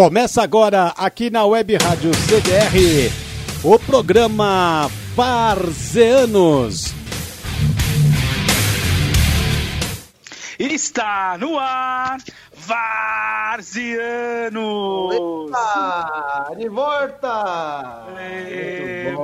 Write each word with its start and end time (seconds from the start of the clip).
Começa 0.00 0.42
agora 0.42 0.94
aqui 0.96 1.28
na 1.28 1.44
Web 1.44 1.76
Rádio 1.76 2.10
CDR 2.14 3.12
o 3.62 3.78
programa 3.78 4.90
Varzeanos. 5.14 6.94
Está 10.58 11.36
no 11.38 11.58
ar 11.58 12.16
Varzianos! 12.54 13.92
Eita, 15.12 16.54
de 16.56 16.68
volta! 16.70 18.06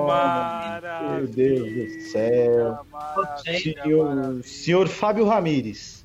Maravilha, 0.06 1.10
Meu 1.16 1.26
Deus 1.26 1.72
do 1.72 2.00
céu. 2.10 2.80
maravilha. 2.92 4.42
senhor 4.42 4.88
Fábio 4.88 5.24
Ramires, 5.24 5.95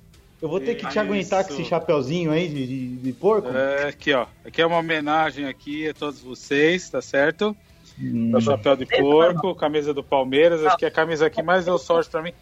eu 0.41 0.49
vou 0.49 0.59
ter 0.59 0.75
que 0.75 0.87
te 0.87 0.97
aguentar 0.99 1.45
com 1.45 1.53
esse 1.53 1.65
chapeuzinho 1.65 2.31
aí 2.31 2.47
de, 2.47 2.67
de, 2.67 2.87
de 2.97 3.13
porco? 3.13 3.49
É, 3.49 3.89
aqui, 3.89 4.13
ó. 4.13 4.25
Aqui 4.45 4.61
é 4.61 4.65
uma 4.65 4.77
homenagem 4.77 5.45
aqui 5.45 5.87
a 5.89 5.93
todos 5.93 6.19
vocês, 6.19 6.89
tá 6.89 7.01
certo? 7.01 7.55
Hum, 7.99 8.31
O 8.35 8.41
chapéu 8.41 8.75
de 8.75 8.85
porco, 8.85 9.53
camisa 9.53 9.93
do 9.93 10.03
Palmeiras, 10.03 10.65
acho 10.65 10.77
que 10.77 10.85
é 10.85 10.87
a 10.87 10.91
camisa 10.91 11.29
que 11.29 11.43
mais 11.43 11.65
deu 11.65 11.77
sorte 11.77 12.09
pra 12.09 12.21
mim. 12.21 12.33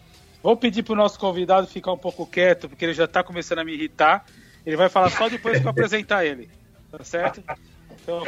Vou 0.41 0.55
pedir 0.55 0.84
pro 0.84 0.95
nosso 0.95 1.20
convidado 1.20 1.67
ficar 1.67 1.91
um 1.91 1.98
pouco 1.98 2.26
quieto, 2.26 2.70
porque 2.70 2.85
ele 2.85 2.93
já 2.93 3.07
tá 3.07 3.21
começando 3.23 3.59
a 3.59 3.66
me 3.66 3.73
irritar. 3.73 4.23
Ele 4.66 4.77
vai 4.77 4.88
falar 4.88 5.09
só 5.09 5.27
depois 5.27 5.59
que 5.59 5.66
eu 5.66 5.70
apresentar 5.71 6.26
ele, 6.26 6.49
tá 6.91 7.04
certo? 7.04 7.43
Então, 8.02 8.23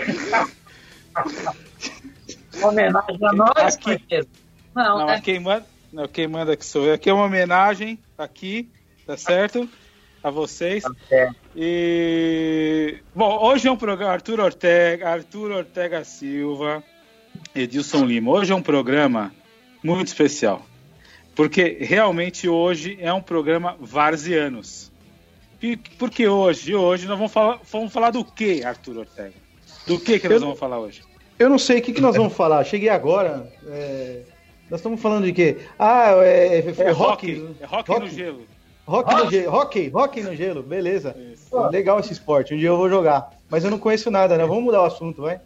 Uma 2.58 2.68
homenagem 2.68 3.18
a 3.26 3.34
nós, 3.34 3.78
Aqui. 3.78 4.28
Não, 4.76 5.00
Não, 5.00 5.10
é 5.10 5.22
quem 5.22 5.40
manda, 5.40 5.66
não, 5.92 6.08
quem 6.08 6.28
manda 6.28 6.56
que 6.58 6.66
sou 6.66 6.86
eu. 6.86 6.94
Aqui 6.94 7.10
é 7.10 7.14
uma 7.14 7.26
homenagem, 7.26 8.00
aqui, 8.18 8.70
tá 9.12 9.18
certo? 9.18 9.68
A 10.24 10.30
vocês. 10.30 10.84
certo. 11.10 11.36
E 11.56 12.98
bom, 13.14 13.40
hoje 13.44 13.68
é 13.68 13.72
um 13.72 13.76
programa 13.78 14.14
Arthur 14.14 14.40
Ortega, 14.40 15.10
Arthur 15.10 15.52
Ortega 15.52 16.04
Silva, 16.04 16.84
Edilson 17.56 18.06
Lima. 18.06 18.32
Hoje 18.32 18.52
é 18.54 18.56
um 18.56 18.62
programa 18.62 19.34
muito 19.84 20.08
especial, 20.08 20.66
porque 21.36 21.78
realmente 21.82 22.48
hoje 22.48 22.98
é 23.02 23.12
um 23.12 23.22
programa 23.22 23.76
varzianos. 23.80 24.92
Porque 25.98 26.28
hoje, 26.28 26.74
hoje 26.74 27.06
nós 27.08 27.18
vamos 27.18 27.32
falar, 27.32 27.60
vamos 27.72 27.92
falar 27.94 28.12
do 28.12 28.24
que, 28.24 28.64
Arthur 28.64 28.98
Ortega? 29.00 29.34
Do 29.86 30.00
que 30.00 30.20
que 30.20 30.28
nós 30.28 30.36
Eu- 30.36 30.42
vamos 30.48 30.60
falar 30.60 30.80
hoje? 30.80 31.02
Eu 31.38 31.50
não 31.50 31.58
sei 31.60 31.80
o 31.80 31.82
que, 31.82 31.92
que 31.94 32.02
nós 32.02 32.16
vamos 32.16 32.34
falar. 32.34 32.64
Cheguei 32.64 32.90
agora. 32.90 33.52
é, 33.68 34.22
Nós 34.70 34.80
estamos 34.80 35.02
falando 35.02 35.26
de 35.26 35.34
quê? 35.34 35.58
Ah, 35.78 36.12
é, 36.24 36.60
é, 36.60 36.66
É 36.78 36.92
rock. 36.92 37.34
rock, 37.34 37.56
é 37.60 37.66
rock 37.66 38.00
no 38.00 38.08
gelo. 38.08 38.46
Rock 38.92 39.16
no 39.16 39.32
gelo. 39.32 39.52
Rock, 39.52 39.88
rock 39.90 40.22
no 40.22 40.36
gelo, 40.36 40.62
beleza. 40.64 41.16
Isso. 41.34 41.58
Legal 41.70 42.00
esse 42.00 42.14
esporte. 42.14 42.54
Um 42.54 42.58
dia 42.58 42.68
eu 42.70 42.78
vou 42.78 42.90
jogar. 42.90 43.32
Mas 43.50 43.64
eu 43.64 43.72
não 43.72 43.80
conheço 43.80 44.12
nada, 44.12 44.38
né? 44.38 44.46
Vamos 44.46 44.64
mudar 44.64 44.82
o 44.82 44.86
assunto, 44.86 45.22
vai. 45.22 45.40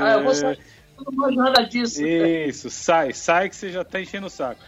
Ah, 0.00 0.12
eu 0.14 0.24
vou 0.24 0.34
sair. 0.34 0.58
Eu 0.98 1.04
não 1.06 1.12
manjo 1.12 1.36
nada 1.36 1.62
disso. 1.62 2.04
Isso, 2.04 2.68
sai, 2.70 3.12
sai 3.12 3.48
que 3.48 3.56
você 3.56 3.70
já 3.70 3.84
tá 3.84 4.00
enchendo 4.00 4.26
o 4.26 4.30
saco. 4.30 4.60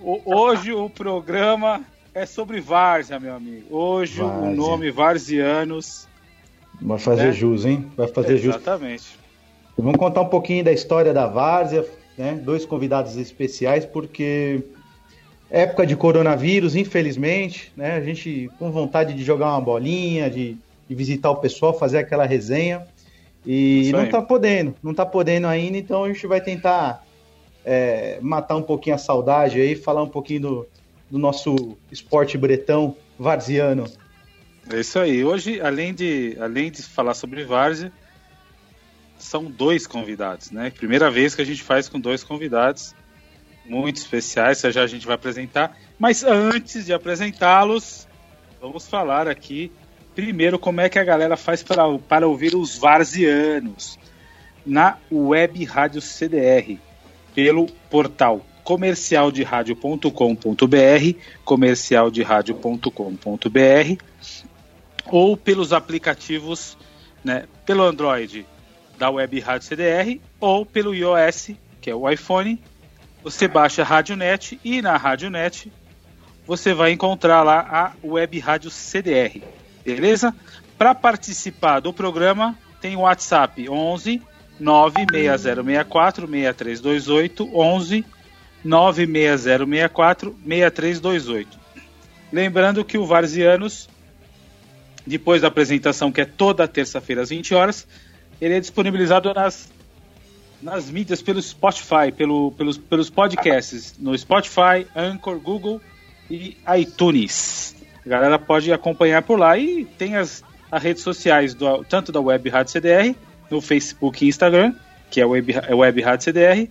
O- 0.00 0.20
hoje 0.24 0.72
o 0.72 0.88
programa 0.90 1.82
é 2.14 2.26
sobre 2.26 2.60
Várzea, 2.60 3.18
meu 3.18 3.34
amigo. 3.34 3.74
Hoje 3.76 4.22
o 4.22 4.28
Várzea. 4.28 4.50
nome 4.54 4.90
Varzianos. 4.90 6.06
Vai 6.80 6.98
fazer 6.98 7.28
É. 7.28 7.32
jus, 7.32 7.64
hein? 7.64 7.90
Vai 7.96 8.08
fazer 8.08 8.36
jus. 8.36 8.54
Exatamente. 8.54 9.18
Vamos 9.76 9.96
contar 9.98 10.20
um 10.20 10.28
pouquinho 10.28 10.62
da 10.64 10.72
história 10.72 11.12
da 11.12 11.26
Várzea, 11.26 11.84
né? 12.16 12.34
Dois 12.34 12.64
convidados 12.66 13.16
especiais, 13.16 13.84
porque 13.86 14.62
época 15.50 15.86
de 15.86 15.96
coronavírus, 15.96 16.74
infelizmente, 16.74 17.72
né? 17.76 17.96
A 17.96 18.00
gente 18.00 18.50
com 18.58 18.70
vontade 18.70 19.14
de 19.14 19.22
jogar 19.22 19.48
uma 19.48 19.60
bolinha, 19.60 20.30
de, 20.30 20.56
de 20.88 20.94
visitar 20.94 21.30
o 21.30 21.36
pessoal, 21.36 21.78
fazer 21.78 21.98
aquela 21.98 22.24
resenha. 22.24 22.86
E 23.46 23.82
Isso 23.82 23.92
não 23.92 24.08
tá 24.08 24.22
podendo, 24.22 24.74
não 24.82 24.94
tá 24.94 25.04
podendo 25.04 25.46
ainda, 25.46 25.76
então 25.76 26.04
a 26.04 26.08
gente 26.08 26.26
vai 26.26 26.40
tentar 26.40 27.04
é, 27.64 28.18
matar 28.22 28.56
um 28.56 28.62
pouquinho 28.62 28.96
a 28.96 28.98
saudade 28.98 29.60
aí, 29.60 29.76
falar 29.76 30.02
um 30.02 30.08
pouquinho 30.08 30.40
do, 30.40 30.68
do 31.10 31.18
nosso 31.18 31.76
esporte 31.92 32.38
bretão 32.38 32.96
varziano. 33.18 33.84
É 34.72 34.80
isso 34.80 34.98
aí. 34.98 35.22
Hoje, 35.22 35.60
além 35.60 35.92
de, 35.92 36.36
além 36.40 36.70
de 36.70 36.82
falar 36.82 37.14
sobre 37.14 37.44
Várzea, 37.44 37.92
são 39.18 39.44
dois 39.44 39.86
convidados, 39.86 40.50
né? 40.50 40.70
Primeira 40.70 41.10
vez 41.10 41.34
que 41.34 41.42
a 41.42 41.44
gente 41.44 41.62
faz 41.62 41.88
com 41.88 42.00
dois 42.00 42.24
convidados 42.24 42.94
muito 43.64 43.96
especiais, 43.96 44.60
já 44.60 44.82
a 44.82 44.86
gente 44.86 45.06
vai 45.06 45.14
apresentar. 45.14 45.76
Mas 45.98 46.22
antes 46.22 46.84
de 46.86 46.92
apresentá-los, 46.92 48.06
vamos 48.60 48.86
falar 48.86 49.28
aqui 49.28 49.72
primeiro 50.14 50.58
como 50.58 50.80
é 50.80 50.88
que 50.88 50.98
a 50.98 51.04
galera 51.04 51.36
faz 51.36 51.62
para, 51.62 51.82
para 51.98 52.26
ouvir 52.26 52.54
os 52.54 52.78
varzianos 52.78 53.98
na 54.64 54.96
web 55.10 55.62
rádio 55.64 56.00
CDR 56.00 56.78
pelo 57.34 57.66
portal 57.90 58.40
comercialderadio.com.br, 58.62 61.18
comercialderadio.com.br 61.44 64.04
ou 65.06 65.36
pelos 65.36 65.72
aplicativos, 65.72 66.78
né, 67.22 67.46
pelo 67.66 67.82
Android 67.82 68.46
da 68.98 69.10
Web 69.10 69.38
Rádio 69.40 69.68
CDR 69.68 70.18
ou 70.40 70.64
pelo 70.64 70.94
iOS, 70.94 71.50
que 71.80 71.90
é 71.90 71.94
o 71.94 72.10
iPhone. 72.10 72.58
Você 73.24 73.48
baixa 73.48 73.80
a 73.80 73.84
RádioNet 73.86 74.60
e 74.62 74.82
na 74.82 74.98
RádioNet 74.98 75.72
você 76.46 76.74
vai 76.74 76.92
encontrar 76.92 77.42
lá 77.42 77.60
a 77.60 78.06
Web 78.06 78.38
Rádio 78.38 78.70
CDR, 78.70 79.40
beleza? 79.82 80.34
Para 80.76 80.94
participar 80.94 81.80
do 81.80 81.90
programa, 81.90 82.54
tem 82.82 82.96
o 82.96 83.00
WhatsApp 83.00 83.66
11 83.66 84.20
96064 84.60 86.28
6328 86.28 87.50
11 87.56 88.04
96064 88.62 90.36
6328. 90.46 91.58
Lembrando 92.30 92.84
que 92.84 92.98
o 92.98 93.06
Varzianos, 93.06 93.88
depois 95.06 95.40
da 95.40 95.48
apresentação, 95.48 96.12
que 96.12 96.20
é 96.20 96.26
toda 96.26 96.68
terça-feira 96.68 97.22
às 97.22 97.30
20 97.30 97.54
horas, 97.54 97.86
ele 98.38 98.54
é 98.54 98.60
disponibilizado 98.60 99.32
nas, 99.32 99.72
nas 100.64 100.90
mídias 100.90 101.20
pelo 101.20 101.42
Spotify, 101.42 102.10
pelo, 102.16 102.50
pelos, 102.52 102.78
pelos 102.78 103.10
podcasts, 103.10 103.98
no 103.98 104.16
Spotify, 104.16 104.86
Anchor, 104.96 105.38
Google 105.38 105.78
e 106.30 106.56
iTunes. 106.78 107.76
A 108.04 108.08
galera 108.08 108.38
pode 108.38 108.72
acompanhar 108.72 109.22
por 109.22 109.38
lá 109.38 109.58
e 109.58 109.84
tem 109.84 110.16
as, 110.16 110.42
as 110.72 110.82
redes 110.82 111.02
sociais 111.02 111.52
do, 111.52 111.84
tanto 111.84 112.10
da 112.10 112.18
Web 112.18 112.48
Rádio 112.48 112.72
CDR, 112.72 113.14
no 113.50 113.60
Facebook 113.60 114.24
e 114.24 114.28
Instagram, 114.28 114.74
que 115.10 115.20
é 115.20 115.26
Web, 115.26 115.52
é 115.52 115.74
Web 115.74 116.00
Rádio 116.00 116.24
CDR, 116.24 116.70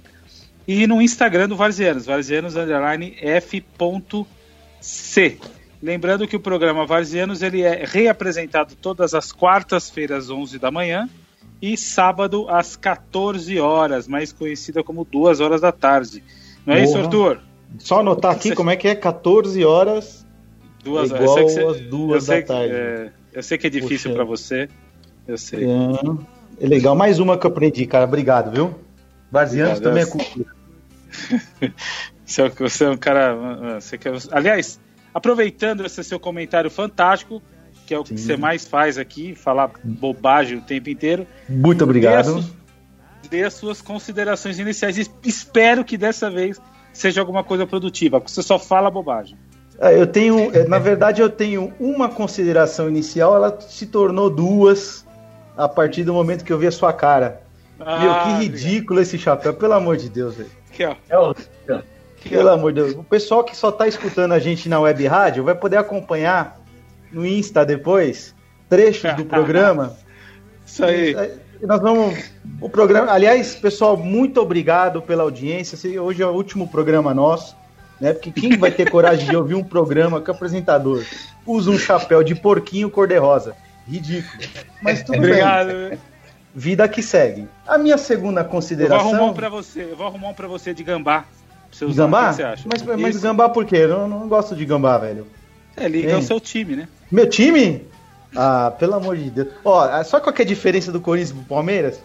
e 0.68 0.88
no 0.88 1.00
Instagram 1.00 1.48
do 1.48 1.56
Varzianos, 1.56 2.08
Varzianos 2.08 2.56
underline 2.56 3.16
F.C. 3.22 5.38
Lembrando 5.84 6.28
que 6.28 6.36
o 6.36 6.40
programa 6.40 6.84
Varzianos 6.84 7.44
ele 7.44 7.62
é 7.62 7.86
reapresentado 7.86 8.76
todas 8.76 9.14
as 9.14 9.32
quartas-feiras, 9.32 10.32
11 10.32 10.58
da 10.58 10.72
manhã, 10.72 11.08
e 11.66 11.78
sábado 11.78 12.46
às 12.50 12.76
14 12.76 13.58
horas, 13.58 14.06
mais 14.06 14.34
conhecida 14.34 14.84
como 14.84 15.06
2 15.06 15.40
horas 15.40 15.62
da 15.62 15.72
tarde. 15.72 16.22
Não 16.66 16.74
é 16.74 16.84
isso, 16.84 16.92
Porra. 16.94 17.04
Arthur? 17.06 17.40
Só 17.80 18.02
anotar 18.02 18.32
aqui 18.34 18.54
como 18.54 18.70
é 18.70 18.76
que 18.76 18.86
é 18.88 18.94
14 18.96 19.64
horas 19.64 20.26
Duas 20.84 21.10
É 21.10 21.14
horas. 21.14 21.26
Eu 21.30 21.34
sei 21.34 21.44
igual 21.44 21.48
que 21.48 21.54
você- 21.54 21.84
às 21.84 21.90
duas 21.90 22.26
da 22.26 22.42
que- 22.42 22.48
tarde. 22.50 22.74
é, 22.76 23.12
eu 23.32 23.42
sei 23.42 23.58
que 23.58 23.68
é 23.68 23.70
difícil 23.70 24.14
para 24.14 24.26
você. 24.26 24.68
Eu 25.26 25.38
sei. 25.38 25.64
É, 25.64 26.66
é 26.66 26.68
legal. 26.68 26.94
Mais 26.96 27.20
uma 27.20 27.38
que 27.38 27.46
eu 27.48 27.52
aprendi, 27.52 27.86
cara. 27.86 28.04
Obrigado, 28.04 28.52
viu? 28.54 28.76
Obrigado. 29.32 29.80
também 29.82 30.04
é 30.04 30.06
cultura. 30.06 30.46
Você 32.26 32.42
é- 32.42 32.50
Você 32.50 32.84
é 32.84 32.90
um 32.90 32.98
cara. 32.98 33.80
Você 33.80 33.98
quer... 33.98 34.14
Aliás, 34.32 34.80
aproveitando 35.14 35.86
esse 35.86 36.04
seu 36.04 36.20
comentário 36.20 36.70
fantástico, 36.70 37.42
que 37.94 37.96
é 37.96 38.00
o 38.00 38.04
que 38.04 38.18
Sim. 38.18 38.26
você 38.28 38.38
mais 38.38 38.66
faz 38.66 38.98
aqui, 38.98 39.36
falar 39.36 39.72
bobagem 39.84 40.58
o 40.58 40.62
tempo 40.62 40.90
inteiro, 40.90 41.28
Muito 41.48 41.78
dê, 41.80 41.84
obrigado. 41.84 42.38
as 42.38 42.44
su- 42.46 42.56
dê 43.30 43.44
as 43.44 43.54
suas 43.54 43.82
considerações 43.82 44.58
iniciais. 44.58 44.98
E 44.98 45.10
Espero 45.24 45.84
que 45.86 45.96
dessa 45.98 46.30
vez 46.30 46.60
seja 46.92 47.22
alguma 47.22 47.44
coisa 47.44 47.66
produtiva, 47.68 48.20
porque 48.20 48.32
você 48.34 48.42
só 48.42 48.58
fala 48.58 48.90
bobagem. 48.90 49.38
É, 49.80 50.00
Eu 50.00 50.08
tenho, 50.08 50.56
é, 50.56 50.68
na 50.68 50.80
verdade, 50.80 51.22
eu 51.22 51.30
tenho 51.30 51.72
uma 51.80 52.10
consideração 52.10 52.88
inicial, 52.90 53.36
ela 53.36 53.60
se 53.62 53.86
tornou 53.88 54.30
duas 54.30 55.06
a 55.58 55.68
partir 55.70 56.04
do 56.04 56.14
momento 56.14 56.44
que 56.44 56.52
eu 56.54 56.58
vi 56.58 56.68
a 56.68 56.72
sua 56.72 56.92
cara. 56.94 57.42
Meu, 57.78 57.88
Ah, 58.12 58.24
que 58.40 58.44
ridículo 58.46 59.02
esse 59.02 59.18
chapéu, 59.18 59.54
pelo 59.54 59.74
amor 59.74 59.98
de 59.98 60.10
Deus, 60.10 60.36
velho. 60.36 60.50
Ó. 61.12 61.34
É. 61.68 61.82
Pelo 62.30 62.50
amor 62.50 62.72
de 62.72 62.82
Deus. 62.82 62.94
O 62.96 63.04
pessoal 63.04 63.44
que 63.44 63.56
só 63.58 63.72
tá 63.72 63.88
escutando 63.88 64.32
a 64.32 64.40
gente 64.40 64.70
na 64.70 64.80
web 64.80 65.06
rádio 65.06 65.44
vai 65.44 65.54
poder 65.56 65.78
acompanhar 65.78 66.63
no 67.14 67.26
Insta 67.26 67.66
depois 67.66 68.36
trechos 68.68 69.14
do 69.14 69.26
programa. 69.26 69.96
Isso 70.66 70.84
aí. 70.84 71.16
Nós 71.62 71.80
vamos. 71.80 72.32
O 72.60 72.70
programa. 72.70 73.12
Aliás, 73.12 73.56
pessoal, 73.56 73.96
muito 73.96 74.42
obrigado 74.42 75.02
pela 75.02 75.24
audiência. 75.24 75.78
Hoje 76.02 76.22
é 76.22 76.28
o 76.28 76.32
último 76.32 76.68
programa 76.68 77.14
nosso. 77.14 77.56
Né? 78.02 78.12
Porque 78.12 78.32
quem 78.32 78.58
vai 78.58 78.72
ter 78.72 78.90
coragem 78.90 79.30
de 79.30 79.36
ouvir 79.36 79.56
um 79.56 79.64
programa 79.64 80.20
que 80.20 80.30
o 80.30 80.34
apresentador 80.34 81.06
usa 81.46 81.70
um 81.72 81.78
chapéu 81.78 82.24
de 82.24 82.36
porquinho 82.36 82.90
cor-de-rosa 82.90 83.56
Ridículo. 83.88 84.44
Mas 84.82 85.04
tudo 85.04 85.18
Obrigado. 85.20 85.68
bem. 85.68 86.00
Vida 86.56 86.88
que 86.88 87.02
segue. 87.02 87.48
A 87.68 87.78
minha 87.78 87.98
segunda 87.98 88.42
Eu 88.42 88.44
vou 88.46 88.52
consideração. 88.54 89.10
arrumar 89.10 89.32
um 89.32 89.34
pra 89.34 89.50
você. 89.50 89.84
Eu 89.92 89.96
vou 89.96 90.08
arrumar 90.08 90.30
um 90.30 90.34
pra 90.34 90.48
você 90.48 90.74
de 90.74 90.84
gambá. 90.84 91.26
Gambá? 91.96 92.36
Mas, 92.66 92.84
mas 92.84 93.16
Isso. 93.16 93.24
gambá 93.24 93.50
por 93.50 93.66
quê? 93.66 93.78
Eu 93.78 93.90
não, 93.90 94.08
não 94.08 94.28
gosto 94.28 94.56
de 94.56 94.64
gambá, 94.64 94.98
velho. 94.98 95.26
É, 95.76 95.88
liga 95.88 96.12
Hein? 96.12 96.20
o 96.20 96.22
seu 96.22 96.40
time, 96.40 96.76
né? 96.76 96.88
Meu 97.12 97.28
time? 97.30 97.86
Ah, 98.36 98.72
pelo 98.78 98.96
amor 98.96 99.18
de 99.18 99.30
Deus. 99.30 99.48
Ó, 99.64 100.04
sabe 100.04 100.24
qual 100.24 100.34
que 100.34 100.42
é 100.42 100.46
a 100.46 100.48
diferença 100.48 100.92
do 100.92 101.00
Corinthians 101.02 101.32
pro 101.32 101.44
Palmeiras? 101.44 102.00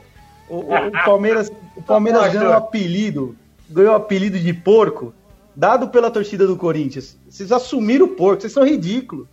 O, 0.48 0.56
o- 0.56 0.86
o 0.88 1.04
Palmeiras, 1.04 1.50
o 1.76 1.82
Palmeiras 1.82 2.22
Nossa. 2.22 2.34
ganhou 2.38 2.52
o 2.52 2.56
apelido, 2.56 3.36
ganhou 3.68 3.92
o 3.92 3.96
apelido 3.96 4.38
de 4.38 4.52
porco, 4.52 5.12
dado 5.54 5.88
pela 5.88 6.10
torcida 6.10 6.46
do 6.46 6.56
Corinthians. 6.56 7.16
Vocês 7.28 7.50
assumiram 7.52 8.06
o 8.06 8.08
porco, 8.10 8.40
vocês 8.42 8.52
são 8.52 8.64
ridículos. 8.64 9.26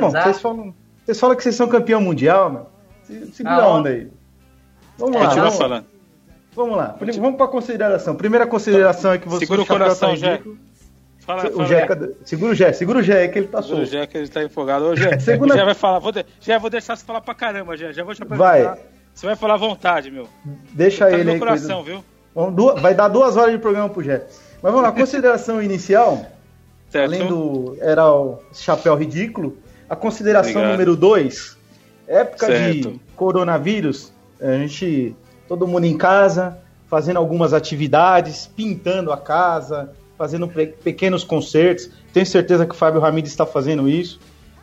Bom, 0.00 0.10
vocês 0.10 0.40
falam, 0.40 0.74
vocês 1.04 1.18
falam 1.20 1.36
que 1.36 1.42
vocês 1.42 1.54
são 1.54 1.68
campeão 1.68 2.00
mundial, 2.00 2.50
mano. 2.50 2.66
Se- 3.04 3.26
Segura 3.32 3.54
Ah, 3.56 3.62
a 3.62 3.68
ó. 3.68 3.78
onda 3.78 3.88
aí. 3.90 4.08
Vamos 4.98 5.14
lá, 5.16 5.24
Continua 5.26 5.44
vamos 5.44 5.58
lá. 5.58 5.68
falando. 5.68 5.84
Vamos 6.54 6.76
lá. 6.76 6.96
Vamos 7.20 7.36
pra 7.36 7.46
consideração. 7.48 8.16
Primeira 8.16 8.46
consideração 8.46 9.12
é 9.12 9.18
que 9.18 9.28
você 9.28 9.40
Segura 9.46 9.62
o 9.62 9.64
chapéu 9.64 9.78
coração, 9.78 10.08
tá 10.10 10.14
ridículo. 10.14 10.58
Fala, 11.28 11.46
O 11.48 11.52
fala. 11.52 11.66
Jé, 11.66 11.86
cadê? 11.86 12.10
Segura 12.24 12.52
o 12.52 12.54
Jé, 12.54 12.72
segura 12.72 12.98
o 13.00 13.02
Jé, 13.02 13.28
que 13.28 13.38
ele 13.38 13.48
tá 13.48 13.60
Segura 13.60 13.82
o 13.82 13.86
solto. 13.86 13.92
Jé, 14.00 14.06
que 14.06 14.16
ele 14.16 14.28
tá 14.28 14.42
empolgado. 14.42 14.86
Ô, 14.86 14.96
Jé, 14.96 15.18
Segunda- 15.18 15.54
já 15.54 15.64
vai 15.64 15.74
falar. 15.74 15.98
Vou 15.98 16.10
de... 16.10 16.24
Já 16.40 16.58
vou 16.58 16.70
deixar 16.70 16.96
você 16.96 17.04
falar 17.04 17.20
pra 17.20 17.34
caramba, 17.34 17.76
Jé. 17.76 17.92
Já 17.92 18.02
vou 18.02 18.14
te 18.14 18.22
apresentar. 18.22 18.50
Vai. 18.74 18.78
Você 19.14 19.26
vai 19.26 19.36
falar 19.36 19.54
à 19.54 19.58
vontade, 19.58 20.10
meu. 20.10 20.26
Deixa 20.72 21.04
Tá 21.04 21.10
no 21.10 21.16
ele 21.18 21.24
meu 21.24 21.34
aí. 21.34 21.38
coração, 21.38 21.82
viu? 21.82 22.02
Vai 22.80 22.94
dar 22.94 23.08
duas 23.08 23.36
horas 23.36 23.52
de 23.52 23.58
programa 23.58 23.88
pro 23.90 24.02
Jé. 24.02 24.22
Mas 24.62 24.72
vamos 24.72 24.82
lá, 24.82 24.90
consideração 24.92 25.60
inicial, 25.62 26.24
Certo? 26.88 27.04
além 27.12 27.26
do 27.28 27.76
era 27.80 28.10
o 28.10 28.38
chapéu 28.54 28.94
ridículo, 28.96 29.58
a 29.90 29.94
consideração 29.94 30.52
Obrigado. 30.52 30.70
número 30.72 30.96
dois, 30.96 31.58
época 32.06 32.46
Certo. 32.46 32.92
de 32.92 33.00
coronavírus, 33.14 34.12
a 34.40 34.52
gente, 34.52 35.14
todo 35.46 35.66
mundo 35.66 35.84
em 35.84 35.96
casa, 35.98 36.56
fazendo 36.88 37.18
algumas 37.18 37.52
atividades, 37.52 38.46
pintando 38.46 39.12
a 39.12 39.18
casa, 39.18 39.92
fazendo 40.18 40.48
pe- 40.48 40.66
pequenos 40.66 41.22
concertos. 41.24 41.88
Tenho 42.12 42.26
certeza 42.26 42.66
que 42.66 42.72
o 42.74 42.76
Fábio 42.76 43.00
Ramírez 43.00 43.30
está 43.30 43.46
fazendo 43.46 43.88
isso. 43.88 44.18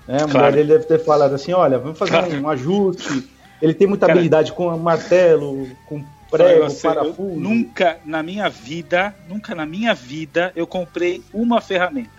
Né? 0.07 0.17
A 0.17 0.27
mulher 0.27 0.31
Claro. 0.31 0.55
dele 0.55 0.67
deve 0.73 0.83
ter 0.83 0.99
falado 0.99 1.33
assim, 1.33 1.53
olha, 1.53 1.79
vamos 1.79 1.97
fazer 1.97 2.11
Claro. 2.11 2.35
um 2.41 2.49
ajuste. 2.49 3.23
Ele 3.61 3.73
tem 3.73 3.87
muita 3.87 4.05
Cara, 4.05 4.19
habilidade 4.19 4.51
com 4.51 4.77
martelo, 4.77 5.67
com 5.85 6.03
prego, 6.29 6.65
você, 6.65 6.85
parafuso. 6.87 7.39
nunca 7.39 7.97
na 8.05 8.21
minha 8.21 8.49
vida, 8.49 9.15
nunca 9.29 9.55
na 9.55 9.65
minha 9.65 9.93
vida, 9.93 10.51
eu 10.55 10.67
comprei 10.67 11.23
uma 11.33 11.61
ferramenta. 11.61 12.09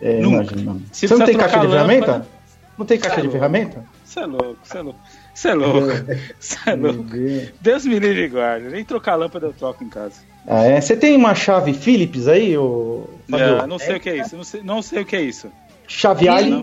É, 0.00 0.20
Nunca. 0.20 0.54
Você 0.92 1.06
não 1.08 1.24
tem 1.24 1.38
caixa 1.38 1.58
de 1.58 1.68
ferramenta? 1.68 2.26
Não 2.76 2.84
tem 2.84 2.98
caixa 2.98 3.16
Tá 3.16 3.22
de 3.22 3.30
ferramenta? 3.30 3.82
Você 4.04 4.20
é 4.20 4.26
louco, 4.26 4.58
você 4.62 4.76
é 4.78 4.82
louco. 4.82 5.00
Você 5.34 5.48
é 5.48 5.54
louco. 5.54 5.88
Você 6.38 6.58
é 6.66 6.76
Meu 6.76 6.92
louco. 6.92 7.10
Deus. 7.10 7.48
Deus 7.58 7.86
me 7.86 7.98
livre 7.98 8.24
e 8.24 8.28
guarde. 8.28 8.68
Nem 8.68 8.84
trocar 8.84 9.14
lâmpada 9.14 9.46
eu 9.46 9.54
troco 9.54 9.82
em 9.82 9.88
casa. 9.88 10.16
Ah, 10.46 10.62
é? 10.64 10.80
Você 10.80 10.96
tem 10.96 11.16
uma 11.16 11.34
chave 11.34 11.74
Philips 11.74 12.28
aí, 12.28 12.56
ô 12.56 13.08
Fabio? 13.28 13.58
Não, 13.58 13.66
não 13.66 13.78
sei 13.78 13.96
o 13.96 14.00
que 14.00 14.10
é 14.10 14.16
isso. 14.18 14.36
Não 14.36 14.44
sei, 14.44 14.62
não 14.62 14.82
sei 14.82 15.02
o 15.02 15.04
que 15.04 15.16
é 15.16 15.22
isso. 15.22 15.50
Chave 15.88 16.28
Alien? 16.28 16.62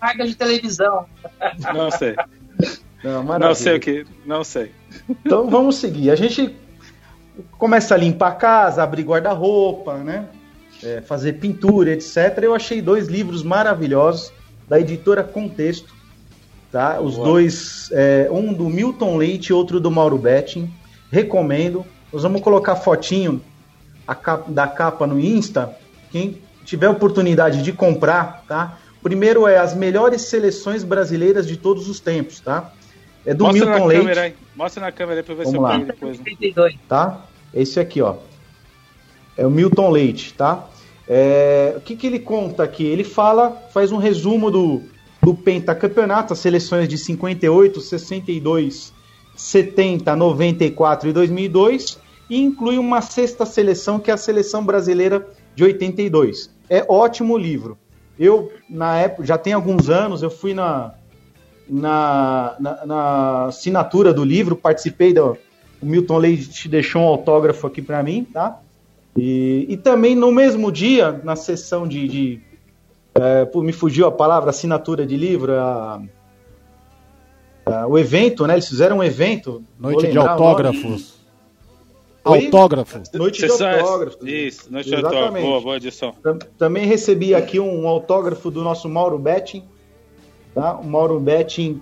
Marca 0.00 0.26
de 0.26 0.34
televisão. 0.34 1.06
Não 1.74 1.90
sei. 1.90 2.14
Não, 3.02 3.22
Não 3.22 3.54
sei 3.54 3.76
o 3.76 3.80
que. 3.80 4.06
Não 4.26 4.44
sei. 4.44 4.72
Então 5.08 5.48
vamos 5.48 5.76
seguir. 5.76 6.10
A 6.10 6.16
gente 6.16 6.54
começa 7.56 7.94
a 7.94 7.98
limpar 7.98 8.28
a 8.28 8.34
casa, 8.34 8.82
abrir 8.82 9.02
guarda-roupa, 9.02 9.98
né? 9.98 10.26
É, 10.82 11.00
fazer 11.00 11.34
pintura, 11.34 11.92
etc. 11.92 12.38
Eu 12.42 12.54
achei 12.54 12.80
dois 12.80 13.08
livros 13.08 13.42
maravilhosos 13.42 14.32
da 14.68 14.78
editora 14.78 15.24
Contexto. 15.24 15.94
Tá? 16.70 17.00
Os 17.00 17.14
Boa. 17.14 17.28
dois, 17.28 17.88
é, 17.92 18.28
um 18.30 18.52
do 18.52 18.68
Milton 18.68 19.16
Leite 19.16 19.48
e 19.48 19.52
outro 19.52 19.80
do 19.80 19.90
Mauro 19.90 20.18
Betting. 20.18 20.70
Recomendo. 21.10 21.84
Nós 22.12 22.22
vamos 22.22 22.40
colocar 22.40 22.76
fotinho 22.76 23.40
capa- 24.06 24.50
da 24.50 24.66
capa 24.66 25.06
no 25.06 25.18
Insta. 25.20 25.76
Quem 26.10 26.38
tiver 26.64 26.88
oportunidade 26.88 27.62
de 27.62 27.72
comprar, 27.72 28.44
tá? 28.48 28.78
Primeiro 29.02 29.46
é 29.46 29.58
as 29.58 29.74
melhores 29.74 30.22
seleções 30.22 30.82
brasileiras 30.82 31.46
de 31.46 31.56
todos 31.56 31.88
os 31.88 32.00
tempos, 32.00 32.40
tá? 32.40 32.72
É 33.24 33.34
do 33.34 33.44
Mostra 33.44 33.64
Milton 33.66 33.78
na 33.80 33.86
Leite 33.86 34.00
câmera 34.00 34.20
aí. 34.22 34.34
Mostra 34.56 34.80
na 34.82 34.92
câmera 34.92 35.20
aí 35.20 35.24
pra 35.24 35.34
ver 35.34 35.46
se 35.46 35.54
eu 35.54 35.60
Vamos 35.62 35.78
lá. 35.78 35.84
depois. 35.84 36.18
né? 36.18 36.24
32. 36.24 36.74
tá? 36.88 37.24
Esse 37.54 37.78
aqui, 37.80 38.00
ó. 38.02 38.16
É 39.36 39.46
o 39.46 39.50
Milton 39.50 39.90
Leite, 39.90 40.34
tá? 40.34 40.66
É, 41.06 41.74
o 41.76 41.80
que, 41.80 41.94
que 41.96 42.06
ele 42.06 42.18
conta 42.18 42.62
aqui? 42.64 42.84
Ele 42.84 43.04
fala, 43.04 43.50
faz 43.72 43.92
um 43.92 43.96
resumo 43.98 44.50
do, 44.50 44.82
do 45.22 45.34
pentacampeonato, 45.34 46.32
as 46.32 46.38
seleções 46.38 46.88
de 46.88 46.98
58, 46.98 47.80
62, 47.80 48.92
70, 49.38 50.14
94 50.16 51.08
e 51.08 51.12
2002, 51.12 51.98
e 52.28 52.42
inclui 52.42 52.76
uma 52.76 53.00
sexta 53.00 53.46
seleção, 53.46 53.98
que 53.98 54.10
é 54.10 54.14
a 54.14 54.18
seleção 54.18 54.64
brasileira 54.64 55.26
de 55.54 55.64
82. 55.64 56.50
É 56.68 56.84
ótimo 56.88 57.38
livro. 57.38 57.78
Eu, 58.18 58.52
na 58.68 58.98
época, 58.98 59.24
já 59.24 59.38
tem 59.38 59.52
alguns 59.52 59.88
anos, 59.88 60.22
eu 60.22 60.30
fui 60.30 60.52
na, 60.52 60.92
na, 61.68 62.56
na, 62.58 62.86
na 62.86 63.44
assinatura 63.44 64.12
do 64.12 64.24
livro, 64.24 64.56
participei 64.56 65.14
do, 65.14 65.38
o 65.80 65.86
Milton 65.86 66.18
Leite 66.18 66.68
deixou 66.68 67.02
um 67.02 67.06
autógrafo 67.06 67.66
aqui 67.66 67.80
para 67.80 68.02
mim, 68.02 68.24
tá? 68.24 68.60
E, 69.16 69.66
e 69.68 69.76
também 69.76 70.14
no 70.14 70.32
mesmo 70.32 70.70
dia, 70.72 71.20
na 71.24 71.36
sessão 71.36 71.86
de. 71.86 72.08
de 72.08 72.40
é, 73.14 73.48
me 73.56 73.72
fugiu 73.72 74.06
a 74.06 74.12
palavra, 74.12 74.50
assinatura 74.50 75.06
de 75.06 75.16
livro, 75.16 75.52
a- 75.52 76.00
a- 77.74 77.86
o 77.86 77.98
evento, 77.98 78.46
né? 78.46 78.54
Eles 78.54 78.68
fizeram 78.68 78.98
um 78.98 79.04
evento. 79.04 79.62
Noite 79.78 80.00
de 80.02 80.06
lembrar 80.08 80.32
autógrafos. 80.32 81.18
Oi? 82.24 82.44
Autógrafo. 82.46 83.00
Noite 83.14 83.40
de 83.40 83.48
Sessão- 83.50 83.70
autógrafos. 83.70 84.18
Isso, 84.26 84.70
noite 84.70 84.88
de 84.88 84.94
Exatamente. 84.94 85.16
autógrafo. 85.24 85.46
Boa, 85.46 85.60
boa 85.60 85.76
edição. 85.76 86.12
Tam- 86.22 86.38
Também 86.58 86.86
recebi 86.86 87.34
aqui 87.34 87.58
um 87.58 87.88
autógrafo 87.88 88.50
do 88.50 88.62
nosso 88.62 88.88
Mauro 88.88 89.18
Betting. 89.18 89.64
Tá? 90.54 90.74
O 90.74 90.84
Mauro 90.86 91.18
Betting 91.20 91.80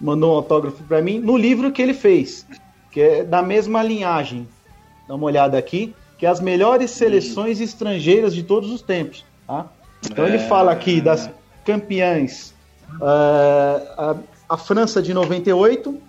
mandou 0.00 0.32
um 0.32 0.36
autógrafo 0.36 0.82
para 0.84 1.00
mim 1.00 1.18
no 1.20 1.36
livro 1.36 1.70
que 1.70 1.80
ele 1.80 1.94
fez, 1.94 2.46
que 2.90 3.00
é 3.00 3.22
da 3.24 3.40
mesma 3.42 3.82
linhagem. 3.82 4.48
Dá 5.06 5.14
uma 5.14 5.26
olhada 5.26 5.56
aqui, 5.58 5.94
que 6.18 6.26
é 6.26 6.28
as 6.28 6.40
melhores 6.40 6.90
seleções 6.90 7.60
estrangeiras 7.60 8.34
de 8.34 8.42
todos 8.42 8.70
os 8.70 8.82
tempos. 8.82 9.24
Tá? 9.46 9.66
Então 10.10 10.26
ele 10.26 10.36
É. 10.38 10.48
fala 10.48 10.72
aqui 10.72 11.00
das 11.00 11.30
campeãs, 11.64 12.52
ah, 13.00 14.16
a, 14.48 14.56
França 14.56 15.02
de 15.02 15.14
98, 15.14 16.00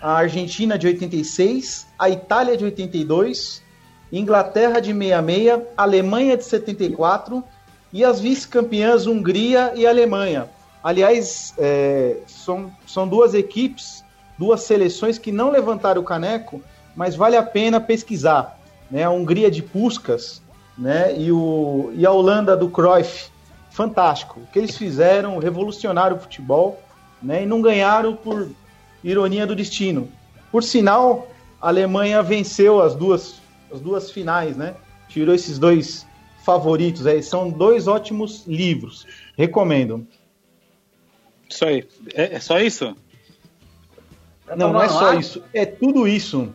a 0.00 0.14
Argentina 0.14 0.78
de 0.78 0.86
86, 0.86 1.86
a 1.98 2.10
Itália 2.10 2.56
de 2.56 2.64
82, 2.64 3.62
Inglaterra 4.12 4.80
de 4.80 4.92
66, 4.92 5.62
Alemanha 5.76 6.36
de 6.36 6.44
74 6.44 7.42
e 7.92 8.04
as 8.04 8.20
vice-campeãs 8.20 9.06
Hungria 9.06 9.72
e 9.74 9.86
Alemanha. 9.86 10.48
Aliás, 10.82 11.54
é, 11.58 12.16
são, 12.26 12.72
são 12.86 13.06
duas 13.06 13.34
equipes, 13.34 14.04
duas 14.36 14.62
seleções 14.62 15.18
que 15.18 15.30
não 15.30 15.50
levantaram 15.50 16.00
o 16.00 16.04
caneco, 16.04 16.60
mas 16.96 17.14
vale 17.14 17.36
a 17.36 17.42
pena 17.42 17.80
pesquisar. 17.80 18.58
Né? 18.90 19.04
A 19.04 19.10
Hungria 19.10 19.50
de 19.50 19.62
Puskas 19.62 20.42
né? 20.76 21.14
e, 21.16 21.30
o, 21.30 21.92
e 21.94 22.04
a 22.04 22.10
Holanda 22.10 22.56
do 22.56 22.68
Cruyff. 22.68 23.30
Fantástico. 23.70 24.40
O 24.40 24.46
que 24.52 24.58
eles 24.58 24.76
fizeram, 24.76 25.38
revolucionaram 25.38 26.16
o 26.16 26.20
futebol 26.20 26.81
né? 27.22 27.42
e 27.42 27.46
não 27.46 27.62
ganharam 27.62 28.14
por 28.14 28.48
ironia 29.02 29.46
do 29.46 29.54
destino. 29.54 30.08
Por 30.50 30.62
sinal, 30.62 31.30
a 31.60 31.68
Alemanha 31.68 32.22
venceu 32.22 32.82
as 32.82 32.94
duas, 32.94 33.40
as 33.72 33.80
duas 33.80 34.10
finais, 34.10 34.56
né? 34.56 34.74
Tirou 35.08 35.34
esses 35.34 35.58
dois 35.58 36.06
favoritos 36.44 37.06
aí. 37.06 37.22
São 37.22 37.50
dois 37.50 37.86
ótimos 37.86 38.46
livros. 38.46 39.06
Recomendo. 39.36 40.06
Isso 41.48 41.64
aí. 41.64 41.86
É, 42.14 42.34
é 42.34 42.40
só 42.40 42.58
isso? 42.58 42.96
Não, 44.56 44.72
não 44.72 44.82
é 44.82 44.88
só 44.88 45.14
isso. 45.14 45.42
É 45.52 45.64
tudo 45.64 46.06
isso. 46.06 46.52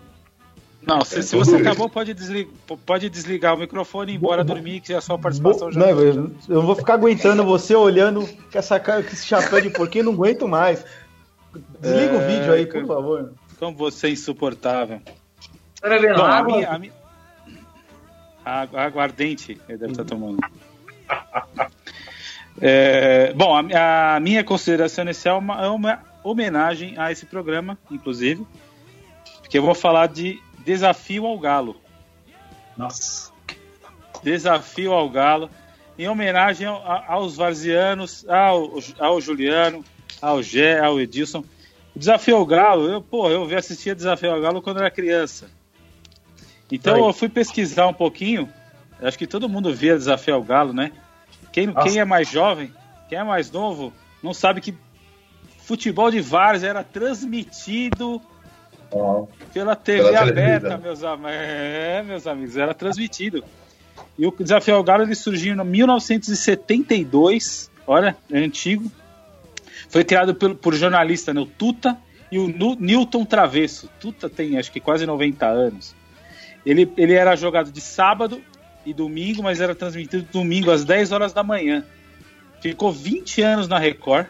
Não, 0.88 1.03
se, 1.03 1.22
se 1.22 1.36
você 1.36 1.58
acabou, 1.58 1.89
pode 1.89 2.13
desligar, 2.13 2.53
pode 2.86 3.10
desligar 3.10 3.53
o 3.56 3.58
microfone 3.58 4.12
e 4.12 4.15
ir 4.15 4.17
embora 4.17 4.44
dormir, 4.44 4.79
que 4.79 4.94
a 4.94 5.01
sua 5.01 5.17
participação 5.20 5.67
Bo- 5.67 5.74
já. 5.74 5.79
não, 5.82 5.89
eu, 5.89 6.13
eu 6.13 6.32
não 6.48 6.62
vou 6.62 6.75
ficar 6.75 6.94
aguentando 6.94 7.44
você 7.44 7.75
olhando 7.75 8.25
com, 8.25 8.58
essa, 8.58 8.79
cara- 8.79 9.03
com 9.03 9.10
esse 9.10 9.25
chapéu 9.25 9.60
de 9.60 9.70
porquinho, 9.70 10.06
não 10.06 10.13
aguento 10.13 10.48
mais. 10.48 10.86
Desliga 11.82 12.13
o 12.13 12.22
É, 12.22 12.27
vídeo 12.27 12.53
aí, 12.53 12.65
por 12.65 12.86
favor. 12.88 13.34
Como 13.60 13.75
você 13.75 14.08
é 14.08 14.10
insuportável. 14.12 15.01
Tá 15.82 15.89
bebendo 15.89 16.15
Bom, 16.15 16.22
a 16.25 16.38
água? 16.38 16.56
minha. 16.56 16.70
A 16.70 16.79
minha... 16.79 16.94
Água, 18.46 18.82
água 18.82 19.03
ardente 19.03 19.60
ele 19.67 19.77
deve 19.77 19.91
estar 19.91 20.06
tomando. 20.06 20.38
É, 22.62 23.34
bom, 23.34 23.56
a, 23.56 23.62
minha- 23.62 24.15
a 24.15 24.20
minha 24.20 24.44
consideração 24.44 25.03
inicial 25.03 25.36
é 25.36 25.39
uma, 25.39 25.62
é 25.65 25.67
uma 25.67 26.00
homenagem 26.24 26.98
a 26.98 27.12
esse 27.12 27.25
programa, 27.25 27.77
inclusive, 27.91 28.46
porque 29.41 29.58
eu 29.58 29.63
vou 29.63 29.75
falar 29.75 30.08
de 30.08 30.41
Desafio 30.67 31.25
ao 31.25 31.39
Galo. 31.39 31.77
Nossa. 32.75 33.31
Desafio 34.21 34.91
ao 34.91 35.09
Galo, 35.09 35.50
em 35.97 36.09
homenagem 36.09 36.67
aos 36.67 37.38
varzianos, 37.38 38.27
ao, 38.27 38.77
ao 39.00 39.21
Juliano, 39.21 39.81
ao 40.21 40.43
Gé, 40.43 40.77
ao 40.77 41.00
Edilson. 41.00 41.45
O 41.95 42.00
Desafio 42.00 42.36
ao 42.36 42.45
Galo, 42.45 42.89
eu, 42.89 43.01
pô, 43.01 43.29
eu 43.29 43.57
assistia 43.57 43.95
Desafio 43.95 44.29
ao 44.29 44.41
Galo 44.41 44.62
quando 44.62 44.79
era 44.79 44.91
criança. 44.91 45.50
Então 46.69 46.95
Aí. 46.95 47.01
eu 47.01 47.13
fui 47.13 47.29
pesquisar 47.29 47.88
um 47.88 47.93
pouquinho. 47.93 48.51
Acho 49.01 49.17
que 49.17 49.25
todo 49.25 49.47
mundo 49.47 49.74
via 49.74 49.95
Desafio 49.95 50.36
ao 50.36 50.43
Galo, 50.43 50.74
né? 50.74 50.91
Quem, 51.53 51.74
quem 51.74 51.97
é 51.97 52.03
mais 52.03 52.29
jovem, 52.29 52.74
quem 53.07 53.17
é 53.17 53.24
mais 53.24 53.50
novo, 53.50 53.93
não 54.21 54.33
sabe 54.33 54.59
que 54.59 54.75
futebol 55.59 56.12
de 56.12 56.19
várzea 56.19 56.71
era 56.71 56.83
transmitido 56.83 58.21
pela 59.53 59.75
TV 59.75 60.03
Pela 60.03 60.22
aberta, 60.22 60.77
televisão. 60.77 60.79
meus, 60.79 61.03
am 61.03 61.27
é, 61.27 62.01
meus 62.03 62.25
amigos, 62.27 62.56
era 62.58 62.74
transmitido. 62.74 63.44
E 64.17 64.25
o 64.25 64.32
Desafio 64.32 64.75
ao 64.75 64.84
Galo 64.84 65.03
ele 65.03 65.13
surgiu 65.15 65.53
em 65.53 65.63
1972, 65.63 67.70
olha, 67.86 68.17
é 68.32 68.39
antigo. 68.39 68.89
Foi 69.89 70.03
criado 70.03 70.36
pelo, 70.36 70.56
por 70.56 70.74
jornalista 70.74 71.34
né, 71.34 71.41
o 71.41 71.46
Tuta 71.46 71.98
e 72.32 72.39
o 72.39 72.48
Newton 72.79 73.25
Travesso. 73.25 73.89
Tuta 74.00 74.29
tem 74.29 74.58
acho 74.58 74.72
que 74.72 74.79
quase 74.79 75.06
90 75.06 75.46
anos. 75.46 75.94
Ele, 76.65 76.91
ele 76.98 77.13
era 77.13 77.36
jogado 77.36 77.72
de 77.72 77.79
sábado 77.79 78.41
e 78.86 78.94
domingo, 78.94 79.44
mas 79.44 79.62
era 79.62 79.75
transmitido 79.75 80.27
domingo 80.32 80.72
às 80.72 80.84
10 80.84 81.12
horas 81.12 81.34
da 81.34 81.44
manhã. 81.44 81.84
Ficou 82.60 82.91
20 82.91 83.41
anos 83.41 83.67
na 83.67 83.77
Record 83.77 84.25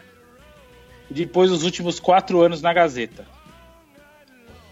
e 1.10 1.14
depois 1.14 1.50
os 1.50 1.62
últimos 1.62 1.98
4 1.98 2.42
anos 2.42 2.60
na 2.60 2.72
Gazeta. 2.72 3.24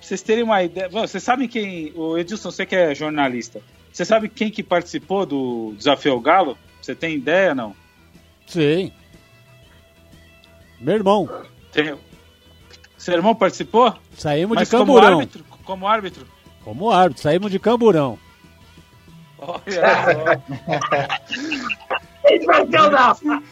Vocês 0.06 0.22
terem 0.22 0.44
uma 0.44 0.62
ideia. 0.62 0.88
Bom, 0.88 1.00
Vocês 1.00 1.20
sabem 1.20 1.48
quem. 1.48 1.92
O 1.96 2.16
Edilson, 2.16 2.52
você 2.52 2.64
que 2.64 2.76
é 2.76 2.94
jornalista. 2.94 3.60
Você 3.92 4.04
sabe 4.04 4.28
quem 4.28 4.52
que 4.52 4.62
participou 4.62 5.26
do 5.26 5.74
Desafio 5.76 6.12
ao 6.12 6.20
Galo? 6.20 6.56
Você 6.80 6.94
tem 6.94 7.16
ideia 7.16 7.56
não? 7.56 7.74
Sim. 8.46 8.92
Meu 10.80 10.94
irmão, 10.94 11.28
Tem... 11.72 11.96
Seu 12.96 13.14
irmão 13.14 13.34
participou? 13.34 13.96
saímos 14.16 14.54
Mas 14.54 14.68
de 14.68 14.76
como 14.76 14.94
Camburão. 14.94 15.18
árbitro? 15.18 15.44
Como 15.64 15.88
árbitro? 15.88 16.26
Como 16.62 16.90
árbitro, 16.92 17.22
saímos 17.24 17.50
de 17.50 17.58
Camburão. 17.58 18.16
Olha 19.38 19.60
só. 19.66 20.36
Vai 22.46 22.62
o. 22.64 23.42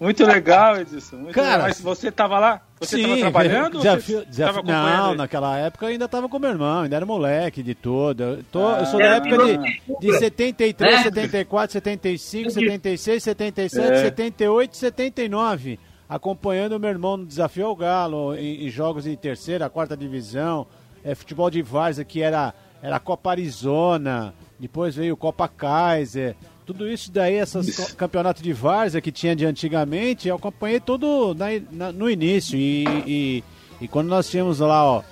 Muito 0.00 0.24
legal, 0.26 0.80
Edilson. 0.80 1.16
Muito 1.16 1.34
Cara, 1.34 1.48
legal. 1.48 1.68
Mas 1.68 1.80
você 1.80 2.10
tava 2.10 2.38
lá? 2.38 2.60
Você 2.80 2.96
Sim, 2.96 3.02
tava 3.04 3.18
trabalhando? 3.20 3.78
desafio, 3.78 4.18
você 4.20 4.24
desafio- 4.26 4.62
tava 4.64 4.72
não, 4.96 5.08
ele? 5.10 5.18
naquela 5.18 5.56
época 5.58 5.86
eu 5.86 5.90
ainda 5.90 6.08
tava 6.08 6.28
com 6.28 6.38
meu 6.38 6.50
irmão, 6.50 6.82
ainda 6.82 6.96
era 6.96 7.06
moleque 7.06 7.62
de 7.62 7.74
todo. 7.74 8.20
Eu, 8.22 8.42
tô- 8.50 8.66
Ah, 8.66 8.78
eu 8.80 8.86
sou 8.86 8.98
da 8.98 9.04
era 9.06 9.16
época 9.16 9.38
de, 9.46 9.98
de 10.00 10.18
73, 10.18 10.96
Né? 10.96 11.02
74, 11.04 11.72
75, 11.72 12.50
76, 12.50 13.22
77, 13.22 13.92
É. 13.92 14.02
78, 14.02 14.76
79. 14.76 15.78
Acompanhando 16.08 16.72
o 16.72 16.80
meu 16.80 16.90
irmão 16.90 17.16
no 17.16 17.24
Desafio 17.24 17.66
ao 17.66 17.76
Galo, 17.76 18.34
em, 18.34 18.66
em 18.66 18.68
jogos 18.68 19.04
de 19.04 19.16
terceira, 19.16 19.70
quarta 19.70 19.96
divisão, 19.96 20.66
é, 21.04 21.14
futebol 21.14 21.48
de 21.50 21.62
várzea 21.62 22.04
que 22.04 22.20
era, 22.20 22.52
era 22.82 22.98
Copa 22.98 23.30
Arizona, 23.30 24.34
depois 24.58 24.94
veio 24.96 25.16
Copa 25.16 25.48
Kaiser. 25.48 26.36
Tudo 26.72 26.88
isso 26.90 27.10
daí, 27.12 27.34
esses 27.34 27.92
campeonatos 27.94 28.42
de 28.42 28.52
várzea 28.52 29.00
que 29.00 29.12
tinha 29.12 29.36
de 29.36 29.44
antigamente, 29.44 30.26
eu 30.28 30.36
acompanhei 30.36 30.80
todo 30.80 31.34
na- 31.34 31.46
na- 31.70 31.92
no 31.92 32.08
início. 32.08 32.56
E, 32.58 32.84
e, 33.06 33.44
e 33.80 33.88
quando 33.88 34.08
nós 34.08 34.28
tínhamos 34.30 34.58
lá, 34.60 34.84
ó, 34.84 35.02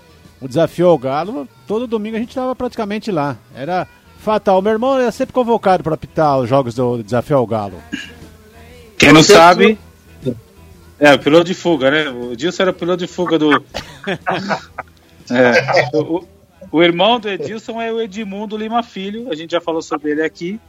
o 0.40 0.48
desafio 0.48 0.88
ao 0.88 0.96
Galo, 0.98 1.46
todo 1.66 1.86
domingo 1.86 2.16
a 2.16 2.20
gente 2.20 2.30
estava 2.30 2.54
praticamente 2.56 3.10
lá. 3.10 3.36
Era 3.54 3.86
fatal. 4.18 4.62
Meu 4.62 4.72
irmão 4.72 4.98
era 4.98 5.10
sempre 5.12 5.32
convocado 5.34 5.82
para 5.84 5.94
apitar 5.94 6.38
os 6.38 6.48
jogos 6.48 6.74
do 6.74 7.02
desafio 7.02 7.36
ao 7.36 7.46
Galo. 7.46 7.76
Quem 8.96 9.12
não 9.12 9.22
sabe. 9.22 9.78
É, 10.98 11.14
o 11.14 11.18
piloto 11.18 11.44
de 11.44 11.54
fuga, 11.54 11.90
né? 11.90 12.10
O 12.10 12.32
Edilson 12.32 12.62
era 12.62 12.70
o 12.70 12.74
piloto 12.74 12.98
de 12.98 13.06
fuga 13.06 13.38
do. 13.38 13.50
É, 15.30 15.96
o, 15.96 16.16
o- 16.18 16.28
o 16.72 16.82
irmão 16.82 17.18
do 17.18 17.28
Edilson 17.28 17.80
é 17.80 17.92
o 17.92 18.00
Edmundo 18.00 18.56
Lima 18.56 18.82
Filho, 18.82 19.30
a 19.30 19.34
gente 19.34 19.52
já 19.52 19.60
falou 19.60 19.80
sobre 19.82 20.10
ele 20.10 20.22
aqui, 20.22 20.60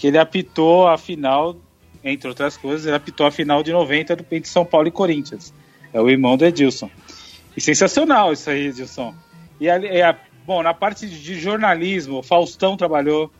que 0.00 0.06
ele 0.06 0.16
apitou 0.16 0.88
a 0.88 0.96
final, 0.96 1.54
entre 2.02 2.26
outras 2.26 2.56
coisas, 2.56 2.86
ele 2.86 2.96
apitou 2.96 3.26
a 3.26 3.30
final 3.30 3.62
de 3.62 3.70
90 3.70 4.16
do 4.16 4.24
Peito 4.24 4.48
São 4.48 4.64
Paulo 4.64 4.88
e 4.88 4.90
Corinthians. 4.90 5.52
É 5.92 6.00
o 6.00 6.08
irmão 6.08 6.38
do 6.38 6.46
Edilson. 6.46 6.90
E 7.54 7.60
sensacional 7.60 8.32
isso 8.32 8.48
aí, 8.48 8.68
Edilson. 8.68 9.14
E 9.60 9.68
é, 9.68 10.02
a- 10.02 10.16
bom, 10.46 10.62
na 10.62 10.72
parte 10.72 11.06
de 11.06 11.38
jornalismo, 11.38 12.22
Faustão 12.22 12.78
trabalhou. 12.78 13.30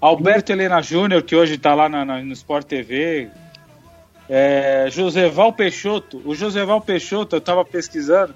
Alberto 0.00 0.52
Helena 0.52 0.80
Júnior, 0.80 1.22
que 1.24 1.34
hoje 1.34 1.54
está 1.54 1.74
lá 1.74 1.88
na- 1.88 2.04
na- 2.04 2.22
no 2.22 2.32
Sport 2.32 2.66
TV. 2.68 3.28
É, 4.28 4.86
Joseval 4.92 5.52
Peixoto. 5.52 6.22
O 6.24 6.32
Joseval 6.32 6.80
Peixoto, 6.80 7.34
eu 7.34 7.38
estava 7.40 7.64
pesquisando. 7.64 8.32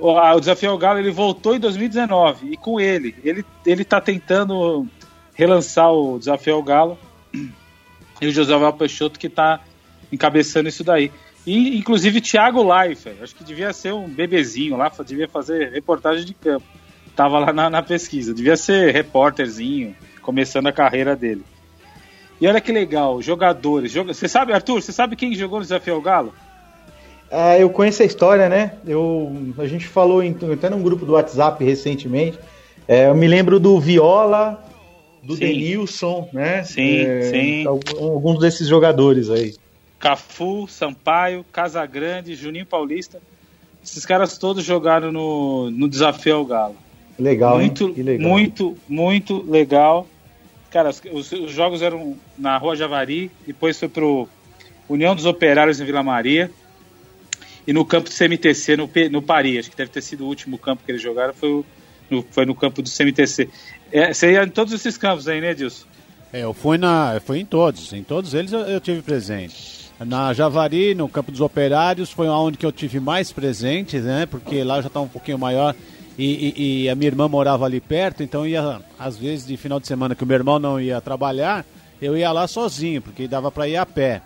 O, 0.00 0.10
a- 0.18 0.34
o 0.34 0.40
Desafio 0.40 0.70
ao 0.72 0.78
Galo 0.78 0.98
ele 0.98 1.12
voltou 1.12 1.54
em 1.54 1.60
2019. 1.60 2.48
E 2.52 2.56
com 2.56 2.80
ele, 2.80 3.14
ele 3.22 3.44
ele 3.64 3.82
está 3.82 4.00
tentando 4.00 4.88
relançar 5.34 5.92
o 5.92 6.18
Desafio 6.18 6.54
ao 6.54 6.62
Galo. 6.62 6.98
E 8.20 8.26
o 8.26 8.30
Joseval 8.30 8.72
Peixoto 8.74 9.18
que 9.18 9.26
está 9.26 9.60
encabeçando 10.12 10.68
isso 10.68 10.84
daí. 10.84 11.10
E, 11.46 11.76
inclusive, 11.76 12.20
Thiago 12.20 12.62
Leifert. 12.62 13.16
Acho 13.20 13.34
que 13.34 13.42
devia 13.42 13.72
ser 13.72 13.92
um 13.92 14.08
bebezinho 14.08 14.76
lá, 14.76 14.90
devia 15.04 15.28
fazer 15.28 15.72
reportagem 15.72 16.24
de 16.24 16.34
campo. 16.34 16.64
Tava 17.16 17.38
lá 17.38 17.52
na, 17.52 17.68
na 17.68 17.82
pesquisa. 17.82 18.32
Devia 18.32 18.56
ser 18.56 18.92
repórterzinho, 18.92 19.94
começando 20.22 20.68
a 20.68 20.72
carreira 20.72 21.16
dele. 21.16 21.44
E 22.40 22.46
olha 22.46 22.60
que 22.60 22.72
legal, 22.72 23.20
jogadores. 23.20 23.92
Joga... 23.92 24.14
Você 24.14 24.28
sabe, 24.28 24.52
Arthur, 24.52 24.80
você 24.80 24.92
sabe 24.92 25.16
quem 25.16 25.34
jogou 25.34 25.58
no 25.58 25.64
Desafio 25.64 25.94
ao 25.94 26.00
Galo? 26.00 26.34
Ah, 27.30 27.58
eu 27.58 27.70
conheço 27.70 28.02
a 28.02 28.06
história, 28.06 28.48
né? 28.48 28.72
Eu, 28.86 29.34
a 29.58 29.66
gente 29.66 29.86
falou 29.86 30.22
em, 30.22 30.36
até 30.52 30.68
num 30.68 30.82
grupo 30.82 31.06
do 31.06 31.12
WhatsApp 31.12 31.64
recentemente. 31.64 32.38
É, 32.86 33.08
eu 33.08 33.14
me 33.14 33.26
lembro 33.26 33.58
do 33.58 33.80
Viola, 33.80 34.62
do 35.22 35.34
Sim. 35.34 35.40
Denilson, 35.40 36.28
né? 36.32 36.64
Sim, 36.64 37.04
É, 37.06 37.22
sim. 37.22 37.66
Alguns 37.66 38.40
desses 38.40 38.66
jogadores 38.68 39.30
aí. 39.30 39.54
Cafu, 39.98 40.66
Sampaio, 40.68 41.44
Casagrande, 41.52 42.34
Juninho 42.34 42.66
Paulista. 42.66 43.20
Esses 43.84 44.04
caras 44.04 44.36
todos 44.38 44.64
jogaram 44.64 45.12
no, 45.12 45.70
no 45.70 45.88
Desafio 45.88 46.36
ao 46.36 46.44
Galo. 46.44 46.76
Legal, 47.18 47.56
muito, 47.58 47.94
legal. 47.96 48.28
muito, 48.28 48.76
muito 48.88 49.48
legal. 49.50 50.08
Cara, 50.70 50.90
os, 50.90 51.00
os- 51.12 51.32
os 51.32 51.52
jogos 51.52 51.82
eram 51.82 52.16
na 52.36 52.56
Rua 52.56 52.74
Javari, 52.74 53.30
depois 53.46 53.78
foi 53.78 53.88
pro 53.88 54.28
União 54.88 55.14
dos 55.14 55.26
Operários 55.26 55.80
em 55.80 55.84
Vila 55.84 56.02
Maria 56.02 56.50
e 57.66 57.72
no 57.72 57.84
campo 57.84 58.08
do 58.08 58.14
CMTC 58.14 58.76
no, 58.76 58.90
no 59.10 59.22
Paris. 59.22 59.58
Acho 59.60 59.70
que 59.70 59.76
deve 59.76 59.90
ter 59.90 60.02
sido 60.02 60.24
o 60.24 60.28
último 60.28 60.58
campo 60.58 60.82
que 60.84 60.90
eles 60.90 61.02
jogaram, 61.02 61.32
foi, 61.34 61.50
o- 61.50 61.64
no, 62.12 62.24
foi 62.30 62.46
no 62.46 62.54
campo 62.54 62.80
do 62.82 62.88
CMTC. 62.90 63.48
É, 63.90 64.12
você 64.12 64.32
ia 64.32 64.44
em 64.44 64.48
todos 64.48 64.72
esses 64.72 64.96
campos 64.96 65.26
aí, 65.26 65.40
né, 65.40 65.50
Edilson? 65.50 65.86
É, 66.32 66.44
eu 66.44 66.54
fui, 66.54 66.78
na, 66.78 67.20
fui 67.24 67.40
em 67.40 67.44
todos, 67.44 67.92
em 67.92 68.02
todos 68.02 68.32
eles 68.34 68.52
eu, 68.52 68.60
eu 68.60 68.80
tive 68.80 69.02
presente. 69.02 69.82
Na 70.00 70.32
Javari, 70.32 70.94
no 70.94 71.08
Campo 71.08 71.30
dos 71.30 71.40
Operários, 71.40 72.10
foi 72.10 72.26
onde 72.28 72.56
que 72.58 72.66
eu 72.66 72.72
tive 72.72 72.98
mais 72.98 73.30
presente, 73.30 73.98
né? 73.98 74.26
Porque 74.26 74.64
lá 74.64 74.80
já 74.80 74.88
estava 74.88 75.04
um 75.04 75.08
pouquinho 75.08 75.38
maior 75.38 75.74
e, 76.18 76.24
e- 76.56 76.82
e 76.84 76.88
a 76.88 76.94
minha 76.94 77.08
irmã 77.08 77.28
morava 77.28 77.64
ali 77.66 77.80
perto, 77.80 78.22
então 78.22 78.46
ia, 78.46 78.80
às 78.98 79.16
vezes, 79.16 79.46
de 79.46 79.56
final 79.56 79.78
de 79.78 79.86
semana 79.86 80.14
que 80.14 80.24
o 80.24 80.26
meu 80.26 80.36
irmão 80.36 80.58
não 80.58 80.80
ia 80.80 81.00
trabalhar, 81.00 81.64
eu 82.00 82.16
ia 82.16 82.32
lá 82.32 82.48
sozinho, 82.48 83.00
porque 83.00 83.28
dava 83.28 83.50
para 83.52 83.68
ir 83.68 83.76
a 83.76 83.86
pé. 83.86 84.22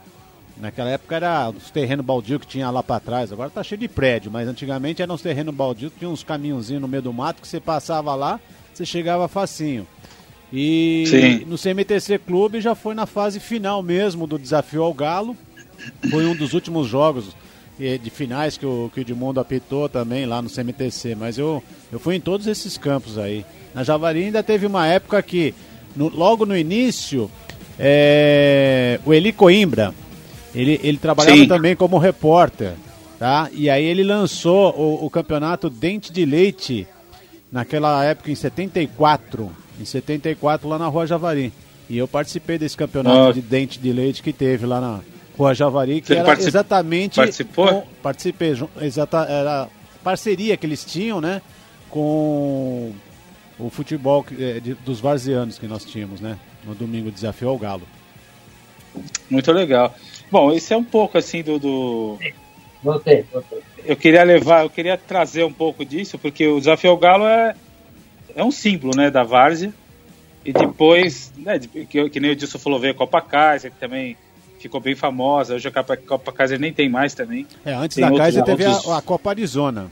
Naquela 0.60 0.88
época 0.90 1.16
era 1.16 1.50
os 1.50 1.70
terrenos 1.70 2.04
baldio 2.04 2.40
que 2.40 2.46
tinha 2.46 2.70
lá 2.70 2.82
para 2.82 2.98
trás, 2.98 3.30
agora 3.30 3.50
tá 3.50 3.62
cheio 3.62 3.78
de 3.78 3.88
prédio, 3.88 4.30
mas 4.30 4.48
antigamente 4.48 5.02
eram 5.02 5.14
uns 5.14 5.20
terrenos 5.20 5.54
baldio 5.54 5.92
tinha 5.98 6.08
uns 6.08 6.22
caminhãozinhos 6.22 6.80
no 6.80 6.88
meio 6.88 7.02
do 7.02 7.12
mato 7.12 7.42
que 7.42 7.48
você 7.48 7.60
passava 7.60 8.14
lá, 8.14 8.40
você 8.72 8.86
chegava 8.86 9.28
facinho. 9.28 9.86
E 10.52 11.04
Sim. 11.08 11.44
no 11.46 11.58
CMTC 11.58 12.18
Clube 12.20 12.60
já 12.60 12.74
foi 12.74 12.94
na 12.94 13.04
fase 13.04 13.38
final 13.40 13.82
mesmo 13.82 14.26
do 14.26 14.38
desafio 14.38 14.82
ao 14.82 14.94
Galo. 14.94 15.36
Foi 16.10 16.24
um 16.24 16.34
dos 16.34 16.54
últimos 16.54 16.86
jogos 16.88 17.36
eh, 17.80 17.98
de 17.98 18.08
finais 18.10 18.56
que 18.56 18.64
o, 18.64 18.90
que 18.94 19.00
o 19.00 19.02
Edmundo 19.02 19.40
apitou 19.40 19.88
também 19.88 20.24
lá 20.24 20.40
no 20.40 20.48
CMTC. 20.48 21.14
Mas 21.16 21.36
eu, 21.36 21.62
eu 21.92 21.98
fui 21.98 22.14
em 22.14 22.20
todos 22.20 22.46
esses 22.46 22.78
campos 22.78 23.18
aí. 23.18 23.44
Na 23.74 23.82
Javari 23.82 24.24
ainda 24.24 24.42
teve 24.42 24.64
uma 24.66 24.86
época 24.86 25.20
que, 25.22 25.52
no- 25.96 26.08
logo 26.08 26.46
no 26.46 26.56
início, 26.56 27.28
eh, 27.78 29.00
o 29.04 29.12
Eli 29.12 29.32
Coimbra, 29.32 29.92
ele, 30.56 30.80
ele 30.82 30.98
trabalhava 30.98 31.36
Sim. 31.36 31.46
também 31.46 31.76
como 31.76 31.98
repórter. 31.98 32.72
Tá? 33.18 33.48
E 33.52 33.70
aí 33.70 33.84
ele 33.84 34.02
lançou 34.04 34.74
o, 34.78 35.06
o 35.06 35.10
campeonato 35.10 35.70
Dente 35.70 36.12
de 36.12 36.24
Leite 36.26 36.86
naquela 37.50 38.04
época 38.04 38.30
em 38.30 38.34
74, 38.34 39.50
em 39.80 39.84
74 39.84 40.68
lá 40.68 40.78
na 40.78 40.86
Rua 40.88 41.06
Javari. 41.06 41.52
E 41.88 41.96
eu 41.96 42.06
participei 42.08 42.58
desse 42.58 42.76
campeonato 42.76 43.16
Nossa. 43.16 43.34
de 43.34 43.40
dente 43.40 43.78
de 43.78 43.92
leite 43.92 44.20
que 44.22 44.32
teve 44.32 44.66
lá 44.66 44.80
na 44.80 45.00
Rua 45.38 45.54
Javari, 45.54 46.00
que 46.00 46.08
Você 46.08 46.14
era 46.14 46.24
particip- 46.24 46.48
exatamente 46.50 47.16
participou? 47.16 47.68
com- 47.68 47.86
participei, 48.02 48.54
exata, 48.82 49.18
era 49.28 49.68
parceria 50.02 50.56
que 50.56 50.66
eles 50.66 50.84
tinham, 50.84 51.20
né, 51.20 51.40
com 51.88 52.92
o 53.58 53.70
futebol 53.70 54.26
eh, 54.38 54.60
de- 54.60 54.74
dos 54.74 54.98
varzianos 55.00 55.58
que 55.58 55.66
nós 55.68 55.84
tínhamos, 55.84 56.20
né, 56.20 56.36
no 56.64 56.74
domingo 56.74 57.10
desafio 57.10 57.48
ao 57.50 57.58
Galo. 57.58 57.82
Muito 59.30 59.52
legal. 59.52 59.94
Bom, 60.30 60.52
esse 60.52 60.72
é 60.72 60.76
um 60.76 60.84
pouco 60.84 61.16
assim 61.18 61.42
do. 61.42 61.58
do... 61.58 62.18
Voltei, 62.82 63.24
voltei. 63.32 63.58
Eu 63.84 63.96
queria 63.96 64.22
levar, 64.24 64.64
eu 64.64 64.70
queria 64.70 64.96
trazer 64.96 65.44
um 65.44 65.52
pouco 65.52 65.84
disso, 65.84 66.18
porque 66.18 66.46
o 66.46 66.58
Desafio 66.58 66.90
ao 66.90 66.96
Galo 66.96 67.24
é, 67.24 67.54
é 68.34 68.42
um 68.44 68.50
símbolo 68.50 68.96
né, 68.96 69.10
da 69.10 69.22
Várzea. 69.22 69.72
E 70.44 70.52
depois, 70.52 71.32
né, 71.36 71.58
que, 71.58 72.08
que 72.10 72.20
nem 72.20 72.30
o 72.30 72.36
Dilson 72.36 72.58
falou, 72.58 72.78
veio 72.78 72.92
a 72.92 72.96
Copa 72.96 73.20
Kaiser, 73.20 73.70
que 73.72 73.78
também 73.78 74.16
ficou 74.60 74.80
bem 74.80 74.94
famosa. 74.94 75.54
Hoje 75.56 75.66
a 75.68 75.72
Copa, 75.72 75.96
Copa 75.96 76.32
Kaiser 76.32 76.58
nem 76.58 76.72
tem 76.72 76.88
mais 76.88 77.14
também. 77.14 77.46
É, 77.64 77.72
antes 77.74 77.96
Tem 77.96 78.08
da 78.08 78.16
Kaiser 78.16 78.40
outros- 78.42 78.56
teve 78.58 78.68
a, 78.70 78.74
outros- 78.74 78.92
a 78.92 79.02
Copa 79.02 79.30
Arizona. 79.30 79.90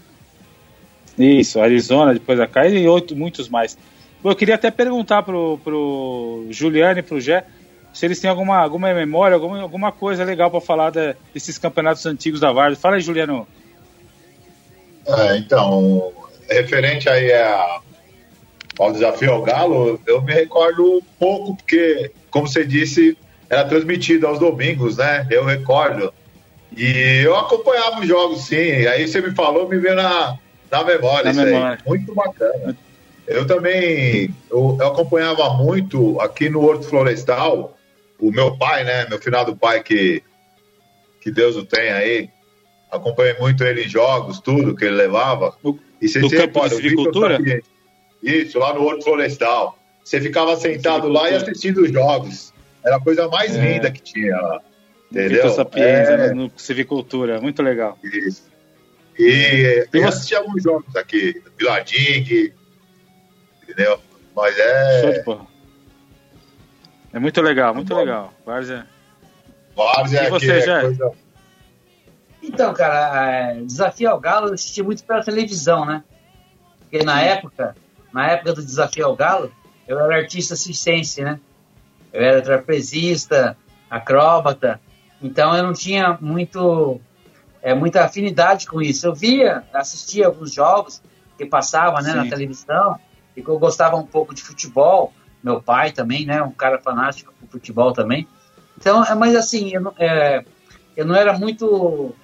Isso, 1.19 1.61
Arizona, 1.61 2.13
depois 2.13 2.39
a 2.41 2.47
Kaiser 2.47 2.81
e 2.81 2.89
outro, 2.89 3.17
muitos 3.17 3.49
mais. 3.49 3.77
Bom, 4.23 4.31
Eu 4.31 4.37
queria 4.37 4.55
até 4.57 4.71
perguntar 4.71 5.23
pro, 5.23 5.59
pro 5.63 6.47
Juliano 6.51 6.99
e 6.99 7.03
pro 7.03 7.21
Gé 7.21 7.45
se 7.95 8.05
eles 8.05 8.21
têm 8.21 8.29
alguma, 8.29 8.59
alguma 8.59 8.93
memória, 8.93 9.35
alguma, 9.37 9.63
alguma 9.63 9.93
coisa 9.93 10.25
legal 10.25 10.51
para 10.51 10.61
falar 10.61 10.91
da- 10.91 11.15
desses 11.33 11.57
campeonatos 11.57 12.05
antigos 12.05 12.41
da 12.41 12.53
Várzea. 12.53 12.81
Fala 12.81 12.97
aí, 12.97 13.01
Juliano. 13.01 13.47
É, 15.07 15.37
então, 15.37 16.13
referente 16.51 17.09
aí 17.09 17.33
a- 17.33 17.81
ao 18.79 18.93
desafio 18.93 19.33
ao 19.33 19.43
Galo, 19.43 20.01
eu 20.07 20.21
me 20.23 20.33
recordo 20.33 21.01
pouco, 21.19 21.57
porque, 21.57 22.11
como 22.31 22.49
você 22.49 22.65
disse, 22.65 23.17
era 23.49 23.65
transmitido 23.65 24.27
aos 24.27 24.39
domingos, 24.39 24.97
né? 24.97 25.27
Eu 25.31 25.45
recordo. 25.45 26.13
E 26.77 27.23
eu 27.25 27.37
acompanhava 27.37 28.01
os 28.01 28.09
jogos, 28.09 28.47
sim. 28.47 28.87
Aí 28.87 29.07
você 29.07 29.21
me 29.21 29.31
falou, 29.33 29.69
me 29.69 29.79
veio 29.79 29.95
na, 29.95 30.37
na 30.71 30.83
memória 30.83 31.25
Na 31.27 31.31
isso 31.31 31.45
memória. 31.45 31.79
aí. 31.81 31.89
Muito 31.89 32.13
bacana. 32.15 32.77
Eu 33.27 33.47
também 33.47 34.35
eu, 34.51 34.77
eu 34.81 34.87
acompanhava 34.89 35.51
muito 35.55 36.21
aqui 36.21 36.49
no 36.51 36.63
Horto 36.63 36.85
Florestal, 36.87 37.77
o 38.29 38.33
meu 38.33 38.57
pai, 38.57 38.85
né? 38.85 39.07
Meu 39.09 39.19
finado 39.21 39.57
pai, 39.57 39.83
que, 39.83 40.23
que 41.21 41.31
Deus 41.31 41.57
o 41.57 41.65
tenha 41.65 41.97
aí. 41.97 42.31
Acompanhei 42.91 43.35
muito 43.39 43.65
ele 43.65 43.85
em 43.85 43.89
jogos, 43.89 44.39
tudo 44.41 44.75
que 44.77 44.85
ele 44.85 44.95
levava. 44.97 45.57
No- 45.63 45.79
E 46.01 46.09
você 46.09 46.21
no 46.21 46.29
se 46.29 46.37
campo 46.37 46.69
silvicultura? 46.69 47.37
sabia. 47.37 47.63
Isso, 48.23 48.59
lá 48.59 48.73
no 48.73 48.83
Horto 48.85 49.05
Florestal. 49.05 49.79
Você 50.05 50.21
ficava 50.21 50.55
sentado 50.57 51.09
lá 51.09 51.31
e 51.31 51.35
assistindo 51.35 51.83
os 51.83 51.91
jogos. 51.91 52.53
Era 52.85 52.97
a 52.97 53.01
coisa 53.01 53.27
mais 53.29 53.57
É. 53.57 53.61
linda 53.75 53.91
que 53.91 54.01
tinha 54.03 54.37
lá. 54.37 54.61
Entendeu? 55.11 55.49
Sapienza, 55.51 56.13
É, 56.13 56.17
né, 56.29 56.35
no 56.35 56.51
Civicultura. 56.57 57.41
Muito 57.41 57.63
legal. 57.63 57.99
isso. 58.03 58.45
E 59.19 59.87
E 59.93 59.99
eu 59.99 60.09
assisti 60.09 60.35
alguns 60.35 60.63
jogos 60.63 60.95
aqui, 60.97 61.41
Viladingue, 61.57 62.53
entendeu? 63.63 63.99
Mas 64.35 64.55
Show 64.57 65.11
de 65.13 65.19
é. 65.19 65.23
porra. 65.23 65.47
É 67.15 67.19
muito 67.19 67.41
legal, 67.41 67.73
muito 67.75 67.95
legal. 67.95 68.35
Várzea. 68.45 68.87
Várzea 69.75 70.17
E 70.17 70.27
aqui 70.27 70.31
você, 70.31 70.53
é 70.53 70.61
Jé? 70.61 70.81
coisa. 70.81 71.13
Então, 72.43 72.75
cara, 72.75 73.31
é, 73.31 73.55
Desafio 73.63 74.11
ao 74.11 74.21
Galo 74.21 74.49
eu 74.49 74.55
assisti 74.55 74.83
muito 74.83 75.05
pela 75.05 75.23
televisão, 75.23 75.85
né? 75.87 76.03
Porque 76.81 77.05
na 77.05 77.23
época, 77.23 77.75
na 78.13 78.27
época 78.29 78.53
do 78.53 78.65
Desafio 78.65 79.07
ao 79.07 79.17
Galo, 79.17 79.51
eu 79.87 79.99
era 79.99 80.17
artista 80.17 80.57
circense, 80.57 81.23
né? 81.23 81.41
Eu 82.13 82.23
era 82.23 82.43
trapezista, 82.43 83.57
acróbata, 83.89 84.81
então 85.23 85.57
eu 85.57 85.63
não 85.63 85.73
tinha 85.73 86.19
muito, 86.21 87.01
é, 87.63 87.75
muita 87.75 88.05
afinidade 88.05 88.67
com 88.67 88.83
isso. 88.83 89.07
Eu 89.07 89.15
via, 89.15 89.65
assistia 89.73 90.27
alguns 90.27 90.53
jogos 90.53 91.01
que 91.39 91.47
passavam 91.47 92.03
né, 92.03 92.13
na 92.13 92.29
televisão, 92.29 92.99
e 93.37 93.43
que 93.43 93.49
eu 93.49 93.59
gostava 93.59 93.97
um 93.97 94.07
pouco 94.07 94.35
de 94.35 94.43
futebol. 94.43 95.13
Meu 95.45 95.61
pai 95.63 95.93
também, 95.93 96.25
né? 96.25 96.43
Um 96.43 96.51
cara 96.51 96.79
fanático 96.79 97.33
por 97.39 97.51
futebol 97.51 97.93
também. 97.93 98.27
Então, 98.79 99.05
é, 99.05 99.15
mas 99.15 99.37
assim, 99.37 99.75
eu 99.75 99.81
não, 99.83 99.95
é, 99.99 100.43
eu 100.97 101.05
não 101.05 101.15
era 101.15 101.39
muito 101.39 102.15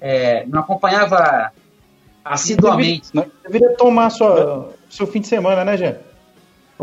é, 0.00 0.44
não 0.46 0.60
acompanhava 0.60 1.50
assiduamente. 2.24 3.10
Deveria 3.42 3.74
tomar 3.74 4.10
sua, 4.10 4.74
seu 4.90 5.06
fim 5.06 5.20
de 5.20 5.28
semana, 5.28 5.64
né, 5.64 5.76
Jé? 5.78 6.00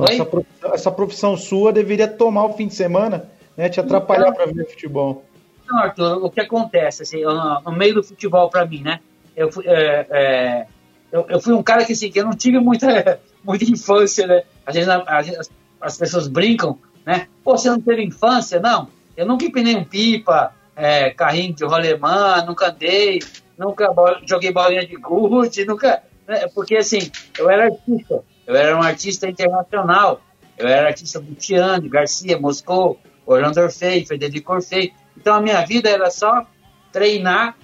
Essa 0.10 0.26
profissão, 0.26 0.74
essa 0.74 0.92
profissão 0.92 1.38
sua 1.38 1.72
deveria 1.72 2.08
tomar 2.08 2.46
o 2.46 2.54
fim 2.54 2.68
de 2.68 2.76
semana, 2.76 3.30
né? 3.56 3.70
Te 3.70 3.80
atrapalhar 3.80 4.34
para 4.34 4.48
ver 4.48 4.68
futebol. 4.70 5.24
Não, 5.68 5.80
Arthur, 5.80 6.24
o 6.24 6.30
que 6.30 6.42
acontece, 6.42 7.04
assim, 7.04 7.18
eu, 7.20 7.34
no 7.34 7.72
meio 7.72 7.96
do 7.96 8.04
futebol 8.04 8.50
para 8.50 8.66
mim, 8.66 8.82
né? 8.82 9.00
Eu 9.36 9.52
fui, 9.52 9.66
é, 9.68 10.08
é, 10.10 10.68
eu, 11.12 11.26
eu 11.30 11.40
fui 11.40 11.54
um 11.54 11.64
cara 11.64 11.86
que, 11.86 11.94
assim, 11.94 12.12
que 12.12 12.20
eu 12.20 12.26
não 12.26 12.34
tive 12.34 12.60
muita, 12.60 13.20
muita 13.44 13.64
infância, 13.66 14.28
né? 14.28 14.44
Às 14.66 14.76
vezes, 14.76 14.90
a 14.90 15.22
gente- 15.22 15.50
as, 15.86 15.94
as 15.94 15.98
pessoas 15.98 16.28
brincam, 16.28 16.80
né? 17.06 17.28
Pô, 17.44 17.58
você 17.58 17.70
não 17.70 17.80
teve 17.80 18.04
infância? 18.04 18.60
Não, 18.60 18.90
eu 19.16 19.26
nunca 19.26 19.46
empinei 19.46 19.76
um 19.76 19.84
pipa, 19.84 20.54
é, 20.76 21.12
carrinho 21.12 21.54
de 21.54 21.64
rolemã, 21.64 22.44
nunca 22.46 22.70
andei, 22.70 23.20
nunca 23.58 23.94
joguei 24.26 24.52
bolinha 24.52 24.86
de 24.86 24.96
gude, 24.96 25.66
nunca... 25.66 26.04
né? 26.28 26.48
Porque, 26.54 26.76
assim, 26.76 27.12
eu 27.38 27.50
era 27.50 27.66
artista, 27.66 28.24
eu 28.48 28.56
era 28.56 28.76
um 28.76 28.82
artista 28.82 29.30
internacional, 29.30 30.22
eu 30.58 30.68
era 30.68 30.88
artista 30.88 31.20
do 31.20 31.36
Tiane, 31.36 31.88
Garcia, 31.88 32.40
Moscou, 32.40 33.00
Orlando 33.26 33.62
Orfei, 33.62 34.06
Federico 34.06 34.54
Orfei. 34.54 34.94
Então 35.18 35.36
a 35.36 35.42
minha 35.42 35.66
vida 35.66 35.90
era 35.90 36.10
só 36.10 36.46
treinar 36.92 37.56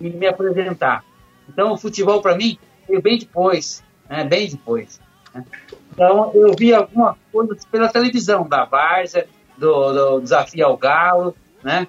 e 0.00 0.10
me 0.10 0.26
apresentar. 0.26 1.04
Então 1.48 1.72
o 1.72 1.78
futebol 1.78 2.20
para 2.20 2.36
mim 2.36 2.58
veio 2.88 3.02
bem 3.02 3.18
depois, 3.18 3.82
né? 4.08 4.24
bem 4.24 4.48
depois. 4.48 5.00
né? 5.34 5.44
Então 5.92 6.32
eu 6.34 6.54
vi 6.58 6.74
algumas 6.74 7.16
coisas 7.30 7.64
pela 7.66 7.88
televisão, 7.88 8.48
da 8.48 8.64
Várzea, 8.64 9.28
do, 9.56 9.92
do 9.92 10.20
Desafio 10.20 10.66
ao 10.66 10.76
Galo, 10.76 11.36
né? 11.62 11.86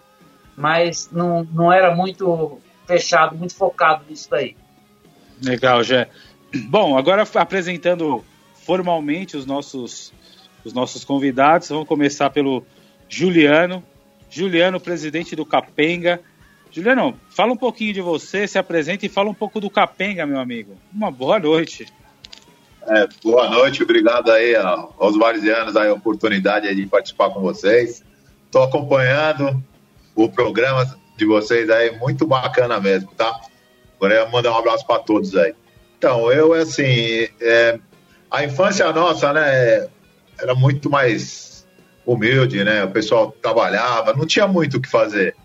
mas 0.55 1.09
não, 1.11 1.47
não 1.51 1.71
era 1.71 1.95
muito 1.95 2.59
fechado, 2.85 3.35
muito 3.35 3.55
focado 3.55 4.03
nisso 4.09 4.29
daí. 4.29 4.55
Legal, 5.41 5.83
Jé. 5.83 6.09
Bom, 6.67 6.97
agora 6.97 7.27
apresentando 7.35 8.23
formalmente 8.53 9.35
os 9.35 9.45
nossos, 9.45 10.13
os 10.63 10.73
nossos 10.73 11.03
convidados, 11.03 11.69
vamos 11.69 11.87
começar 11.87 12.29
pelo 12.29 12.65
Juliano. 13.09 13.83
Juliano, 14.29 14.79
presidente 14.79 15.35
do 15.35 15.45
Capenga. 15.45 16.19
Juliano, 16.71 17.19
fala 17.29 17.53
um 17.53 17.57
pouquinho 17.57 17.93
de 17.93 18.01
você, 18.01 18.47
se 18.47 18.57
apresenta 18.57 19.05
e 19.05 19.09
fala 19.09 19.29
um 19.29 19.33
pouco 19.33 19.59
do 19.59 19.69
Capenga, 19.69 20.25
meu 20.25 20.39
amigo. 20.39 20.75
Uma 20.91 21.11
boa 21.11 21.39
noite. 21.39 21.85
É, 22.85 23.07
boa 23.23 23.49
noite, 23.49 23.81
obrigado 23.81 24.29
aí 24.29 24.55
aos 24.55 25.17
varzianos 25.17 25.77
a 25.77 25.93
oportunidade 25.93 26.67
aí 26.67 26.75
de 26.75 26.85
participar 26.85 27.29
com 27.29 27.39
vocês. 27.39 28.03
Estou 28.45 28.63
acompanhando 28.63 29.63
o 30.13 30.29
programa 30.29 30.85
de 31.17 31.25
vocês 31.25 31.69
aí, 31.69 31.97
muito 31.97 32.27
bacana 32.27 32.81
mesmo, 32.81 33.09
tá? 33.15 33.39
Agora 33.95 34.15
eu 34.15 34.29
mandar 34.29 34.51
um 34.51 34.57
abraço 34.57 34.85
para 34.85 34.99
todos 34.99 35.33
aí. 35.35 35.55
Então, 35.97 36.29
eu, 36.29 36.51
assim, 36.53 37.29
é, 37.39 37.79
a 38.29 38.43
infância 38.43 38.91
nossa, 38.91 39.31
né, 39.31 39.87
era 40.37 40.53
muito 40.53 40.89
mais 40.89 41.65
humilde, 42.05 42.65
né? 42.65 42.83
O 42.83 42.91
pessoal 42.91 43.33
trabalhava, 43.41 44.13
não 44.13 44.25
tinha 44.25 44.45
muito 44.45 44.75
o 44.75 44.81
que 44.81 44.89
fazer. 44.89 45.37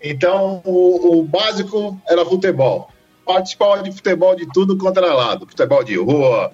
Então, 0.00 0.62
o, 0.64 1.18
o 1.18 1.24
básico 1.24 2.00
era 2.08 2.24
futebol. 2.24 2.88
Participava 3.26 3.82
de 3.82 3.90
futebol 3.90 4.36
de 4.36 4.46
tudo 4.52 4.78
era 4.96 5.12
lado. 5.12 5.46
Futebol 5.46 5.82
de 5.82 5.96
rua, 5.96 6.52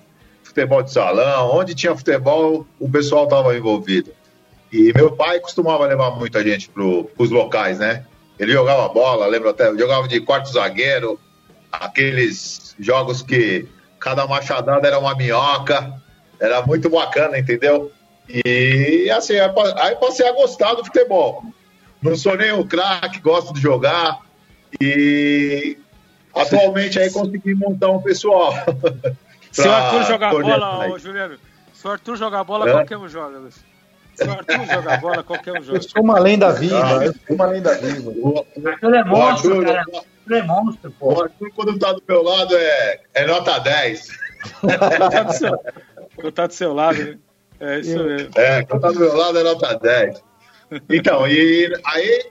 futebol 0.61 0.83
de 0.83 0.93
salão, 0.93 1.51
onde 1.57 1.75
tinha 1.75 1.97
futebol, 1.97 2.67
o 2.79 2.91
pessoal 2.91 3.25
estava 3.25 3.57
envolvido. 3.57 4.13
E 4.73 4.93
meu 4.95 5.13
pai 5.13 5.41
costumava 5.41 5.87
levar 5.87 6.11
muita 6.13 6.43
gente 6.45 6.69
para 6.69 6.83
os 6.85 7.31
locais, 7.31 7.79
né? 7.79 8.05
Ele 8.39 8.53
jogava 8.53 8.89
bola, 8.89 9.27
lembro 9.27 9.49
até, 9.51 9.75
jogava 9.77 10.07
de 10.07 10.21
quarto 10.21 10.53
zagueiro, 10.53 11.19
aqueles 11.73 12.75
jogos 12.79 13.23
que 13.23 13.67
cada 13.99 14.27
machadada 14.27 14.87
era 14.87 14.99
uma 14.99 15.15
minhoca, 15.15 15.93
era 16.39 16.63
muito 16.63 16.89
bacana, 16.89 17.39
entendeu? 17.39 17.91
E 18.29 19.11
assim, 19.11 19.39
aí 19.39 19.49
pa- 19.53 19.75
aí 19.77 19.97
passei 19.97 20.27
a 20.27 20.33
gostar 20.33 20.75
do 20.75 20.85
futebol. 20.85 21.43
Não 22.03 22.17
sou 22.17 22.37
nem 22.37 22.53
um 22.53 22.67
craque, 22.67 23.21
gosto 23.21 23.53
de 23.53 23.61
jogar 23.61 24.21
e 24.81 25.77
atualmente 26.35 26.99
aí 26.99 27.11
consegui 27.11 27.55
montar 27.55 27.91
um 27.91 28.01
pessoal. 28.01 28.55
Se 29.53 29.67
o 29.67 29.73
Arthur 29.73 30.05
jogar 30.05 30.31
bola, 30.31 30.89
ô, 30.89 30.99
Juliano, 30.99 31.37
se 31.73 31.87
o 31.87 31.91
Arthur 31.91 32.17
jogar 32.17 32.45
bola, 32.45 32.69
É? 32.69 32.73
qualquer 32.73 32.97
um 32.99 33.09
joga, 33.09 33.39
Luiz. 33.39 33.65
Se 34.15 34.25
o 34.27 34.31
Arthur 34.33 34.67
jogar 34.67 35.01
bola, 35.01 35.23
qualquer 35.23 35.53
um 35.59 35.63
joga. 35.63 35.79
Eu 35.79 35.83
sou 35.83 36.03
uma 36.03 36.19
lenda 36.19 36.53
viva, 36.53 36.81
Ah. 37.01 37.05
eu 37.05 37.13
sou 37.13 37.37
uma 37.37 37.47
lenda 37.47 37.75
viva. 37.79 38.11
O- 38.11 38.45
Arthur 38.67 38.95
é 38.95 39.05
monstro, 39.05 39.51
Arthur- 39.53 39.65
cara. 39.65 39.81
Arthur 39.81 40.35
é 40.37 40.43
monstro, 40.43 40.91
O 40.91 40.93
pô. 41.15 41.23
Arthur, 41.23 41.51
quando 41.55 41.79
tá 41.79 41.93
do 41.93 42.03
meu 42.09 42.23
lado, 42.23 42.55
é, 42.57 43.01
é 43.15 43.27
nota 43.27 43.59
10. 43.59 44.09
Tá 45.11 45.23
do 45.23 45.33
seu, 45.33 45.59
vou 46.23 46.33
tá 46.33 46.47
do 46.47 46.55
seu 46.55 46.73
lado, 46.73 46.99
né? 47.03 47.19
É 47.61 47.79
isso 47.81 47.99
mesmo. 48.03 48.31
É, 48.37 48.63
quando 48.65 48.81
tá 48.83 48.89
do 48.91 49.01
meu 49.01 49.17
lado, 49.17 49.39
é 49.39 49.43
nota 49.43 49.75
10. 49.79 50.23
Então, 50.89 51.27
e 51.27 51.71
aí 51.85 52.31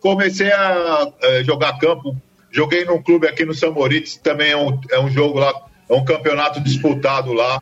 comecei 0.00 0.50
a 0.52 1.10
eh, 1.22 1.42
jogar 1.44 1.78
campo. 1.78 2.16
Joguei 2.50 2.84
num 2.84 3.02
clube 3.02 3.26
aqui 3.28 3.44
no 3.44 3.52
Samoritz, 3.54 4.16
também 4.16 4.52
é 4.52 4.56
um, 4.56 4.78
é 4.90 4.98
um 5.00 5.08
jogo 5.10 5.38
lá, 5.38 5.52
é 5.90 5.94
um 5.94 6.04
campeonato 6.04 6.60
disputado 6.60 7.32
lá. 7.32 7.60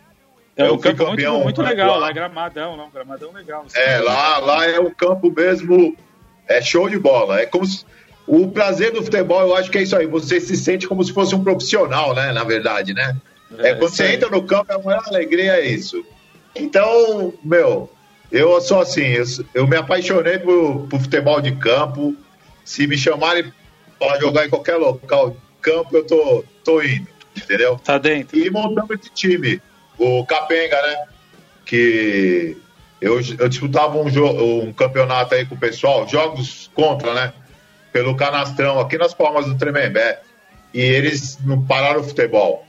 É 0.55 0.67
Eu 0.67 0.75
um 0.75 0.79
campo 0.79 0.99
muito, 0.99 1.11
campeão 1.11 1.41
muito 1.41 1.63
legal, 1.63 1.93
lá. 1.93 2.07
lá, 2.07 2.13
gramadão, 2.13 2.77
não, 2.77 2.91
gramadão 2.91 3.33
legal. 3.33 3.65
É, 3.75 3.99
lá, 3.99 4.39
lá 4.39 4.67
é 4.67 4.79
o 4.79 4.91
campo 4.91 5.33
mesmo 5.35 5.97
É 6.47 6.61
show 6.61 6.89
de 6.89 6.99
bola. 6.99 7.41
É 7.41 7.47
como 7.47 7.65
se, 7.65 7.87
o 8.27 8.49
prazer 8.49 8.93
do 8.93 9.03
futebol, 9.03 9.41
eu 9.41 9.57
acho 9.57 9.71
que 9.71 9.79
é 9.79 9.83
isso 9.83 9.97
aí. 9.97 10.07
Você 10.07 10.41
se 10.41 10.57
sente 10.57 10.87
como 10.87 11.03
se 11.03 11.13
fosse 11.13 11.35
um 11.35 11.43
profissional, 11.43 12.15
né? 12.15 12.33
Na 12.33 12.45
verdade, 12.45 12.93
né? 12.93 13.17
É, 13.59 13.71
é 13.71 13.75
quando 13.75 13.91
você 13.91 14.13
entra 14.13 14.29
no 14.29 14.43
campo, 14.43 14.73
a 14.73 14.79
maior 14.79 15.03
alegria 15.07 15.55
é 15.55 15.67
isso. 15.67 16.05
Então, 16.55 17.33
meu, 17.43 17.91
eu 18.31 18.61
sou 18.61 18.81
assim, 18.81 19.07
eu, 19.07 19.25
eu 19.55 19.67
me 19.67 19.77
apaixonei 19.77 20.39
por, 20.39 20.87
por, 20.89 21.01
futebol 21.01 21.41
de 21.41 21.53
campo. 21.53 22.15
Se 22.65 22.87
me 22.87 22.99
chamarem 22.99 23.51
para 23.99 24.21
jogar 24.21 24.45
em 24.45 24.51
qualquer 24.51 24.77
local 24.77 25.31
de 25.31 25.37
campo, 25.63 25.97
eu 25.97 26.05
tô, 26.05 26.45
tô 26.63 26.83
indo, 26.83 27.09
entendeu? 27.43 27.77
Tá 27.79 27.99
dentro. 27.99 28.39
E 28.39 28.51
montamos 28.51 28.99
esse 29.01 29.11
time. 29.11 29.61
O 29.99 30.25
Capenga, 30.25 30.81
né? 30.83 31.05
Que 31.65 32.57
eu, 33.01 33.21
eu 33.39 33.49
disputava 33.49 33.97
um, 33.97 34.63
um 34.63 34.73
campeonato 34.73 35.35
aí 35.35 35.47
com 35.47 35.55
o 35.55 35.59
pessoal, 35.59 36.09
jogos 36.09 36.71
contra, 36.75 37.15
né? 37.15 37.33
Pelo 37.93 38.17
canastrão, 38.17 38.79
aqui 38.81 38.99
nas 38.99 39.15
palmas 39.15 39.47
do 39.47 39.57
Tremembé. 39.57 40.21
E 40.73 40.81
eles 40.81 41.39
não 41.45 41.65
pararam 41.65 42.01
o 42.01 42.05
futebol. 42.05 42.65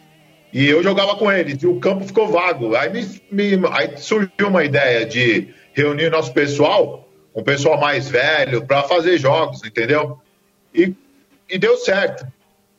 E 0.52 0.66
eu 0.68 0.82
jogava 0.82 1.16
com 1.16 1.32
eles, 1.32 1.62
e 1.62 1.68
o 1.68 1.80
campo 1.80 2.06
ficou 2.06 2.28
vago. 2.28 2.76
Aí, 2.76 2.90
me, 2.90 3.58
me, 3.58 3.68
aí 3.72 3.98
surgiu 3.98 4.48
uma 4.48 4.64
ideia 4.64 5.06
de 5.06 5.54
reunir 5.74 6.10
nosso 6.10 6.34
pessoal, 6.34 7.08
um 7.36 7.44
pessoal 7.44 7.80
mais 7.80 8.10
velho, 8.10 8.66
para 8.66 8.84
fazer 8.84 9.18
jogos, 9.20 9.64
entendeu? 9.64 10.20
E, 10.74 10.94
e 11.48 11.58
deu 11.58 11.78
certo. 11.78 12.26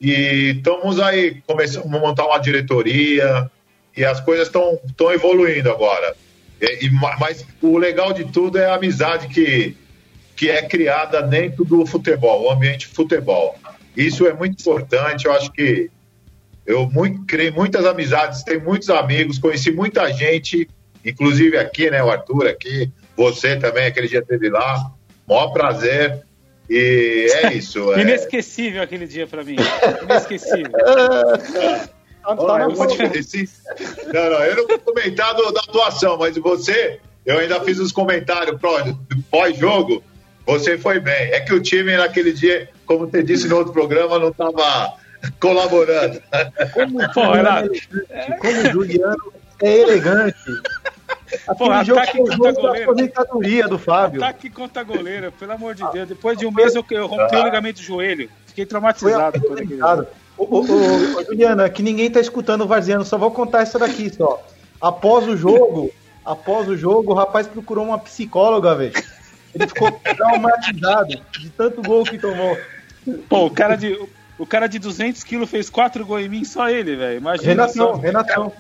E 0.01 0.55
estamos 0.57 0.99
aí, 0.99 1.43
começamos 1.47 1.93
a 1.93 1.99
montar 1.99 2.27
uma 2.27 2.39
diretoria, 2.39 3.51
e 3.97 4.05
as 4.05 4.21
coisas 4.21 4.47
estão 4.47 5.13
evoluindo 5.13 5.71
agora. 5.71 6.17
E, 6.61 6.87
e, 6.87 6.91
mas 6.91 7.45
o 7.61 7.77
legal 7.77 8.13
de 8.13 8.25
tudo 8.25 8.59
é 8.59 8.67
a 8.67 8.75
amizade 8.75 9.29
que, 9.29 9.77
que 10.35 10.51
é 10.51 10.63
criada 10.63 11.23
dentro 11.23 11.65
do 11.65 11.85
futebol, 11.85 12.45
o 12.45 12.51
ambiente 12.51 12.87
futebol. 12.87 13.57
Isso 13.97 14.27
é 14.27 14.33
muito 14.33 14.61
importante, 14.61 15.27
eu 15.27 15.33
acho 15.33 15.53
que 15.53 15.91
eu 16.65 16.89
muito, 16.89 17.25
criei 17.27 17.51
muitas 17.51 17.85
amizades, 17.85 18.43
tenho 18.43 18.63
muitos 18.63 18.89
amigos, 18.89 19.39
conheci 19.39 19.71
muita 19.71 20.11
gente, 20.13 20.69
inclusive 21.05 21.59
aqui, 21.59 21.91
né, 21.91 22.03
o 22.03 22.11
Arthur 22.11 22.47
aqui, 22.47 22.91
você 23.17 23.57
também, 23.57 23.87
aquele 23.87 24.09
dia 24.09 24.23
teve 24.23 24.49
lá. 24.49 24.91
Maior 25.29 25.49
prazer. 25.49 26.23
E 26.71 27.29
é 27.43 27.53
isso. 27.53 27.93
é... 27.93 28.03
Inesquecível 28.03 28.81
aquele 28.81 29.07
dia 29.07 29.27
para 29.27 29.43
mim. 29.43 29.57
Inesquecível. 30.03 30.71
Tá 32.23 32.35
não, 32.35 32.47
não, 32.47 32.59
não, 34.31 34.45
eu 34.45 34.57
não 34.57 34.67
vou 34.67 34.79
comentar 34.79 35.35
do, 35.35 35.51
da 35.53 35.61
atuação, 35.61 36.19
mas 36.19 36.37
você, 36.37 37.01
eu 37.25 37.39
ainda 37.39 37.61
fiz 37.63 37.79
os 37.79 37.93
comentários 37.93 38.61
pós-jogo. 39.31 40.05
Você 40.47 40.77
foi 40.77 41.01
bem. 41.01 41.33
É 41.33 41.41
que 41.41 41.55
o 41.55 41.63
time 41.63 41.97
naquele 41.97 42.33
dia, 42.33 42.69
como 42.85 43.07
você 43.07 43.23
disse 43.23 43.49
no 43.49 43.57
outro 43.57 43.73
programa, 43.73 44.19
não 44.19 44.29
estava 44.29 44.95
colaborando. 45.41 46.21
Como, 46.75 47.13
Pô, 47.13 47.35
era... 47.35 47.63
como 48.39 48.61
o 48.61 48.71
Juliano 48.71 49.33
é 49.63 49.79
elegante. 49.79 50.37
Pô, 51.57 51.71
ataque 51.71 52.19
contra 52.19 52.53
goleiro. 52.53 52.91
aposentadoria 52.91 53.69
do 53.69 53.79
Fábio. 53.79 54.23
Ataque 54.23 54.51
contra 54.51 54.83
goleiro, 54.83 55.33
pelo 55.33 55.53
amor 55.53 55.75
de 55.75 55.89
Deus. 55.93 56.09
Depois 56.09 56.39
de 56.39 56.47
um 56.47 56.51
mês 56.51 56.75
eu, 56.75 56.85
eu 56.91 57.07
rompi 57.07 57.37
o 57.37 57.45
ligamento 57.45 57.77
do 57.77 57.83
joelho. 57.83 58.29
Fiquei 58.47 58.67
traumatizado. 58.67 59.41
Foi 59.41 59.67
Ô, 60.37 60.45
ô, 60.45 60.61
ô, 60.61 61.25
Juliana, 61.25 61.69
que 61.69 61.83
ninguém 61.83 62.11
tá 62.11 62.19
escutando 62.19 62.63
o 62.63 62.67
Varziano, 62.67 63.05
só 63.05 63.19
vou 63.19 63.31
contar 63.31 63.61
essa 63.61 63.79
daqui 63.79 64.11
só. 64.11 64.43
Após 64.81 65.29
o 65.29 65.37
jogo, 65.37 65.91
após 66.25 66.67
o 66.67 66.77
jogo, 66.77 67.13
o 67.13 67.15
rapaz 67.15 67.47
procurou 67.47 67.85
uma 67.85 67.99
psicóloga, 67.99 68.75
velho. 68.75 68.93
Ele 69.55 69.67
ficou 69.67 69.91
traumatizado 69.93 71.21
de 71.39 71.51
tanto 71.51 71.83
gol 71.83 72.05
que 72.05 72.19
tomou. 72.19 72.57
Pô, 73.29 73.47
o 73.47 73.51
cara 73.51 73.77
de, 73.77 73.99
o 74.39 74.47
cara 74.47 74.67
de 74.67 74.79
200 74.79 75.23
quilos 75.23 75.51
fez 75.51 75.69
quatro 75.69 76.07
gols 76.07 76.23
em 76.23 76.29
mim, 76.29 76.45
só 76.45 76.71
ele, 76.71 76.97
velho. 76.97 77.19
Imagina. 77.19 77.49
Renatão, 77.49 77.75
só. 77.75 77.95
Renatão. 77.97 78.53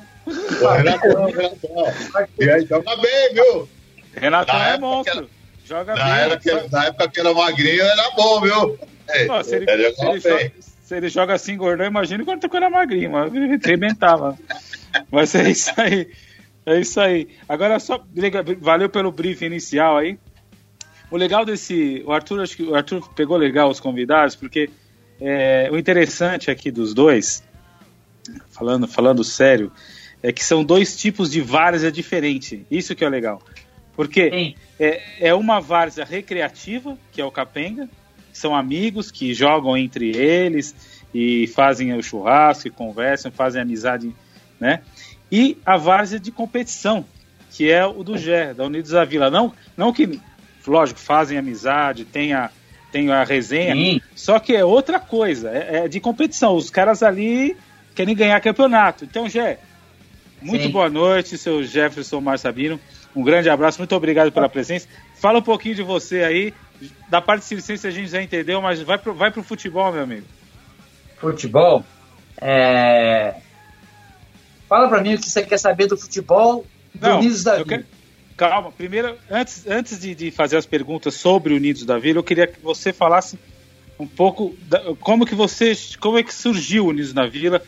Renatão, 0.76 1.26
Renatão. 1.26 2.28
E 2.38 2.50
aí, 2.50 2.66
joga 2.66 2.96
bem, 2.96 3.34
viu? 3.34 3.68
Renatão 4.14 4.58
na 4.58 4.68
é 4.68 4.78
monstro. 4.78 5.18
Era, 5.18 5.28
joga 5.64 5.94
na 5.94 6.04
bem. 6.04 6.12
Era, 6.12 6.68
na 6.70 6.84
época 6.86 7.08
que 7.08 7.20
era 7.20 7.34
magrinho, 7.34 7.82
era 7.82 8.10
bom, 8.10 8.40
viu? 8.40 8.78
Pô, 9.26 9.42
se, 9.42 9.56
ele, 9.56 9.66
se, 9.66 9.72
ele 9.72 10.20
joga, 10.20 10.52
se, 10.60 10.94
ele, 10.96 11.08
joga, 11.08 11.34
assim, 11.34 11.56
gordão, 11.56 11.86
imagina 11.86 12.24
quando 12.24 12.44
ele 12.44 12.56
era 12.56 12.70
magrinho, 12.70 13.10
mas 13.10 13.34
ele 13.34 13.60
arrebentava. 13.64 14.38
mas 15.10 15.34
é 15.34 15.50
isso 15.50 15.72
aí. 15.76 16.08
É 16.66 16.78
isso 16.78 17.00
aí. 17.00 17.28
Agora 17.48 17.80
só 17.80 18.04
valeu 18.60 18.88
pelo 18.88 19.10
briefing 19.10 19.46
inicial 19.46 19.96
aí. 19.96 20.18
O 21.10 21.16
legal 21.16 21.44
desse, 21.44 22.02
o 22.06 22.12
Arthur 22.12 22.42
acho 22.42 22.56
que 22.56 22.62
o 22.62 22.74
Arthur 22.74 23.08
pegou 23.14 23.36
legal 23.36 23.68
os 23.68 23.80
convidados 23.80 24.36
porque 24.36 24.70
é, 25.20 25.68
o 25.72 25.76
interessante 25.76 26.50
aqui 26.50 26.70
dos 26.70 26.94
dois, 26.94 27.42
falando, 28.50 28.86
falando 28.86 29.24
sério, 29.24 29.72
é 30.22 30.32
que 30.32 30.44
são 30.44 30.62
dois 30.62 30.96
tipos 30.96 31.30
de 31.30 31.40
várzea 31.40 31.90
diferente. 31.90 32.66
Isso 32.70 32.94
que 32.94 33.04
é 33.04 33.08
legal. 33.08 33.42
Porque 33.94 34.54
é, 34.78 35.02
é 35.20 35.34
uma 35.34 35.60
várzea 35.60 36.04
recreativa, 36.04 36.96
que 37.12 37.20
é 37.20 37.24
o 37.24 37.30
capenga, 37.30 37.88
são 38.32 38.54
amigos 38.54 39.10
que 39.10 39.34
jogam 39.34 39.76
entre 39.76 40.16
eles 40.16 40.74
e 41.12 41.46
fazem 41.48 41.92
o 41.92 42.02
churrasco, 42.02 42.68
e 42.68 42.70
conversam, 42.70 43.30
fazem 43.32 43.60
amizade, 43.60 44.14
né? 44.58 44.80
E 45.30 45.58
a 45.64 45.76
várzea 45.76 46.18
de 46.18 46.30
competição, 46.30 47.04
que 47.50 47.70
é 47.70 47.84
o 47.84 48.02
do 48.02 48.16
GER, 48.16 48.54
da 48.54 48.64
Unidos 48.64 48.92
da 48.92 49.04
Vila. 49.04 49.30
Não, 49.30 49.52
não 49.76 49.92
que, 49.92 50.20
lógico, 50.66 51.00
fazem 51.00 51.38
amizade, 51.38 52.04
tem 52.04 52.32
a, 52.32 52.50
tem 52.92 53.10
a 53.10 53.24
resenha, 53.24 53.74
Sim. 53.74 54.00
só 54.14 54.38
que 54.38 54.54
é 54.54 54.64
outra 54.64 54.98
coisa, 54.98 55.50
é, 55.50 55.84
é, 55.84 55.88
de 55.88 56.00
competição. 56.00 56.54
Os 56.54 56.70
caras 56.70 57.02
ali 57.02 57.56
querem 57.94 58.14
ganhar 58.14 58.40
campeonato. 58.40 59.04
Então, 59.04 59.28
Jé, 59.28 59.58
muito 60.40 60.64
Sim. 60.64 60.70
boa 60.70 60.88
noite, 60.88 61.36
seu 61.36 61.62
Jefferson 61.62 62.20
Mar 62.20 62.38
Sabino. 62.38 62.80
Um 63.14 63.22
grande 63.22 63.50
abraço, 63.50 63.78
muito 63.78 63.94
obrigado 63.94 64.32
pela 64.32 64.48
presença. 64.48 64.88
Fala 65.16 65.38
um 65.38 65.42
pouquinho 65.42 65.74
de 65.74 65.82
você 65.82 66.22
aí. 66.22 66.54
Da 67.08 67.20
parte 67.20 67.42
de 67.42 67.48
circense 67.48 67.86
a 67.86 67.90
gente 67.90 68.10
já 68.10 68.22
entendeu, 68.22 68.62
mas 68.62 68.80
vai 68.80 68.96
pro, 68.96 69.12
vai 69.12 69.30
pro 69.30 69.42
futebol, 69.42 69.92
meu 69.92 70.02
amigo. 70.02 70.26
Futebol? 71.18 71.84
É... 72.40 73.34
Fala 74.68 74.88
pra 74.88 75.02
mim 75.02 75.14
o 75.14 75.18
que 75.18 75.28
você 75.28 75.42
quer 75.42 75.58
saber 75.58 75.86
do 75.86 75.96
futebol 75.96 76.64
do 76.94 77.06
Não, 77.06 77.18
Unidos 77.18 77.42
da 77.42 77.56
Vida. 77.56 77.68
Quero... 77.68 77.84
Calma, 78.36 78.72
primeiro, 78.72 79.18
antes, 79.30 79.66
antes 79.66 80.00
de, 80.00 80.14
de, 80.14 80.30
fazer 80.30 80.56
as 80.56 80.64
perguntas 80.64 81.12
sobre 81.12 81.52
Unidos 81.52 81.84
da 81.84 81.98
Vila, 81.98 82.20
eu 82.20 82.24
queria 82.24 82.46
que 82.46 82.58
você 82.58 82.90
falasse 82.90 83.38
um 83.98 84.06
pouco 84.06 84.56
da, 84.62 84.94
como 84.98 85.26
que 85.26 85.34
você, 85.34 85.74
como 86.00 86.16
é 86.16 86.22
que 86.22 86.32
surgiu 86.32 86.86
o 86.86 86.88
Unidos 86.88 87.12
da 87.12 87.26
Vila, 87.26 87.62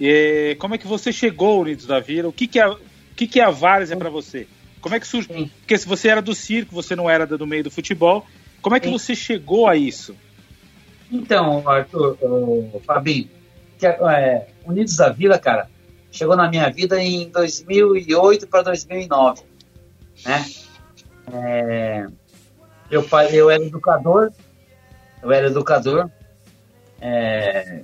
e, 0.00 0.56
como 0.58 0.74
é 0.74 0.78
que 0.78 0.86
você 0.86 1.12
chegou 1.12 1.60
Unidos 1.60 1.86
da 1.86 2.00
Vila, 2.00 2.28
o 2.28 2.32
que 2.32 2.46
que 2.46 2.58
é, 2.58 2.68
o 2.68 2.78
que 3.14 3.26
que 3.26 3.40
é 3.40 3.44
a 3.44 3.50
Várzea 3.50 3.96
para 3.96 4.10
você? 4.10 4.46
Como 4.80 4.94
é 4.94 5.00
que 5.00 5.06
surgiu? 5.06 5.50
Porque 5.58 5.76
se 5.76 5.86
você 5.86 6.08
era 6.08 6.22
do 6.22 6.34
circo, 6.34 6.74
você 6.74 6.96
não 6.96 7.08
era 7.08 7.26
do 7.26 7.46
meio 7.46 7.64
do 7.64 7.70
futebol, 7.70 8.26
como 8.62 8.76
é 8.76 8.80
que 8.80 8.86
Sim. 8.86 8.92
você 8.92 9.14
chegou 9.14 9.68
a 9.68 9.76
isso? 9.76 10.16
Então, 11.12 11.68
Arthur, 11.68 12.16
o 12.22 12.80
Fabinho, 12.86 13.28
que, 13.78 13.86
é, 13.86 14.48
Unidos 14.64 14.96
da 14.96 15.10
Vila, 15.10 15.38
cara, 15.38 15.68
chegou 16.10 16.36
na 16.36 16.48
minha 16.48 16.68
vida 16.70 17.02
em 17.02 17.28
2008 17.28 18.46
para 18.46 18.62
2009 18.62 19.50
né? 20.24 20.44
É, 21.32 22.06
pai, 23.08 23.28
eu 23.32 23.50
era 23.50 23.62
educador, 23.64 24.32
eu 25.22 25.32
era 25.32 25.46
educador. 25.46 26.10
É, 27.00 27.82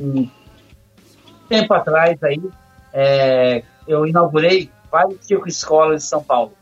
um 0.00 0.30
tempo 1.48 1.74
atrás 1.74 2.22
aí, 2.22 2.40
é, 2.92 3.62
eu 3.86 4.06
inaugurei 4.06 4.70
vários 4.90 5.24
circo 5.24 5.48
escolas 5.48 6.02
de 6.02 6.08
São 6.08 6.22
Paulo. 6.22 6.52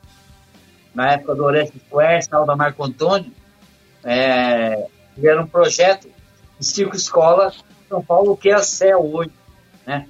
Na 0.94 1.12
época 1.12 1.34
do 1.34 1.44
Orestes 1.44 1.80
Quest, 1.90 2.30
da 2.30 2.56
Marco 2.56 2.84
Antônio, 2.84 3.32
é, 4.04 4.86
era 5.22 5.42
um 5.42 5.46
projeto 5.46 6.08
de 6.58 6.66
circo 6.66 6.96
escola 6.96 7.52
São 7.88 8.02
Paulo, 8.02 8.36
que 8.36 8.50
é 8.50 8.54
a 8.54 8.62
CEL 8.62 9.00
hoje, 9.00 9.30
né? 9.86 10.06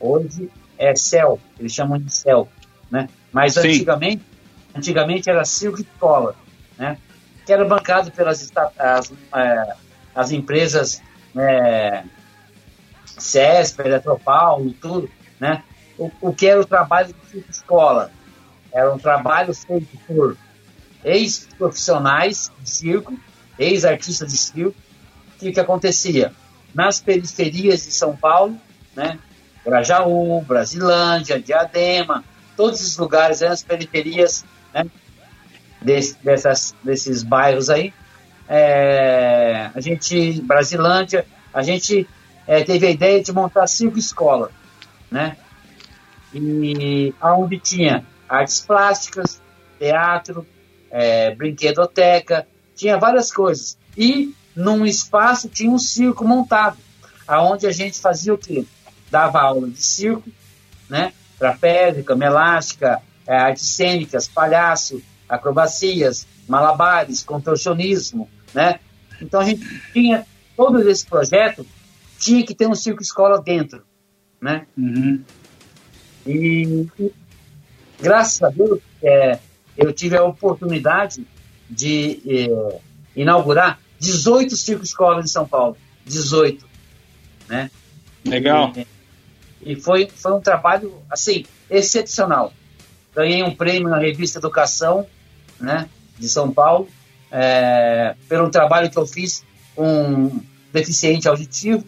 Hoje 0.00 0.50
é 0.76 0.94
CEL, 0.94 1.40
eles 1.58 1.72
chamam 1.72 1.98
de 1.98 2.14
CEL, 2.14 2.48
né? 2.90 3.08
Mas 3.32 3.56
antigamente, 3.56 4.24
antigamente 4.74 5.28
era 5.28 5.44
circo 5.44 5.80
escola, 5.80 6.34
né? 6.76 6.98
Que 7.44 7.52
era 7.52 7.64
bancado 7.64 8.10
pelas 8.10 8.50
as, 8.78 9.12
é, 9.34 9.74
as 10.14 10.30
empresas 10.30 11.02
é, 11.36 12.04
CESP, 13.18 13.80
Eletropaulo, 13.80 14.72
tudo, 14.72 15.10
né? 15.40 15.62
O, 15.96 16.10
o 16.20 16.34
que 16.34 16.46
era 16.46 16.60
o 16.60 16.64
trabalho 16.64 17.14
circo 17.30 17.50
escola? 17.50 18.10
Era 18.72 18.92
um 18.92 18.98
trabalho 18.98 19.52
feito 19.54 19.98
por 20.06 20.36
ex-profissionais 21.04 22.52
de 22.60 22.70
circo, 22.70 23.18
ex-artistas 23.58 24.30
de 24.30 24.38
circo. 24.38 24.74
O 25.34 25.38
que, 25.38 25.52
que 25.52 25.60
acontecia? 25.60 26.32
Nas 26.74 27.00
periferias 27.00 27.84
de 27.84 27.92
São 27.92 28.16
Paulo, 28.16 28.58
né? 28.94 29.18
Grajaú, 29.64 30.40
Brasilândia, 30.42 31.40
Diadema, 31.40 32.24
todos 32.56 32.80
esses 32.80 32.96
lugares, 32.96 33.40
né, 33.40 33.48
as 33.48 33.62
periferias, 33.62 34.44
né, 34.72 34.86
desse, 35.80 36.16
dessas, 36.24 36.74
desses 36.82 37.22
bairros 37.22 37.68
aí. 37.70 37.92
É, 38.48 39.70
a 39.74 39.80
gente, 39.80 40.40
Brasilândia, 40.40 41.26
a 41.52 41.62
gente 41.62 42.08
é, 42.48 42.64
teve 42.64 42.86
a 42.86 42.90
ideia 42.90 43.22
de 43.22 43.30
montar 43.30 43.66
cinco 43.66 43.98
escolas, 43.98 44.50
né? 45.10 45.36
E 46.32 47.14
onde 47.22 47.58
tinha 47.58 48.06
artes 48.26 48.60
plásticas, 48.60 49.40
teatro, 49.78 50.46
é, 50.90 51.34
brinquedoteca, 51.34 52.48
tinha 52.74 52.96
várias 52.96 53.30
coisas. 53.30 53.76
E 53.94 54.34
num 54.56 54.86
espaço 54.86 55.46
tinha 55.46 55.70
um 55.70 55.78
circo 55.78 56.26
montado, 56.26 56.78
aonde 57.26 57.66
a 57.66 57.70
gente 57.70 58.00
fazia 58.00 58.32
o 58.32 58.38
quê? 58.38 58.64
Dava 59.10 59.42
aula 59.42 59.68
de 59.68 59.82
circo, 59.82 60.30
né? 60.88 61.12
Trapézio, 61.38 62.02
cama 62.02 62.24
elástica, 62.24 63.02
é, 63.26 63.36
artes 63.36 63.68
cênicas, 63.68 64.26
palhaço, 64.26 65.02
acrobacias, 65.28 66.26
malabares, 66.48 67.22
contorcionismo, 67.22 68.26
né? 68.54 68.80
Então 69.20 69.40
a 69.40 69.44
gente 69.44 69.66
tinha 69.92 70.26
todo 70.56 70.80
esse 70.88 71.04
projeto 71.04 71.66
tinha 72.18 72.44
que 72.44 72.54
ter 72.54 72.66
um 72.66 72.74
circo 72.74 73.02
escola 73.02 73.40
dentro, 73.40 73.82
né? 74.40 74.66
Uhum. 74.76 75.22
E, 76.26 76.86
e, 76.98 77.12
graças 78.00 78.42
a 78.42 78.48
Deus 78.48 78.80
é, 79.02 79.38
eu 79.76 79.92
tive 79.92 80.16
a 80.16 80.24
oportunidade 80.24 81.26
de 81.68 82.20
é, 82.26 82.80
inaugurar 83.16 83.80
18 83.98 84.56
circo 84.56 84.84
escolas 84.84 85.24
em 85.24 85.28
São 85.28 85.46
Paulo, 85.46 85.76
18, 86.04 86.66
né? 87.48 87.70
Legal. 88.24 88.72
E, 89.62 89.72
e 89.72 89.76
foi 89.76 90.08
foi 90.08 90.32
um 90.32 90.40
trabalho 90.40 90.94
assim 91.10 91.44
excepcional. 91.70 92.52
Ganhei 93.14 93.42
um 93.42 93.54
prêmio 93.54 93.88
na 93.88 93.98
revista 93.98 94.38
Educação, 94.38 95.06
né? 95.60 95.88
De 96.18 96.28
São 96.28 96.52
Paulo 96.52 96.88
é, 97.30 98.14
pelo 98.28 98.50
trabalho 98.50 98.90
que 98.90 98.98
eu 98.98 99.06
fiz 99.06 99.44
com 99.74 100.40
deficiente 100.72 101.28
auditivo, 101.28 101.84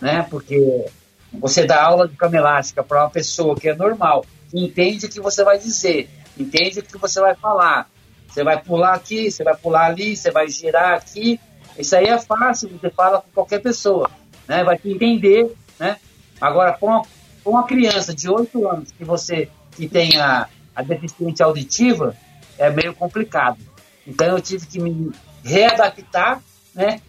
né? 0.00 0.26
Porque 0.28 0.86
você 1.32 1.64
dá 1.64 1.82
aula 1.82 2.08
de 2.08 2.16
cama 2.16 2.36
elástica 2.36 2.82
para 2.82 3.02
uma 3.02 3.10
pessoa 3.10 3.56
que 3.56 3.68
é 3.68 3.74
normal, 3.74 4.24
entende 4.52 5.06
o 5.06 5.08
que 5.08 5.20
você 5.20 5.44
vai 5.44 5.58
dizer, 5.58 6.08
entende 6.38 6.80
o 6.80 6.82
que 6.82 6.98
você 6.98 7.20
vai 7.20 7.34
falar. 7.34 7.88
Você 8.28 8.44
vai 8.44 8.60
pular 8.62 8.94
aqui, 8.94 9.30
você 9.30 9.42
vai 9.42 9.56
pular 9.56 9.86
ali, 9.86 10.14
você 10.14 10.30
vai 10.30 10.48
girar 10.48 10.94
aqui. 10.94 11.40
Isso 11.78 11.96
aí 11.96 12.06
é 12.06 12.18
fácil, 12.18 12.68
você 12.68 12.90
fala 12.90 13.22
com 13.22 13.30
qualquer 13.32 13.60
pessoa, 13.60 14.10
né? 14.46 14.62
Vai 14.62 14.76
te 14.76 14.90
entender, 14.90 15.54
né? 15.78 15.96
Agora, 16.40 16.74
com 16.74 16.86
uma, 16.86 17.02
com 17.42 17.50
uma 17.50 17.66
criança 17.66 18.14
de 18.14 18.28
8 18.28 18.68
anos 18.68 18.92
que 18.92 19.04
você 19.04 19.48
que 19.76 19.88
tem 19.88 20.18
a, 20.18 20.48
a 20.74 20.82
deficiência 20.82 21.44
auditiva, 21.46 22.16
é 22.58 22.70
meio 22.70 22.94
complicado. 22.94 23.58
Então 24.06 24.26
eu 24.28 24.40
tive 24.40 24.66
que 24.66 24.78
me 24.78 25.12
readaptar, 25.42 26.42
né? 26.74 27.00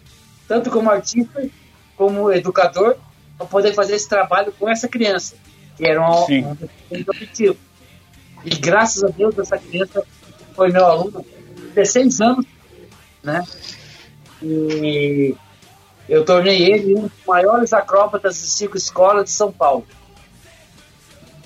Tanto 0.46 0.70
como 0.70 0.90
artista, 0.90 1.46
como 1.98 2.32
educador, 2.32 2.96
para 3.36 3.46
poder 3.46 3.74
fazer 3.74 3.96
esse 3.96 4.08
trabalho 4.08 4.52
com 4.56 4.68
essa 4.68 4.86
criança, 4.86 5.34
que 5.76 5.84
era 5.84 6.00
um, 6.00 6.24
um 6.32 6.56
objetivo. 7.08 7.56
E 8.44 8.50
graças 8.50 9.02
a 9.02 9.08
Deus 9.08 9.36
essa 9.36 9.58
criança 9.58 10.04
foi 10.54 10.70
meu 10.70 10.86
aluno, 10.86 11.26
16 11.74 12.20
anos, 12.20 12.46
né? 13.22 13.44
E 14.40 15.34
eu 16.08 16.24
tornei 16.24 16.62
ele 16.62 16.94
um 16.94 17.02
dos 17.02 17.26
maiores 17.26 17.72
acróbatas 17.72 18.36
de 18.36 18.46
cinco 18.46 18.76
escolas 18.76 19.24
de 19.24 19.30
São 19.32 19.52
Paulo. 19.52 19.84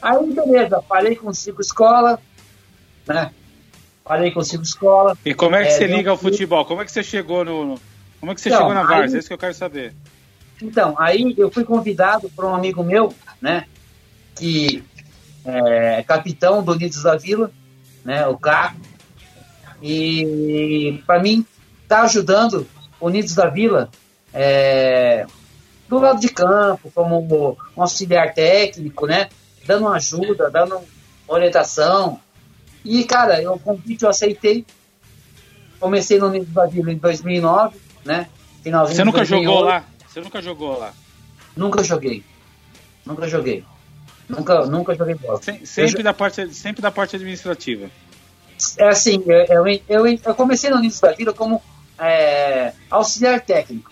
Aí, 0.03 0.33
beleza, 0.35 0.83
parei 0.87 1.17
com 1.17 1.33
cinco 1.33 1.63
escolas, 1.63 2.19
né? 3.07 3.33
Parei 4.05 4.31
com 4.31 4.43
cinco 4.43 4.65
escolas. 4.65 5.17
E 5.25 5.33
como 5.33 5.57
é 5.57 5.63
que 5.63 5.69
é, 5.69 5.71
você 5.71 5.87
liga 5.87 6.11
ao 6.11 6.19
futebol? 6.19 6.65
Como 6.67 6.83
é 6.83 6.85
que 6.85 6.93
você 6.93 7.03
chegou 7.03 7.45
no. 7.45 7.81
Como 8.21 8.33
é 8.33 8.35
que 8.35 8.41
você 8.41 8.49
então, 8.49 8.61
chegou 8.61 8.75
na 8.75 8.83
Várzea? 8.83 9.17
É 9.17 9.21
isso 9.21 9.29
que 9.29 9.35
eu 9.35 9.39
quero 9.39 9.55
saber. 9.55 9.95
Então, 10.63 10.95
aí 10.99 11.35
eu 11.37 11.51
fui 11.51 11.65
convidado 11.65 12.31
por 12.31 12.45
um 12.45 12.55
amigo 12.55 12.83
meu, 12.83 13.13
né? 13.41 13.67
Que 14.35 14.85
é 15.45 16.03
capitão 16.03 16.63
do 16.63 16.73
Unidos 16.73 17.03
da 17.03 17.17
Vila, 17.17 17.51
né? 18.05 18.27
O 18.27 18.37
Caco. 18.37 18.81
E 19.83 21.03
para 21.07 21.21
mim, 21.21 21.45
tá 21.89 22.03
ajudando 22.03 22.67
o 23.01 23.07
Unidos 23.07 23.35
da 23.35 23.49
Vila 23.49 23.91
é, 24.33 25.27
do 25.89 25.99
lado 25.99 26.21
de 26.21 26.29
campo, 26.29 26.91
como 26.95 27.57
um 27.77 27.83
auxiliar 27.83 28.33
técnico, 28.33 29.07
né? 29.07 29.29
Dando 29.67 29.89
ajuda, 29.89 30.51
dando 30.51 30.81
orientação, 31.27 32.21
e, 32.85 33.05
cara, 33.05 33.41
eu, 33.41 33.55
o 33.55 33.59
convite 33.59 34.03
eu 34.05 34.11
aceitei. 34.11 34.65
Comecei 35.79 36.19
no 36.19 36.27
Unidos 36.27 36.53
da 36.53 36.67
Vila 36.67 36.93
em 36.93 36.97
2009, 36.97 37.77
né? 38.05 38.29
Finalzinho 38.63 38.97
Você 38.97 39.05
nunca 39.05 39.19
2008. 39.19 39.45
jogou 39.45 39.65
lá? 39.65 39.85
Você 40.13 40.21
nunca 40.21 40.43
jogou 40.43 40.79
lá? 40.79 40.93
Nunca 41.57 41.83
joguei. 41.83 42.23
Nunca 43.07 43.27
joguei. 43.27 43.65
Nunca, 44.29 44.67
nunca 44.67 44.95
joguei 44.95 45.15
bola. 45.15 45.43
Sem, 45.43 45.65
sempre, 45.65 46.01
eu, 46.01 46.05
da 46.05 46.13
parte, 46.13 46.53
sempre 46.53 46.83
da 46.83 46.91
parte 46.91 47.17
administrativa. 47.17 47.91
É 48.77 48.89
assim, 48.89 49.23
eu, 49.27 49.67
eu, 49.67 49.81
eu, 49.89 50.07
eu 50.07 50.35
comecei 50.35 50.71
da 50.71 51.13
Vila 51.13 51.33
como 51.33 51.63
é, 51.99 52.75
auxiliar 52.91 53.41
técnico. 53.41 53.91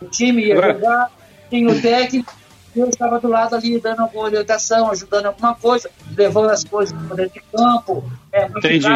O 0.00 0.06
time 0.06 0.46
ia 0.46 0.54
Agora... 0.54 0.72
jogar, 0.72 1.10
tinha 1.50 1.68
o 1.68 1.80
técnico, 1.80 2.34
eu 2.74 2.88
estava 2.88 3.20
do 3.20 3.28
lado 3.28 3.54
ali 3.54 3.78
dando 3.78 4.00
alguma 4.00 4.24
orientação, 4.24 4.90
ajudando 4.90 5.26
alguma 5.26 5.54
coisa, 5.54 5.90
levando 6.16 6.48
as 6.48 6.64
coisas 6.64 6.98
para 7.06 7.16
dentro 7.16 7.34
de 7.34 7.46
campo, 7.54 8.10
é, 8.32 8.46
Entendi. 8.46 8.86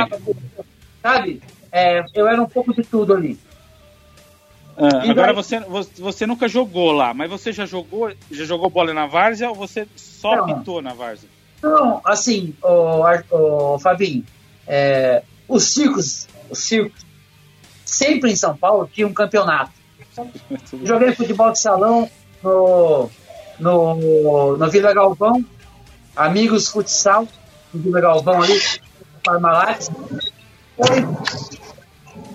sabe? 1.02 1.42
É, 1.70 2.02
eu 2.14 2.26
era 2.26 2.40
um 2.40 2.48
pouco 2.48 2.74
de 2.74 2.82
tudo 2.82 3.12
ali. 3.12 3.38
Ah, 4.76 5.10
agora 5.10 5.32
daí... 5.32 5.34
você, 5.34 5.60
você 5.98 6.26
nunca 6.26 6.46
jogou 6.48 6.92
lá, 6.92 7.14
mas 7.14 7.30
você 7.30 7.52
já 7.52 7.64
jogou, 7.64 8.12
já 8.30 8.44
jogou 8.44 8.68
bola 8.68 8.92
na 8.92 9.06
várzea 9.06 9.48
ou 9.48 9.54
você 9.54 9.88
só 9.96 10.36
não, 10.36 10.46
pintou 10.46 10.82
na 10.82 10.92
várzea? 10.92 11.28
Não, 11.62 12.00
assim, 12.04 12.54
o, 12.62 13.74
o 13.74 13.78
Fabinho, 13.78 14.24
é, 14.66 15.22
os 15.48 15.64
circos, 15.64 16.28
os 16.50 16.58
circos, 16.58 17.04
sempre 17.84 18.30
em 18.30 18.36
São 18.36 18.56
Paulo 18.56 18.88
tinha 18.92 19.06
um 19.06 19.14
campeonato. 19.14 19.72
Joguei 20.84 21.14
futebol 21.14 21.52
de 21.52 21.58
salão 21.58 22.10
no 22.42 23.10
no, 23.58 24.56
no 24.56 24.70
Vila 24.70 24.92
Galvão, 24.92 25.44
Amigos 26.14 26.68
Futsal, 26.68 27.26
no 27.72 27.82
Vila 27.82 28.00
Galvão 28.00 28.42
ali, 28.42 28.60
Parmalat. 29.24 29.88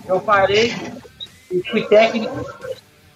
Eu 0.06 0.20
parei 0.20 0.74
e 1.52 1.62
fui 1.70 1.82
técnico. 1.82 2.34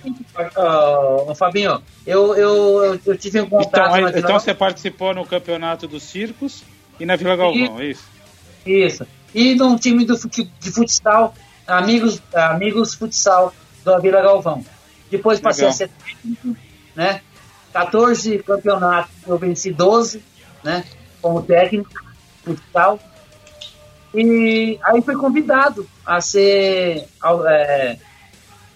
Uh, 0.04 1.34
Fabinho, 1.34 1.82
eu, 2.06 2.36
eu, 2.36 3.00
eu 3.04 3.18
tive 3.18 3.40
um 3.40 3.48
contato. 3.48 3.96
Então, 3.96 4.18
então 4.18 4.38
você 4.38 4.54
participou 4.54 5.12
no 5.14 5.26
campeonato 5.26 5.88
dos 5.88 6.04
circos 6.04 6.62
e 7.00 7.06
na 7.06 7.16
Vila 7.16 7.34
Galvão, 7.34 7.80
e, 7.80 7.86
é 7.86 7.90
isso? 7.90 8.04
Isso. 8.64 9.06
E 9.34 9.54
num 9.54 9.76
time 9.76 10.04
do, 10.04 10.14
de 10.14 10.70
futsal, 10.70 11.34
Amigos, 11.66 12.22
Amigos 12.32 12.94
Futsal 12.94 13.52
da 13.84 13.98
Vila 13.98 14.22
Galvão. 14.22 14.64
Depois 15.10 15.40
passei 15.40 15.64
Legal. 15.64 15.74
a 15.74 15.76
ser 15.76 15.90
técnico, 16.04 16.56
né? 16.94 17.20
14 17.72 18.38
campeonatos, 18.38 19.12
eu 19.26 19.36
venci 19.38 19.72
12, 19.72 20.22
né? 20.62 20.84
Como 21.20 21.42
técnico, 21.42 21.90
futsal. 22.44 22.98
E 24.14 24.78
aí 24.82 25.02
fui 25.02 25.16
convidado 25.16 25.86
a 26.04 26.20
ser 26.20 27.06
é, 27.48 27.96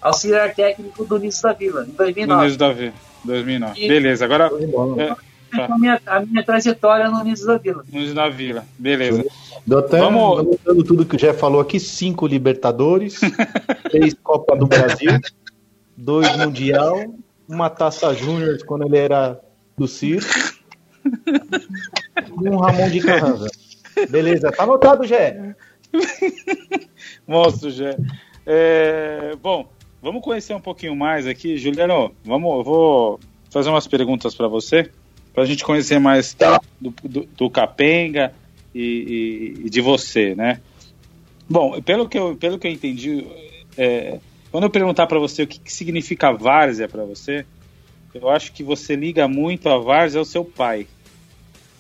auxiliar 0.00 0.54
técnico 0.54 1.04
do 1.04 1.18
Nisso 1.18 1.42
da 1.42 1.52
Vila, 1.52 1.84
em 1.84 1.92
2009. 1.92 2.40
Do 2.40 2.44
Nisso 2.44 2.58
da 2.58 2.72
Vila, 2.72 2.92
2009. 3.24 3.84
E, 3.84 3.88
Beleza, 3.88 4.24
agora... 4.24 4.50
É, 4.98 5.30
a, 5.52 5.78
minha, 5.78 6.00
a 6.06 6.20
minha 6.20 6.44
trajetória 6.44 7.08
no 7.08 7.22
Nisso 7.24 7.46
da 7.46 7.58
Vila. 7.58 7.84
Nisso 7.90 8.14
da 8.14 8.28
Vila, 8.28 8.64
beleza. 8.78 9.24
Deu 9.66 9.78
até 9.78 9.98
Vamos... 9.98 10.40
anotando 10.40 10.84
tudo 10.84 11.04
que 11.04 11.16
o 11.16 11.18
Jeff 11.18 11.38
falou 11.38 11.60
aqui: 11.60 11.80
cinco 11.80 12.26
Libertadores, 12.26 13.20
três 13.90 14.14
Copa 14.14 14.56
do 14.56 14.66
Brasil, 14.66 15.18
dois 15.96 16.36
Mundial, 16.36 17.14
uma 17.48 17.68
taça 17.68 18.14
Júnior 18.14 18.58
quando 18.64 18.86
ele 18.86 18.96
era 18.96 19.40
do 19.76 19.88
circo. 19.88 20.28
e 21.04 22.48
um 22.48 22.58
Ramon 22.58 22.88
de 22.88 23.00
Carranza. 23.00 23.48
Beleza, 24.08 24.52
tá 24.52 24.62
anotado, 24.62 25.04
Gé. 25.04 25.54
Monstro, 27.26 27.70
Gé. 27.70 27.96
É, 28.46 29.36
bom, 29.42 29.68
vamos 30.02 30.22
conhecer 30.22 30.54
um 30.54 30.60
pouquinho 30.60 30.96
mais 30.96 31.26
aqui. 31.26 31.56
Juliano, 31.56 32.14
vamos, 32.24 32.58
eu 32.58 32.64
vou 32.64 33.20
fazer 33.50 33.68
umas 33.68 33.86
perguntas 33.86 34.34
para 34.34 34.48
você, 34.48 34.90
para 35.32 35.42
a 35.42 35.46
gente 35.46 35.64
conhecer 35.64 35.98
mais 35.98 36.36
do, 36.80 36.94
do, 37.02 37.28
do 37.36 37.50
Capenga 37.50 38.32
e, 38.74 39.54
e, 39.60 39.66
e, 39.66 39.70
de 39.70 39.80
você, 39.80 40.34
né? 40.34 40.60
Bom, 41.48 41.80
pelo 41.82 42.08
que 42.08 42.18
eu, 42.18 42.36
pelo 42.36 42.58
que 42.58 42.66
eu 42.66 42.70
entendi, 42.70 43.26
é, 43.76 44.18
quando 44.50 44.64
eu 44.64 44.70
perguntar 44.70 45.06
para 45.06 45.18
você 45.18 45.42
o 45.42 45.46
que, 45.46 45.58
que 45.58 45.72
significa 45.72 46.32
várzea 46.32 46.88
para 46.88 47.04
você, 47.04 47.44
eu 48.14 48.28
acho 48.28 48.52
que 48.52 48.62
você 48.62 48.94
liga 48.94 49.26
muito 49.28 49.68
a 49.68 49.78
várzea 49.78 50.20
ao 50.20 50.24
seu 50.24 50.44
pai. 50.44 50.86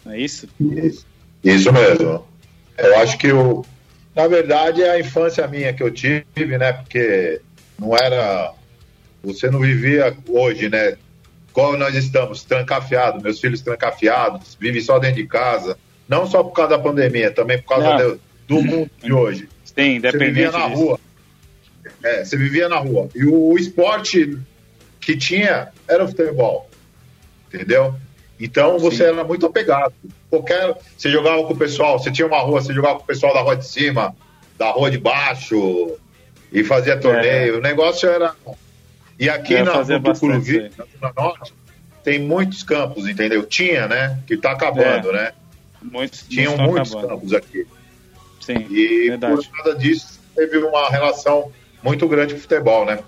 Não 0.04 0.12
é 0.12 0.20
isso? 0.20 0.48
Isso, 0.60 1.06
isso 1.42 1.72
mesmo. 1.72 2.24
Eu 2.76 2.98
acho 2.98 3.18
que 3.18 3.30
o, 3.30 3.64
na 4.14 4.26
verdade, 4.26 4.82
é 4.82 4.90
a 4.90 5.00
infância 5.00 5.46
minha 5.46 5.72
que 5.72 5.82
eu 5.82 5.90
tive, 5.90 6.24
né? 6.58 6.72
Porque 6.72 7.40
não 7.80 7.96
era. 7.96 8.52
Você 9.24 9.50
não 9.50 9.58
vivia 9.58 10.14
hoje, 10.28 10.68
né? 10.68 10.96
Como 11.52 11.76
nós 11.76 11.94
estamos, 11.94 12.44
trancafiados, 12.44 13.22
meus 13.22 13.40
filhos 13.40 13.60
trancafiados, 13.60 14.56
vivem 14.60 14.80
só 14.80 14.98
dentro 14.98 15.16
de 15.16 15.26
casa. 15.26 15.76
Não 16.06 16.26
só 16.26 16.42
por 16.42 16.52
causa 16.52 16.76
da 16.76 16.82
pandemia, 16.82 17.30
também 17.30 17.58
por 17.60 17.68
causa 17.68 17.96
do, 17.96 18.20
do 18.46 18.62
mundo 18.62 18.90
de 19.02 19.12
hoje. 19.12 19.48
Sim, 19.64 20.00
Você 20.00 20.18
vivia 20.18 20.50
na 20.50 20.68
disso. 20.68 20.80
rua. 20.80 21.00
É, 22.02 22.24
você 22.24 22.36
vivia 22.36 22.68
na 22.68 22.78
rua. 22.78 23.08
E 23.14 23.24
o, 23.24 23.52
o 23.52 23.58
esporte 23.58 24.38
que 25.00 25.16
tinha 25.16 25.68
era 25.88 26.04
o 26.04 26.08
futebol. 26.08 26.68
Entendeu? 27.52 27.94
Então 28.38 28.78
você 28.78 28.98
Sim. 28.98 29.04
era 29.04 29.24
muito 29.24 29.46
apegado. 29.46 29.92
Qualquer. 30.28 30.76
Você 30.96 31.10
jogava 31.10 31.42
com 31.44 31.52
o 31.52 31.56
pessoal, 31.56 31.98
você 31.98 32.10
tinha 32.10 32.26
uma 32.26 32.40
rua, 32.40 32.60
você 32.60 32.72
jogava 32.72 32.96
com 32.98 33.04
o 33.04 33.06
pessoal 33.06 33.34
da 33.34 33.40
rua 33.40 33.56
de 33.56 33.66
cima, 33.66 34.14
da 34.56 34.70
rua 34.70 34.90
de 34.90 34.98
baixo, 34.98 35.96
e 36.52 36.64
fazia 36.64 36.98
torneio. 36.98 37.58
O 37.58 37.60
negócio 37.60 38.08
era. 38.08 38.34
E 39.18 39.28
aqui 39.28 39.54
É, 39.56 39.62
na, 39.62 39.82
no 39.84 40.00
Tucuruvi, 40.02 40.70
na 40.76 40.84
Zona 40.98 41.12
Norte, 41.16 41.52
tem 42.02 42.18
muitos 42.18 42.62
campos, 42.62 43.06
entendeu? 43.08 43.44
Tinha, 43.44 43.86
né? 43.86 44.18
Que 44.26 44.36
tá 44.36 44.52
acabando, 44.52 45.10
É. 45.10 45.12
né? 45.12 45.32
Muitos, 45.82 46.22
Tinham 46.28 46.56
muitos 46.56 46.90
acabando. 46.92 47.08
campos 47.14 47.32
aqui. 47.34 47.66
Sim, 48.40 48.66
E 48.70 49.08
verdade. 49.10 49.34
por 49.48 49.62
causa 49.62 49.78
disso, 49.78 50.18
teve 50.34 50.58
uma 50.58 50.88
relação 50.90 51.52
muito 51.82 52.06
grande 52.08 52.32
com 52.34 52.38
o 52.38 52.42
futebol, 52.42 52.84
né? 52.86 52.98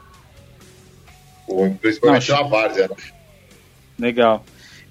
Principalmente 1.80 2.30
Não, 2.30 2.42
na 2.42 2.48
várzea. 2.48 2.88
né? 2.88 2.96
Legal. 3.98 4.44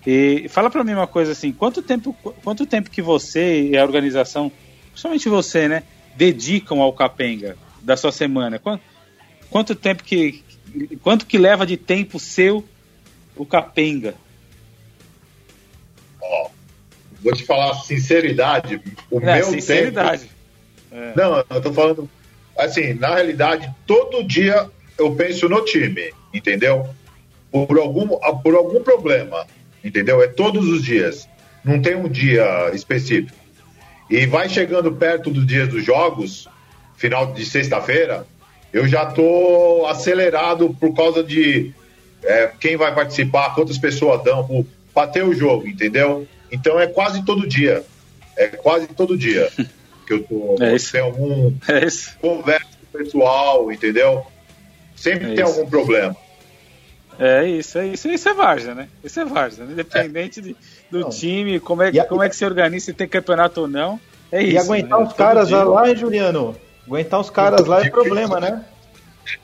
E 0.06 0.48
fala 0.50 0.70
pra 0.70 0.84
mim 0.84 0.94
uma 0.94 1.08
coisa 1.08 1.32
assim, 1.32 1.52
quanto 1.52 1.82
tempo, 1.82 2.14
quanto 2.44 2.66
tempo 2.66 2.90
que 2.90 3.02
você 3.02 3.62
e 3.70 3.78
a 3.78 3.84
organização, 3.84 4.52
principalmente 4.92 5.30
você, 5.30 5.68
né, 5.68 5.84
dedicam 6.16 6.82
ao 6.82 6.92
Capenga 6.94 7.56
da 7.82 7.98
sua 7.98 8.12
semana? 8.12 8.60
Quanto, 8.60 8.84
quanto 9.50 9.76
tempo 9.76 10.04
que 10.04 10.44
quanto 11.02 11.26
que 11.26 11.38
leva 11.38 11.65
de 11.65 11.76
tempo 11.78 12.20
seu 12.20 12.63
o 13.36 13.46
Capenga? 13.46 14.15
Ó, 16.22 16.50
vou 17.22 17.34
te 17.34 17.46
falar 17.46 17.74
sinceridade, 17.76 18.82
o 19.10 19.20
É, 19.20 19.36
meu 19.38 19.46
sinceridade. 19.46 20.30
tempo... 20.89 21.13
Não, 21.15 21.38
eu 21.50 21.62
tô 21.62 21.74
falando... 21.74 22.10
Assim, 22.58 22.94
na 22.94 23.15
realidade, 23.15 23.74
todo 23.88 24.24
dia 24.24 24.70
eu 24.98 25.15
penso 25.15 25.50
no 25.50 25.63
time, 25.63 26.12
entendeu? 26.34 26.88
Por 27.50 27.80
algum, 27.80 28.08
por 28.44 28.56
algum 28.56 28.84
problema, 28.84 29.48
entendeu? 29.84 30.22
É 30.22 30.28
todos 30.28 30.67
os 30.67 30.84
dias. 30.84 31.28
Não 31.63 31.82
tem 31.82 31.96
um 31.96 32.10
dia 32.10 32.70
específico. 32.74 33.38
E 34.10 34.26
vai 34.26 34.50
chegando 34.50 34.91
perto 34.91 35.30
dos 35.30 35.48
dias 35.48 35.70
dos 35.70 35.84
jogos, 35.84 36.48
final 37.02 37.34
de 37.34 37.44
sexta-feira, 37.46 38.26
eu 38.72 38.88
já 38.88 39.06
tô 39.08 39.86
acelerado 39.90 40.76
por 40.80 40.94
causa 40.96 41.24
de 41.24 41.72
é, 42.24 42.52
quem 42.60 42.78
vai 42.78 42.94
participar, 42.94 43.56
quantas 43.56 43.78
pessoas 43.80 44.24
dão 44.24 44.66
para 44.94 45.08
ter 45.08 45.24
o 45.24 45.34
jogo, 45.34 45.68
entendeu? 45.68 46.28
Então 46.52 46.80
é 46.80 46.86
quase 46.86 47.26
todo 47.26 47.48
dia. 47.48 47.84
É 48.38 48.48
quase 48.48 48.88
todo 48.88 49.18
dia 49.18 49.50
que 50.06 50.14
eu 50.14 50.24
tô. 50.24 50.56
É 50.64 50.76
isso. 50.76 50.92
Tem 50.92 51.02
algum 51.02 51.52
É 51.68 51.86
isso. 51.86 52.16
conversa 52.22 52.68
com 52.92 52.98
o 53.00 53.04
pessoal, 53.04 53.72
entendeu? 53.72 54.24
Sempre 54.96 55.32
É 55.32 55.36
tem 55.36 55.44
isso. 55.44 55.58
algum 55.60 55.70
problema. 55.70 56.16
É 57.20 57.46
isso, 57.48 57.78
é 57.78 57.88
isso. 57.88 58.08
Isso 58.08 58.30
é 58.30 58.34
Várzea, 58.34 58.74
né? 58.76 58.88
Isso 59.04 59.20
é 59.20 59.26
Várzea, 59.26 59.66
né? 59.66 59.74
Independente 59.74 60.40
de- 60.42 60.56
do 60.90 61.00
Não. 61.02 61.10
time, 61.10 61.60
como 61.60 61.82
é, 61.84 61.90
E 61.90 62.04
como 62.06 62.22
é 62.24 62.30
que 62.30 62.36
se 62.36 62.46
organiza, 62.46 62.86
se 62.86 62.94
tem 62.94 63.08
campeonato 63.08 63.62
ou 63.62 63.68
não. 63.68 64.00
É 64.32 64.42
isso. 64.42 64.54
E 64.54 64.58
aguentar 64.58 65.00
né? 65.00 65.06
os 65.06 65.10
Todo 65.10 65.18
caras 65.18 65.48
dia. 65.50 65.64
lá, 65.64 65.90
hein, 65.90 65.96
Juliano? 65.96 66.56
Aguentar 66.88 67.20
os 67.20 67.30
caras 67.30 67.65
lá 67.67 67.82
é 67.86 67.89
problema, 67.89 68.39
né? 68.39 68.65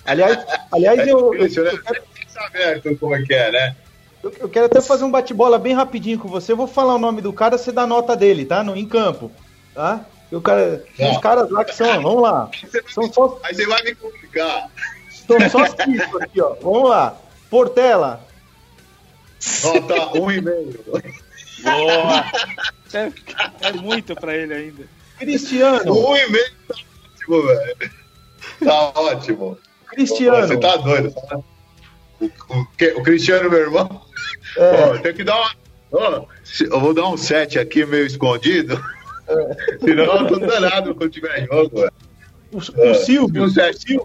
Aliás, 0.05 0.43
aliás 0.71 0.99
É 0.99 1.11
eu, 1.11 1.31
né? 1.31 1.45
eu 1.45 1.49
quero, 1.49 2.01
Tem 2.13 2.25
que 2.25 2.31
saber 2.31 2.97
como 2.97 3.15
é 3.15 3.21
que 3.21 3.33
é, 3.33 3.51
né? 3.51 3.75
eu- 4.23 4.33
eu 4.39 4.49
quero 4.49 4.65
até 4.65 4.81
fazer 4.81 5.05
um 5.05 5.11
bate-bola 5.11 5.57
bem 5.59 5.73
rapidinho 5.73 6.19
com 6.19 6.27
você. 6.27 6.51
Eu 6.51 6.57
vou 6.57 6.67
falar 6.67 6.95
o 6.95 6.99
nome 6.99 7.21
do 7.21 7.31
cara, 7.31 7.57
você 7.57 7.71
dá 7.71 7.85
nota 7.87 8.15
dele, 8.15 8.43
tá? 8.45 8.63
No, 8.63 8.75
em 8.75 8.85
campo. 8.87 9.31
Tá? 9.73 10.03
E 10.31 10.35
o 10.35 10.41
cara, 10.41 10.83
Ó. 10.99 11.19
caras 11.19 11.49
lá 11.49 11.63
que 11.63 11.73
são, 11.75 12.01
vamos 12.01 12.21
lá. 12.23 12.49
São 12.89 13.11
só, 13.13 13.39
Aí 13.43 13.53
você 13.55 13.65
vai 13.65 13.81
me 13.83 13.95
complicar. 13.95 14.69
são 15.09 15.37
só 15.49 15.65
cinco 15.65 16.21
aqui, 16.21 16.41
ó. 16.41 16.55
Vamos 16.61 16.89
lá. 16.89 17.15
Portela, 17.49 18.25
Nota 19.63 20.19
um 20.19 20.31
e 20.31 20.41
meio. 20.41 20.83
Boa! 21.63 22.25
É, 22.93 23.11
é 23.69 23.71
muito 23.73 24.15
pra 24.15 24.35
ele 24.35 24.53
ainda. 24.53 24.83
Cristiano, 25.19 25.93
Um 25.93 26.15
e 26.15 26.29
meio 26.29 26.51
tá 26.67 26.75
ótimo, 27.29 27.43
velho. 27.47 27.91
Tá 28.63 28.91
ótimo. 28.99 29.57
Cristiano. 29.87 30.47
Você 30.47 30.57
tá 30.57 30.75
doido. 30.77 31.11
tá? 31.11 31.39
O, 32.19 32.25
o, 32.25 32.67
o 32.99 33.03
Cristiano, 33.03 33.49
meu 33.49 33.59
irmão. 33.59 34.01
É. 34.57 34.83
Ó, 34.85 34.97
tem 34.99 35.13
que 35.13 35.23
dar 35.23 35.37
uma. 35.91 36.25
se- 36.43 36.65
eu 36.65 36.79
vou 36.79 36.93
dar 36.93 37.07
um 37.07 37.17
7 37.17 37.59
aqui 37.59 37.85
meio 37.85 38.05
escondido. 38.05 38.81
Senão 39.83 40.05
eu 40.21 40.27
tô 40.27 40.39
danado 40.39 40.95
quando 40.95 41.11
tiver 41.11 41.45
jogo, 41.45 41.81
velho. 41.81 41.91
O, 42.51 42.57
o 42.57 42.95
Silvio, 42.95 43.43
Um 43.43 43.49
sete. 43.49 43.99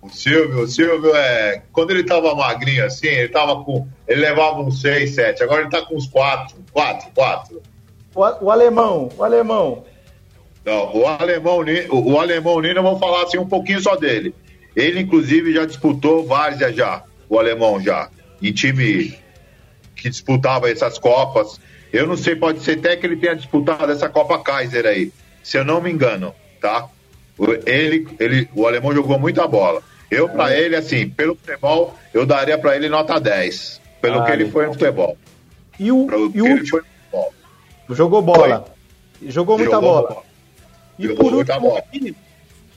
O 0.00 0.08
Silvio, 0.08 0.60
o 0.62 0.68
Silvio 0.68 1.14
é. 1.16 1.62
Quando 1.72 1.90
ele 1.90 2.04
tava 2.04 2.32
magrinho 2.34 2.86
assim, 2.86 3.08
ele 3.08 3.28
tava 3.28 3.62
com. 3.64 3.88
Ele 4.06 4.20
levava 4.20 4.60
uns 4.60 4.80
6, 4.80 5.14
7. 5.16 5.42
Agora 5.42 5.62
ele 5.62 5.70
tá 5.70 5.82
com 5.84 5.96
uns 5.96 6.06
4. 6.06 6.56
4, 6.72 7.10
4. 7.12 7.62
o, 8.14 8.44
o 8.44 8.50
alemão, 8.50 9.08
o 9.16 9.24
alemão. 9.24 9.84
Não, 10.66 10.96
o 10.96 11.06
alemão, 11.06 11.60
o, 11.90 12.12
o 12.14 12.18
alemão 12.20 12.60
Nino, 12.60 12.82
vou 12.82 12.98
falar 12.98 13.22
assim 13.22 13.38
um 13.38 13.46
pouquinho 13.46 13.80
só 13.80 13.94
dele. 13.94 14.34
Ele, 14.74 15.00
inclusive, 15.00 15.52
já 15.54 15.64
disputou 15.64 16.26
várzea 16.26 16.72
já, 16.72 17.04
o 17.28 17.38
alemão 17.38 17.80
já, 17.80 18.10
em 18.42 18.52
time 18.52 19.16
que 19.94 20.10
disputava 20.10 20.68
essas 20.68 20.98
Copas. 20.98 21.60
Eu 21.92 22.06
não 22.08 22.16
sei, 22.16 22.34
pode 22.34 22.60
ser 22.62 22.78
até 22.78 22.96
que 22.96 23.06
ele 23.06 23.16
tenha 23.16 23.36
disputado 23.36 23.90
essa 23.92 24.08
Copa 24.08 24.40
Kaiser 24.40 24.84
aí, 24.86 25.12
se 25.42 25.56
eu 25.56 25.64
não 25.64 25.80
me 25.80 25.90
engano, 25.90 26.34
tá? 26.60 26.88
O- 27.38 27.52
Ele, 27.64 28.06
ele, 28.18 28.48
o 28.54 28.66
alemão 28.66 28.92
jogou 28.92 29.18
muita 29.20 29.46
bola. 29.46 29.80
Eu, 30.10 30.28
pra 30.28 30.56
ele, 30.56 30.74
assim, 30.74 31.08
pelo 31.08 31.36
futebol, 31.36 31.96
eu 32.12 32.26
daria 32.26 32.58
pra 32.58 32.74
ele 32.76 32.88
nota 32.88 33.18
10. 33.20 33.80
Pelo 34.00 34.18
Ah, 34.20 34.24
que 34.24 34.32
ele 34.32 34.50
foi 34.50 34.66
no 34.66 34.72
futebol. 34.72 35.16
E 35.78 35.90
o, 35.92 36.06
e 36.28 36.32
que 36.32 36.42
o 36.42 36.46
ele 36.46 36.66
foi 36.66 36.80
no 36.80 36.86
futebol. 36.86 37.34
jogou 37.90 38.22
bola. 38.22 38.64
Jogou 39.26 39.56
muita 39.58 39.74
Jogou 39.76 39.88
bola. 40.02 40.22
E 40.98 41.08
por 41.08 41.34
último 41.34 41.76
aqui, 41.76 42.16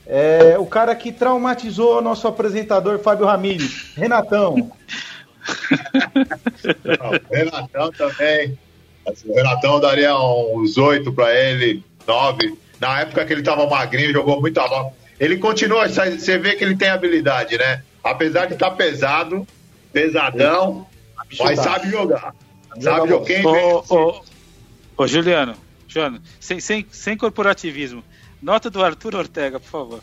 é, 0.06 0.58
o 0.58 0.66
cara 0.66 0.94
que 0.96 1.12
traumatizou 1.12 1.98
o 1.98 2.02
nosso 2.02 2.26
apresentador 2.26 2.98
Fábio 2.98 3.26
Ramírez, 3.26 3.92
Renatão. 3.96 4.72
Não, 6.84 7.20
Renatão 7.30 7.92
também. 7.92 8.58
O 9.24 9.34
Renatão 9.34 9.80
daria 9.80 10.16
uns 10.18 10.76
oito 10.76 11.12
pra 11.12 11.32
ele, 11.34 11.84
nove. 12.06 12.58
Na 12.80 13.00
época 13.00 13.24
que 13.24 13.32
ele 13.32 13.42
tava 13.42 13.68
magrinho, 13.68 14.12
jogou 14.12 14.40
muita 14.40 14.66
bola. 14.66 14.92
Ele 15.18 15.36
continua, 15.36 15.86
você 15.88 16.38
vê 16.38 16.56
que 16.56 16.64
ele 16.64 16.76
tem 16.76 16.88
habilidade, 16.88 17.56
né? 17.56 17.82
Apesar 18.02 18.46
de 18.46 18.54
estar 18.54 18.70
pesado, 18.72 19.46
pesadão, 19.92 20.86
mas 21.38 21.60
sabe 21.60 21.90
jogar. 21.90 22.34
Sabe 22.80 23.08
jogar. 23.08 23.26
Quem 23.26 23.42
vê, 23.42 23.46
Ô, 23.46 23.84
ô, 23.90 24.20
ô, 24.96 25.06
Juliano, 25.06 25.54
Juliano 25.92 26.22
sem, 26.38 26.60
sem, 26.60 26.86
sem 26.90 27.16
corporativismo, 27.16 28.02
nota 28.40 28.70
do 28.70 28.82
Arthur 28.82 29.14
Ortega, 29.16 29.58
por 29.60 29.68
favor. 29.68 30.00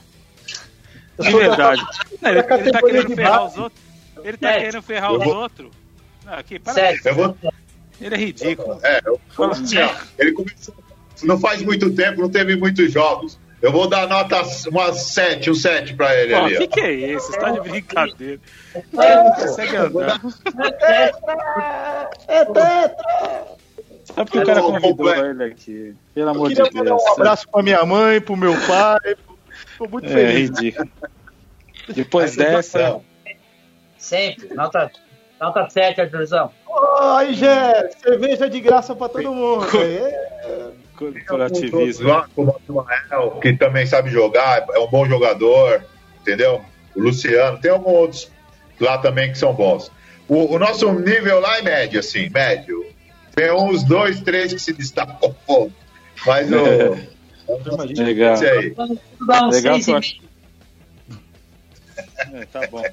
De 1.19 1.31
verdade. 1.31 1.81
Não, 2.21 2.29
ele, 2.29 2.39
ele 2.39 2.71
tá 2.71 2.79
querendo 2.81 3.15
ferrar 3.15 3.45
os 3.47 3.57
outros. 3.57 3.81
Ele 4.23 4.37
tá 4.37 4.47
Sete. 4.49 4.59
querendo 4.65 4.81
ferrar 4.83 5.13
os 5.13 5.23
vou- 5.23 5.35
outros. 5.35 5.71
Não, 6.25 6.33
aqui, 6.33 6.59
para. 6.59 6.73
Vou, 7.13 7.37
Ele 8.01 8.13
é 8.13 8.17
ridículo. 8.17 8.79
é, 8.83 9.01
eu- 9.05 9.19
assim, 9.45 9.75
ele 10.19 10.31
começou, 10.33 10.75
não 11.23 11.39
faz 11.39 11.63
muito 11.63 11.89
tempo, 11.95 12.21
não 12.21 12.29
teve 12.29 12.55
muitos 12.55 12.91
jogos. 12.91 13.39
Eu 13.59 13.71
vou 13.71 13.87
dar 13.89 14.07
nota 14.07 14.39
umas 14.69 15.01
sete, 15.01 15.49
um 15.49 15.55
sete 15.55 15.95
pra 15.95 16.15
ele 16.15 16.31
Pô, 16.35 16.41
ali. 16.45 16.55
o 16.55 16.59
que, 16.59 16.67
que 16.67 16.79
é 16.81 16.91
isso? 17.15 17.31
Você 17.31 17.39
tá 17.39 17.49
de 17.49 17.59
brincadeira. 17.61 18.39
Ele 18.75 19.15
não 19.15 19.31
consegue 19.33 19.75
andar. 19.75 20.21
É 22.29 22.45
tetra! 22.45 23.57
Só 24.07 24.23
porque 24.23 24.39
o 24.39 24.45
cara 24.45 24.61
convidou 24.61 25.13
ele 25.25 25.43
aqui. 25.43 25.95
Pelo 26.15 26.29
amor 26.29 26.49
de 26.49 26.55
queria 26.55 26.71
mandar 26.73 26.89
Deus. 26.95 27.03
um 27.03 27.11
abraço 27.13 27.47
pra 27.49 27.61
minha 27.61 27.85
mãe, 27.85 28.21
pro 28.21 28.35
meu 28.37 28.53
pai. 28.65 29.15
Tô 29.77 29.87
muito 29.87 30.05
É 30.07 30.09
feliz. 30.09 30.49
ridículo. 30.49 30.89
Depois 31.89 32.37
Essa 32.37 32.43
dessa. 32.51 33.01
Sempre. 33.97 34.53
Nota, 34.53 34.91
nota 35.39 35.69
7, 35.69 36.01
Arthurzão. 36.01 36.51
Ai, 37.01 37.33
Gé, 37.33 37.89
cerveja 38.01 38.49
de 38.49 38.59
graça 38.59 38.95
pra 38.95 39.09
todo 39.09 39.33
mundo. 39.33 39.65
É, 39.81 40.69
Corporativismo. 40.95 42.07
Lá, 42.07 42.27
como 42.35 42.51
o 42.51 42.61
Ismael, 42.63 43.31
que 43.41 43.53
também 43.53 43.85
sabe 43.85 44.09
jogar, 44.09 44.65
é 44.73 44.79
um 44.79 44.87
bom 44.87 45.05
jogador, 45.05 45.83
entendeu? 46.21 46.61
O 46.95 47.01
Luciano, 47.01 47.59
tem 47.59 47.71
alguns 47.71 47.93
outros 47.93 48.31
lá 48.79 48.97
também 48.97 49.31
que 49.31 49.37
são 49.37 49.53
bons. 49.53 49.91
O, 50.27 50.55
o 50.55 50.59
nosso 50.59 50.91
nível 50.93 51.39
lá 51.39 51.59
é 51.59 51.61
médio, 51.61 51.99
assim, 51.99 52.29
médio. 52.29 52.85
Tem 53.37 53.51
uns 53.51 53.83
dois, 53.83 54.19
três 54.21 54.51
que 54.51 54.57
se 54.57 54.73
destacam 54.73 55.29
um 55.29 55.33
pouco. 55.45 55.71
Mas 56.25 56.49
o, 56.51 56.97
Legal. 58.01 58.33
Esse 58.33 58.47
aí. 58.47 58.73
Uns 58.75 58.99
Legal, 59.51 59.51
seis 59.79 59.87
e 59.87 59.91
eu 59.91 59.99
meio. 59.99 60.21
É, 62.33 62.45
tá 62.45 62.67
bom. 62.67 62.83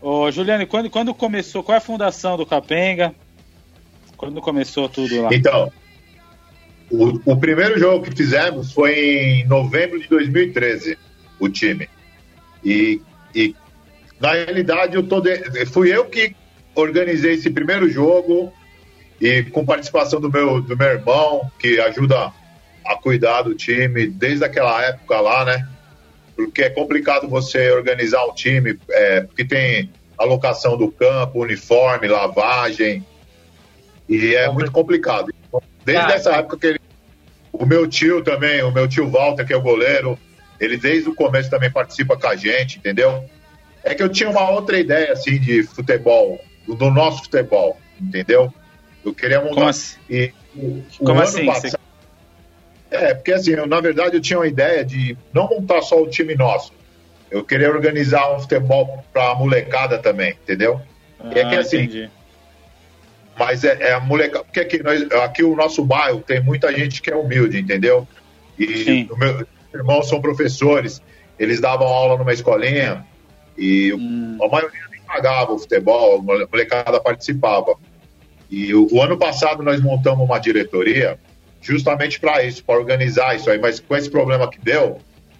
Ô, 0.00 0.30
Juliane, 0.30 0.64
quando, 0.64 0.88
quando 0.88 1.12
começou, 1.12 1.62
qual 1.62 1.74
é 1.74 1.78
a 1.78 1.82
fundação 1.82 2.38
do 2.38 2.46
Capenga? 2.46 3.14
Quando 4.16 4.40
começou 4.40 4.88
tudo 4.88 5.20
lá? 5.20 5.28
Então, 5.30 5.70
o, 6.90 7.32
o 7.32 7.36
primeiro 7.36 7.78
jogo 7.78 8.06
que 8.06 8.16
fizemos 8.16 8.72
foi 8.72 8.94
em 8.94 9.44
novembro 9.44 10.00
de 10.00 10.08
2013, 10.08 10.96
o 11.38 11.46
time. 11.50 11.90
E, 12.64 13.02
e 13.34 13.54
na 14.18 14.32
realidade, 14.32 14.96
eu 14.96 15.02
tô 15.02 15.20
de- 15.20 15.66
fui 15.66 15.94
eu 15.94 16.06
que 16.06 16.34
organizei 16.74 17.34
esse 17.34 17.50
primeiro 17.50 17.86
jogo 17.90 18.50
e 19.22 19.44
com 19.44 19.64
participação 19.64 20.20
do 20.20 20.28
meu, 20.28 20.60
do 20.60 20.76
meu 20.76 20.88
irmão, 20.88 21.48
que 21.56 21.78
ajuda 21.78 22.32
a 22.84 22.96
cuidar 22.96 23.42
do 23.42 23.54
time 23.54 24.08
desde 24.08 24.44
aquela 24.44 24.84
época 24.84 25.20
lá, 25.20 25.44
né? 25.44 25.68
Porque 26.34 26.62
é 26.62 26.70
complicado 26.70 27.28
você 27.28 27.70
organizar 27.70 28.24
um 28.26 28.34
time, 28.34 28.76
é, 28.90 29.20
porque 29.20 29.44
tem 29.44 29.92
alocação 30.18 30.76
do 30.76 30.90
campo, 30.90 31.40
uniforme, 31.40 32.08
lavagem, 32.08 33.06
e 34.08 34.34
é 34.34 34.50
muito 34.50 34.72
complicado. 34.72 35.32
Então, 35.46 35.62
Desde 35.84 36.06
Tá. 36.06 36.14
essa 36.14 36.32
época 36.32 36.58
que 36.58 36.66
ele, 36.66 36.80
o 37.52 37.64
meu 37.64 37.86
tio 37.88 38.24
também, 38.24 38.60
o 38.64 38.72
meu 38.72 38.88
tio 38.88 39.08
Walter, 39.08 39.46
que 39.46 39.52
é 39.52 39.56
o 39.56 39.62
goleiro, 39.62 40.18
ele 40.58 40.76
desde 40.76 41.08
o 41.08 41.14
começo 41.14 41.48
também 41.48 41.70
participa 41.70 42.16
com 42.16 42.26
a 42.26 42.34
gente, 42.34 42.78
entendeu? 42.78 43.24
É 43.84 43.94
que 43.94 44.02
eu 44.02 44.08
tinha 44.08 44.30
uma 44.30 44.50
outra 44.50 44.78
ideia, 44.80 45.12
assim, 45.12 45.38
de 45.38 45.62
futebol, 45.62 46.40
do 46.66 46.90
nosso 46.90 47.22
futebol, 47.24 47.78
entendeu? 48.00 48.52
Eu 49.04 49.14
queria 49.14 49.40
montar... 49.40 49.54
Como 49.54 49.68
assim? 49.68 49.98
E 50.08 50.32
o 50.56 50.84
Como 51.04 51.20
assim? 51.20 51.46
passado- 51.46 51.78
É, 52.90 53.14
porque 53.14 53.32
assim, 53.32 53.52
eu, 53.52 53.66
na 53.66 53.80
verdade 53.80 54.16
eu 54.16 54.20
tinha 54.20 54.38
uma 54.38 54.46
ideia 54.46 54.84
de 54.84 55.16
não 55.32 55.48
montar 55.48 55.80
só 55.82 56.00
o 56.00 56.08
time 56.08 56.34
nosso. 56.34 56.72
Eu 57.30 57.42
queria 57.42 57.70
organizar 57.70 58.34
um 58.34 58.40
futebol 58.40 59.02
pra 59.12 59.34
molecada 59.34 59.98
também, 59.98 60.30
entendeu? 60.42 60.80
E 61.34 61.38
é 61.38 61.48
que 61.48 61.56
Ah, 61.56 61.60
assim, 61.60 61.78
entendi. 61.78 62.10
Mas 63.38 63.64
é, 63.64 63.78
é 63.80 63.92
a 63.94 64.00
molecada. 64.00 64.44
Porque 64.44 64.60
aqui, 64.60 64.82
nós, 64.82 65.10
aqui 65.12 65.42
o 65.42 65.56
nosso 65.56 65.82
bairro 65.84 66.20
tem 66.20 66.42
muita 66.42 66.70
gente 66.72 67.00
que 67.00 67.10
é 67.10 67.16
humilde, 67.16 67.58
entendeu? 67.58 68.06
E 68.58 68.84
Sim. 68.84 69.08
o 69.10 69.16
meu 69.16 69.46
irmãos 69.74 70.06
são 70.06 70.20
professores, 70.20 71.00
eles 71.38 71.58
davam 71.58 71.86
aula 71.88 72.18
numa 72.18 72.32
escolinha 72.34 73.06
e 73.56 73.94
Hum. 73.94 74.36
a 74.42 74.48
maioria 74.48 74.80
nem 74.90 75.00
pagava 75.06 75.52
o 75.54 75.58
futebol, 75.58 76.18
a 76.18 76.46
molecada 76.52 77.00
participava. 77.00 77.74
E 78.52 78.74
o, 78.74 78.86
o 78.92 79.02
ano 79.02 79.16
passado 79.16 79.62
nós 79.62 79.80
montamos 79.80 80.24
uma 80.28 80.38
diretoria 80.38 81.18
justamente 81.62 82.20
para 82.20 82.44
isso, 82.44 82.62
para 82.62 82.78
organizar 82.78 83.34
isso 83.34 83.50
aí. 83.50 83.58
Mas 83.58 83.80
com 83.80 83.96
esse 83.96 84.10
problema 84.10 84.48
que 84.50 84.58
deu, 84.60 84.98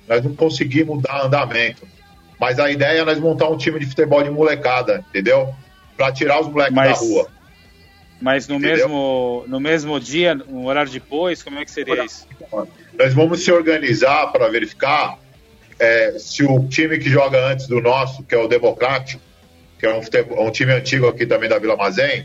nós 0.08 0.24
não 0.24 0.34
conseguimos 0.34 1.02
dar 1.02 1.26
andamento. 1.26 1.86
Mas 2.40 2.58
a 2.58 2.70
ideia 2.70 3.00
é 3.00 3.04
nós 3.04 3.20
montar 3.20 3.48
um 3.50 3.56
time 3.58 3.78
de 3.78 3.86
futebol 3.86 4.22
de 4.22 4.30
molecada, 4.30 5.04
entendeu? 5.10 5.54
Para 5.94 6.10
tirar 6.10 6.40
os 6.40 6.48
moleques 6.48 6.74
Mas- 6.74 6.98
da 7.00 7.06
rua. 7.06 7.28
Mas 8.20 8.46
no 8.46 8.54
Entendeu? 8.54 8.76
mesmo, 8.88 9.44
no 9.48 9.58
mesmo 9.58 9.98
dia, 9.98 10.38
um 10.48 10.66
horário 10.66 10.92
depois, 10.92 11.42
como 11.42 11.58
é 11.58 11.64
que 11.64 11.70
seria 11.72 12.04
isso? 12.04 12.24
Nós 12.96 13.12
vamos 13.12 13.44
se 13.44 13.50
organizar 13.50 14.28
para 14.30 14.48
verificar 14.48 15.18
é, 15.80 16.16
se 16.20 16.44
o 16.44 16.68
time 16.68 16.98
que 16.98 17.10
joga 17.10 17.44
antes 17.44 17.66
do 17.66 17.80
nosso, 17.80 18.22
que 18.22 18.32
é 18.32 18.38
o 18.38 18.46
Democrático, 18.46 19.20
que 19.76 19.84
é 19.86 19.92
um, 19.92 20.00
futebol- 20.00 20.46
um 20.46 20.52
time 20.52 20.72
antigo 20.72 21.08
aqui 21.08 21.26
também 21.26 21.48
da 21.48 21.58
Vila 21.58 21.74
Mazem, 21.76 22.24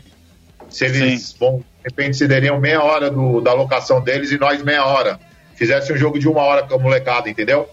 se 0.68 0.84
eles 0.84 1.32
vão, 1.38 1.58
de 1.58 1.64
repente, 1.84 2.16
cederiam 2.16 2.58
meia 2.60 2.82
hora 2.82 3.10
do- 3.10 3.40
da 3.40 3.50
alocação 3.50 4.00
deles 4.00 4.30
e 4.30 4.38
nós 4.38 4.62
meia 4.62 4.84
hora. 4.84 5.18
Fizesse 5.54 5.92
um 5.92 5.96
jogo 5.96 6.18
de 6.18 6.28
uma 6.28 6.42
hora 6.42 6.62
com 6.62 6.74
a 6.74 6.78
molecada, 6.78 7.28
entendeu? 7.28 7.68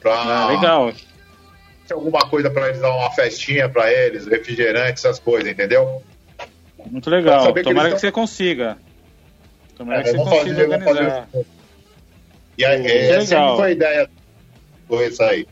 Pra 0.00 0.14
Ah, 0.14 0.46
legal. 0.48 0.92
alguma 1.90 2.20
coisa 2.28 2.50
para 2.50 2.68
eles 2.68 2.80
dar 2.80 2.94
uma 2.94 3.10
festinha 3.10 3.68
para 3.68 3.92
eles, 3.92 4.26
refrigerante, 4.26 4.92
essas 4.92 5.18
coisas, 5.18 5.50
entendeu? 5.50 6.02
Muito 6.86 7.10
legal. 7.10 7.52
que 7.52 7.62
Tomara 7.62 7.88
que, 7.88 7.92
eles 7.94 8.00
você 8.00 8.12
consiga. 8.12 8.78
Tomara 9.76 10.02
que 10.02 10.08
É, 10.08 10.12
você 10.12 10.16
vamos 10.18 10.32
consiga 10.32 10.54
fazer, 10.54 10.74
organizar. 10.74 11.28
E 12.56 12.64
aí, 12.64 12.78
Muito 12.78 12.92
essa 12.92 13.34
legal. 13.34 13.56
foi 13.56 13.66
a 13.66 13.70
ideia. 13.70 14.10
Foi 14.86 15.06
isso 15.06 15.22
aí. 15.22 15.46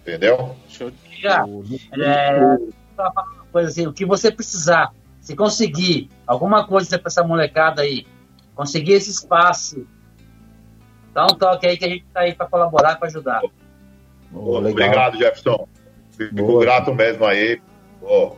Entendeu? 0.00 0.56
Show. 0.68 0.92
Já, 1.20 1.44
é, 1.92 2.56
uma 2.98 3.12
coisa 3.52 3.68
assim, 3.70 3.86
o 3.86 3.92
que 3.92 4.04
você 4.04 4.30
precisar, 4.30 4.92
se 5.26 5.34
conseguir 5.34 6.08
alguma 6.24 6.64
coisa 6.68 6.96
para 7.00 7.08
essa 7.08 7.24
molecada 7.24 7.82
aí, 7.82 8.06
conseguir 8.54 8.92
esse 8.92 9.10
espaço, 9.10 9.84
dá 11.12 11.24
um 11.24 11.34
toque 11.34 11.66
aí 11.66 11.76
que 11.76 11.84
a 11.84 11.88
gente 11.88 12.04
tá 12.14 12.20
aí 12.20 12.32
para 12.32 12.46
colaborar, 12.46 12.94
para 12.94 13.08
ajudar. 13.08 13.42
Legal. 14.32 14.70
Obrigado, 14.70 15.18
Jefferson. 15.18 15.66
Fico 16.16 16.32
Boa. 16.32 16.60
grato 16.60 16.94
mesmo 16.94 17.24
aí. 17.24 17.60
Pô, 18.00 18.36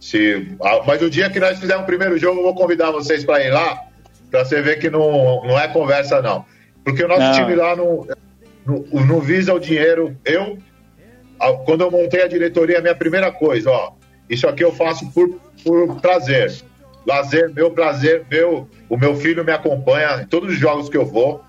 se, 0.00 0.56
ah, 0.62 0.82
mas 0.86 1.02
o 1.02 1.10
dia 1.10 1.28
que 1.28 1.38
nós 1.38 1.58
fizermos 1.58 1.82
o 1.82 1.86
primeiro 1.86 2.16
jogo, 2.16 2.40
eu 2.40 2.44
vou 2.44 2.54
convidar 2.54 2.90
vocês 2.90 3.22
para 3.22 3.44
ir 3.44 3.50
lá, 3.50 3.78
para 4.30 4.42
você 4.42 4.62
ver 4.62 4.78
que 4.78 4.88
não, 4.88 5.44
não 5.44 5.60
é 5.60 5.68
conversa, 5.68 6.22
não. 6.22 6.46
Porque 6.82 7.04
o 7.04 7.08
nosso 7.08 7.20
Não. 7.20 7.32
time 7.34 7.54
lá 7.54 7.76
não, 7.76 8.06
não, 8.64 9.04
não 9.04 9.20
visa 9.20 9.52
o 9.52 9.58
dinheiro. 9.58 10.16
Eu, 10.24 10.56
quando 11.66 11.82
eu 11.82 11.90
montei 11.90 12.22
a 12.22 12.28
diretoria, 12.28 12.78
a 12.78 12.80
minha 12.80 12.94
primeira 12.94 13.30
coisa, 13.30 13.70
ó, 13.70 13.92
isso 14.30 14.46
aqui 14.46 14.62
eu 14.62 14.72
faço 14.72 15.10
por, 15.10 15.28
por 15.64 16.00
prazer. 16.00 16.54
Lazer, 17.06 17.52
meu 17.52 17.70
prazer, 17.72 18.24
meu, 18.30 18.68
o 18.88 18.96
meu 18.96 19.16
filho 19.16 19.44
me 19.44 19.52
acompanha 19.52 20.22
em 20.22 20.26
todos 20.26 20.50
os 20.50 20.58
jogos 20.58 20.88
que 20.88 20.96
eu 20.96 21.04
vou. 21.04 21.42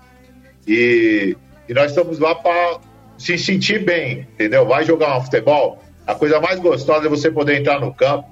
E, 0.66 1.36
e 1.68 1.74
nós 1.74 1.92
estamos 1.92 2.18
lá 2.18 2.34
para 2.34 2.80
se 3.16 3.38
sentir 3.38 3.84
bem, 3.84 4.26
entendeu? 4.34 4.66
Vai 4.66 4.84
jogar 4.84 5.16
um 5.16 5.22
futebol. 5.22 5.82
A 6.06 6.14
coisa 6.14 6.40
mais 6.40 6.58
gostosa 6.58 7.06
é 7.06 7.08
você 7.08 7.30
poder 7.30 7.60
entrar 7.60 7.80
no 7.80 7.94
campo. 7.94 8.28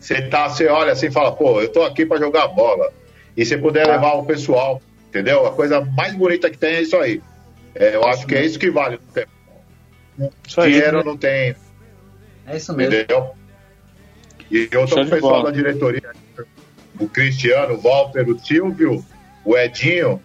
Você 0.00 0.22
tá, 0.22 0.48
você 0.48 0.66
olha 0.66 0.92
assim 0.92 1.06
e 1.06 1.12
fala, 1.12 1.32
pô, 1.32 1.60
eu 1.60 1.68
tô 1.68 1.82
aqui 1.82 2.04
para 2.04 2.18
jogar 2.18 2.48
bola. 2.48 2.92
E 3.36 3.44
você 3.44 3.56
puder 3.56 3.86
levar 3.86 4.14
o 4.14 4.24
pessoal, 4.24 4.80
entendeu? 5.08 5.46
A 5.46 5.52
coisa 5.52 5.80
mais 5.80 6.14
bonita 6.14 6.50
que 6.50 6.58
tem 6.58 6.76
é 6.76 6.82
isso 6.82 6.96
aí. 6.96 7.22
É, 7.74 7.94
eu 7.94 8.04
acho 8.04 8.26
que 8.26 8.34
é 8.34 8.44
isso 8.44 8.58
que 8.58 8.70
vale. 8.70 8.98
no 9.06 9.12
tempo. 9.12 9.30
Isso 10.46 10.60
aí. 10.60 10.72
Dinheiro 10.72 11.04
não 11.04 11.16
tem, 11.16 11.54
É 12.46 12.56
isso 12.56 12.74
mesmo. 12.74 12.94
entendeu? 12.94 13.34
E 14.50 14.68
eu 14.70 14.82
tô 14.82 14.86
Show 14.88 14.98
com 14.98 15.02
o 15.04 15.10
pessoal 15.10 15.32
bola. 15.40 15.44
da 15.44 15.50
diretoria, 15.50 16.10
o 17.00 17.08
Cristiano, 17.08 17.74
o 17.74 17.80
Walter, 17.80 18.28
o 18.28 18.38
Silvio, 18.38 19.04
o 19.44 19.56
Edinho 19.56 20.20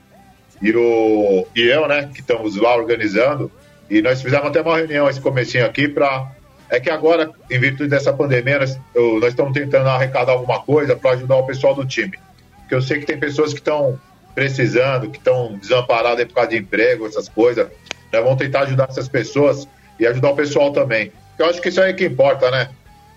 e, 0.62 0.72
o, 0.76 1.48
e 1.56 1.62
eu, 1.64 1.88
né, 1.88 2.10
que 2.14 2.22
estamos 2.22 2.56
lá 2.56 2.76
organizando. 2.76 3.52
E 3.90 4.02
nós 4.02 4.22
fizemos 4.22 4.48
até 4.48 4.62
uma 4.62 4.78
reunião 4.78 5.10
esse 5.10 5.20
comecinho 5.20 5.66
aqui 5.66 5.88
para 5.88 6.32
É 6.70 6.80
que 6.80 6.90
agora, 6.90 7.30
em 7.50 7.60
virtude 7.60 7.90
dessa 7.90 8.14
pandemia, 8.14 8.60
nós, 8.60 8.80
eu- 8.96 9.20
nós 9.20 9.32
estamos 9.32 9.52
tentando 9.52 9.90
arrecadar 9.90 10.32
alguma 10.32 10.62
coisa 10.62 10.96
para 10.96 11.12
ajudar 11.12 11.36
o 11.36 11.46
pessoal 11.46 11.76
do 11.76 11.86
time. 11.86 12.18
Porque 12.62 12.74
eu 12.74 12.82
sei 12.82 13.00
que 13.00 13.06
tem 13.06 13.20
pessoas 13.20 13.52
que 13.52 13.60
estão 13.60 14.00
precisando, 14.34 15.10
que 15.10 15.18
estão 15.18 15.58
desamparadas 15.58 16.20
aí 16.20 16.26
por 16.26 16.36
causa 16.36 16.52
de 16.52 16.58
emprego, 16.58 17.06
essas 17.06 17.28
coisas. 17.28 17.68
Nós 18.14 18.24
vamos 18.24 18.38
tentar 18.38 18.62
ajudar 18.62 18.88
essas 18.90 19.10
pessoas 19.10 19.68
e 20.00 20.08
ajudar 20.08 20.30
o 20.30 20.36
pessoal 20.38 20.72
também. 20.72 21.12
Eu 21.38 21.48
acho 21.48 21.62
que 21.62 21.68
isso 21.68 21.82
aí 21.82 21.90
é 21.90 21.94
que 21.94 22.06
importa, 22.06 22.50
né? 22.50 22.70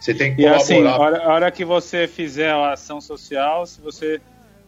Você 0.04 0.12
tem 0.12 0.36
que 0.36 0.42
E 0.42 0.46
assim, 0.46 0.74
a 0.74 0.92
colaborar. 0.92 1.00
hora, 1.00 1.24
a 1.24 1.32
hora 1.32 1.50
que 1.50 1.64
você 1.64 2.06
fizer 2.06 2.50
a 2.50 2.74
ação 2.74 3.00
social, 3.00 3.64
se 3.64 3.80
você, 3.80 4.20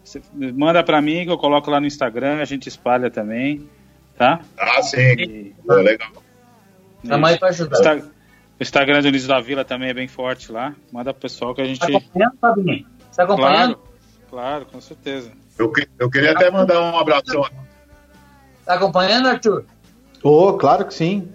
você 0.02 0.22
manda 0.32 0.82
para 0.82 1.02
mim, 1.02 1.24
que 1.26 1.30
eu 1.30 1.36
coloco 1.36 1.70
lá 1.70 1.78
no 1.78 1.86
Instagram, 1.86 2.40
a 2.40 2.44
gente 2.46 2.70
espalha 2.70 3.10
também, 3.10 3.68
tá? 4.16 4.40
Ah, 4.58 4.80
sim. 4.82 4.98
E, 4.98 5.54
Pô, 5.66 5.74
legal. 5.74 6.08
Estamos 7.04 7.28
aí 7.28 7.38
para 7.38 7.48
ajudar. 7.48 7.76
Insta- 7.78 8.10
o 8.58 8.62
Instagram 8.62 9.02
do 9.02 9.08
Unidos 9.08 9.26
da 9.26 9.38
Vila 9.38 9.62
também 9.62 9.90
é 9.90 9.94
bem 9.94 10.08
forte 10.08 10.50
lá. 10.50 10.74
Manda 10.90 11.12
pro 11.12 11.20
pessoal 11.20 11.54
que 11.54 11.60
a 11.60 11.66
gente. 11.66 11.80
Tá 11.80 11.86
acompanhando, 11.86 12.38
Fabinho? 12.40 12.86
Você 13.10 13.16
tá 13.18 13.22
acompanhando? 13.24 13.74
Claro, 13.76 13.88
claro, 14.30 14.66
com 14.72 14.80
certeza. 14.80 15.32
Eu, 15.58 15.70
eu 15.98 16.08
queria 16.10 16.32
até 16.32 16.50
mandar 16.50 16.80
um 16.80 16.96
abração. 16.98 17.44
Tá 18.64 18.72
acompanhando, 18.74 19.28
Arthur? 19.28 19.66
Ô, 20.22 20.54
claro 20.54 20.86
que 20.86 20.94
sim. 20.94 21.28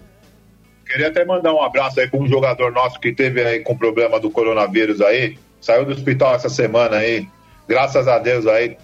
Queria 0.92 1.08
até 1.08 1.24
mandar 1.24 1.54
um 1.54 1.62
abraço 1.62 1.98
aí 1.98 2.06
para 2.06 2.20
um 2.20 2.26
jogador 2.26 2.70
nosso 2.70 3.00
que 3.00 3.14
teve 3.14 3.42
aí 3.42 3.60
com 3.60 3.74
problema 3.74 4.20
do 4.20 4.30
coronavírus 4.30 5.00
aí. 5.00 5.38
Saiu 5.58 5.86
do 5.86 5.92
hospital 5.92 6.34
essa 6.34 6.50
semana 6.50 6.98
aí. 6.98 7.26
Graças 7.66 8.06
a 8.06 8.18
Deus 8.18 8.46
aí. 8.46 8.76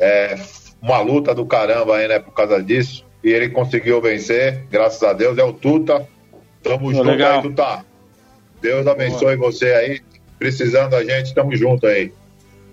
É 0.00 0.36
uma 0.80 1.00
luta 1.00 1.34
do 1.34 1.44
caramba 1.44 1.96
aí, 1.96 2.08
né, 2.08 2.18
por 2.18 2.32
causa 2.32 2.62
disso. 2.62 3.04
E 3.22 3.28
ele 3.28 3.50
conseguiu 3.50 4.00
vencer, 4.00 4.64
graças 4.70 5.02
a 5.02 5.12
Deus. 5.12 5.36
É 5.36 5.44
o 5.44 5.52
Tuta. 5.52 6.08
Tamo 6.62 6.86
Pô, 6.86 6.92
junto 6.94 7.10
legal. 7.10 7.36
aí, 7.36 7.42
Tuta. 7.42 7.84
Deus 8.62 8.86
abençoe 8.86 9.36
você 9.36 9.66
aí. 9.74 10.00
Precisando 10.38 10.92
da 10.92 11.04
gente, 11.04 11.34
tamo 11.34 11.54
junto 11.54 11.86
aí. 11.86 12.10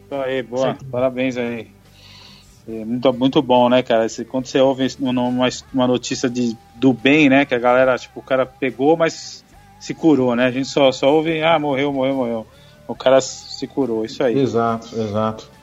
Isso 0.05 0.15
aí, 0.15 0.41
boa. 0.41 0.77
Parabéns 0.89 1.35
aí. 1.35 1.67
É 2.69 2.85
muito, 2.85 3.13
muito 3.13 3.41
bom, 3.41 3.67
né, 3.67 3.83
cara? 3.83 4.07
Quando 4.29 4.45
você 4.45 4.61
ouve 4.61 4.87
numa, 4.97 5.49
uma 5.73 5.87
notícia 5.87 6.29
de, 6.29 6.55
do 6.75 6.93
bem, 6.93 7.29
né? 7.29 7.45
Que 7.45 7.55
a 7.55 7.59
galera, 7.59 7.97
tipo, 7.97 8.19
o 8.19 8.23
cara 8.23 8.45
pegou, 8.45 8.95
mas 8.97 9.43
se 9.79 9.93
curou, 9.93 10.35
né? 10.35 10.45
A 10.45 10.51
gente 10.51 10.67
só, 10.67 10.91
só 10.91 11.13
ouve, 11.13 11.41
ah, 11.41 11.57
morreu, 11.59 11.91
morreu, 11.91 12.15
morreu. 12.15 12.47
O 12.87 12.95
cara 12.95 13.19
se 13.21 13.65
curou, 13.67 14.05
isso 14.05 14.23
aí. 14.23 14.37
Exato, 14.37 14.95
exato. 14.99 15.55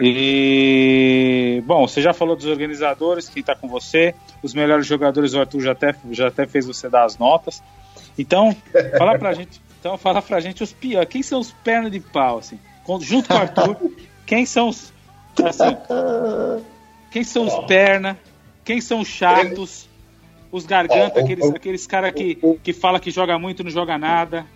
E 0.00 1.62
bom, 1.66 1.86
você 1.86 2.00
já 2.00 2.12
falou 2.12 2.34
dos 2.34 2.46
organizadores, 2.46 3.28
quem 3.28 3.42
tá 3.42 3.54
com 3.54 3.68
você, 3.68 4.14
os 4.42 4.54
melhores 4.54 4.86
jogadores, 4.86 5.34
o 5.34 5.40
Arthur 5.40 5.60
já 5.60 5.72
até, 5.72 5.94
já 6.10 6.28
até 6.28 6.46
fez 6.46 6.66
você 6.66 6.88
dar 6.88 7.04
as 7.04 7.18
notas. 7.18 7.62
Então, 8.18 8.56
fala 8.96 9.18
pra 9.18 9.32
gente, 9.34 9.60
então 9.78 9.96
fala 9.98 10.20
pra 10.20 10.40
gente 10.40 10.62
os 10.62 10.72
piores, 10.72 11.08
quem 11.08 11.22
são 11.22 11.40
os 11.40 11.52
pernas 11.52 11.92
de 11.92 12.00
pau, 12.00 12.38
assim, 12.38 12.58
junto 13.00 13.28
com 13.28 13.34
o 13.34 13.38
Arthur, 13.38 13.76
quem 14.26 14.46
são 14.46 14.68
os 14.68 14.92
assim, 15.44 15.76
quem 17.10 17.24
são 17.24 17.46
os 17.46 17.66
perna, 17.66 18.18
quem 18.64 18.80
são 18.80 19.00
os 19.00 19.08
chatos, 19.08 19.88
os 20.54 20.64
garganta, 20.64 21.18
aqueles, 21.18 21.50
aqueles 21.50 21.84
caras 21.84 22.12
que, 22.12 22.38
que 22.62 22.72
fala 22.72 23.00
que 23.00 23.10
joga 23.10 23.36
muito 23.40 23.60
e 23.60 23.64
não 23.64 23.72
joga 23.72 23.98
nada. 23.98 24.46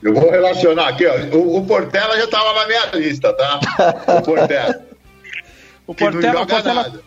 Eu 0.00 0.14
vou 0.14 0.30
relacionar 0.30 0.86
aqui, 0.86 1.04
ó. 1.04 1.16
O, 1.36 1.56
o 1.56 1.66
Portela 1.66 2.16
já 2.16 2.28
tava 2.28 2.52
na 2.52 2.66
minha 2.68 2.86
lista, 2.94 3.32
tá? 3.32 3.58
O 4.18 4.22
Portela. 4.22 4.86
o 5.84 5.94
Portela, 5.96 6.42
o 6.42 6.46
Portela, 6.46 7.02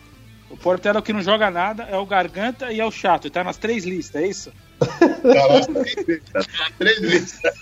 o 0.50 0.56
Portela 0.58 1.00
que 1.00 1.14
não 1.14 1.22
joga 1.22 1.50
nada, 1.50 1.84
é 1.84 1.96
o 1.96 2.04
Garganta 2.04 2.70
e 2.70 2.78
é 2.78 2.84
o 2.84 2.90
Chato. 2.90 3.30
Tá 3.30 3.42
nas 3.42 3.56
três 3.56 3.84
listas, 3.84 4.22
é 4.22 4.26
isso? 4.26 4.52
Tá 5.22 5.48
nas 5.48 5.66
três 5.66 5.96
listas. 6.06 6.46
Tá 6.46 6.58
nas 6.58 6.72
três 6.78 6.98
listas. 7.00 7.54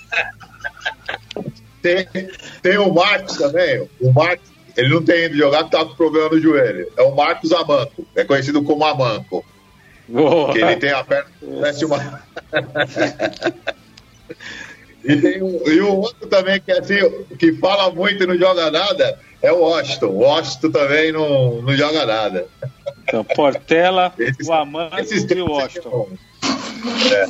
Tem, 1.81 2.09
tem 2.63 2.79
o 2.79 2.93
Marcos 2.93 3.37
também. 3.37 3.89
O 4.01 4.13
Marcos, 4.13 4.51
ele 4.77 4.89
não 4.89 5.05
tem 5.05 5.27
ido 5.27 5.37
jogar 5.37 5.63
porque 5.63 5.77
tá 5.77 5.85
com 5.85 5.95
problema 5.95 6.31
no 6.31 6.41
joelho. 6.41 6.91
É 6.97 7.03
o 7.03 7.15
Marcos 7.15 7.53
Amanco. 7.53 8.05
É 8.17 8.25
conhecido 8.25 8.61
como 8.65 8.85
Amanco. 8.85 9.45
Boa. 10.09 10.53
Que 10.53 10.61
ele 10.61 10.77
tem 10.77 10.91
a 10.91 11.05
perna. 11.05 11.31
Parece 11.61 11.85
uma. 11.85 12.23
E, 15.05 15.17
tem 15.17 15.43
um, 15.43 15.63
e 15.67 15.81
o 15.81 15.97
outro 15.97 16.27
também 16.27 16.61
que, 16.61 16.73
é 16.73 16.79
assim, 16.81 16.99
que 17.39 17.53
fala 17.55 17.91
muito 17.91 18.25
e 18.25 18.27
não 18.27 18.37
joga 18.37 18.71
nada 18.71 19.19
é 19.43 19.53
o 19.53 19.61
Washington. 19.61 20.07
O 20.07 20.19
Washington 20.19 20.71
também 20.71 21.13
não, 21.13 21.63
não 21.63 21.75
joga 21.75 22.05
nada. 22.05 22.47
Então, 23.03 23.25
Portela, 23.25 24.13
o 24.45 24.53
Amanda 24.53 24.97
e 25.01 25.41
o 25.41 25.51
Washington. 25.51 26.09
É. 27.13 27.29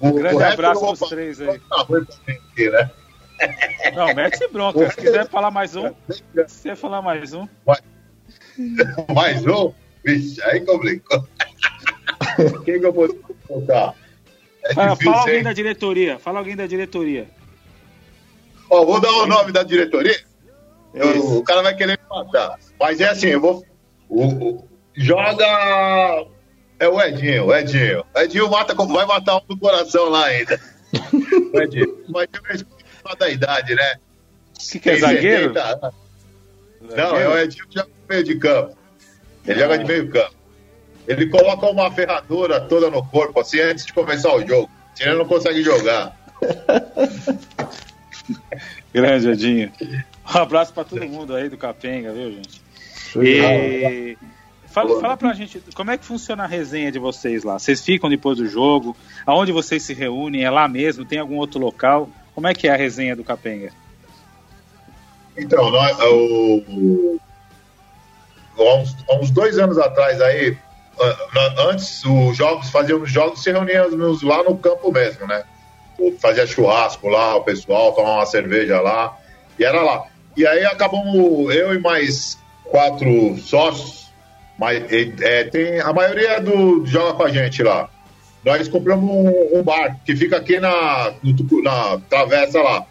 Um 0.00 0.12
grande 0.12 0.42
abraço 0.42 0.80
para 0.80 0.92
os 0.92 1.08
três 1.08 1.40
aí. 1.40 1.60
Aqui, 2.52 2.70
né? 2.70 2.90
Não, 3.94 4.14
mete 4.14 4.48
bronca. 4.48 4.90
Se 4.90 4.96
quiser 4.96 5.28
falar 5.28 5.50
mais 5.50 5.74
um, 5.76 5.92
se 6.08 6.22
quiser 6.32 6.76
falar 6.76 7.02
mais 7.02 7.32
um. 7.32 7.48
Mais, 7.66 7.82
mais 9.14 9.46
um? 9.46 9.72
Vixe, 10.04 10.42
aí 10.44 10.60
complicou. 10.60 11.26
Quem 12.64 12.80
que 12.80 12.86
eu 12.86 12.92
vou 12.92 13.08
contar? 13.46 13.94
É 14.64 14.74
fala, 14.74 14.96
fala 14.96 15.20
alguém 15.20 15.42
da 15.42 15.52
diretoria. 15.52 16.18
Fala 16.18 16.38
alguém 16.38 16.56
da 16.56 16.66
diretoria. 16.66 17.28
Ó, 18.70 18.84
vou 18.84 19.00
dar 19.00 19.10
o 19.10 19.26
nome 19.26 19.52
da 19.52 19.62
diretoria. 19.62 20.18
Eu, 20.94 21.38
o 21.38 21.42
cara 21.42 21.62
vai 21.62 21.74
querer 21.74 21.98
me 21.98 22.16
matar. 22.16 22.58
Mas 22.78 23.00
é 23.00 23.08
assim, 23.08 23.28
eu 23.28 23.40
vou. 23.40 23.64
O, 24.08 24.26
o, 24.26 24.68
joga. 24.94 26.26
É 26.78 26.88
o 26.88 27.00
Edinho, 27.00 27.46
o 27.46 27.54
Edinho. 27.54 28.04
O 28.14 28.20
Edinho 28.20 28.50
mata, 28.50 28.74
vai 28.74 29.06
matar 29.06 29.36
um 29.36 29.46
do 29.48 29.58
coração 29.58 30.08
lá 30.08 30.26
ainda. 30.26 30.60
o 31.52 31.60
Edinho. 31.60 32.04
Mas 32.08 32.28
eu 32.32 32.42
respeito 32.42 33.18
da 33.18 33.28
idade, 33.28 33.74
né? 33.74 33.96
Que, 34.70 34.78
que 34.78 34.90
é 34.90 34.96
zagueiro? 34.96 35.54
70, 35.54 35.94
não, 36.96 37.16
é 37.16 37.28
o 37.28 37.38
Edinho 37.38 37.66
que 37.68 37.74
joga 37.74 37.88
no 37.88 38.08
meio 38.08 38.24
de 38.24 38.38
campo. 38.38 38.76
Ele 39.46 39.60
ah. 39.60 39.62
joga 39.62 39.78
de 39.78 39.84
meio 39.84 40.10
campo. 40.10 40.37
Ele 41.08 41.26
coloca 41.26 41.66
uma 41.66 41.90
ferradura 41.90 42.60
toda 42.60 42.90
no 42.90 43.02
corpo, 43.02 43.40
assim, 43.40 43.58
antes 43.60 43.86
de 43.86 43.94
começar 43.94 44.34
o 44.34 44.46
jogo. 44.46 44.68
Senão 44.94 45.12
ele 45.12 45.20
não 45.20 45.26
consegue 45.26 45.62
jogar. 45.62 46.14
Grande, 48.92 49.30
Edinho. 49.30 49.72
Um 49.80 50.38
abraço 50.38 50.74
para 50.74 50.84
todo 50.84 51.08
mundo 51.08 51.34
aí 51.34 51.48
do 51.48 51.56
Capenga, 51.56 52.12
viu, 52.12 52.32
gente? 52.32 52.60
E... 53.16 54.18
Fala, 54.66 55.00
fala 55.00 55.16
pra 55.16 55.32
gente, 55.32 55.62
como 55.74 55.90
é 55.90 55.96
que 55.96 56.04
funciona 56.04 56.44
a 56.44 56.46
resenha 56.46 56.92
de 56.92 56.98
vocês 56.98 57.42
lá? 57.42 57.58
Vocês 57.58 57.82
ficam 57.82 58.10
depois 58.10 58.36
do 58.36 58.46
jogo? 58.46 58.94
Aonde 59.24 59.50
vocês 59.50 59.82
se 59.82 59.94
reúnem? 59.94 60.44
É 60.44 60.50
lá 60.50 60.68
mesmo? 60.68 61.06
Tem 61.06 61.18
algum 61.18 61.36
outro 61.36 61.58
local? 61.58 62.10
Como 62.34 62.46
é 62.46 62.52
que 62.52 62.68
é 62.68 62.72
a 62.72 62.76
resenha 62.76 63.16
do 63.16 63.24
Capenga? 63.24 63.72
Então, 65.38 65.70
nós, 65.70 65.98
o, 66.00 67.18
há, 68.58 68.74
uns, 68.74 68.96
há 69.08 69.16
uns 69.16 69.30
dois 69.30 69.58
anos 69.58 69.78
atrás 69.78 70.20
aí, 70.20 70.58
antes 71.70 72.04
os 72.04 72.36
jogos, 72.36 72.70
fazíamos 72.70 73.10
jogos 73.10 73.42
se 73.42 73.50
reuníamos 73.50 74.22
lá 74.22 74.42
no 74.42 74.56
campo 74.56 74.92
mesmo, 74.92 75.26
né? 75.26 75.44
Fazia 76.20 76.46
churrasco 76.46 77.08
lá, 77.08 77.36
o 77.36 77.42
pessoal 77.42 77.92
tomava 77.92 78.16
uma 78.16 78.26
cerveja 78.26 78.80
lá, 78.80 79.16
e 79.58 79.64
era 79.64 79.82
lá. 79.82 80.04
E 80.36 80.46
aí 80.46 80.64
acabamos, 80.64 81.54
eu 81.54 81.74
e 81.74 81.78
mais 81.78 82.38
quatro 82.64 83.36
sócios, 83.38 84.12
mas, 84.58 84.84
é, 85.22 85.44
tem, 85.44 85.80
a 85.80 85.92
maioria 85.92 86.40
do 86.40 86.84
joga 86.86 87.14
com 87.14 87.24
a 87.24 87.30
gente 87.30 87.62
lá. 87.62 87.88
Nós 88.44 88.68
compramos 88.68 89.10
um, 89.10 89.58
um 89.58 89.62
bar 89.62 89.98
que 90.04 90.14
fica 90.16 90.36
aqui 90.36 90.60
na, 90.60 91.12
no, 91.22 91.62
na 91.62 91.98
travessa 92.08 92.60
lá, 92.60 92.86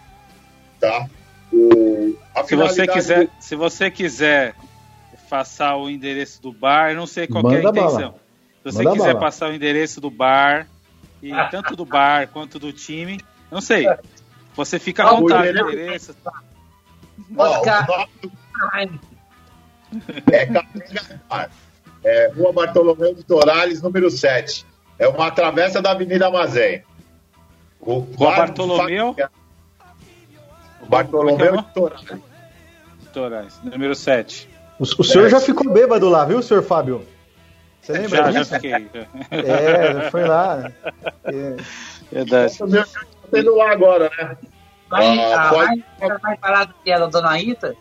tá? 0.80 1.08
O, 1.52 2.16
se 2.46 2.56
você 2.56 2.86
quiser, 2.86 3.26
do... 3.26 3.32
se 3.40 3.56
você 3.56 3.90
quiser 3.90 4.54
passar 5.30 5.76
o 5.78 5.90
endereço 5.90 6.42
do 6.42 6.52
bar, 6.52 6.96
não 6.96 7.06
sei 7.06 7.28
qual 7.28 7.52
é 7.52 7.58
a 7.58 7.60
intenção. 7.60 7.92
Bala. 7.92 8.16
Se 8.64 8.72
você 8.72 8.84
Manda 8.84 8.92
quiser 8.98 9.14
bala. 9.14 9.20
passar 9.20 9.50
o 9.50 9.54
endereço 9.54 10.02
do 10.02 10.10
bar, 10.10 10.68
e 11.22 11.32
tanto 11.52 11.76
do 11.76 11.86
bar 11.86 12.28
quanto 12.28 12.60
do 12.60 12.72
time, 12.74 13.20
não 13.52 13.62
sei. 13.62 13.86
Você 14.56 14.80
fica 14.80 15.04
à 15.04 15.14
vontade 15.14 15.62
o 15.62 15.70
endereço. 15.70 16.16
É, 20.32 20.50
é 22.04 22.28
Rua 22.30 22.52
Bartolomeu 22.52 23.14
de 23.14 23.24
Torales, 23.24 23.82
número 23.82 24.10
7. 24.10 24.66
É 25.00 25.08
uma 25.08 25.30
travessa 25.32 25.82
da 25.82 25.92
Avenida 25.92 26.30
Mazém. 26.30 26.84
O 27.80 28.00
Rua 28.00 28.36
Bartolomeu? 28.36 29.16
Bartolomeu 30.88 31.58
de 31.58 31.74
Torales. 31.74 32.22
Torales, 33.14 33.60
número 33.64 33.96
7. 33.96 34.57
O, 34.80 34.84
o 34.84 35.04
senhor 35.04 35.28
é. 35.28 35.30
já 35.30 35.40
ficou 35.40 35.72
bêbado 35.72 36.10
lá, 36.10 36.26
viu, 36.26 36.42
senhor 36.42 36.64
Fábio? 36.64 37.06
Você 37.82 37.94
lembra 37.94 38.10
já, 38.10 38.32
disso? 38.32 38.52
Já 38.52 38.60
fiquei. 38.60 38.90
É, 39.32 40.12
foi 40.12 40.26
lá. 40.26 40.72
É. 41.24 41.56
Verdade. 42.12 42.58
Tá 42.58 43.06
tendo 43.32 43.56
lá 43.56 43.72
agora, 43.72 44.12
né? 44.18 44.38
Vai, 44.90 45.20
ah, 45.20 45.50
pode... 45.50 45.84
vai 46.22 46.38
falar 46.38 46.66
do 46.66 46.74
que 46.84 46.92
é 46.92 47.00
da 47.00 47.08
Dona 47.08 47.36
Rita? 47.36 47.76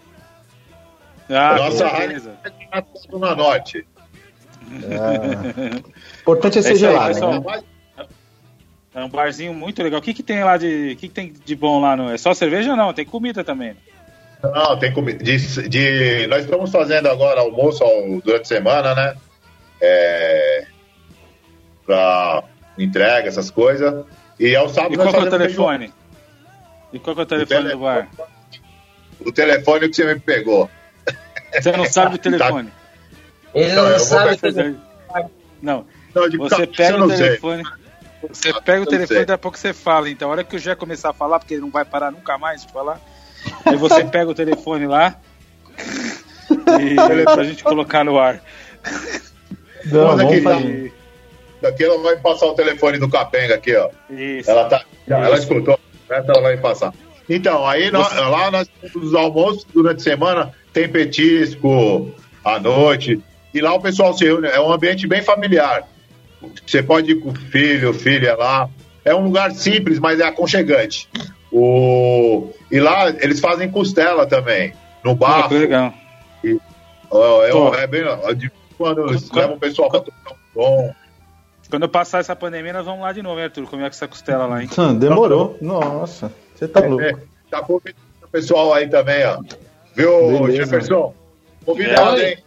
Ah, 1.29 1.57
Nossa 1.57 1.89
rádio 1.89 2.33
é 2.73 3.19
na 3.19 3.35
Norte. 3.35 3.87
Ah. 4.71 5.81
Importante 6.21 6.59
é 6.59 6.63
ser 6.63 6.77
gelado. 6.77 7.15
Né? 7.21 7.63
É 8.95 9.05
um 9.05 9.09
barzinho 9.09 9.53
muito 9.53 9.83
legal. 9.83 10.01
O 10.01 10.03
que, 10.03 10.15
que 10.15 10.23
tem 10.23 10.43
lá 10.43 10.57
de. 10.57 10.93
O 10.93 10.97
que, 10.97 11.09
que 11.09 11.15
tem 11.15 11.33
de 11.33 11.55
bom 11.55 11.81
lá? 11.81 11.97
No... 11.97 12.11
É 12.11 12.17
só 12.17 12.33
cerveja 12.33 12.71
ou 12.71 12.77
não? 12.77 12.93
Tem 12.95 13.05
comida 13.05 13.45
também. 13.45 13.77
Não, 14.53 14.79
tem 14.79 14.93
comida. 14.93 15.23
De, 15.23 15.69
de, 15.69 16.27
nós 16.27 16.45
estamos 16.45 16.71
fazendo 16.71 17.09
agora 17.09 17.41
almoço 17.41 17.83
ao, 17.83 18.21
durante 18.21 18.43
a 18.43 18.45
semana, 18.45 18.95
né? 18.95 19.17
É, 19.81 20.67
pra 21.85 22.45
entrega, 22.79 23.29
essas 23.29 23.51
coisas. 23.51 24.05
E 24.39 24.55
ao 24.55 24.69
sábado 24.69 24.95
e 24.95 24.97
qual 24.97 25.15
é 25.15 25.19
o 25.21 25.31
telefone? 25.31 25.93
E 26.93 26.99
qual 26.99 27.17
é 27.19 27.23
o 27.23 27.27
telefone, 27.27 27.61
o 27.61 27.65
telefone 27.65 27.71
do 27.71 27.79
bar? 27.79 28.09
O 29.21 29.33
telefone 29.33 29.89
que 29.89 29.97
você 29.97 30.15
me 30.15 30.21
pegou. 30.21 30.71
Você 31.53 31.73
não 31.73 31.87
sabe 31.87 32.17
o 32.17 32.19
telefone? 32.19 32.73
Ele 33.55 33.73
não, 33.73 33.89
não 33.89 33.99
sabe 33.99 34.35
o 34.35 34.37
telefone. 34.37 34.81
Não. 35.63 35.87
não 36.15 36.31
você 36.39 36.67
pega 36.67 37.05
o 37.05 37.09
telefone. 37.09 37.63
Sei. 37.65 37.87
Você 38.29 38.61
pega 38.61 38.83
o 38.83 38.87
telefone 38.87 39.21
e 39.21 39.25
daqui 39.25 39.33
a 39.33 39.39
pouco 39.39 39.59
você 39.59 39.73
fala. 39.73 40.11
Então, 40.11 40.29
a 40.29 40.33
hora 40.33 40.45
que 40.45 40.57
o 40.57 40.59
Jé 40.59 40.75
começar 40.75 41.11
a 41.11 41.15
falar, 41.15 41.39
porque 41.39 41.55
ele 41.55 41.63
não 41.63 41.71
vai 41.71 41.85
parar 41.85 42.11
nunca 42.11 42.37
mais 42.37 42.65
de 42.65 42.73
falar, 42.73 43.01
Aí 43.65 43.77
você 43.77 44.05
pega 44.05 44.31
o 44.31 44.35
telefone 44.35 44.87
lá 44.87 45.17
e 46.81 47.25
pra 47.25 47.45
gente 47.45 47.63
colocar 47.65 48.05
no 48.05 48.19
ar. 48.19 48.41
Não, 49.87 50.17
daqui, 50.17 50.41
fazer. 50.41 50.93
daqui 51.61 51.85
ela 51.85 52.03
vai 52.03 52.17
passar 52.17 52.47
o 52.47 52.55
telefone 52.55 52.99
do 52.99 53.09
Capenga 53.09 53.55
aqui, 53.55 53.75
ó. 53.77 53.91
Isso. 54.11 54.51
Ela, 54.51 54.69
tá, 54.69 54.85
ela 55.07 55.37
escutou, 55.37 55.79
ela 56.09 56.41
vai 56.41 56.57
passar. 56.57 56.93
Então, 57.29 57.67
aí 57.67 57.91
nós, 57.91 58.15
lá 58.15 58.51
nós 58.51 58.69
temos 58.81 59.09
os 59.09 59.15
almoços 59.15 59.65
durante 59.73 60.01
a 60.01 60.05
semana, 60.05 60.53
tem 60.73 60.89
petisco 60.89 62.13
à 62.45 62.59
noite, 62.59 63.21
e 63.53 63.61
lá 63.61 63.75
o 63.75 63.81
pessoal 63.81 64.13
se 64.13 64.25
reúne, 64.25 64.49
é 64.49 64.61
um 64.61 64.73
ambiente 64.73 65.07
bem 65.07 65.23
familiar. 65.23 65.89
Você 66.65 66.83
pode 66.83 67.13
ir 67.13 67.21
com 67.21 67.31
o 67.31 67.35
filho, 67.35 67.93
filha 67.93 68.37
lá. 68.37 68.69
É 69.05 69.15
um 69.15 69.25
lugar 69.25 69.53
simples, 69.53 69.99
mas 69.99 70.21
é 70.21 70.25
aconchegante. 70.25 71.09
O... 71.59 72.51
E 72.71 72.79
lá 72.79 73.09
eles 73.09 73.41
fazem 73.41 73.71
costela 73.71 74.27
também, 74.27 74.75
no 75.03 75.15
bar. 75.15 75.47
Ah, 75.47 75.55
legal. 75.55 75.95
E, 76.45 76.61
ó, 77.11 77.43
é, 77.75 77.83
é, 77.83 77.87
bem. 77.87 78.05
De 78.37 78.51
quando 78.77 79.07
quando, 79.07 79.35
levam 79.35 79.57
o 79.57 79.59
pessoal 79.59 79.89
pra 79.89 80.01
tomar 80.01 80.33
um 80.33 80.37
bom. 80.55 80.95
Quando 81.71 81.89
passar 81.89 82.19
essa 82.19 82.37
pandemia, 82.37 82.75
nós 82.75 82.85
vamos 82.85 83.01
lá 83.01 83.11
de 83.11 83.23
novo, 83.23 83.37
né, 83.37 83.45
Arthur? 83.45 83.67
Comer 83.71 83.87
essa 83.87 84.07
costela 84.07 84.45
lá, 84.45 84.63
hein? 84.63 84.69
Demorou. 85.01 85.57
Nossa, 85.63 86.31
você 86.55 86.69
tá 86.69 86.81
é, 86.81 86.89
louco. 86.89 87.03
É, 87.03 87.17
tá 87.51 87.63
convidando 87.63 88.05
o 88.23 88.29
pessoal 88.29 88.75
aí 88.75 88.87
também, 88.91 89.25
ó. 89.25 89.41
Viu, 89.95 90.43
Beleza. 90.43 90.57
Jefferson? 90.57 91.15
Convidado, 91.65 92.21
É. 92.21 92.33
hein? 92.33 92.39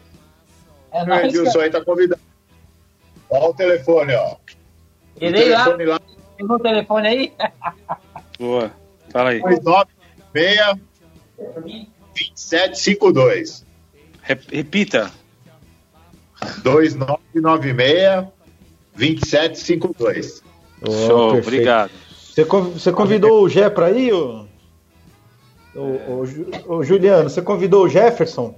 É 0.91 1.01
O 1.01 1.05
nóis, 1.07 1.34
Edilson 1.34 1.60
aí 1.62 1.72
tá 1.72 1.84
convidado. 1.84 2.22
Olha 3.28 3.45
o 3.45 3.53
telefone, 3.55 4.14
ó. 4.14 4.36
O 5.20 5.26
Irei 5.26 5.49
lá, 5.49 5.66
lá, 5.66 5.99
pegou 6.38 6.57
o 6.57 6.60
telefone 6.60 7.07
aí. 7.07 7.34
Boa. 8.39 8.72
Fala 9.12 9.30
aí. 9.32 9.39
296 9.41 10.80
2752. 12.14 13.66
Rep- 14.22 14.49
Repita. 14.51 15.12
2996 16.64 18.28
2752. 18.95 20.43
Ô, 20.82 20.91
Show, 21.07 21.32
perfeito. 21.34 21.47
obrigado. 21.47 21.91
Você, 22.34 22.43
você 22.43 22.91
convidou 22.91 23.43
o 23.43 23.49
Jé 23.49 23.70
pra 23.70 23.91
ir, 23.91 24.14
ô? 24.14 24.45
Ô, 25.76 26.26
Ju- 26.26 26.47
ô, 26.68 26.84
Juliano, 26.84 27.30
você 27.30 27.41
convidou 27.41 27.86
o 27.86 27.89
Jefferson? 27.89 28.55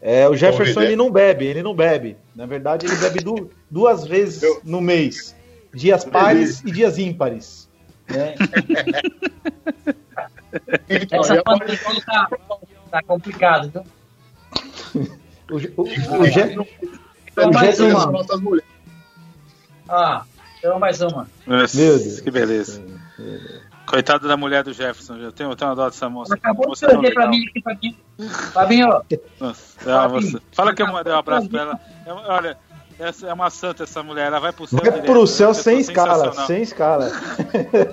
É, 0.00 0.28
o 0.28 0.34
Jefferson 0.34 0.74
Convidei. 0.74 0.88
ele 0.88 0.96
não 0.96 1.10
bebe, 1.10 1.46
ele 1.46 1.62
não 1.62 1.74
bebe. 1.74 2.16
Na 2.34 2.44
verdade, 2.46 2.86
ele 2.86 2.96
bebe 2.96 3.20
du- 3.20 3.50
duas 3.70 4.04
vezes 4.04 4.42
Eu- 4.42 4.60
no 4.64 4.80
mês. 4.80 5.34
Dias 5.72 6.04
pares 6.04 6.60
e 6.64 6.70
dias 6.72 6.98
ímpares. 6.98 7.61
Né? 8.08 8.34
Essa 11.10 11.42
pandemia 11.42 11.78
tá, 12.06 12.28
tá 12.90 13.02
complicado, 13.02 13.70
viu? 13.70 15.06
O, 15.50 15.82
o, 15.82 16.20
o 16.20 16.26
Jé- 16.26 16.54
Então, 17.30 17.50
o 17.50 17.54
mais 17.54 17.76
Jé- 17.76 17.84
uma. 17.84 18.06
nossas 18.10 18.40
mulheres. 18.40 18.70
Ah, 19.88 20.24
então 20.58 20.78
mais 20.78 21.00
uma. 21.00 21.28
Nossa, 21.46 21.76
Meu 21.76 21.98
Deus. 21.98 22.20
Que 22.20 22.30
beleza. 22.30 22.82
Coitado 23.86 24.26
da 24.28 24.36
mulher 24.36 24.62
do 24.62 24.72
Jefferson. 24.72 25.16
Eu 25.16 25.32
tenho, 25.32 25.50
eu 25.50 25.56
tenho 25.56 25.70
uma 25.70 25.76
dó 25.76 25.88
dessa 25.88 26.08
moça. 26.08 26.34
Acabou 26.34 26.62
de 26.64 26.68
Moça 26.68 26.86
tão 26.86 27.00
trazer 27.00 27.14
pra 27.14 27.26
mim 27.28 27.44
aqui, 27.46 27.60
Fabinho. 27.62 27.96
Fabinho, 28.52 28.88
Nossa, 29.40 29.90
é 29.90 29.94
uma 29.94 30.02
Fabinho. 30.10 30.32
moça. 30.32 30.42
Fala 30.52 30.74
que 30.74 30.82
eu 30.82 30.86
mandei 30.92 31.12
um 31.12 31.16
abraço 31.18 31.48
pra 31.48 31.60
ela. 31.62 31.80
É 32.06 32.12
uma- 32.12 32.28
olha, 32.28 32.58
essa 32.98 33.26
é 33.26 33.32
uma 33.32 33.50
santa 33.50 33.84
essa 33.84 34.02
mulher. 34.02 34.26
Ela 34.26 34.38
vai 34.40 34.52
pro 34.52 34.66
céu. 34.66 34.78
vai 34.80 34.90
direto. 34.90 35.06
pro 35.06 35.26
céu 35.26 35.54
sem 35.54 35.78
escala, 35.80 36.46
sem 36.46 36.62
escala. 36.62 37.10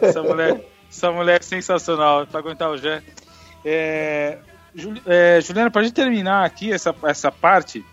Essa 0.01 0.21
mulher, 0.23 0.61
essa 0.89 1.11
mulher 1.11 1.39
é 1.39 1.43
sensacional 1.43 2.25
pra 2.27 2.39
aguentar 2.39 2.69
o 2.69 2.77
Jé. 2.77 3.01
É, 3.65 4.37
Juli- 4.73 5.01
é, 5.05 5.39
Juliana, 5.41 5.69
pra 5.71 5.83
gente 5.83 5.93
terminar 5.93 6.45
aqui 6.45 6.71
essa, 6.71 6.95
essa 7.03 7.31
parte. 7.31 7.83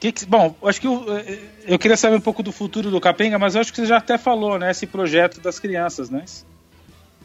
que 0.00 0.12
que- 0.12 0.26
bom, 0.26 0.54
acho 0.64 0.80
que 0.80 0.86
eu, 0.86 1.04
é, 1.16 1.38
eu 1.66 1.78
queria 1.78 1.96
saber 1.96 2.16
um 2.16 2.20
pouco 2.20 2.42
do 2.42 2.52
futuro 2.52 2.90
do 2.90 3.00
Capenga, 3.00 3.38
mas 3.38 3.54
eu 3.54 3.60
acho 3.60 3.72
que 3.72 3.80
você 3.80 3.86
já 3.86 3.96
até 3.98 4.18
falou, 4.18 4.58
né? 4.58 4.70
Esse 4.70 4.86
projeto 4.86 5.40
das 5.40 5.58
crianças, 5.58 6.10
né? 6.10 6.24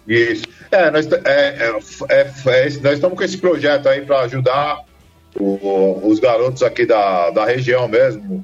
Isso. 0.08 0.44
É, 0.72 0.90
nós, 0.90 1.06
é, 1.12 1.20
é, 1.26 1.80
é, 2.10 2.22
é, 2.48 2.64
nós 2.82 2.94
estamos 2.94 3.18
com 3.18 3.24
esse 3.24 3.38
projeto 3.38 3.88
aí 3.90 4.02
para 4.06 4.22
ajudar 4.22 4.80
o- 5.38 6.08
os 6.08 6.20
garotos 6.20 6.64
aqui 6.64 6.86
da, 6.86 7.30
da 7.32 7.46
região 7.46 7.88
mesmo. 7.88 8.44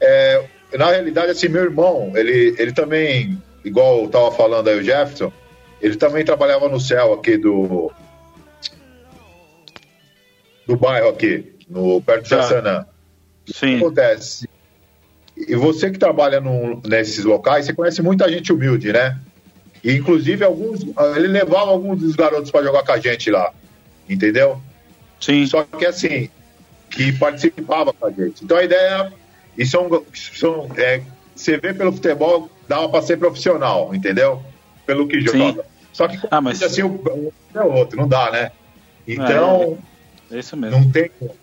É, 0.00 0.44
na 0.76 0.90
realidade, 0.90 1.30
assim, 1.32 1.48
meu 1.48 1.62
irmão, 1.64 2.12
ele, 2.16 2.54
ele 2.58 2.72
também, 2.72 3.40
igual 3.64 4.04
estava 4.06 4.30
falando 4.32 4.68
aí 4.68 4.78
o 4.78 4.82
Jefferson, 4.82 5.32
ele 5.80 5.96
também 5.96 6.24
trabalhava 6.24 6.68
no 6.68 6.80
céu 6.80 7.12
aqui 7.12 7.36
do 7.36 7.90
do 10.66 10.76
bairro 10.76 11.08
aqui, 11.08 11.52
no, 11.68 12.00
perto 12.00 12.24
de 12.24 12.30
Tá. 12.30 12.36
Jaçanã. 12.42 12.86
O 13.48 13.52
que 13.52 13.76
acontece? 13.76 14.48
E 15.36 15.54
você 15.56 15.90
que 15.90 15.98
trabalha 15.98 16.40
num- 16.40 16.80
nesses 16.86 17.24
locais, 17.24 17.66
você 17.66 17.72
conhece 17.72 18.02
muita 18.02 18.30
gente 18.30 18.52
humilde, 18.52 18.92
né? 18.92 19.18
E, 19.82 19.92
inclusive, 19.94 20.44
alguns, 20.44 20.80
ele 21.16 21.26
levava 21.28 21.70
alguns 21.70 21.98
dos 22.00 22.14
garotos 22.14 22.50
para 22.50 22.62
jogar 22.62 22.84
com 22.84 22.92
a 22.92 22.98
gente 22.98 23.30
lá, 23.30 23.52
entendeu? 24.08 24.60
Sim. 25.20 25.46
Só 25.46 25.62
que 25.64 25.86
assim, 25.86 26.28
que 26.90 27.12
participava 27.12 27.92
com 27.92 28.06
a 28.06 28.10
gente. 28.10 28.44
Então 28.44 28.56
a 28.56 28.64
ideia, 28.64 29.12
e 29.56 29.64
são, 29.66 30.04
são 30.14 30.68
é, 30.76 31.02
você 31.34 31.56
vê 31.58 31.72
pelo 31.74 31.92
futebol, 31.92 32.50
dava 32.68 32.88
para 32.88 33.02
ser 33.02 33.18
profissional, 33.18 33.94
entendeu? 33.94 34.42
Pelo 34.86 35.06
que 35.06 35.20
Sim. 35.20 35.38
joga. 35.52 35.64
Só 35.92 36.08
que 36.08 36.18
Ah, 36.30 36.40
mas- 36.40 36.62
assim, 36.62 36.82
o, 36.82 36.88
o 36.94 37.32
é 37.54 37.62
outro, 37.62 37.98
não 37.98 38.08
dá, 38.08 38.30
né? 38.30 38.50
Então, 39.06 39.78
É 40.30 40.38
isso 40.38 40.56
mesmo. 40.56 40.78
não 40.80 40.90
tem 40.90 41.10
como. 41.18 41.34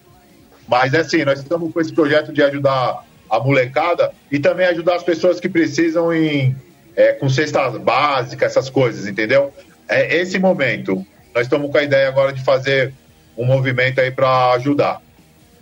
Mas 0.67 0.93
assim, 0.93 1.23
nós 1.23 1.39
estamos 1.39 1.71
com 1.73 1.80
esse 1.80 1.93
projeto 1.93 2.34
de 2.34 2.41
ajudar 2.43 3.03
a 3.30 3.39
molecada 3.39 4.11
e 4.32 4.39
também 4.39 4.65
ajudar 4.67 4.95
as 4.95 5.03
pessoas 5.03 5.39
que 5.39 5.47
precisam 5.49 6.13
em, 6.13 6.55
é, 6.95 7.13
com 7.13 7.30
cestas 7.30 7.78
básicas, 7.78 8.51
essas 8.51 8.69
coisas, 8.69 9.05
entendeu? 9.07 9.53
É 9.88 10.17
esse 10.17 10.38
momento. 10.39 11.05
Nós 11.34 11.45
estamos 11.45 11.69
com 11.71 11.78
a 11.78 11.84
ideia 11.84 12.07
agora 12.09 12.34
de 12.34 12.43
fazer 12.43 12.93
um 13.38 13.45
movimento 13.45 13.99
aí 13.99 14.11
para 14.11 14.51
ajudar. 14.53 15.01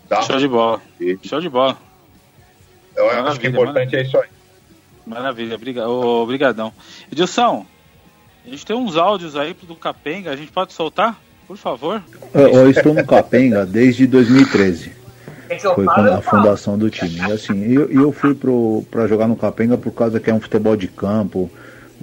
Tá? 0.08 0.22
Show 0.22 0.38
de 0.38 0.48
bola. 0.48 0.82
E 1.00 1.18
Show 1.24 1.42
de 1.42 1.50
bola. 1.50 1.78
eu 2.96 3.06
acho 3.10 3.16
Maravilha, 3.22 3.40
que 3.40 3.48
o 3.48 3.50
importante 3.50 3.96
é 3.96 4.02
isso 4.02 4.18
aí. 4.18 4.30
Maravilha. 5.06 5.56
Obriga- 5.56 5.88
ô, 5.88 6.24
Obrigadão. 6.24 6.72
Edilson, 7.12 7.66
a 8.46 8.50
gente 8.50 8.66
tem 8.66 8.76
uns 8.76 8.96
áudios 8.98 9.36
aí 9.36 9.54
do 9.54 9.76
Capenga. 9.76 10.32
A 10.32 10.36
gente 10.36 10.52
pode 10.52 10.74
soltar? 10.74 11.20
Por 11.48 11.58
favor. 11.58 12.02
Eu, 12.34 12.48
eu 12.50 12.70
estou 12.70 12.94
no 12.94 13.06
Capenga 13.06 13.66
desde 13.66 14.08
2013. 14.08 14.90
o 14.90 15.48
que, 15.48 15.56
que 15.58 15.68
eu 15.68 15.76
Foi 15.76 15.86
quando 15.86 16.08
Eu 16.08 16.16
a 16.16 16.22
fundação 16.22 16.78
do 16.78 16.90
time. 16.90 17.18
E 17.18 17.32
assim, 17.32 17.62
eu, 17.72 17.92
eu 17.92 18.12
fui 18.12 18.34
para 18.90 19.08
jogar 19.08 19.28
no 19.28 19.36
Capenga 19.36 19.78
por 19.78 19.92
causa 19.92 20.20
que 20.20 20.30
é 20.30 20.34
um 20.34 20.40
futebol 20.40 20.76
de 20.76 20.88
campo. 20.88 21.52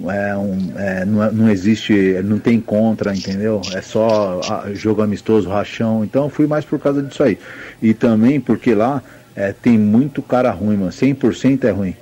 É 0.07 0.35
um, 0.35 0.73
é, 0.75 1.05
não, 1.05 1.23
é- 1.23 1.31
não 1.31 1.49
existe, 1.49 1.93
não 2.23 2.39
tem 2.39 2.59
contra, 2.59 3.15
entendeu? 3.15 3.61
É 3.73 3.81
só 3.81 4.41
ah, 4.49 4.65
jogo 4.73 5.01
amistoso, 5.01 5.49
rachão. 5.49 6.03
Então 6.03 6.23
eu 6.23 6.29
fui 6.29 6.47
mais 6.47 6.65
por 6.65 6.79
causa 6.79 7.01
disso 7.01 7.23
aí. 7.23 7.37
E 7.81 7.93
também 7.93 8.39
porque 8.39 8.73
lá 8.73 9.03
é, 9.35 9.53
tem 9.53 9.77
muito 9.77 10.21
cara 10.21 10.51
ruim, 10.51 10.77
mano. 10.77 10.91
100% 10.91 11.65
é 11.65 11.71
ruim. 11.71 11.95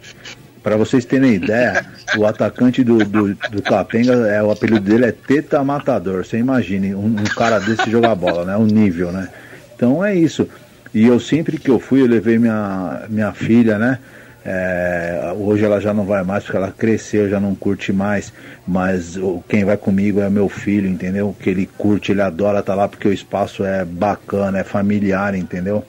Para 0.64 0.78
vocês 0.78 1.04
terem 1.06 1.34
ideia, 1.34 1.86
o 2.18 2.26
atacante 2.26 2.84
do, 2.84 3.00
do, 3.00 3.36
do 3.36 3.62
Capenga, 3.62 4.14
é, 4.28 4.42
o 4.42 4.52
apelido 4.52 4.82
dele 4.82 5.06
é 5.06 5.12
Teta 5.12 5.64
Matador. 5.64 6.26
Você 6.26 6.38
imagine 6.38 6.96
um, 6.96 7.06
um 7.06 7.24
cara 7.36 7.60
desse 7.60 7.90
jogar 7.90 8.16
bola, 8.16 8.46
né? 8.46 8.56
O 8.56 8.66
nível, 8.66 9.12
né? 9.12 9.28
Então 9.76 10.04
é 10.04 10.16
isso. 10.16 10.48
E 10.94 11.06
eu 11.06 11.20
sempre 11.20 11.58
que 11.58 11.70
eu 11.70 11.80
fui, 11.80 12.02
eu 12.02 12.08
levei 12.08 12.38
minha, 12.38 13.04
minha 13.10 13.34
filha, 13.34 13.78
né? 13.78 14.00
É, 14.44 15.34
hoje 15.38 15.64
ela 15.64 15.80
já 15.80 15.94
não 15.94 16.04
vai 16.04 16.24
mais 16.24 16.44
porque 16.44 16.58
ela 16.58 16.72
cresceu, 16.72 17.30
já 17.30 17.40
não 17.40 17.54
curte 17.54 17.94
mais. 17.94 18.34
Mas 18.68 19.18
quem 19.48 19.64
vai 19.64 19.78
comigo 19.78 20.20
é 20.20 20.30
meu 20.30 20.50
filho, 20.50 20.88
entendeu? 20.88 21.36
Que 21.40 21.50
ele 21.50 21.70
curte, 21.78 22.12
ele 22.12 22.22
adora 22.22 22.60
estar 22.60 22.76
lá 22.76 22.88
porque 22.88 23.08
o 23.08 23.14
espaço 23.14 23.64
é 23.64 23.86
bacana, 23.86 24.60
é 24.60 24.64
familiar, 24.64 25.36
entendeu? 25.36 25.86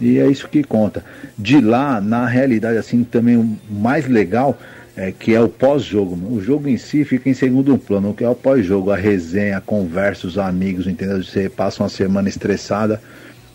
E 0.00 0.18
é 0.18 0.26
isso 0.26 0.48
que 0.48 0.64
conta. 0.64 1.04
De 1.38 1.60
lá, 1.60 2.00
na 2.00 2.26
realidade, 2.26 2.76
assim, 2.78 3.04
também 3.04 3.36
o 3.36 3.58
mais 3.70 4.06
legal 4.08 4.58
é 4.96 5.12
que 5.12 5.34
é 5.34 5.40
o 5.40 5.48
pós-jogo. 5.48 6.18
O 6.32 6.40
jogo 6.40 6.68
em 6.68 6.76
si 6.76 7.04
fica 7.04 7.28
em 7.28 7.34
segundo 7.34 7.76
plano, 7.78 8.10
o 8.10 8.14
que 8.14 8.24
é 8.24 8.28
o 8.28 8.34
pós-jogo, 8.34 8.90
a 8.90 8.96
resenha, 8.96 9.58
a 9.58 9.60
conversa, 9.60 10.26
os 10.26 10.38
amigos, 10.38 10.86
entendeu? 10.86 11.22
Você 11.22 11.48
passa 11.48 11.82
uma 11.82 11.88
semana 11.88 12.28
estressada, 12.28 13.00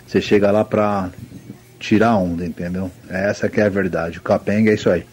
você 0.06 0.22
chega 0.22 0.52
lá 0.52 0.66
pra 0.66 1.10
tirar 1.80 2.15
onda, 2.17 2.45
entendeu? 2.45 2.91
Essa 3.09 3.49
que 3.49 3.59
é 3.59 3.63
a 3.63 3.69
verdade. 3.69 4.19
O 4.19 4.21
Capenga 4.21 4.71
é 4.71 4.75
isso 4.75 4.89
aí. 4.89 5.05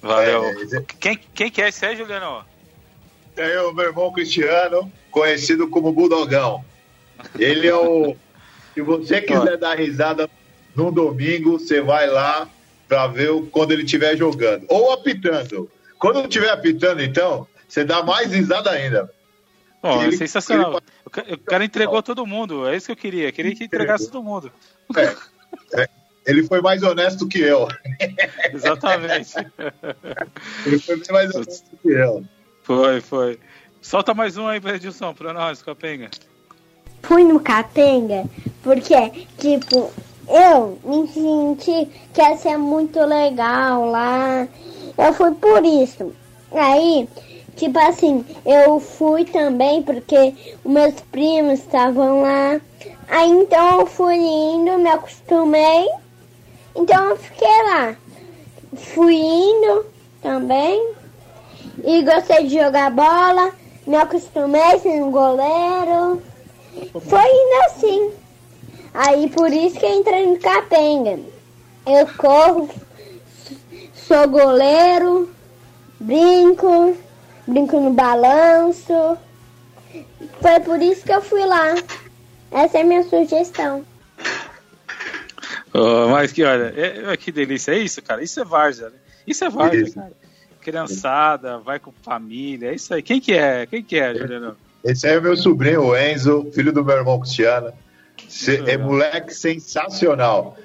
Valeu. 0.00 0.44
É, 0.44 0.82
Quem, 0.98 1.18
quem 1.34 1.50
que 1.50 1.62
é 1.62 1.68
esse 1.68 1.84
aí, 1.84 1.96
Juliano? 1.96 2.44
Tem 3.34 3.56
o 3.58 3.72
meu 3.72 3.86
irmão 3.86 4.12
Cristiano, 4.12 4.90
conhecido 5.10 5.68
como 5.68 5.92
Budogão. 5.92 6.64
Ele 7.38 7.66
é 7.66 7.74
o. 7.74 8.16
Se 8.74 8.82
você 8.82 9.20
quiser 9.20 9.56
dar 9.58 9.76
risada 9.76 10.30
no 10.76 10.92
domingo, 10.92 11.58
você 11.58 11.80
vai 11.80 12.06
lá 12.06 12.48
para 12.88 13.08
ver 13.08 13.30
quando 13.50 13.72
ele 13.72 13.82
estiver 13.82 14.16
jogando. 14.16 14.64
Ou 14.68 14.92
apitando. 14.92 15.68
Quando 15.98 16.18
ele 16.18 16.28
estiver 16.28 16.50
apitando, 16.50 17.02
então, 17.02 17.46
você 17.68 17.84
dá 17.84 18.02
mais 18.02 18.32
risada 18.32 18.70
ainda. 18.70 19.12
Bom, 19.82 20.02
é 20.02 20.06
Ele- 20.08 20.16
sensacional. 20.16 20.72
ele- 20.72 20.80
O 21.06 21.10
ca- 21.10 21.24
O 21.32 21.38
cara 21.38 21.64
entregou 21.64 22.02
todo 22.02 22.26
mundo. 22.26 22.66
É 22.68 22.76
isso 22.76 22.86
que 22.86 22.92
eu 22.92 22.96
queria. 22.96 23.32
Queria 23.32 23.54
que 23.54 23.64
entregasse 23.64 24.10
todo 24.10 24.22
mundo. 24.22 24.52
É, 24.96 25.16
é, 25.82 25.88
ele 26.26 26.42
foi 26.44 26.60
mais 26.60 26.82
honesto 26.82 27.26
que 27.26 27.40
eu. 27.40 27.66
Exatamente. 28.52 29.34
Ele 30.66 30.78
foi 30.78 30.96
bem 30.96 31.06
mais 31.12 31.34
honesto 31.34 31.64
que 31.82 31.88
eu. 31.88 32.24
Foi, 32.62 33.00
foi. 33.00 33.38
Solta 33.80 34.12
mais 34.14 34.36
um 34.36 34.46
aí 34.46 34.60
pra 34.60 34.76
Edilson, 34.76 35.14
pra 35.14 35.32
nós, 35.32 35.62
Capenga. 35.62 36.10
fui 37.02 37.24
no 37.24 37.40
Capenga 37.40 38.24
porque, 38.62 38.94
tipo, 39.38 39.90
eu 40.28 40.78
me 40.84 41.08
senti 41.08 41.88
que 42.12 42.20
ia 42.20 42.36
ser 42.36 42.58
muito 42.58 43.00
legal 43.00 43.86
lá. 43.90 44.46
Eu 44.98 45.12
fui 45.14 45.34
por 45.34 45.64
isso. 45.64 46.14
Aí, 46.52 47.08
tipo 47.56 47.78
assim, 47.78 48.24
eu 48.44 48.80
fui 48.80 49.24
também 49.24 49.82
porque 49.82 50.34
meus 50.64 50.94
primos 51.12 51.60
estavam 51.60 52.22
lá. 52.22 52.60
Aí 53.08 53.30
então 53.30 53.80
eu 53.80 53.86
fui 53.86 54.16
indo, 54.16 54.78
me 54.78 54.88
acostumei. 54.88 55.88
Então 56.74 57.10
eu 57.10 57.16
fiquei 57.16 57.62
lá. 57.64 57.96
Fui 58.74 59.14
indo 59.14 59.86
também. 60.22 60.94
E 61.84 62.02
gostei 62.02 62.46
de 62.46 62.58
jogar 62.58 62.90
bola. 62.90 63.52
Me 63.86 63.96
acostumei 63.96 64.78
sendo 64.78 65.10
goleiro. 65.10 66.22
foi 67.00 67.24
indo 67.24 67.64
assim. 67.66 68.12
Aí 68.94 69.28
por 69.30 69.52
isso 69.52 69.78
que 69.78 69.86
entrei 69.86 70.26
no 70.26 70.38
Capenga. 70.38 71.18
Eu 71.86 72.06
corro, 72.16 72.68
sou 73.94 74.28
goleiro, 74.28 75.30
brinco, 75.98 76.96
brinco 77.50 77.78
no 77.80 77.92
balanço. 77.92 79.16
Foi 80.40 80.60
por 80.60 80.80
isso 80.80 81.04
que 81.04 81.12
eu 81.12 81.20
fui 81.20 81.44
lá. 81.44 81.74
Essa 82.50 82.78
é 82.78 82.80
a 82.80 82.84
minha 82.84 83.02
sugestão. 83.02 83.84
Oh, 85.72 86.08
mas 86.08 86.32
que 86.32 86.42
olha, 86.42 86.72
é, 86.76 87.12
é, 87.12 87.16
que 87.16 87.30
delícia. 87.30 87.72
É 87.72 87.78
isso, 87.78 88.02
cara. 88.02 88.22
Isso 88.22 88.40
é 88.40 88.44
várzea, 88.44 88.90
né? 88.90 88.96
Isso 89.26 89.44
é 89.44 89.48
várzea, 89.50 89.82
Isso. 89.82 89.94
cara. 89.94 90.12
Criançada, 90.60 91.58
vai 91.58 91.78
com 91.78 91.92
família. 92.02 92.70
É 92.70 92.74
isso 92.74 92.92
aí. 92.92 93.02
Quem 93.02 93.20
que 93.20 93.32
é? 93.32 93.66
Quem 93.66 93.82
que 93.82 93.98
é, 93.98 94.14
Juliano? 94.14 94.56
Esse 94.84 95.06
aí 95.06 95.16
é 95.16 95.20
meu 95.20 95.36
sobrinho, 95.36 95.84
o 95.84 95.96
Enzo, 95.96 96.50
filho 96.52 96.72
do 96.72 96.84
meu 96.84 96.96
irmão 96.96 97.20
Cristiano. 97.20 97.72
Cê- 98.28 98.62
é 98.66 98.76
moleque 98.76 99.32
sensacional. 99.32 100.56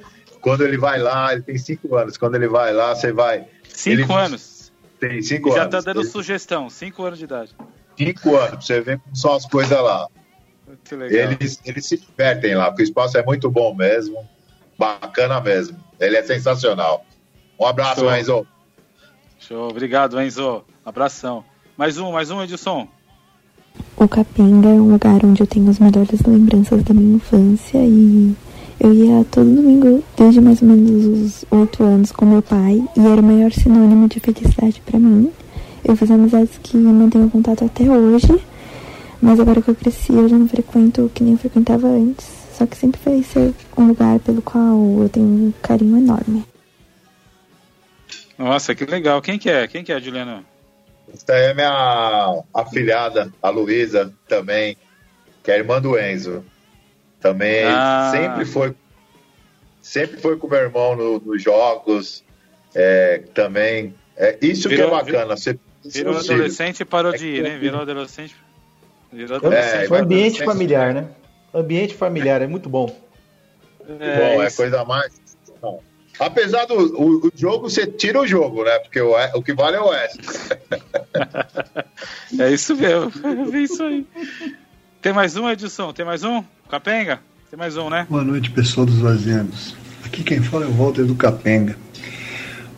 Quando 0.41 0.63
ele 0.65 0.77
vai 0.77 0.99
lá, 0.99 1.33
ele 1.33 1.41
tem 1.43 1.57
cinco 1.57 1.95
anos. 1.95 2.17
Quando 2.17 2.35
ele 2.35 2.47
vai 2.47 2.73
lá, 2.73 2.93
você 2.95 3.11
vai. 3.11 3.45
Cinco 3.69 4.01
Ele- 4.01 4.13
anos. 4.13 4.54
Tem 5.09 5.21
cinco 5.21 5.51
Já 5.51 5.63
anos. 5.63 5.71
tá 5.71 5.93
dando 5.93 6.03
sugestão. 6.03 6.69
Cinco 6.69 7.03
anos 7.03 7.19
de 7.19 7.25
idade. 7.25 7.55
Cinco 7.97 8.35
anos, 8.35 8.65
você 8.65 8.81
como 8.83 9.15
são 9.15 9.33
as 9.33 9.45
coisas 9.45 9.79
lá. 9.79 10.07
Que 10.83 10.95
legal. 10.95 11.31
Eles, 11.31 11.59
eles 11.63 11.85
se 11.85 11.97
divertem 11.97 12.55
lá, 12.55 12.67
porque 12.67 12.83
o 12.83 12.85
espaço 12.85 13.17
é 13.17 13.23
muito 13.23 13.49
bom 13.49 13.73
mesmo. 13.73 14.27
Bacana 14.77 15.39
mesmo. 15.39 15.77
Ele 15.99 16.17
é 16.17 16.23
sensacional. 16.23 17.05
Um 17.59 17.65
abraço, 17.65 18.01
Show. 18.01 18.15
Enzo. 18.15 18.47
Show. 19.39 19.69
Obrigado, 19.69 20.19
Enzo. 20.19 20.63
Abração. 20.83 21.45
Mais 21.77 21.97
um, 21.97 22.11
mais 22.11 22.31
um, 22.31 22.41
Edilson. 22.43 22.87
O 23.97 24.07
Capenga 24.07 24.69
é 24.69 24.73
um 24.73 24.91
lugar 24.91 25.23
onde 25.23 25.41
eu 25.41 25.47
tenho 25.47 25.69
as 25.69 25.79
melhores 25.79 26.21
lembranças 26.21 26.83
da 26.83 26.93
minha 26.93 27.17
infância 27.17 27.77
e 27.77 28.35
eu 28.85 28.93
ia 28.93 29.25
todo 29.31 29.45
domingo 29.45 30.03
desde 30.15 30.39
mais 30.39 30.61
ou 30.61 30.67
menos 30.67 31.05
os 31.05 31.45
oito 31.49 31.83
anos 31.83 32.11
com 32.11 32.23
meu 32.23 32.43
pai 32.43 32.83
e 32.95 32.99
era 32.99 33.19
o 33.19 33.23
maior 33.23 33.51
sinônimo 33.51 34.07
de 34.07 34.19
felicidade 34.19 34.79
pra 34.85 34.99
mim. 34.99 35.33
Eu 35.83 35.95
fiz 35.95 36.11
amizades 36.11 36.59
que 36.61 36.77
mantenho 36.77 37.27
contato 37.31 37.65
até 37.65 37.83
hoje, 37.89 38.39
mas 39.19 39.39
agora 39.39 39.59
que 39.59 39.69
eu 39.69 39.75
cresci 39.75 40.13
eu 40.13 40.29
já 40.29 40.37
não 40.37 40.47
frequento 40.47 41.09
que 41.15 41.23
nem 41.23 41.33
eu 41.33 41.39
frequentava 41.39 41.87
antes. 41.87 42.27
Só 42.53 42.67
que 42.67 42.77
sempre 42.77 43.01
vai 43.03 43.23
ser 43.23 43.55
um 43.75 43.87
lugar 43.87 44.19
pelo 44.19 44.41
qual 44.43 44.77
eu 45.01 45.09
tenho 45.09 45.25
um 45.25 45.53
carinho 45.63 45.97
enorme. 45.97 46.45
Nossa, 48.37 48.75
que 48.75 48.85
legal. 48.85 49.19
Quem 49.19 49.39
que 49.39 49.49
é? 49.49 49.67
Quem 49.67 49.83
que 49.83 49.91
é, 49.91 49.99
Juliano? 49.99 50.45
Essa 51.11 51.33
aí 51.33 51.45
é 51.45 51.53
minha 51.55 52.43
afilhada, 52.53 53.33
a 53.41 53.49
Luísa, 53.49 54.13
também, 54.27 54.77
que 55.43 55.49
é 55.49 55.57
irmã 55.57 55.81
do 55.81 55.99
Enzo. 55.99 56.45
Também 57.25 57.63
Ah. 57.65 58.11
sempre 58.13 58.45
foi 58.45 58.75
sempre 59.81 60.17
foi 60.21 60.37
com 60.37 60.45
o 60.45 60.49
meu 60.51 60.59
irmão 60.59 60.95
no- 60.95 61.19
nos 61.19 61.41
jogos. 61.41 62.23
é, 62.77 63.23
também. 63.33 63.95
É, 64.17 64.37
isso 64.41 64.67
Virou- 64.69 64.89
que 64.89 64.95
é 64.95 64.97
bacana. 65.13 65.37
Você, 65.37 65.57
Virou 65.85 66.17
adolescente 66.17 66.81
e 66.81 66.85
parou 66.85 67.13
de 67.13 67.25
ir, 67.25 67.41
né? 67.41 67.57
Virou 67.57 67.79
adolescente. 67.81 68.35
Virou 69.13 69.37
adolescente. 69.37 69.85
É, 69.85 69.87
Foi 69.87 69.99
ambiente 70.01 70.43
familiar, 70.43 70.93
né? 70.93 71.07
Ambiente 71.53 71.95
familiar, 71.95 72.41
é 72.41 72.47
muito 72.47 72.67
bom. 72.69 72.87
Bom, 73.87 74.43
é 74.43 74.51
coisa 74.51 74.83
mais. 74.83 75.13
Não. 75.63 75.79
Apesar 76.19 76.65
do 76.65 76.73
o, 76.75 77.27
o 77.27 77.31
jogo, 77.33 77.69
você 77.69 77.87
tira 77.87 78.19
o 78.19 78.27
jogo, 78.27 78.65
né? 78.65 78.77
Porque 78.79 78.99
o, 78.99 79.15
o 79.35 79.41
que 79.41 79.53
vale 79.53 79.77
é 79.77 79.81
o 79.81 79.85
Oeste. 79.87 80.19
É 82.39 82.51
isso 82.51 82.75
mesmo. 82.75 83.11
É 83.53 83.57
isso 83.59 83.83
aí. 83.83 84.05
Tem 85.05 85.13
mais 85.13 85.37
um, 85.37 85.47
Edilson? 85.47 85.93
Tem 85.93 86.03
mais 86.03 86.23
um? 86.23 86.43
Capenga? 86.67 87.19
Tem 87.51 87.59
mais 87.59 87.77
um, 87.77 87.91
né? 87.91 88.07
Boa 88.09 88.23
noite, 88.23 88.49
pessoal 88.49 88.87
dos 88.87 88.97
Vazianos. 88.97 89.75
Aqui 90.03 90.23
quem 90.23 90.41
fala 90.41 90.65
é 90.65 90.67
o 90.67 90.71
Walter 90.71 91.03
do 91.03 91.13
Capenga. 91.13 91.77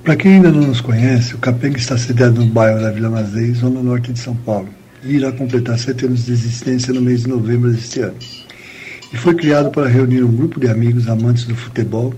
Para 0.04 0.18
quem 0.18 0.34
ainda 0.34 0.52
não 0.52 0.68
nos 0.68 0.82
conhece, 0.82 1.36
o 1.36 1.38
Capenga 1.38 1.78
está 1.78 1.98
sediado 1.98 2.44
no 2.44 2.46
bairro 2.48 2.82
da 2.82 2.92
Vila 2.92 3.10
Mazei, 3.10 3.54
zona 3.54 3.82
norte 3.82 4.12
de 4.12 4.20
São 4.20 4.36
Paulo, 4.36 4.68
e 5.06 5.14
irá 5.14 5.32
completar 5.32 5.80
sete 5.80 6.06
anos 6.06 6.26
de 6.26 6.34
existência 6.34 6.94
no 6.94 7.00
mês 7.00 7.22
de 7.22 7.30
novembro 7.30 7.72
deste 7.72 8.02
ano. 8.02 8.18
E 9.14 9.16
foi 9.16 9.34
criado 9.34 9.72
para 9.72 9.88
reunir 9.88 10.22
um 10.22 10.36
grupo 10.36 10.60
de 10.60 10.68
amigos 10.68 11.08
amantes 11.08 11.46
do 11.46 11.56
futebol 11.56 12.14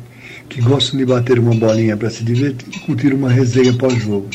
que 0.49 0.59
gostam 0.59 0.97
de 0.97 1.05
bater 1.05 1.37
uma 1.37 1.53
bolinha 1.53 1.95
para 1.95 2.09
se 2.09 2.23
divertir 2.23 2.67
e 2.75 2.79
curtir 2.79 3.13
uma 3.13 3.29
resenha 3.29 3.73
pós-jogo. 3.73 4.27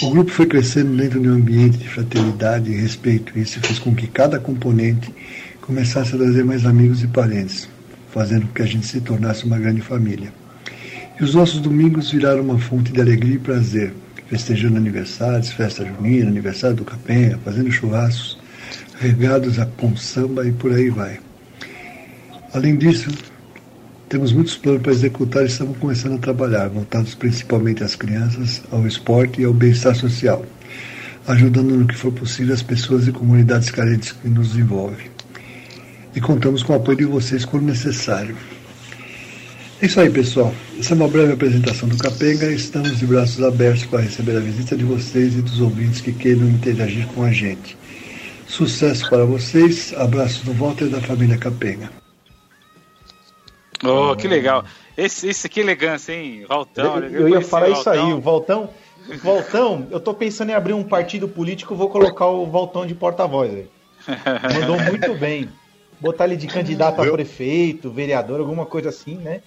O 0.00 0.10
grupo 0.10 0.30
foi 0.30 0.46
crescendo 0.46 0.96
dentro 0.96 1.20
de 1.20 1.28
um 1.28 1.34
ambiente 1.34 1.76
de 1.76 1.88
fraternidade 1.88 2.70
e 2.70 2.80
respeito, 2.80 3.36
e 3.36 3.42
isso 3.42 3.58
fez 3.58 3.80
com 3.80 3.92
que 3.92 4.06
cada 4.06 4.38
componente 4.38 5.12
começasse 5.60 6.14
a 6.14 6.18
trazer 6.18 6.44
mais 6.44 6.64
amigos 6.64 7.02
e 7.02 7.08
parentes, 7.08 7.68
fazendo 8.12 8.46
com 8.46 8.54
que 8.54 8.62
a 8.62 8.66
gente 8.66 8.86
se 8.86 9.00
tornasse 9.00 9.44
uma 9.44 9.58
grande 9.58 9.80
família. 9.80 10.32
E 11.20 11.24
os 11.24 11.34
nossos 11.34 11.60
domingos 11.60 12.12
viraram 12.12 12.42
uma 12.42 12.60
fonte 12.60 12.92
de 12.92 13.00
alegria 13.00 13.34
e 13.34 13.38
prazer, 13.38 13.92
festejando 14.28 14.76
aniversários, 14.76 15.50
festa 15.50 15.84
junina, 15.84 16.30
aniversário 16.30 16.76
do 16.76 16.84
Capenga, 16.84 17.36
fazendo 17.44 17.72
churrascos, 17.72 18.38
regados 19.00 19.58
a 19.58 19.66
com 19.66 19.96
samba 19.96 20.46
e 20.46 20.52
por 20.52 20.72
aí 20.72 20.90
vai. 20.90 21.18
Além 22.52 22.76
disso, 22.76 23.10
temos 24.08 24.32
muitos 24.32 24.56
planos 24.56 24.82
para 24.82 24.92
executar 24.92 25.42
e 25.42 25.46
estamos 25.46 25.76
começando 25.76 26.14
a 26.14 26.18
trabalhar, 26.18 26.68
voltados 26.68 27.14
principalmente 27.14 27.84
às 27.84 27.94
crianças, 27.94 28.62
ao 28.72 28.86
esporte 28.86 29.42
e 29.42 29.44
ao 29.44 29.52
bem-estar 29.52 29.94
social, 29.94 30.44
ajudando 31.26 31.76
no 31.76 31.86
que 31.86 31.94
for 31.94 32.10
possível 32.12 32.54
as 32.54 32.62
pessoas 32.62 33.06
e 33.06 33.12
comunidades 33.12 33.70
carentes 33.70 34.12
que 34.12 34.28
nos 34.28 34.56
envolvem. 34.56 35.06
E 36.14 36.20
contamos 36.20 36.62
com 36.62 36.72
o 36.72 36.76
apoio 36.76 36.96
de 36.96 37.04
vocês 37.04 37.44
quando 37.44 37.66
necessário. 37.66 38.34
É 39.80 39.86
isso 39.86 40.00
aí, 40.00 40.10
pessoal. 40.10 40.52
Essa 40.78 40.94
é 40.94 40.96
uma 40.96 41.06
breve 41.06 41.34
apresentação 41.34 41.88
do 41.88 41.96
Capenga. 41.98 42.50
Estamos 42.50 42.98
de 42.98 43.06
braços 43.06 43.44
abertos 43.44 43.84
para 43.84 44.00
receber 44.00 44.36
a 44.36 44.40
visita 44.40 44.74
de 44.74 44.84
vocês 44.84 45.34
e 45.34 45.42
dos 45.42 45.60
ouvintes 45.60 46.00
que 46.00 46.12
queiram 46.12 46.48
interagir 46.48 47.06
com 47.08 47.22
a 47.22 47.30
gente. 47.30 47.76
Sucesso 48.46 49.08
para 49.08 49.24
vocês. 49.24 49.94
Abraços 49.96 50.42
do 50.42 50.52
Walter 50.52 50.86
e 50.86 50.88
da 50.88 51.00
família 51.00 51.36
Capenga. 51.36 51.97
Oh, 53.84 54.16
que 54.16 54.26
legal. 54.26 54.64
Esse, 54.96 55.28
esse 55.28 55.48
que 55.48 55.60
elegância, 55.60 56.12
hein? 56.12 56.44
Valtão. 56.48 56.98
Eu, 56.98 57.10
eu 57.10 57.28
ia 57.28 57.40
falar 57.40 57.70
isso 57.70 57.88
aí, 57.88 58.12
o 58.12 58.20
Valtão. 58.20 58.70
Valtão, 59.22 59.86
eu 59.90 60.00
tô 60.00 60.12
pensando 60.12 60.50
em 60.50 60.54
abrir 60.54 60.74
um 60.74 60.84
partido 60.84 61.28
político, 61.28 61.74
vou 61.74 61.88
colocar 61.88 62.26
o 62.26 62.46
Valtão 62.46 62.84
de 62.84 62.94
porta-voz 62.94 63.50
aí. 63.52 63.70
Mandou 64.60 64.80
muito 64.80 65.14
bem. 65.14 65.48
Botar 66.00 66.26
ele 66.26 66.36
de 66.36 66.46
candidato 66.46 67.00
a 67.00 67.10
prefeito, 67.10 67.90
vereador, 67.90 68.38
alguma 68.40 68.66
coisa 68.66 68.90
assim, 68.90 69.16
né? 69.16 69.40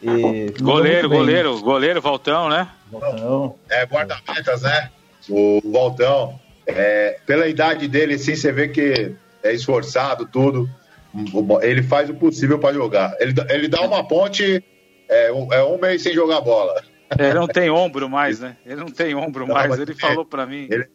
E 0.00 0.52
Goleiro, 0.60 1.08
goleiro, 1.08 1.60
goleiro, 1.60 2.00
Valtão, 2.00 2.48
né? 2.48 2.68
Valtão. 2.90 3.54
É 3.68 3.84
guarda-metas, 3.84 4.62
né? 4.62 4.90
O 5.28 5.60
Valtão, 5.72 6.38
é, 6.66 7.18
pela 7.26 7.48
idade 7.48 7.88
dele, 7.88 8.14
assim, 8.14 8.36
você 8.36 8.52
vê 8.52 8.68
que 8.68 9.16
é 9.42 9.52
esforçado, 9.52 10.26
tudo. 10.26 10.68
Ele 11.62 11.82
faz 11.82 12.08
o 12.10 12.14
possível 12.14 12.58
para 12.58 12.74
jogar. 12.74 13.14
Ele, 13.20 13.32
dá- 13.32 13.46
ele 13.50 13.68
dá 13.68 13.80
uma 13.82 14.06
ponte, 14.06 14.62
é, 15.08 15.32
um- 15.32 15.52
é 15.52 15.62
um 15.64 15.78
mês 15.78 16.02
sem 16.02 16.12
jogar 16.14 16.40
bola. 16.40 16.80
Ele 17.18 17.34
não 17.34 17.46
tem 17.46 17.70
ombro 17.70 18.08
mais, 18.08 18.40
né? 18.40 18.56
Ele 18.66 18.76
não 18.76 18.86
tem 18.86 19.14
ombro 19.14 19.46
Não, 19.46 19.54
mais. 19.54 19.78
Ele 19.78 19.92
é- 19.92 19.94
falou 19.94 20.24
pra 20.24 20.46
mim. 20.46 20.68
ele- 20.70 20.86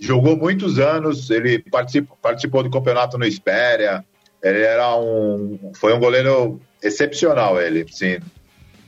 Jogou 0.00 0.36
muitos 0.36 0.78
anos, 0.80 1.30
ele 1.30 1.60
participou, 1.60 2.18
participou 2.20 2.62
do 2.64 2.70
campeonato 2.70 3.16
no 3.16 3.24
Espéria. 3.24 4.04
Ele 4.42 4.60
era 4.60 4.94
um. 4.96 5.70
Foi 5.76 5.94
um 5.94 6.00
goleiro 6.00 6.60
excepcional, 6.82 7.60
ele, 7.62 7.86
sim. 7.88 8.18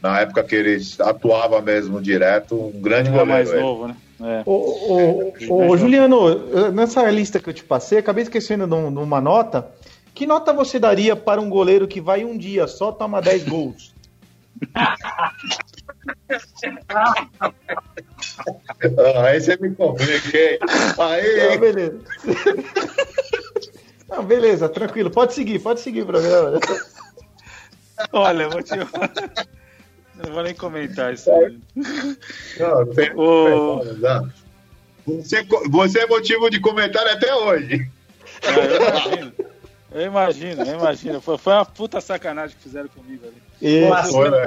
Na 0.03 0.20
época 0.20 0.43
que 0.43 0.55
ele 0.57 0.79
atuava 1.01 1.62
mesmo 1.62 2.03
direto, 2.03 2.57
um 2.74 2.81
grande 2.83 3.09
Ele 3.09 3.18
goleiro. 3.18 3.29
mais 3.31 3.51
ele. 3.51 3.61
novo, 3.61 3.87
né? 3.89 3.97
É. 4.20 4.43
Ô, 4.45 5.33
ô, 5.49 5.66
ô, 5.68 5.77
Juliano, 5.77 6.72
nessa 6.72 7.09
lista 7.11 7.39
que 7.39 7.49
eu 7.49 7.55
te 7.55 7.62
passei, 7.64 7.99
acabei 7.99 8.22
esquecendo 8.24 8.66
de 8.66 8.74
uma 8.74 9.20
nota. 9.20 9.66
Que 10.16 10.26
nota 10.26 10.50
você 10.50 10.78
daria 10.78 11.14
para 11.14 11.42
um 11.42 11.50
goleiro 11.50 11.86
que 11.86 12.00
vai 12.00 12.24
um 12.24 12.38
dia 12.38 12.66
só 12.66 12.90
toma 12.90 13.20
10 13.20 13.44
gols? 13.50 13.94
Ah, 18.98 19.26
aí 19.26 19.40
você 19.40 19.56
me 19.58 19.74
complica, 19.74 20.38
hein? 20.38 20.58
Ah, 20.98 21.10
Aí, 21.12 21.58
beleza. 21.58 22.00
Não, 24.08 24.24
beleza, 24.24 24.68
tranquilo. 24.70 25.10
Pode 25.10 25.34
seguir, 25.34 25.58
pode 25.58 25.80
seguir 25.80 26.02
o 26.02 26.06
programa. 26.06 26.58
Olha, 28.12 28.44
eu 28.44 28.50
vou 28.50 28.62
te. 28.62 28.72
Não 30.16 30.32
vou 30.32 30.42
nem 30.42 30.54
comentar 30.54 31.12
isso. 31.12 31.30
aí. 31.30 31.58
não, 32.58 32.86
tem- 32.94 33.12
Não. 33.14 34.30
Você, 35.06 35.46
você 35.70 35.98
é 36.00 36.06
motivo 36.06 36.48
de 36.48 36.58
comentário 36.58 37.12
até 37.12 37.34
hoje. 37.34 37.86
ah, 38.42 38.52
eu 38.60 38.76
imagino. 38.76 39.32
Eu 39.97 40.07
imagino, 40.07 40.62
eu 40.62 40.74
imagino. 40.78 41.20
Foi, 41.22 41.38
foi 41.38 41.53
uma 41.55 41.64
puta 41.64 42.01
sacanagem 42.01 42.55
que 42.57 42.62
fizeram 42.62 42.88
comigo 42.88 43.24
ali. 43.26 43.42
Isso. 43.62 44.20
Né? 44.30 44.47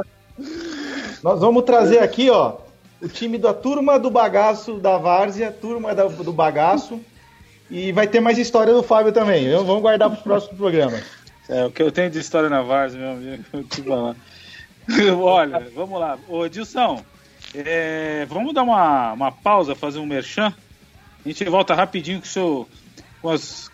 Nós 1.23 1.39
vamos 1.39 1.63
trazer 1.63 1.99
aqui, 1.99 2.29
ó, 2.29 2.57
o 3.01 3.07
time 3.07 3.37
da 3.37 3.53
turma 3.53 3.97
do 3.99 4.09
bagaço 4.11 4.75
da 4.75 4.97
Várzea, 4.97 5.51
turma 5.51 5.95
da- 5.95 6.05
do 6.05 6.31
bagaço. 6.31 6.99
E 7.69 7.91
vai 7.91 8.07
ter 8.07 8.19
mais 8.19 8.37
história 8.37 8.73
do 8.73 8.83
Fábio 8.83 9.11
também. 9.11 9.45
Eu- 9.45 9.65
Vamos 9.65 9.81
guardar 9.81 10.09
para 10.09 10.17
os 10.17 10.23
próximos 10.23 10.57
programas. 10.57 11.03
É, 11.47 11.65
o 11.65 11.71
que 11.71 11.81
eu 11.81 11.91
tenho 11.91 12.09
de 12.11 12.19
história 12.19 12.47
na 12.49 12.61
Várzea, 12.61 12.99
meu 12.99 13.11
amigo, 13.11 13.43
eu 13.53 13.63
te 13.63 13.81
falar. 13.81 14.15
Olha, 15.19 15.67
vamos 15.75 15.99
lá. 15.99 16.17
Ô, 16.27 16.47
Dilson, 16.47 17.03
é, 17.55 18.25
vamos 18.29 18.53
dar 18.53 18.61
uma, 18.63 19.13
uma 19.13 19.31
pausa, 19.31 19.73
fazer 19.75 19.97
um 19.99 20.05
merchan? 20.05 20.53
A 21.25 21.27
gente 21.27 21.43
volta 21.45 21.73
rapidinho 21.75 22.19
com, 22.19 22.25
o 22.25 22.27
seu, 22.29 22.69
com, 23.21 23.29
as, 23.29 23.68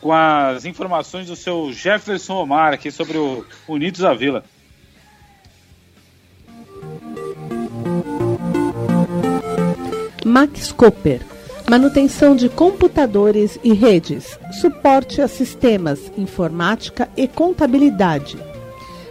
com 0.00 0.12
as 0.12 0.64
informações 0.64 1.26
do 1.26 1.36
seu 1.36 1.72
Jefferson 1.72 2.34
Omar 2.34 2.72
aqui 2.72 2.90
sobre 2.90 3.18
o 3.18 3.44
Unidos 3.66 4.00
da 4.00 4.14
Vila. 4.14 4.44
Max 10.24 10.72
Cooper. 10.72 11.20
Manutenção 11.68 12.34
de 12.34 12.48
computadores 12.48 13.58
e 13.62 13.72
redes. 13.72 14.38
Suporte 14.60 15.20
a 15.20 15.28
sistemas, 15.28 16.10
informática 16.16 17.08
e 17.16 17.28
contabilidade. 17.28 18.38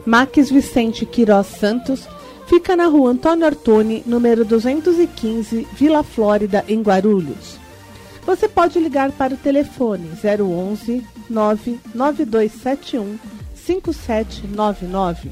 Max 0.06 0.50
Vicente 0.50 1.06
Queiroz 1.06 1.48
Santos 1.48 2.08
fica 2.48 2.76
na 2.76 2.86
rua 2.86 3.12
Antônio 3.12 3.46
Artoni, 3.46 4.04
número 4.06 4.46
215, 4.46 5.68
Vila 5.74 6.02
Flórida, 6.02 6.64
em 6.68 6.82
Guarulhos. 6.82 7.60
Você 8.28 8.48
pode 8.50 8.78
ligar 8.78 9.14
para 9.14 9.36
o 9.36 9.38
telefone 9.38 10.12
011 10.22 11.02
99271 11.30 13.18
5799. 13.56 15.32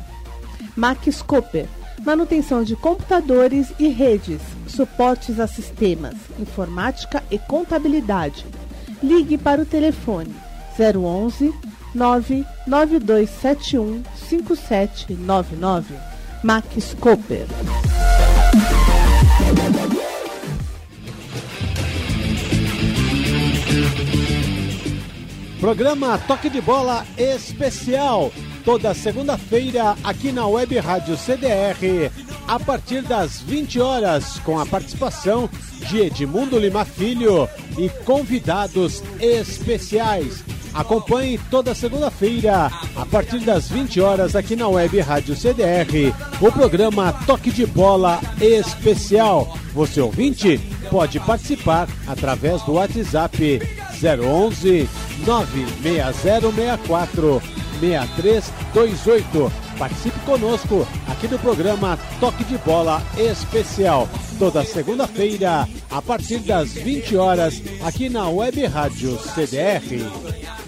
Max 0.77 1.21
Cooper. 1.21 1.67
Manutenção 2.05 2.63
de 2.63 2.73
computadores 2.75 3.73
e 3.77 3.89
redes, 3.89 4.41
suportes 4.67 5.41
a 5.41 5.47
sistemas, 5.47 6.15
informática 6.39 7.21
e 7.29 7.37
contabilidade. 7.37 8.45
Ligue 9.03 9.37
para 9.37 9.61
o 9.61 9.65
telefone 9.65 10.33
011 10.79 11.53
99271 11.93 14.03
5799. 14.15 15.95
Max 16.41 16.95
Cooper. 16.97 17.45
Programa 25.59 26.17
Toque 26.19 26.49
de 26.49 26.61
Bola 26.61 27.05
Especial. 27.17 28.31
Toda 28.63 28.93
segunda-feira 28.93 29.95
aqui 30.03 30.31
na 30.31 30.47
Web 30.47 30.77
Rádio 30.79 31.17
CDR, 31.17 32.11
a 32.47 32.59
partir 32.59 33.01
das 33.01 33.41
20 33.41 33.79
horas, 33.79 34.39
com 34.39 34.59
a 34.59 34.65
participação 34.65 35.49
de 35.89 36.01
Edmundo 36.01 36.59
Lima 36.59 36.85
Filho 36.85 37.49
e 37.77 37.89
convidados 38.03 39.03
especiais. 39.19 40.43
Acompanhe 40.75 41.39
toda 41.49 41.73
segunda-feira, 41.73 42.69
a 42.97 43.05
partir 43.05 43.39
das 43.39 43.69
20 43.69 44.01
horas, 44.01 44.35
aqui 44.35 44.57
na 44.57 44.67
Web 44.67 44.99
Rádio 44.99 45.33
CDR, 45.33 46.13
o 46.41 46.51
programa 46.51 47.13
Toque 47.25 47.49
de 47.49 47.65
Bola 47.65 48.19
Especial. 48.41 49.57
Você 49.73 50.01
ouvinte 50.01 50.59
pode 50.91 51.17
participar 51.21 51.87
através 52.05 52.61
do 52.63 52.73
WhatsApp 52.73 53.61
011 54.03 54.89
96064 55.25 57.41
6328. 57.79 59.51
Participe 59.79 60.19
conosco 60.25 60.85
aqui 61.07 61.27
do 61.27 61.39
programa 61.39 61.97
Toque 62.19 62.43
de 62.43 62.57
Bola 62.57 63.01
Especial. 63.17 64.09
Toda 64.37 64.65
segunda-feira, 64.65 65.65
a 65.89 66.01
partir 66.01 66.39
das 66.39 66.73
20 66.73 67.15
horas, 67.15 67.63
aqui 67.81 68.09
na 68.09 68.27
Web 68.27 68.65
Rádio 68.65 69.17
CDR. 69.33 70.64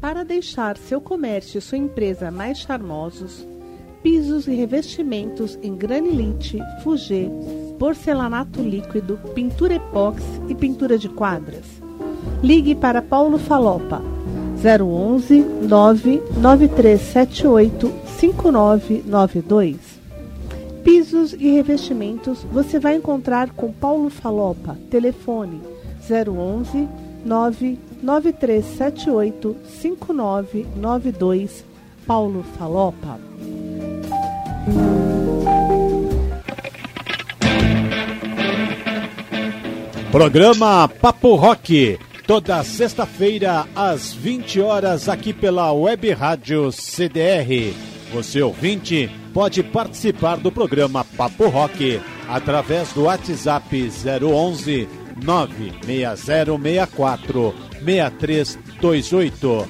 Para 0.00 0.24
deixar 0.24 0.76
seu 0.76 1.00
comércio 1.00 1.58
e 1.58 1.60
sua 1.60 1.78
empresa 1.78 2.30
mais 2.30 2.58
charmosos, 2.58 3.44
pisos 4.02 4.46
e 4.46 4.54
revestimentos 4.54 5.58
em 5.62 5.74
granilite, 5.74 6.58
fugê, 6.82 7.28
porcelanato 7.78 8.62
líquido, 8.62 9.18
pintura 9.34 9.74
epóxi 9.74 10.24
e 10.48 10.54
pintura 10.54 10.96
de 10.96 11.08
quadras. 11.08 11.64
Ligue 12.42 12.74
para 12.74 13.02
Paulo 13.02 13.38
Falopa 13.38 14.02
011 14.56 15.44
99378 15.68 17.92
5992. 18.18 19.76
Pisos 20.86 21.32
e 21.32 21.50
revestimentos 21.50 22.44
você 22.44 22.78
vai 22.78 22.94
encontrar 22.94 23.50
com 23.50 23.72
Paulo 23.72 24.08
Falopa. 24.08 24.78
Telefone 24.88 25.60
011 26.08 26.88
99378 27.24 29.56
5992. 29.80 31.64
Paulo 32.06 32.44
Falopa. 32.56 33.18
Programa 40.12 40.86
Papo 40.86 41.34
Rock, 41.34 41.98
toda 42.28 42.62
sexta-feira 42.62 43.66
às 43.74 44.14
20 44.14 44.60
horas 44.60 45.08
aqui 45.08 45.32
pela 45.32 45.72
Web 45.72 46.12
Rádio 46.12 46.70
CDR. 46.70 47.74
Você 48.12 48.42
ouvinte 48.42 49.10
pode 49.34 49.62
participar 49.62 50.36
do 50.36 50.52
programa 50.52 51.04
Papo 51.04 51.48
Rock 51.48 52.00
através 52.28 52.92
do 52.92 53.04
WhatsApp 53.04 53.90
011 54.22 54.88
96064 55.22 57.54
6328. 57.84 59.68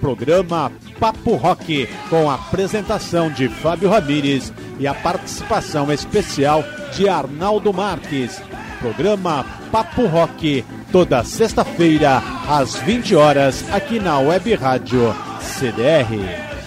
Programa 0.00 0.72
Papo 0.98 1.36
Rock 1.36 1.88
com 2.10 2.28
a 2.28 2.34
apresentação 2.34 3.30
de 3.30 3.48
Fábio 3.48 3.88
Ramires 3.88 4.52
e 4.78 4.86
a 4.86 4.92
participação 4.94 5.90
especial 5.92 6.62
de 6.94 7.08
Arnaldo 7.08 7.72
Marques. 7.72 8.42
Programa 8.80 9.46
Papo 9.70 10.06
Rock, 10.06 10.64
toda 10.90 11.22
sexta-feira, 11.22 12.20
às 12.48 12.74
20 12.76 13.14
horas, 13.14 13.64
aqui 13.72 14.00
na 14.00 14.18
Web 14.18 14.56
Rádio 14.56 15.14
CDR. 15.40 16.61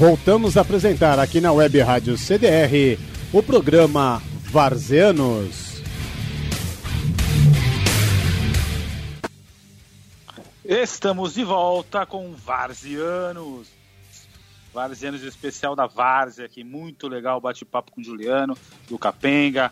Voltamos 0.00 0.56
a 0.56 0.62
apresentar 0.62 1.18
aqui 1.18 1.42
na 1.42 1.52
Web 1.52 1.78
Rádio 1.80 2.16
CDR 2.16 2.98
o 3.34 3.42
programa 3.42 4.22
Varzeanos. 4.44 5.82
Estamos 10.64 11.34
de 11.34 11.44
volta 11.44 12.06
com 12.06 12.32
Varzianos. 12.32 13.68
Varzianos 14.72 15.22
especial 15.22 15.76
da 15.76 15.86
Várzea 15.86 16.46
aqui, 16.46 16.64
muito 16.64 17.06
legal 17.06 17.38
bate-papo 17.38 17.92
com 17.92 18.02
Juliano, 18.02 18.56
do 18.88 18.96
Capenga, 18.96 19.70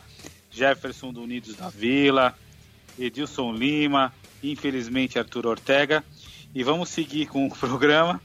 Jefferson 0.50 1.10
do 1.10 1.22
Unidos 1.22 1.56
da 1.56 1.70
Vila, 1.70 2.34
Edilson 2.98 3.54
Lima, 3.54 4.12
infelizmente 4.42 5.18
Arthur 5.18 5.46
Ortega. 5.46 6.04
E 6.54 6.62
vamos 6.62 6.90
seguir 6.90 7.28
com 7.28 7.46
o 7.46 7.50
programa. 7.50 8.20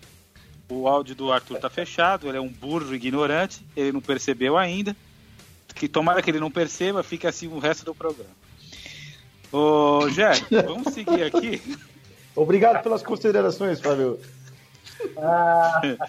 O 0.73 0.87
áudio 0.87 1.13
do 1.13 1.31
Arthur 1.31 1.59
tá 1.59 1.69
fechado, 1.69 2.27
ele 2.27 2.37
é 2.37 2.41
um 2.41 2.49
burro 2.49 2.95
ignorante, 2.95 3.63
ele 3.75 3.91
não 3.91 4.01
percebeu 4.01 4.57
ainda. 4.57 4.95
Que 5.75 5.87
tomara 5.87 6.21
que 6.21 6.31
ele 6.31 6.39
não 6.39 6.49
perceba, 6.49 7.03
fica 7.03 7.29
assim 7.29 7.47
o 7.47 7.59
resto 7.59 7.85
do 7.85 7.93
programa. 7.93 8.31
Ô, 9.51 10.09
Jé, 10.09 10.31
vamos 10.65 10.93
seguir 10.93 11.23
aqui. 11.23 11.61
Obrigado 12.35 12.81
pelas 12.81 13.03
considerações, 13.03 13.79
Fábio. 13.79 14.19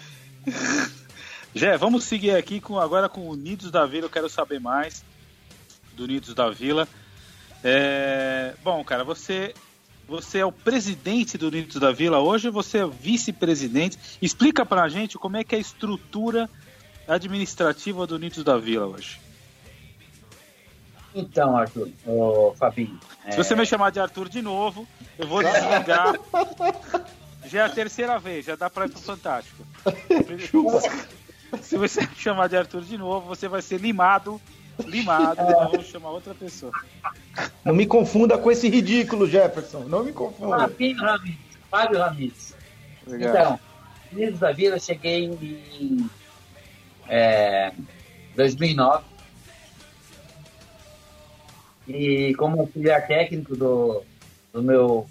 Jé, 1.53 1.77
vamos 1.77 2.05
seguir 2.05 2.35
aqui 2.35 2.59
com, 2.59 2.79
agora 2.79 3.07
com 3.07 3.21
o 3.21 3.31
Unidos 3.31 3.69
da 3.69 3.85
Vila. 3.85 4.05
Eu 4.05 4.09
quero 4.09 4.29
saber 4.29 4.59
mais 4.59 5.03
do 5.93 6.05
Unidos 6.05 6.33
da 6.33 6.49
Vila. 6.49 6.87
É, 7.63 8.55
bom, 8.63 8.83
cara, 8.83 9.03
você 9.03 9.53
você 10.07 10.39
é 10.39 10.45
o 10.45 10.51
presidente 10.51 11.37
do 11.37 11.47
Unidos 11.47 11.77
da 11.77 11.91
Vila 11.91 12.19
hoje 12.19 12.49
você 12.49 12.79
é 12.79 12.87
vice-presidente? 12.87 13.97
Explica 14.21 14.65
pra 14.65 14.87
gente 14.87 15.17
como 15.17 15.37
é 15.37 15.43
que 15.43 15.55
é 15.55 15.57
a 15.57 15.61
estrutura 15.61 16.49
administrativa 17.07 18.05
do 18.05 18.15
Unidos 18.15 18.43
da 18.43 18.57
Vila 18.57 18.87
hoje. 18.87 19.19
Então, 21.13 21.55
Arthur, 21.55 21.89
ô, 22.05 22.53
Fabinho. 22.57 22.99
Se 23.31 23.37
você 23.37 23.55
me 23.55 23.65
chamar 23.65 23.89
de 23.89 23.99
Arthur 23.99 24.27
de 24.27 24.41
novo, 24.41 24.85
eu 25.17 25.25
vou 25.25 25.41
desligar. 25.41 26.13
Já 27.47 27.61
é 27.61 27.65
a 27.65 27.69
terceira 27.69 28.17
vez, 28.17 28.43
já 28.43 28.55
dá 28.55 28.71
pra 28.71 28.87
ir 28.87 28.89
pro 28.89 28.99
Fantástico. 28.99 29.63
Se 31.61 31.77
você 31.77 32.01
me 32.01 32.15
chamar 32.15 32.49
de 32.49 32.57
Arthur 32.57 32.81
de 32.81 32.97
novo, 32.97 33.27
você 33.27 33.47
vai 33.47 33.61
ser 33.61 33.79
limado. 33.79 34.41
Limado, 34.85 35.41
nós 35.41 35.71
vamos 35.71 35.87
chamar 35.87 36.11
outra 36.11 36.33
pessoa. 36.33 36.71
Não 37.63 37.73
me 37.73 37.85
confunda 37.85 38.37
com 38.37 38.51
esse 38.51 38.67
ridículo, 38.69 39.27
Jefferson. 39.27 39.81
Não 39.85 40.03
me 40.03 40.11
confunda. 40.11 40.57
Fabinho 40.59 40.97
Ramires. 40.97 41.39
Fábio 41.69 41.99
Ramires. 41.99 42.55
Obrigado. 43.05 43.35
Então, 43.35 43.59
Unidos 44.11 44.39
da 44.39 44.51
Vila, 44.51 44.75
eu 44.75 44.79
cheguei 44.79 45.25
em 45.25 46.09
é, 47.07 47.71
2009. 48.35 49.03
E 51.87 52.33
como 52.35 52.61
auxiliar 52.61 53.05
técnico 53.07 53.55
do, 53.55 54.03
do 54.51 54.63
meu, 54.63 55.07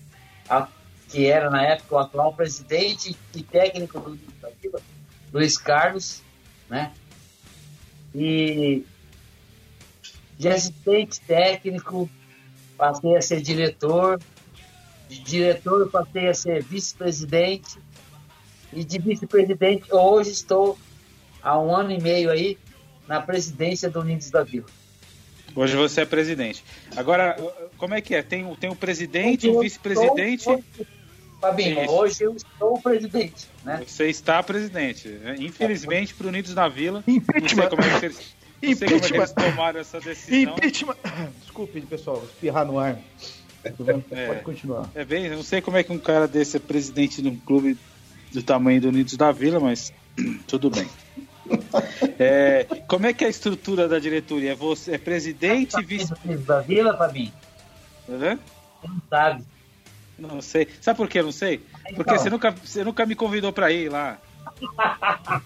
a- 0.49 0.69
que 1.09 1.27
era 1.27 1.49
na 1.49 1.63
época 1.63 1.95
o 1.95 1.99
atual 1.99 2.33
presidente 2.35 3.17
e 3.35 3.43
técnico 3.43 4.01
do 4.01 4.11
Unidos 4.11 4.35
da 4.43 4.49
Vila, 4.61 4.81
Luiz 5.33 5.57
Carlos, 5.57 6.21
né? 6.69 6.93
E 8.15 8.85
de 10.39 10.49
assistente 10.49 11.21
técnico, 11.21 12.09
passei 12.77 13.17
a 13.17 13.23
ser 13.23 13.41
diretor, 13.41 14.21
de 15.09 15.19
diretor 15.21 15.81
eu 15.81 15.89
passei 15.89 16.29
a 16.29 16.35
ser 16.35 16.63
vice-presidente, 16.63 17.79
e 18.73 18.83
de 18.85 18.99
vice-presidente 18.99 19.85
hoje 19.95 20.31
estou 20.33 20.77
há 21.43 21.59
um 21.61 21.75
ano 21.75 21.93
e 21.93 22.01
meio 22.01 22.31
aí 22.31 22.59
na 23.07 23.21
presidência 23.21 23.89
do 23.89 24.01
Unidos 24.01 24.31
da 24.31 24.43
Vila. 24.43 24.67
Hoje 25.55 25.77
você 25.77 26.01
é 26.01 26.05
presidente. 26.05 26.65
Agora, 26.97 27.37
como 27.77 27.95
é 27.95 28.01
que 28.01 28.15
é? 28.15 28.23
Tem, 28.23 28.45
o- 28.45 28.57
tem 28.57 28.71
o 28.71 28.75
presidente, 28.75 29.49
o 29.49 29.61
vice-presidente. 29.61 30.41
estou- 30.41 30.65
Fabinho, 31.41 31.85
Isso. 31.85 31.93
hoje 31.93 32.23
eu 32.23 32.37
sou 32.59 32.75
o 32.79 32.81
presidente, 32.83 33.47
né? 33.63 33.83
Você 33.87 34.09
está 34.09 34.43
presidente. 34.43 35.09
Infelizmente, 35.39 36.15
para 36.15 36.27
Unidos 36.27 36.55
na 36.55 36.67
Vila, 36.69 37.05
não 37.07 37.49
sei 37.49 37.69
como 37.69 37.83
é 37.83 38.01
que 38.01 38.07
eles, 38.07 38.35
não 38.63 38.75
sei 38.77 38.89
como 38.89 39.05
é 39.05 39.09
que 39.09 39.17
eles 39.17 39.33
tomaram 39.33 39.81
essa 39.81 40.01
decisão. 40.01 40.55
Impeachment. 40.55 40.97
Desculpe, 41.41 41.81
pessoal, 41.83 42.23
espirrar 42.25 42.65
no 42.67 42.79
ar. 42.79 42.99
É. 44.11 44.27
Pode 44.27 44.41
continuar. 44.43 44.91
É 44.95 45.05
bem, 45.05 45.31
não 45.31 45.43
sei 45.43 45.61
como 45.61 45.77
é 45.77 45.83
que 45.83 45.93
um 45.93 45.99
cara 45.99 46.29
desse 46.29 46.57
é 46.59 46.61
presidente 46.61 47.23
de 47.23 47.29
um 47.29 47.37
clube 47.37 47.79
do 48.33 48.43
tamanho 48.43 48.81
do 48.81 48.89
Unidos 48.89 49.17
da 49.17 49.33
Vila, 49.33 49.59
mas 49.59 49.93
tudo 50.47 50.71
bem. 50.71 50.87
É, 52.19 52.67
como 52.87 53.07
é 53.07 53.13
que 53.13 53.25
é 53.25 53.27
a 53.27 53.31
estrutura 53.31 53.89
da 53.89 53.99
diretoria? 53.99 54.53
É 54.53 54.55
Você 54.55 54.93
é 54.93 54.99
presidente, 54.99 55.81
vice. 55.83 56.13
Unidos 56.25 56.45
da 56.45 56.61
Vila, 56.61 56.97
Fabinho, 56.97 57.33
não 58.09 59.01
sabe. 59.09 59.45
Não 60.19 60.41
sei. 60.41 60.69
Sabe 60.81 60.97
por 60.97 61.09
que 61.09 61.19
eu 61.19 61.25
não 61.25 61.33
sei? 61.33 61.59
Porque 61.97 62.13
Então. 62.13 62.19
você 62.19 62.31
nunca, 62.31 62.51
você 62.51 62.85
nunca 62.85 63.05
me 63.07 63.15
convidou 63.15 63.53
para 63.53 63.73
ir 63.73 63.89
lá. 63.91 64.19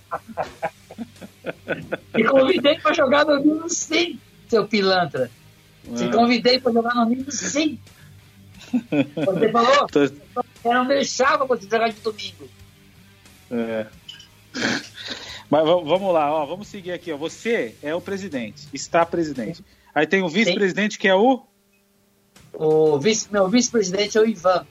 Me 2.15 2.25
convidei 2.25 2.79
para 2.79 2.95
jogar 2.95 3.25
no 3.25 3.35
Unidos 3.35 3.77
sim, 3.77 4.19
seu 4.49 4.67
pilantra. 4.67 5.31
Te 5.97 6.05
Ah. 6.05 6.11
convidei 6.13 6.61
para 6.61 6.73
jogar 6.73 6.95
no 6.95 7.03
Unidos 7.03 7.35
sim. 7.35 7.79
Você 8.71 9.49
falou, 9.51 9.87
Tô- 9.87 10.05
eu 10.05 10.75
não 10.75 10.87
deixava 10.87 11.47
você 11.47 11.63
jogar 11.69 11.89
de 11.89 12.01
domingo. 12.01 12.49
É. 13.51 13.87
Mas 15.51 15.65
va- 15.67 15.81
vamos 15.81 16.13
lá, 16.13 16.31
ó, 16.33 16.45
vamos 16.45 16.69
seguir 16.69 16.93
aqui. 16.93 17.11
Ó. 17.13 17.17
Você 17.17 17.75
é 17.83 17.95
o 17.95 18.01
presidente, 18.01 18.69
está 18.73 19.07
presidente. 19.07 19.65
Aí 19.95 20.07
tem 20.07 20.23
o 20.23 20.29
vice-presidente 20.29 20.99
que 20.99 21.09
é 21.09 21.15
o 21.15 21.43
O 22.53 22.99
vice, 22.99 23.29
meu 23.33 23.49
vice-presidente 23.49 24.19
é 24.19 24.21
o 24.21 24.27
Ivan. 24.27 24.67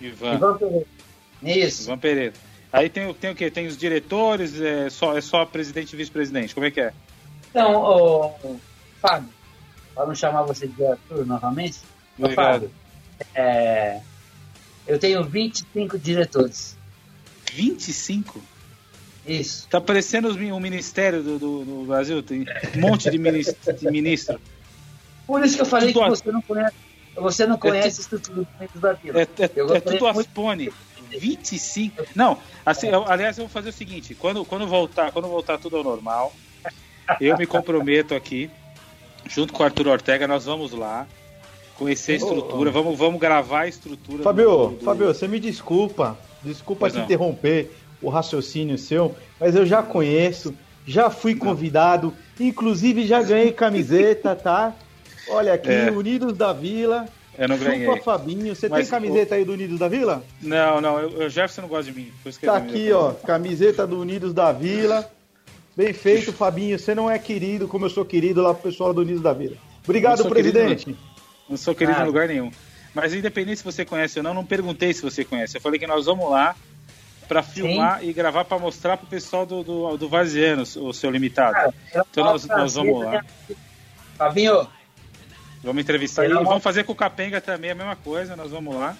Ivan. 0.00 0.34
Ivan 0.34 0.56
Pereira. 0.56 0.86
Isso. 1.42 1.82
Ivan 1.82 1.98
Pereira. 1.98 2.32
Aí 2.72 2.88
tem, 2.90 3.06
o- 3.08 3.14
tem 3.14 3.30
o 3.30 3.34
quê? 3.34 3.50
Tem 3.50 3.66
os 3.66 3.76
diretores, 3.76 4.60
é 4.60 4.90
só, 4.90 5.16
é 5.16 5.20
só 5.20 5.44
presidente 5.46 5.92
e 5.92 5.96
vice-presidente. 5.96 6.54
Como 6.54 6.66
é 6.66 6.70
que 6.70 6.80
é? 6.80 6.92
Então, 7.50 7.74
o 7.76 8.60
Fábio, 9.00 9.28
para 9.94 10.06
não 10.06 10.14
chamar 10.14 10.42
você 10.42 10.66
de 10.68 10.84
Arthur 10.84 11.26
novamente, 11.26 11.78
ô. 12.18 12.28
Fábio, 12.30 12.70
é, 13.34 14.00
eu 14.86 14.98
tenho 14.98 15.24
25 15.24 15.98
diretores. 15.98 16.76
25? 17.52 18.40
Isso. 19.26 19.66
Tá 19.68 19.80
parecendo 19.80 20.28
o 20.30 20.60
ministério 20.60 21.22
do, 21.22 21.38
do, 21.38 21.64
do 21.64 21.84
Brasil, 21.86 22.22
tem 22.22 22.46
um 22.76 22.80
monte 22.80 23.10
de 23.10 23.18
ministro. 23.18 23.74
de 23.74 23.90
ministro. 23.90 24.40
Por 25.26 25.44
isso 25.44 25.56
que 25.56 25.62
eu 25.62 25.66
falei 25.66 25.92
Tudo 25.92 26.02
que 26.02 26.06
a- 26.06 26.10
você 26.10 26.32
não 26.32 26.42
conhece, 26.42 26.74
você 27.14 27.46
não 27.46 27.58
conhece 27.58 28.00
a 28.00 28.02
estrutura 28.02 28.36
do 28.42 28.48
Vila. 29.02 29.20
É, 29.20 29.22
é- 29.22 29.50
Eu 29.54 29.74
é 29.74 29.80
tudo 29.80 29.92
muito- 29.92 30.06
Aspone. 30.20 30.72
25? 31.16 32.02
Não, 32.14 32.38
assim, 32.66 32.88
eu- 32.88 33.04
aliás, 33.10 33.38
eu 33.38 33.44
vou 33.44 33.50
fazer 33.50 33.70
o 33.70 33.72
seguinte: 33.72 34.14
quando, 34.14 34.44
quando, 34.44 34.66
voltar, 34.66 35.10
quando 35.12 35.28
voltar 35.28 35.58
tudo 35.58 35.76
ao 35.76 35.84
normal, 35.84 36.32
eu 37.20 37.36
me 37.38 37.46
comprometo 37.46 38.14
aqui, 38.14 38.50
junto 39.26 39.52
com 39.52 39.62
o 39.62 39.66
Arthur 39.66 39.88
Ortega, 39.88 40.26
nós 40.26 40.44
vamos 40.44 40.72
lá 40.72 41.06
conhecer 41.76 42.12
a 42.12 42.16
estrutura, 42.16 42.70
vamos, 42.70 42.98
vamos 42.98 43.20
gravar 43.20 43.60
a 43.60 43.68
estrutura. 43.68 44.22
Fabio, 44.22 44.50
do- 44.50 44.76
do- 44.76 44.84
Fabio, 44.84 45.06
você 45.06 45.28
me 45.28 45.38
desculpa. 45.38 46.18
Desculpa 46.42 46.80
Pois 46.80 46.92
te 46.92 46.98
não. 46.98 47.04
interromper 47.04 47.72
o 48.00 48.08
raciocínio 48.08 48.78
seu, 48.78 49.14
mas 49.40 49.56
eu 49.56 49.66
já 49.66 49.82
conheço, 49.82 50.54
já 50.86 51.10
fui 51.10 51.34
convidado, 51.34 52.14
inclusive 52.38 53.06
já 53.06 53.20
ganhei 53.22 53.52
camiseta, 53.52 54.36
tá? 54.36 54.74
Olha 55.28 55.52
aqui, 55.54 55.68
É. 55.68 55.90
Unidos 55.90 56.36
da 56.36 56.52
Vila. 56.52 57.08
Eu 57.38 57.48
não 57.48 57.56
Chupa 57.56 57.70
ganhei. 57.70 58.00
Fabinho. 58.00 58.54
Você 58.56 58.68
Mas 58.68 58.88
tem 58.88 59.00
camiseta 59.00 59.34
aí 59.36 59.44
do 59.44 59.52
Unidos 59.52 59.78
da 59.78 59.86
Vila? 59.88 60.24
Não, 60.42 60.80
não, 60.80 60.98
eu, 60.98 61.26
o 61.26 61.28
Jefferson 61.28 61.62
não 61.62 61.68
gosta 61.68 61.90
de 61.90 61.98
mim. 61.98 62.12
por 62.22 62.32
Tá 62.34 62.56
aqui, 62.56 62.90
ó, 62.92 63.12
camiseta 63.12 63.86
do 63.86 64.00
Unidos 64.00 64.34
da 64.34 64.50
Vila. 64.52 65.08
Bem 65.76 65.92
feito, 65.92 66.32
Fabinho. 66.32 66.76
Você 66.78 66.94
não 66.94 67.08
é 67.08 67.18
querido 67.18 67.68
como 67.68 67.86
eu 67.86 67.90
sou 67.90 68.04
querido 68.04 68.42
lá 68.42 68.52
pro 68.52 68.64
pessoal 68.70 68.92
do 68.92 69.00
Unidos 69.02 69.22
da 69.22 69.32
Vila. 69.32 69.56
Obrigado, 69.84 70.18
Eu 70.18 70.24
sou 70.24 70.34
querido, 70.34 70.58
presidente. 70.58 70.98
Não 71.48 71.56
sou 71.56 71.74
querido 71.74 71.98
Ah. 72.00 72.02
em 72.02 72.06
lugar 72.06 72.26
nenhum. 72.26 72.50
Mas 72.92 73.14
independente 73.14 73.58
se 73.58 73.64
você 73.64 73.84
conhece 73.84 74.18
ou 74.18 74.22
não, 74.24 74.34
não 74.34 74.44
perguntei 74.44 74.92
se 74.92 75.00
você 75.02 75.24
conhece. 75.24 75.56
Eu 75.56 75.60
falei 75.60 75.78
que 75.78 75.86
nós 75.86 76.06
vamos 76.06 76.28
lá 76.28 76.56
pra 77.28 77.42
filmar 77.42 78.02
e 78.02 78.12
gravar 78.12 78.44
pra 78.44 78.58
mostrar 78.58 78.96
pro 78.96 79.06
pessoal 79.06 79.46
do, 79.46 79.62
do, 79.62 79.96
do 79.96 80.08
Varziano, 80.08 80.62
o 80.62 80.92
seu 80.92 81.10
limitado. 81.10 81.72
Será 81.92 82.04
Então 82.10 82.24
nós, 82.24 82.44
nós 82.46 82.74
vamos 82.74 83.04
lá. 83.04 83.10
né? 83.12 83.24
Fabinho, 84.16 84.66
Vamos 85.62 85.82
entrevistar 85.82 86.24
ele. 86.24 86.34
uma- 86.34 86.44
Vamos 86.44 86.62
fazer 86.62 86.84
com 86.84 86.92
o 86.92 86.96
Capenga 86.96 87.40
também 87.40 87.70
a 87.70 87.74
mesma 87.74 87.96
coisa. 87.96 88.36
Nós 88.36 88.50
vamos 88.50 88.74
lá. 88.76 88.96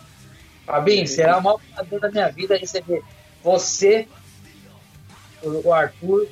Fabinho, 0.66 1.06
será 1.06 1.38
o 1.38 1.42
maior 1.42 1.60
prazer 1.74 2.00
da 2.00 2.10
minha 2.10 2.28
vida 2.30 2.56
receber 2.56 3.02
você, 3.42 4.06
o 5.42 5.72
Arthur, 5.72 6.28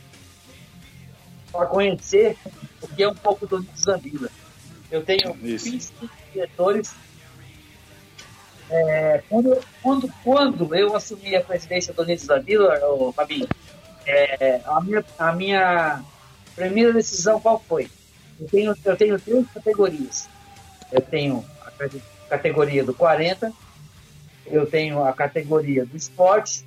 para 1.50 1.66
conhecer 1.66 2.36
o 2.82 2.88
que 2.88 3.02
é 3.02 3.08
um 3.08 3.14
pouco 3.14 3.46
do 3.46 3.56
Unidos 3.56 3.82
da 3.84 3.96
Vila. 3.96 4.28
Eu 4.90 5.02
tenho 5.04 5.36
Isso. 5.42 5.64
25 5.70 6.08
diretores. 6.32 6.94
É, 8.68 9.22
quando, 9.28 9.60
quando, 9.80 10.12
quando 10.24 10.74
eu 10.74 10.94
assumi 10.96 11.36
a 11.36 11.40
presidência 11.40 11.94
do 11.94 12.02
Unidos 12.02 12.26
da 12.26 12.38
Vila, 12.38 12.78
Fabinho, 13.14 13.48
é, 14.04 14.60
a, 14.66 14.80
minha, 14.80 15.04
a 15.18 15.32
minha 15.32 16.02
primeira 16.54 16.92
decisão 16.92 17.40
qual 17.40 17.62
foi? 17.66 17.88
Eu 18.40 18.48
tenho, 18.48 18.74
eu 18.84 18.96
tenho 18.96 19.20
três 19.20 19.46
categorias. 19.52 20.28
Eu 20.92 21.00
tenho 21.00 21.44
a 21.64 21.70
cate- 21.70 22.02
categoria 22.28 22.84
do 22.84 22.94
40, 22.94 23.52
eu 24.46 24.66
tenho 24.66 25.02
a 25.04 25.12
categoria 25.12 25.84
do 25.84 25.96
esporte 25.96 26.64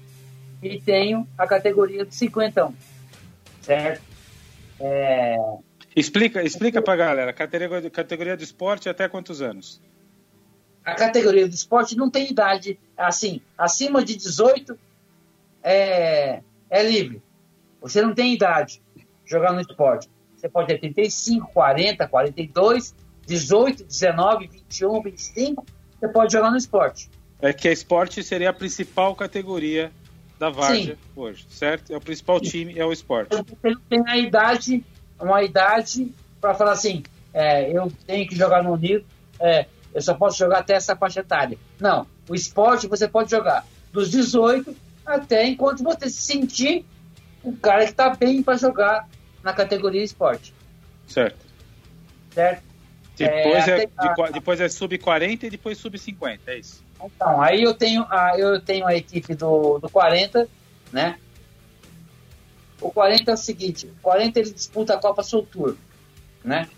e 0.62 0.80
tenho 0.82 1.28
a 1.38 1.48
categoria 1.48 2.04
do 2.06 2.14
50. 2.14 2.74
Certo? 3.62 4.02
É, 4.80 5.38
Explica, 5.96 6.42
explica 6.44 6.82
pra 6.82 6.96
galera. 6.96 7.34
Categoria, 7.34 7.90
categoria 7.90 8.38
do 8.38 8.44
esporte 8.44 8.88
até 8.90 9.08
quantos 9.10 9.42
anos? 9.42 9.82
a 10.86 10.96
categoria 10.96 11.48
do 11.48 11.54
esporte 11.54 11.96
não 11.96 12.10
tem 12.10 12.32
idade. 12.32 12.80
Assim, 12.98 13.42
acima 13.58 14.04
de 14.04 14.16
18 14.16 14.80
é, 15.62 16.42
é 16.70 16.84
livre. 16.84 17.22
Você 17.82 18.02
não 18.02 18.14
tem 18.14 18.34
idade 18.34 18.82
jogar 19.26 19.52
no 19.54 19.62
esporte. 19.62 20.10
Você 20.40 20.48
pode 20.48 20.68
ter 20.68 20.80
35, 20.80 21.52
40, 21.54 22.08
42, 22.08 22.96
18, 23.28 23.84
19, 23.84 24.48
21, 24.48 25.02
25. 25.02 25.66
Você 26.00 26.08
pode 26.08 26.32
jogar 26.32 26.50
no 26.50 26.58
esporte. 26.58 27.10
É 27.42 27.52
que 27.52 27.68
a 27.68 27.72
esporte 27.72 28.24
seria 28.24 28.50
a 28.50 28.54
principal 28.54 29.16
categoria 29.16 29.92
da 30.40 30.50
Várzea 30.50 30.98
hoje, 31.14 31.46
certo? 31.50 31.92
É 31.92 31.98
o 31.98 32.02
principal 32.02 32.40
time, 32.40 32.80
é 32.80 32.86
o 32.86 32.94
esporte. 32.94 33.36
Você 33.36 33.70
não 33.70 33.82
tem 33.90 34.04
a 34.08 34.18
idade, 34.18 34.84
uma 35.20 35.44
idade 35.44 36.14
para 36.40 36.54
falar 36.54 36.72
assim, 36.72 37.04
é, 37.34 37.70
eu 37.70 37.92
tenho 38.08 38.26
que 38.26 38.36
jogar 38.36 38.64
no 38.64 38.72
Unido, 38.72 39.06
é, 39.42 39.66
eu 39.94 40.02
só 40.02 40.14
posso 40.14 40.38
jogar 40.38 40.60
até 40.60 40.74
essa 40.74 40.96
faixa 40.96 41.20
etária. 41.20 41.58
Não, 41.78 42.08
o 42.30 42.36
esporte 42.36 42.88
você 42.88 43.10
pode 43.10 43.30
jogar 43.30 43.66
dos 43.92 44.10
18 44.10 44.74
até 45.06 45.46
enquanto 45.46 45.84
você 45.84 46.10
se 46.10 46.22
sentir 46.22 46.86
um 47.44 47.54
cara 47.54 47.84
que 47.84 47.92
está 47.92 48.16
bem 48.16 48.42
para 48.42 48.58
jogar 48.58 49.08
na 49.44 49.54
categoria 49.54 50.04
esporte, 50.04 50.54
Certo. 51.08 51.46
certo? 52.34 52.64
Depois 53.18 53.68
É, 53.68 53.84
é, 53.84 53.88
qua- 54.16 54.30
depois 54.32 54.62
é 54.62 54.70
sub 54.70 54.98
40 54.98 55.48
e 55.48 55.50
depois 55.50 55.78
sub 55.78 55.98
50, 55.98 56.52
é 56.52 56.60
isso. 56.60 56.82
Então, 57.04 57.42
aí 57.42 57.64
eu 57.64 57.74
tenho 57.74 58.06
a, 58.10 58.38
eu 58.38 58.60
tenho 58.62 58.86
a 58.86 58.96
equipe 58.96 59.34
do, 59.36 59.78
do 59.80 59.90
40, 59.90 60.48
né? 60.92 61.18
O 62.82 62.90
40 62.92 63.32
é 63.32 63.34
o 63.34 63.38
seguinte, 63.38 63.88
o 63.88 64.02
40 64.02 64.40
ele 64.40 64.52
disputa 64.52 64.94
a 64.94 64.98
Copa 64.98 65.22
Sul 65.22 65.46
Tour, 65.52 65.76
né? 66.44 66.70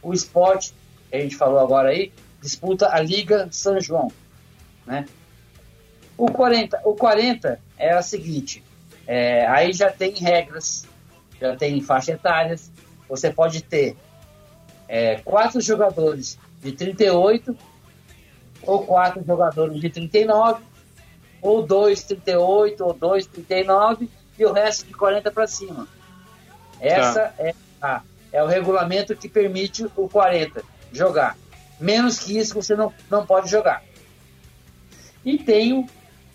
O 0.00 0.12
esporte, 0.12 0.72
que 1.10 1.16
a 1.16 1.20
gente 1.20 1.36
falou 1.36 1.58
agora 1.58 1.88
aí, 1.90 2.12
disputa 2.40 2.88
a 2.92 3.00
Liga 3.00 3.48
São 3.50 3.80
João, 3.80 4.10
né? 4.86 5.06
O 6.16 6.30
40, 6.30 6.80
o 6.84 6.94
40 6.94 7.58
é 7.76 7.92
a 7.92 8.02
seguinte, 8.02 8.62
é, 9.06 9.46
aí 9.48 9.72
já 9.72 9.90
tem 9.90 10.12
regras, 10.14 10.86
já 11.42 11.56
tem 11.56 11.80
faixa 11.80 12.12
etárias, 12.12 12.70
você 13.08 13.30
pode 13.30 13.62
ter 13.62 13.96
é, 14.88 15.16
quatro 15.16 15.60
jogadores 15.60 16.38
de 16.60 16.72
38 16.72 17.56
ou 18.62 18.86
quatro 18.86 19.24
jogadores 19.24 19.80
de 19.80 19.90
39 19.90 20.62
ou 21.40 21.66
dois 21.66 22.04
38 22.04 22.84
ou 22.84 22.94
dois 22.94 23.26
39 23.26 24.08
e 24.38 24.44
o 24.44 24.52
resto 24.52 24.86
de 24.86 24.94
40 24.94 25.30
para 25.30 25.46
cima. 25.46 25.88
Essa 26.80 27.20
Tá. 27.20 27.34
é, 27.38 27.54
a, 27.80 28.02
é 28.32 28.42
o 28.42 28.46
regulamento 28.46 29.14
que 29.16 29.28
permite 29.28 29.86
o 29.96 30.08
40 30.08 30.62
jogar. 30.92 31.36
Menos 31.80 32.20
que 32.20 32.38
isso 32.38 32.54
você 32.54 32.76
não, 32.76 32.92
não 33.10 33.26
pode 33.26 33.50
jogar. 33.50 33.82
E 35.24 35.38
tenho 35.38 35.86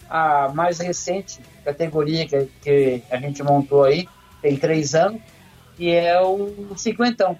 a 0.09 0.49
mais 0.49 0.79
recente 0.79 1.39
categoria 1.63 2.27
que, 2.27 2.49
que 2.61 3.03
a 3.09 3.17
gente 3.17 3.43
montou 3.43 3.83
aí, 3.83 4.07
tem 4.41 4.57
três 4.57 4.95
anos, 4.95 5.21
que 5.75 5.89
é 5.89 6.19
o 6.21 6.75
cinquentão. 6.75 7.37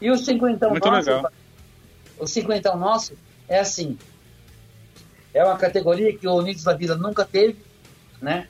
E 0.00 0.10
o 0.10 0.16
cinquentão 0.16 0.70
Muito 0.70 0.90
nosso, 0.90 1.10
legal. 1.10 1.32
o 2.18 2.26
cinquentão 2.26 2.76
nosso 2.76 3.16
é 3.48 3.60
assim, 3.60 3.96
é 5.32 5.44
uma 5.44 5.56
categoria 5.56 6.16
que 6.16 6.26
o 6.26 6.34
Unidos 6.34 6.64
da 6.64 6.74
Vila 6.74 6.96
nunca 6.96 7.24
teve, 7.24 7.58
né? 8.20 8.48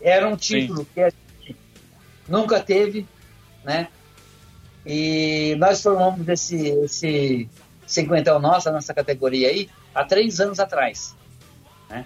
Era 0.00 0.28
um 0.28 0.36
título 0.36 0.86
que 0.92 1.00
a 1.00 1.10
gente 1.10 1.56
nunca 2.28 2.60
teve, 2.60 3.06
né? 3.62 3.88
E 4.84 5.54
nós 5.58 5.82
formamos 5.82 6.28
esse, 6.28 6.68
esse 6.68 7.48
cinquentão 7.86 8.38
nosso, 8.38 8.68
a 8.68 8.72
nossa 8.72 8.92
categoria 8.92 9.48
aí, 9.48 9.70
há 9.94 10.04
três 10.04 10.40
anos 10.40 10.60
atrás. 10.60 11.14
Né? 11.88 12.04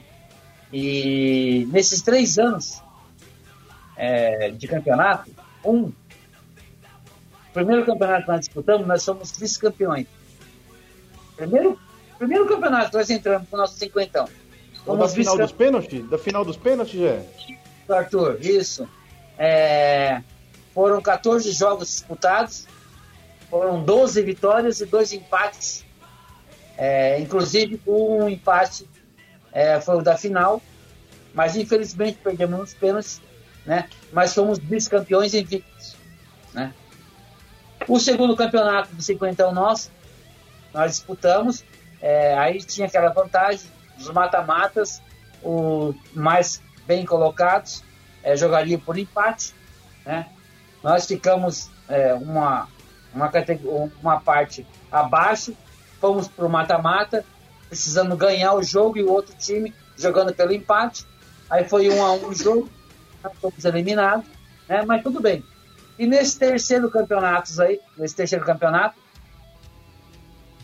E 0.73 1.67
nesses 1.73 2.03
três 2.03 2.39
anos 2.39 2.83
é, 3.99 4.51
de 4.51 4.69
campeonato, 4.69 5.31
um, 5.65 5.93
primeiro 7.53 7.85
campeonato 7.85 8.23
que 8.23 8.29
nós 8.29 8.41
disputamos, 8.41 8.87
nós 8.87 9.03
somos 9.03 9.37
vice-campeões. 9.37 10.07
Primeiro, 11.37 11.79
primeiro 12.17 12.47
campeonato 12.47 12.97
nós 12.97 13.11
entramos 13.11 13.49
com 13.49 13.57
o 13.57 13.59
nosso 13.59 13.77
cinquentão. 13.77 14.29
Ou 14.87 14.97
da 14.97 15.09
final 15.09 15.37
dos 15.37 15.53
pênaltis? 15.53 16.09
Da 16.09 16.17
final 16.17 16.45
dos 16.45 16.57
pênaltis, 16.57 16.99
já? 16.99 17.21
Arthur, 17.95 18.39
isso. 18.41 18.89
É, 19.37 20.23
foram 20.73 21.03
14 21.03 21.51
jogos 21.53 21.89
disputados, 21.89 22.67
foram 23.51 23.83
12 23.83 24.23
vitórias 24.23 24.81
e 24.81 24.87
dois 24.87 25.13
empates. 25.13 25.85
É, 26.77 27.19
inclusive, 27.19 27.81
um 27.87 28.29
empate 28.29 28.89
é, 29.53 29.81
foi 29.81 29.97
o 29.97 30.03
da 30.03 30.17
final, 30.17 30.63
mas 31.35 31.57
infelizmente 31.57 32.19
perdemos 32.23 32.59
nos 32.59 32.75
pênaltis, 32.75 33.21
né? 33.69 33.87
Mas 34.11 34.33
fomos 34.33 34.59
vice-campeões 34.59 35.35
invictos, 35.35 35.95
né? 36.55 36.73
O 37.87 38.01
segundo 38.01 38.35
campeonato 38.35 38.95
do 38.95 39.03
cinquentão 39.03 39.53
nosso, 39.53 39.91
nós 40.73 40.93
disputamos, 40.93 41.63
é, 42.01 42.37
aí 42.39 42.63
tinha 42.63 42.87
aquela 42.87 43.11
vantagem 43.11 43.71
dos 43.99 44.11
mata-matas, 44.11 45.03
os 45.43 45.95
mais 46.15 46.63
bem 46.87 47.05
colocados 47.05 47.85
é, 48.23 48.35
jogariam 48.35 48.81
por 48.81 48.97
empate, 48.97 49.55
né? 50.05 50.27
Nós 50.83 51.05
ficamos 51.05 51.69
é, 51.91 52.15
uma, 52.15 52.69
uma, 53.13 53.31
uma 54.01 54.21
parte 54.21 54.67
abaixo, 54.91 55.55
fomos 56.01 56.27
para 56.27 56.47
o 56.47 56.49
mata-mata, 56.49 57.23
precisando 57.69 58.17
ganhar 58.17 58.55
o 58.55 58.63
jogo 58.63 58.97
e 58.97 59.03
o 59.03 59.11
outro 59.11 59.37
time 59.37 59.75
jogando 59.95 60.33
pelo 60.33 60.55
empate. 60.55 61.05
Aí 61.51 61.69
foi 61.69 61.91
um 61.91 62.03
a 62.03 62.13
um 62.13 62.29
o 62.29 62.35
jogo, 62.35 62.71
fomos 63.37 63.65
eliminados, 63.65 64.27
né? 64.69 64.85
Mas 64.85 65.03
tudo 65.03 65.21
bem. 65.21 65.45
E 65.99 66.07
nesse 66.07 66.39
terceiro 66.39 66.91
campeonato 66.91 67.61
aí, 67.61 67.81
nesse 67.97 68.15
terceiro 68.15 68.45
campeonato, 68.45 68.99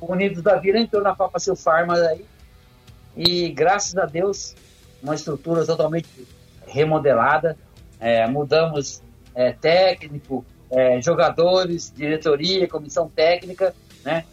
o 0.01 0.13
Unidos 0.13 0.43
da 0.43 0.57
Vila 0.57 0.79
entrou 0.79 1.03
na 1.03 1.15
Copa 1.15 1.39
Silfarma 1.39 1.95
aí 1.95 2.25
e 3.17 3.49
graças 3.51 3.97
a 3.97 4.07
Deus 4.07 4.55
uma 5.03 5.15
estrutura 5.15 5.65
totalmente 5.67 6.09
remodelada, 6.67 7.57
é, 8.01 8.27
mudamos 8.27 9.03
é, 9.35 9.53
técnico, 9.53 10.45
é, 10.71 11.01
jogadores, 11.01 11.93
diretoria, 11.95 12.67
comissão 12.67 13.09
técnica, 13.09 13.75
né? 14.05 14.25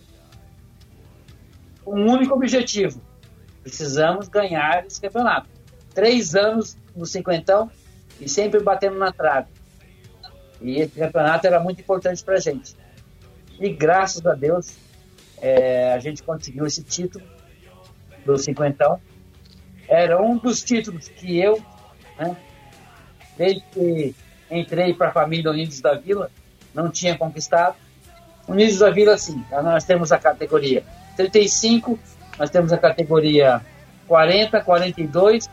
Um 1.85 2.09
único 2.11 2.33
objetivo: 2.33 3.01
precisamos 3.61 4.27
ganhar 4.27 4.85
esse 4.85 4.99
campeonato. 4.99 5.47
Três 5.93 6.35
anos 6.35 6.77
no 6.95 7.05
cinquentão 7.05 7.69
e 8.19 8.29
sempre 8.29 8.61
batendo 8.61 8.97
na 8.97 9.11
trave. 9.11 9.47
E 10.61 10.79
esse 10.79 10.99
campeonato 10.99 11.47
era 11.47 11.59
muito 11.59 11.81
importante 11.81 12.23
para 12.23 12.35
a 12.35 12.39
gente. 12.39 12.75
E 13.59 13.69
graças 13.69 14.25
a 14.25 14.33
Deus 14.33 14.75
é, 15.41 15.93
a 15.93 15.99
gente 15.99 16.21
conseguiu 16.21 16.65
esse 16.65 16.83
título 16.83 17.25
do 18.25 18.37
cinquentão. 18.37 18.99
Era 19.87 20.21
um 20.21 20.37
dos 20.37 20.63
títulos 20.63 21.07
que 21.09 21.39
eu, 21.39 21.61
né, 22.17 22.37
desde 23.37 23.61
que 23.71 24.15
entrei 24.49 24.93
para 24.93 25.09
a 25.09 25.11
família 25.11 25.49
Unidos 25.49 25.81
da 25.81 25.95
Vila, 25.95 26.29
não 26.73 26.89
tinha 26.89 27.17
conquistado. 27.17 27.75
Unidos 28.47 28.79
da 28.79 28.89
Vila, 28.89 29.17
sim, 29.17 29.43
nós 29.51 29.83
temos 29.83 30.11
a 30.11 30.19
categoria 30.19 30.83
35, 31.17 31.99
nós 32.37 32.49
temos 32.49 32.71
a 32.71 32.77
categoria 32.77 33.61
40, 34.07 34.61
42, 34.61 35.49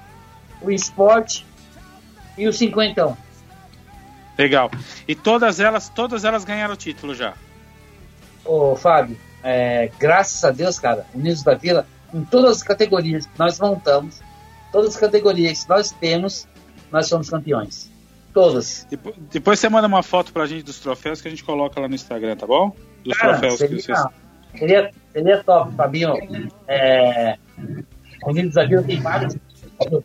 o 0.60 0.70
esporte 0.70 1.46
e 2.38 2.46
o 2.48 2.52
cinquentão. 2.52 3.16
Legal. 4.38 4.70
E 5.06 5.14
todas 5.14 5.58
elas, 5.60 5.88
todas 5.88 6.24
elas 6.24 6.44
ganharam 6.44 6.74
o 6.74 6.76
título 6.76 7.14
já. 7.14 7.34
Ô, 8.44 8.76
Fábio, 8.76 9.18
é, 9.42 9.90
graças 9.98 10.42
a 10.44 10.50
Deus, 10.50 10.78
cara, 10.78 11.04
Unidos 11.14 11.42
da 11.42 11.54
Vila, 11.54 11.86
em 12.14 12.24
todas 12.24 12.58
as 12.58 12.62
categorias 12.62 13.26
que 13.26 13.38
nós 13.38 13.58
montamos, 13.60 14.20
todas 14.72 14.90
as 14.94 14.96
categorias 15.00 15.64
que 15.64 15.68
nós 15.68 15.90
temos, 15.90 16.46
nós 16.90 17.08
somos 17.08 17.28
campeões. 17.28 17.90
Todas. 18.32 18.86
Depo- 18.88 19.14
Depois 19.30 19.58
você 19.58 19.68
manda 19.68 19.88
uma 19.88 20.02
foto 20.02 20.32
pra 20.32 20.46
gente 20.46 20.62
dos 20.62 20.78
troféus 20.78 21.20
que 21.20 21.26
a 21.28 21.30
gente 21.30 21.42
coloca 21.42 21.80
lá 21.80 21.88
no 21.88 21.94
Instagram, 21.94 22.36
tá 22.36 22.46
bom? 22.46 22.74
Dos 23.04 23.16
Cara, 23.18 23.32
troféus 23.38 23.54
que 23.54 23.58
seria, 23.82 23.82
vocês. 23.82 23.98
seria, 24.56 24.90
seria 25.12 25.44
top, 25.44 25.74
Fabinho. 25.74 26.14
É, 26.68 27.36
Unidos 28.24 28.54
da 28.54 28.64
Vila 28.66 28.82
tem 28.82 29.00
vários, 29.00 29.36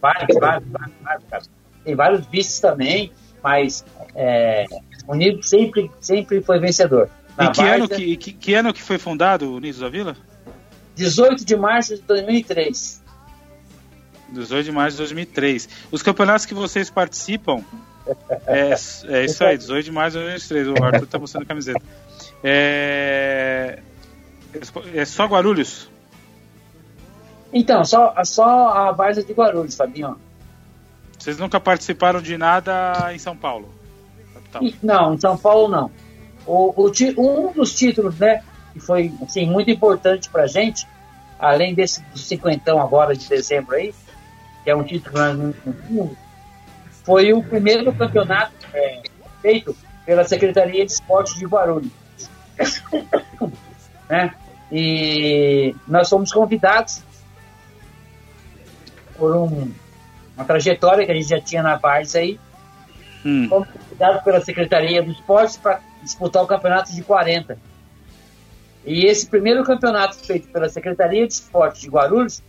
vários, 0.01 0.37
vários, 0.39 0.39
vários, 0.39 0.67
vários, 1.01 1.23
cara. 1.29 1.43
Tem 1.83 1.95
vários 1.95 2.25
vices 2.27 2.59
também, 2.59 3.11
mas 3.41 3.85
é, 4.15 4.65
Unidos 5.07 5.49
sempre, 5.49 5.91
sempre 5.99 6.41
foi 6.41 6.59
vencedor. 6.59 7.09
Na 7.37 7.45
Em 7.45 7.51
que 7.51 7.61
ano 7.61 7.87
Várzea, 7.87 7.97
que, 7.97 8.17
que, 8.17 8.33
que 8.33 8.53
ano 8.53 8.73
que 8.73 8.81
foi 8.81 8.97
fundado 8.97 9.49
o 9.49 9.55
Unidos 9.57 9.79
da 9.79 9.89
Vila? 9.89 10.15
18 10.95 11.43
de 11.43 11.55
março 11.55 11.95
de 11.95 12.01
2003. 12.03 13.03
18 14.29 14.65
de 14.65 14.71
março 14.71 14.91
de 14.91 14.97
2003. 14.99 15.69
Os 15.91 16.01
campeonatos 16.01 16.45
que 16.45 16.53
vocês 16.53 16.89
participam. 16.89 17.63
É, 18.45 18.75
é 19.07 19.25
isso 19.25 19.43
aí, 19.43 19.57
18 19.57 19.85
de 19.85 19.91
março 19.91 20.17
de 20.17 20.23
2003. 20.23 20.67
O 20.67 20.83
Arthur 20.83 21.07
tá 21.07 21.19
mostrando 21.19 21.43
a 21.43 21.47
camiseta. 21.47 21.81
É, 22.43 23.79
é 24.93 25.05
só 25.05 25.25
Guarulhos? 25.25 25.89
Então, 27.51 27.85
só, 27.85 28.13
só 28.23 28.69
a 28.69 28.91
Várzea 28.91 29.23
de 29.23 29.33
Guarulhos, 29.33 29.75
Fabinho. 29.75 30.17
Vocês 31.23 31.37
nunca 31.37 31.57
participaram 31.57 32.21
de 32.21 32.37
nada 32.37 33.13
em 33.13 33.17
São 33.17 33.33
Paulo? 33.33 33.73
Não, 34.83 35.13
em 35.13 35.19
São 35.21 35.37
Paulo 35.37 35.69
não. 35.69 35.89
O, 36.45 36.83
o 36.83 36.91
um 37.17 37.53
dos 37.53 37.73
títulos, 37.73 38.19
né, 38.19 38.43
que 38.73 38.81
foi 38.81 39.09
assim, 39.21 39.49
muito 39.49 39.71
importante 39.71 40.29
pra 40.29 40.47
gente, 40.47 40.85
além 41.39 41.73
desse 41.73 42.03
cinquentão 42.13 42.81
agora 42.81 43.15
de 43.15 43.29
dezembro 43.29 43.73
aí, 43.73 43.95
que 44.65 44.69
é 44.69 44.75
um 44.75 44.83
título 44.83 45.15
tínhamos, 45.15 46.17
foi 47.05 47.31
o 47.31 47.41
primeiro 47.41 47.93
campeonato 47.93 48.67
é, 48.73 49.03
feito 49.41 49.73
pela 50.05 50.25
Secretaria 50.25 50.85
de 50.85 50.91
Esporte 50.91 51.39
de 51.39 51.45
Guarulhos. 51.45 51.93
né? 54.09 54.33
E 54.69 55.73
nós 55.87 56.09
fomos 56.09 56.33
convidados 56.33 57.01
por 59.17 59.33
um- 59.37 59.82
uma 60.35 60.45
trajetória 60.45 61.05
que 61.05 61.11
a 61.11 61.15
gente 61.15 61.27
já 61.29 61.39
tinha 61.41 61.61
na 61.63 61.75
Várzea 61.77 62.21
aí, 62.21 62.39
Hum. 63.25 63.47
fomos 63.49 63.69
convidados 63.69 64.21
pela 64.23 64.41
Secretaria 64.41 65.01
do 65.01 65.11
Esporte 65.11 65.57
para 65.59 65.79
disputar 66.01 66.43
o 66.43 66.47
campeonato 66.47 66.93
de 66.93 67.01
40. 67.03 67.57
E 68.85 69.05
esse 69.05 69.27
primeiro 69.27 69.63
campeonato 69.63 70.17
feito 70.17 70.49
pela 70.49 70.67
Secretaria 70.67 71.25
de 71.25 71.33
Esporte 71.33 71.79
de 71.81 71.87
Guarulhos, 71.89 72.43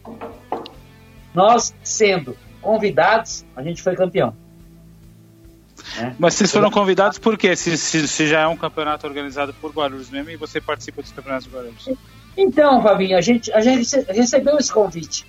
nós 1.32 1.74
sendo 1.84 2.36
convidados, 2.60 3.44
a 3.54 3.62
gente 3.62 3.82
foi 3.82 3.94
campeão. 3.94 4.34
né? 5.96 6.16
Mas 6.18 6.34
vocês 6.34 6.50
foram 6.50 6.70
convidados 6.72 7.18
por 7.18 7.36
quê? 7.38 7.54
Se, 7.54 7.76
se, 7.78 8.08
se 8.08 8.26
já 8.26 8.40
é 8.40 8.46
um 8.48 8.56
campeonato 8.56 9.06
organizado 9.06 9.54
por 9.54 9.70
Guarulhos 9.72 10.10
mesmo 10.10 10.30
e 10.30 10.36
você 10.36 10.60
participa 10.60 11.02
dos 11.02 11.12
campeonatos 11.12 11.46
de 11.46 11.54
Guarulhos. 11.54 11.88
Então, 12.36 12.82
Fabinho, 12.82 13.16
a 13.16 13.20
gente, 13.20 13.52
a 13.52 13.60
gente 13.60 13.78
rece- 13.78 14.06
recebeu 14.12 14.56
esse 14.58 14.72
convite. 14.72 15.24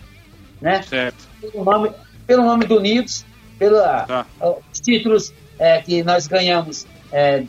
né? 0.60 0.82
Certo. 0.82 1.28
Pelo 1.40 1.64
nome, 1.64 1.92
pelo 2.28 2.44
nome 2.44 2.66
do 2.66 2.78
Unidos, 2.78 3.26
pelos 3.60 3.80
Tá. 3.82 4.26
títulos 4.82 5.34
é, 5.60 5.82
que 5.82 6.04
nós 6.04 6.28
ganhamos 6.28 6.86
é, 7.12 7.44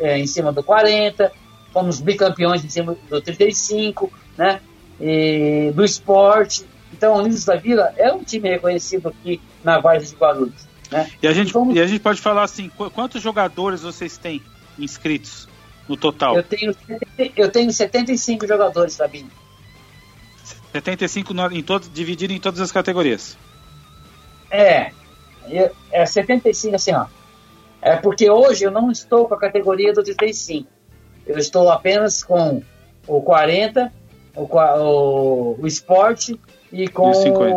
é, 0.00 0.18
em 0.18 0.26
cima 0.26 0.52
do 0.52 0.62
40, 0.62 1.30
fomos 1.72 2.00
bicampeões 2.00 2.64
em 2.64 2.68
cima 2.68 2.96
do 3.08 3.20
35, 3.20 4.12
né? 4.36 4.60
E 5.00 5.70
do 5.74 5.84
esporte. 5.84 6.64
Então, 6.92 7.14
o 7.14 7.18
Unidos 7.18 7.44
da 7.44 7.56
Vila 7.56 7.92
é 7.96 8.12
um 8.12 8.22
time 8.22 8.48
reconhecido 8.48 9.08
aqui 9.08 9.40
na 9.64 9.78
Várzea 9.80 10.08
de 10.10 10.16
Guarulhos. 10.16 10.66
Né? 10.90 11.10
E 11.22 11.26
a, 11.28 11.32
gente, 11.32 11.52
e 11.72 11.80
a 11.80 11.86
gente 11.86 12.00
pode 12.00 12.20
falar 12.20 12.42
assim, 12.42 12.68
qu- 12.68 12.90
quantos 12.90 13.22
jogadores 13.22 13.80
vocês 13.82 14.18
têm 14.18 14.42
inscritos 14.78 15.48
no 15.88 15.96
total? 15.96 16.36
Eu 16.36 16.42
tenho, 16.42 16.74
70 16.74 17.32
eu 17.40 17.50
tenho 17.50 17.72
75 17.72 18.46
jogadores, 18.46 18.96
Fabinho. 18.96 19.30
75 20.72 21.32
no- 21.34 21.52
em 21.52 21.62
todos, 21.62 21.90
dividido 21.92 22.32
em 22.32 22.40
todas 22.40 22.60
as 22.60 22.72
categorias. 22.72 23.36
É, 24.52 24.92
é 25.90 26.04
75 26.04 26.76
assim, 26.76 26.92
ó. 26.92 27.06
É 27.80 27.96
porque 27.96 28.30
hoje 28.30 28.64
eu 28.64 28.70
não 28.70 28.90
estou 28.90 29.26
com 29.26 29.34
a 29.34 29.38
categoria 29.38 29.92
do 29.92 30.02
35. 30.02 30.68
Eu 31.26 31.38
estou 31.38 31.70
apenas 31.70 32.22
com 32.22 32.62
o 33.06 33.22
40, 33.22 33.92
o, 34.36 34.42
o, 34.42 35.60
o 35.60 35.66
esporte 35.66 36.38
e 36.70 36.86
com 36.86 37.08
E 37.08 37.10
o 37.10 37.14
50. 37.14 37.56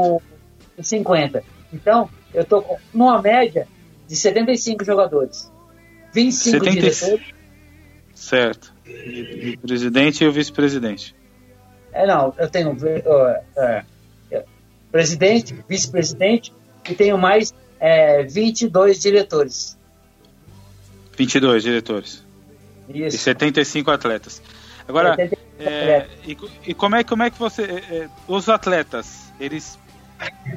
o 0.78 0.84
50. 0.84 1.44
Então, 1.74 2.10
eu 2.34 2.44
estou 2.44 2.80
numa 2.94 3.22
média 3.22 3.68
de 4.08 4.16
75 4.16 4.84
jogadores. 4.86 5.52
25 6.14 6.66
75. 6.66 6.80
diretores. 6.80 7.36
Certo. 8.14 8.74
E, 8.86 9.50
e 9.50 9.58
presidente 9.58 10.24
e 10.24 10.28
o 10.28 10.32
vice-presidente. 10.32 11.14
É, 11.92 12.08
não, 12.08 12.34
eu 12.38 12.50
tenho 12.50 12.72
uh, 12.72 13.44
é, 13.58 13.84
presidente, 14.92 15.54
vice-presidente 15.68 16.54
e 16.90 16.94
tenho 16.96 17.18
mais 17.18 17.54
é, 17.80 18.24
22 18.24 19.00
diretores. 19.00 19.78
22 21.18 21.64
diretores. 21.64 22.24
E 22.90 23.06
Isso. 23.06 23.18
75 23.18 23.90
atletas. 23.92 24.42
Agora, 24.88 25.16
75 25.16 25.42
é, 25.60 25.98
atletas. 25.98 26.18
e, 26.28 26.38
e 26.72 26.74
como 26.74 26.96
é 26.96 27.04
como 27.04 27.24
é 27.24 27.30
que 27.30 27.40
você 27.40 27.64
é, 27.64 27.96
é, 27.96 28.10
os 28.28 28.50
atletas 28.50 29.32
eles 29.40 29.80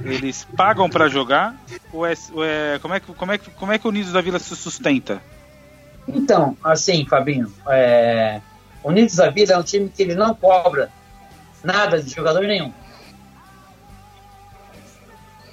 eles 0.05 0.47
pagam 0.57 0.89
para 0.89 1.09
jogar 1.09 1.57
ou 1.93 2.07
é, 2.07 2.15
ou 2.33 2.45
é- 2.45 2.79
como 2.81 2.95
é 2.95 3.01
que 3.01 3.13
como 3.13 3.33
é 3.33 3.39
que 3.39 3.51
como 3.51 3.73
é 3.73 3.79
que 3.79 3.87
o 3.87 3.91
Unidos 3.91 4.13
da 4.13 4.21
Vila 4.21 4.39
se 4.39 4.55
sustenta? 4.55 5.21
Então, 6.07 6.57
assim, 6.65 7.05
Fabinho, 7.07 7.53
é, 7.69 8.41
o 8.83 8.89
Unidos 8.89 9.17
da 9.17 9.31
Vila 9.31 9.53
é 9.55 9.59
um 9.59 9.63
time 9.63 9.89
que 9.89 10.03
ele 10.03 10.15
não 10.15 10.35
cobra 10.35 10.91
nada 11.63 12.03
de 12.03 12.15
jogador 12.15 12.43
nenhum. 12.45 12.73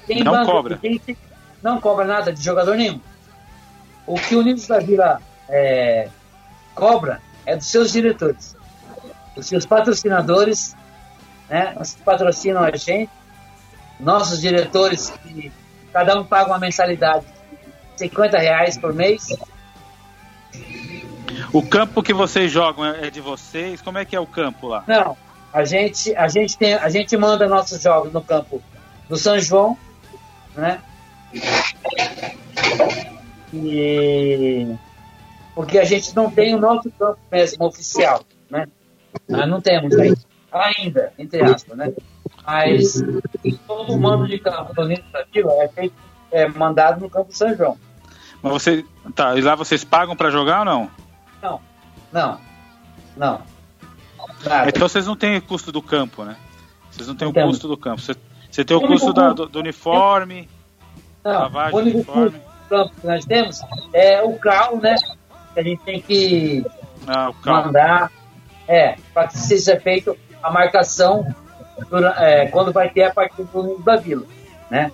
Quem 0.08 0.24
Não 0.24 0.32
banca- 0.32 0.52
cobra. 0.52 0.80
não 1.64 1.82
cobra 1.82 2.06
nada 2.06 2.32
de 2.34 2.42
jogador 2.44 2.76
nenhum. 2.76 3.00
O 4.06 4.16
que 4.16 4.36
o 4.36 4.40
Unidos 4.40 4.68
da 4.68 4.80
Vila 4.80 5.20
é, 5.50 6.10
cobra 6.76 7.22
é 7.46 7.56
dos 7.56 7.68
seus 7.68 7.92
diretores, 7.92 8.56
dos 9.36 9.48
seus 9.48 9.66
patrocinadores, 9.66 10.76
né, 11.50 11.76
os 11.80 11.94
que 11.96 12.02
patrocinam 12.04 12.64
a 12.64 12.76
gente, 12.76 13.10
nossos 14.00 14.40
diretores, 14.42 15.10
que 15.24 15.52
cada 15.92 16.20
um 16.20 16.24
paga 16.24 16.52
uma 16.52 16.60
mensalidade 16.60 17.26
de 17.94 18.00
50 18.00 18.38
reais 18.38 18.78
por 18.78 18.94
mês, 18.94 19.28
O 21.54 21.62
campo 21.66 22.02
que 22.04 22.14
vocês 22.14 22.52
jogam 22.52 22.86
é 22.86 23.08
é 23.08 23.10
de 23.10 23.22
vocês? 23.22 23.82
Como 23.82 23.98
é 23.98 24.06
que 24.06 24.16
é 24.16 24.20
o 24.20 24.26
campo 24.28 24.68
lá? 24.68 24.84
Não, 24.88 25.18
a 25.54 25.64
gente, 25.64 26.16
a 26.16 26.28
gente 26.28 26.58
tem, 26.58 26.74
a 26.74 26.90
gente 26.90 27.16
manda 27.18 27.48
nossos 27.48 27.82
jogos 27.82 28.12
no 28.12 28.22
campo 28.22 28.62
do 29.10 29.18
São 29.18 29.38
João, 29.40 29.78
né? 30.56 30.82
E 33.54 34.76
porque 35.54 35.80
a 35.80 35.86
gente 35.86 36.14
não 36.16 36.30
tem 36.30 36.54
o 36.54 36.60
nosso 36.60 36.92
campo 36.92 37.20
mesmo 37.32 37.66
oficial, 37.66 38.24
né? 38.50 38.68
Nós 39.30 39.48
não 39.48 39.62
temos 39.62 39.96
aí, 39.98 40.14
ainda, 40.52 41.14
entre 41.18 41.42
aspas, 41.44 41.78
né? 41.78 41.94
Mas 42.46 43.02
todo 43.66 43.94
o 43.94 44.00
mando 44.00 44.28
de 44.28 44.38
campo 44.38 44.74
do 44.74 44.88
Vila 44.88 45.54
é 45.64 45.68
feito, 45.70 45.96
é 46.32 46.48
mandado 46.48 47.00
no 47.02 47.10
campo 47.10 47.34
São 47.34 47.56
João. 47.56 47.78
Mas 48.42 48.52
você 48.52 48.86
tá, 49.16 49.36
e 49.36 49.42
lá 49.42 49.56
vocês 49.56 49.84
pagam 49.84 50.16
para 50.16 50.30
jogar 50.30 50.60
ou 50.60 50.66
não? 50.66 50.92
Não, 51.42 51.62
não, 52.12 52.40
não. 53.16 53.42
Nada. 54.44 54.70
Então 54.70 54.88
vocês 54.88 55.08
não 55.08 55.16
têm 55.16 55.40
custo 55.40 55.72
do 55.72 55.82
campo, 55.82 56.24
né? 56.24 56.36
Vocês 56.92 57.08
não 57.08 57.16
têm 57.16 57.26
Não 57.26 57.32
o 57.32 57.34
temos. 57.34 57.52
custo 57.52 57.68
do 57.68 57.78
campo. 57.78 58.02
Você, 58.02 58.16
você 58.56 58.64
tem 58.66 58.78
o 58.78 58.82
custo 58.82 59.12
da- 59.14 59.34
do, 59.34 59.48
do 59.48 59.60
uniforme, 59.60 60.48
Não, 61.24 61.32
lavagem 61.34 61.72
do 61.84 61.90
uniforme. 61.98 62.42
campo 62.70 62.94
que 63.02 63.06
nós 63.08 63.26
temos 63.26 63.62
é 63.94 64.22
o 64.24 64.34
carro, 64.40 64.80
né? 64.82 64.96
Que 65.54 65.60
a 65.60 65.64
gente 65.64 65.84
tem 65.84 66.02
que 66.02 66.66
Ah, 67.08 67.32
mandar, 67.46 68.12
é, 68.68 68.96
para 69.14 69.28
que 69.28 69.38
seja 69.38 69.80
feita 69.80 70.16
a 70.42 70.50
marcação 70.50 71.26
dura- 71.90 72.16
é, 72.18 72.48
quando 72.48 72.72
vai 72.72 72.90
ter 72.90 73.04
a 73.04 73.14
partida 73.14 73.44
do 73.54 73.78
da 73.84 73.96
Vila, 73.98 74.26
né? 74.72 74.92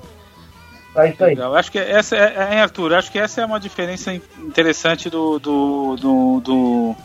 Aí. 0.96 1.16
Legal. 1.18 1.56
Acho 1.56 1.72
que 1.72 1.80
essa 1.80 2.18
é, 2.18 2.34
é, 2.36 2.54
hein, 2.54 2.60
Arthur, 2.62 2.94
acho 2.96 3.10
que 3.12 3.18
essa 3.20 3.42
é 3.42 3.46
uma 3.46 3.60
diferença 3.62 4.14
in- 4.14 4.22
interessante 4.40 5.10
do, 5.10 5.40
do, 5.40 5.96
do, 5.96 6.40
do- 6.42 6.96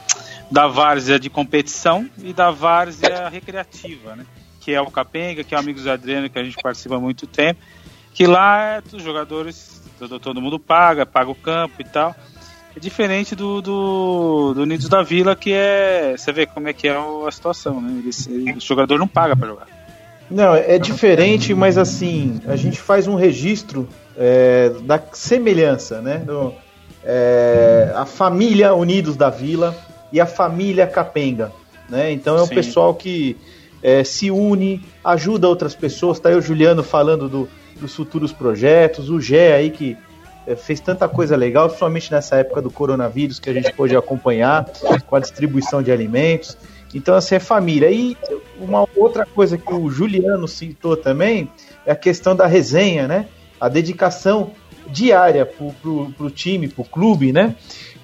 da 0.51 0.67
várzea 0.67 1.21
de 1.21 1.31
competição 1.31 2.09
e 2.19 2.33
da 2.33 2.51
várzea 2.51 3.29
recreativa, 3.29 4.17
né? 4.17 4.25
Que 4.67 4.75
é 4.75 4.81
o 4.81 4.91
Capenga, 4.91 5.45
que 5.45 5.55
é 5.55 5.57
o 5.57 5.61
Amigos 5.61 5.85
do 5.85 5.91
Adriano, 5.93 6.29
que 6.29 6.37
a 6.37 6.43
gente 6.43 6.57
participa 6.61 6.97
há 6.97 6.99
muito 6.99 7.25
tempo. 7.25 7.61
Que 8.13 8.27
lá 8.27 8.79
é, 8.79 8.83
os 8.93 9.01
jogadores, 9.01 9.81
todo, 9.97 10.19
todo 10.19 10.41
mundo 10.43 10.59
paga, 10.59 11.07
paga 11.07 11.31
o 11.31 11.37
campo 11.37 11.75
e 11.79 11.85
tal. 11.85 12.17
É 12.77 12.81
diferente 12.81 13.37
do, 13.37 13.63
do, 13.63 14.55
do 14.55 14.63
Unidos 14.63 14.89
da 14.89 15.05
Vila, 15.05 15.37
que 15.37 15.53
é. 15.53 16.17
Você 16.17 16.33
vê 16.33 16.47
como 16.47 16.67
é 16.67 16.73
que 16.73 16.89
é 16.89 16.99
o- 16.99 17.29
a 17.29 17.31
situação, 17.31 17.81
né? 17.81 18.01
Eles, 18.03 18.27
eles- 18.27 18.57
o 18.57 18.67
jogador 18.67 18.99
não 18.99 19.07
paga 19.07 19.37
pra 19.37 19.47
jogar. 19.47 19.69
Não, 20.29 20.53
é 20.57 20.81
diferente, 20.81 21.55
mas 21.55 21.79
assim, 21.79 22.41
a 22.49 22.57
gente 22.57 22.81
faz 22.81 23.07
um 23.07 23.15
registro 23.15 23.89
é, 24.19 24.71
da 24.83 25.01
semelhança, 25.13 26.01
né? 26.01 26.19
Do, 26.19 26.53
é, 27.05 27.93
a 27.95 28.05
família 28.05 28.75
Unidos 28.75 29.15
da 29.15 29.31
Vila 29.31 29.79
e 30.13 30.21
a 30.21 30.27
família 30.27 30.89
Capenga, 30.89 31.53
né? 31.89 32.11
Então 32.11 32.37
é 32.37 32.43
um 32.43 32.47
Sim. 32.47 32.55
pessoal 32.57 32.93
que 32.97 33.37
é, 33.87 34.03
se 34.03 34.33
une, 34.33 34.83
ajuda 35.05 35.49
outras 35.49 35.73
pessoas. 35.73 36.19
Tá 36.19 36.29
aí 36.31 36.35
o 36.35 36.43
Juliano 36.43 36.83
falando 36.83 37.29
do- 37.29 37.49
dos 37.81 37.95
futuros 37.95 38.33
projetos, 38.33 39.09
o 39.09 39.21
Gé 39.21 39.55
aí 39.55 39.71
que 39.71 39.97
é, 40.45 40.57
fez 40.57 40.81
tanta 40.81 41.07
coisa 41.09 41.37
legal, 41.37 41.69
principalmente 41.69 42.11
nessa 42.11 42.35
época 42.37 42.61
do 42.61 42.69
coronavírus 42.69 43.39
que 43.39 43.49
a 43.49 43.53
gente 43.53 43.73
pôde 43.73 43.95
acompanhar 43.95 44.67
com 45.07 45.15
a 45.15 45.21
distribuição 45.21 45.81
de 45.85 45.93
alimentos. 45.93 46.59
Então, 46.93 47.15
assim, 47.15 47.37
é 47.37 47.39
família. 47.39 47.89
E 47.91 48.17
uma 48.59 48.89
outra 48.97 49.25
coisa 49.25 49.57
que 49.57 49.73
o 49.73 49.89
Juliano 49.89 50.49
citou 50.49 50.97
também 50.97 51.49
é 51.85 51.93
a 51.93 51.97
questão 51.97 52.35
da 52.35 52.47
resenha, 52.47 53.07
né? 53.07 53.27
A 53.61 53.69
dedicação 53.69 54.51
diária 54.89 55.47
pro, 55.47 56.11
pro 56.17 56.31
time, 56.31 56.67
pro 56.67 56.83
clube, 56.85 57.33
né? 57.33 57.55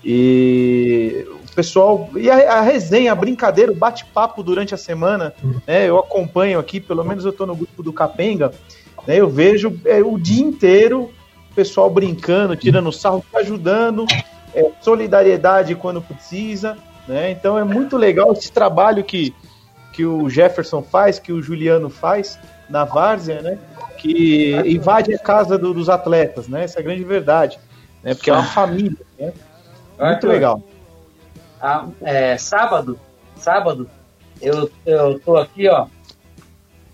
E 0.05 1.25
o 1.42 1.42
pessoal. 1.55 2.09
E 2.17 2.31
a, 2.31 2.55
a 2.59 2.61
resenha, 2.61 3.13
a 3.13 3.15
brincadeira, 3.15 3.73
o 3.73 3.75
bate-papo 3.75 4.43
durante 4.43 4.75
a 4.75 4.79
semana, 4.79 5.35
né? 5.67 5.89
Eu 5.89 5.99
acompanho 5.99 6.59
aqui, 6.59 6.81
pelo 6.81 7.05
menos 7.05 7.25
eu 7.25 7.33
tô 7.33 7.47
no 7.47 7.55
grupo 7.55 7.83
do 7.83 7.93
Capenga, 7.93 8.53
né? 9.07 9.17
Eu 9.17 9.29
vejo 9.29 9.79
é, 9.85 10.01
o 10.03 10.19
dia 10.19 10.43
inteiro 10.43 11.11
o 11.51 11.55
pessoal 11.55 11.91
brincando, 11.91 12.57
tirando 12.57 12.91
sarro, 12.91 13.25
ajudando, 13.35 14.07
é, 14.55 14.71
solidariedade 14.81 15.75
quando 15.75 16.01
precisa, 16.01 16.77
né? 17.07 17.31
Então 17.31 17.59
é 17.59 17.65
muito 17.65 17.97
legal 17.97 18.33
esse 18.33 18.51
trabalho 18.51 19.05
que, 19.05 19.35
que 19.93 20.05
o 20.05 20.29
Jefferson 20.31 20.83
faz, 20.83 21.19
que 21.19 21.33
o 21.33 21.43
Juliano 21.43 21.91
faz 21.91 22.39
na 22.71 22.85
Várzea, 22.85 23.43
né? 23.43 23.59
Que 23.99 24.53
invade 24.67 25.15
a 25.15 25.19
casa 25.19 25.59
do- 25.59 25.75
dos 25.75 25.89
atletas, 25.89 26.49
né? 26.49 26.65
Essa 26.65 26.79
é 26.79 26.81
a 26.81 26.85
grande 26.85 27.05
verdade, 27.05 27.59
né? 28.03 28.15
Porque 28.15 28.31
é 28.31 28.33
uma 28.33 28.43
família, 28.45 28.97
né? 29.19 29.27
Muito 29.27 30.03
Arthur, 30.03 30.29
legal. 30.31 30.63
Ah, 31.63 31.87
é, 32.03 32.37
sábado, 32.37 32.99
sábado, 33.37 33.89
eu, 34.41 34.69
eu 34.85 35.19
tô 35.21 35.37
aqui, 35.37 35.69
ó. 35.69 35.87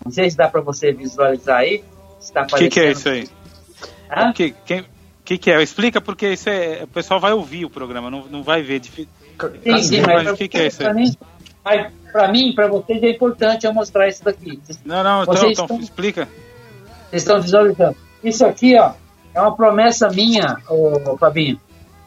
Não 0.05 0.13
sei 0.13 0.31
se 0.31 0.37
dá 0.37 0.47
para 0.49 0.61
você 0.61 0.93
visualizar 0.93 1.61
aí. 1.61 1.83
se 2.21 2.33
tá 2.33 2.43
O 2.43 2.47
que, 2.47 2.69
que 2.69 2.81
é 2.81 2.91
isso 2.93 3.09
aí? 3.09 3.29
O 4.29 4.33
que, 4.33 4.55
quem, 4.65 4.85
que, 5.25 5.39
que 5.39 5.51
é? 5.51 5.63
Explica 5.63 6.01
porque 6.01 6.33
isso 6.33 6.49
é, 6.49 6.85
o 6.85 6.87
pessoal 6.89 7.19
vai 7.19 7.33
ouvir 7.33 7.65
o 7.65 7.71
programa, 7.71 8.11
não, 8.11 8.27
não 8.27 8.43
vai 8.43 8.63
ver. 8.63 8.83
Sim, 8.85 9.07
sim, 9.83 10.01
Mas 10.01 10.25
mas 10.25 10.29
o 10.33 10.37
que, 10.37 10.49
que 10.49 10.59
é 10.59 10.67
isso 10.67 10.87
aí? 10.87 10.95
mim, 10.95 11.17
mas 11.65 11.93
pra 12.13 12.29
mim, 12.29 12.53
pra 12.55 12.67
vocês 12.69 13.03
é 13.03 13.11
importante 13.11 13.67
eu 13.67 13.73
mostrar 13.73 14.09
isso 14.09 14.25
daqui. 14.25 14.61
Não, 14.85 15.03
não, 15.03 15.23
então, 15.23 15.35
Vocês 15.35 15.53
então 15.53 15.65
estão- 15.65 15.81
explica. 15.81 16.29
vocês 17.09 17.23
estão 17.23 17.41
visualizando. 17.41 17.97
Isso 18.25 18.45
aqui, 18.45 18.77
ó, 18.79 18.93
é 19.35 19.41
uma 19.41 19.55
promessa 19.55 20.09
minha, 20.11 20.57
ô, 20.69 21.17
Fabinho. 21.19 21.61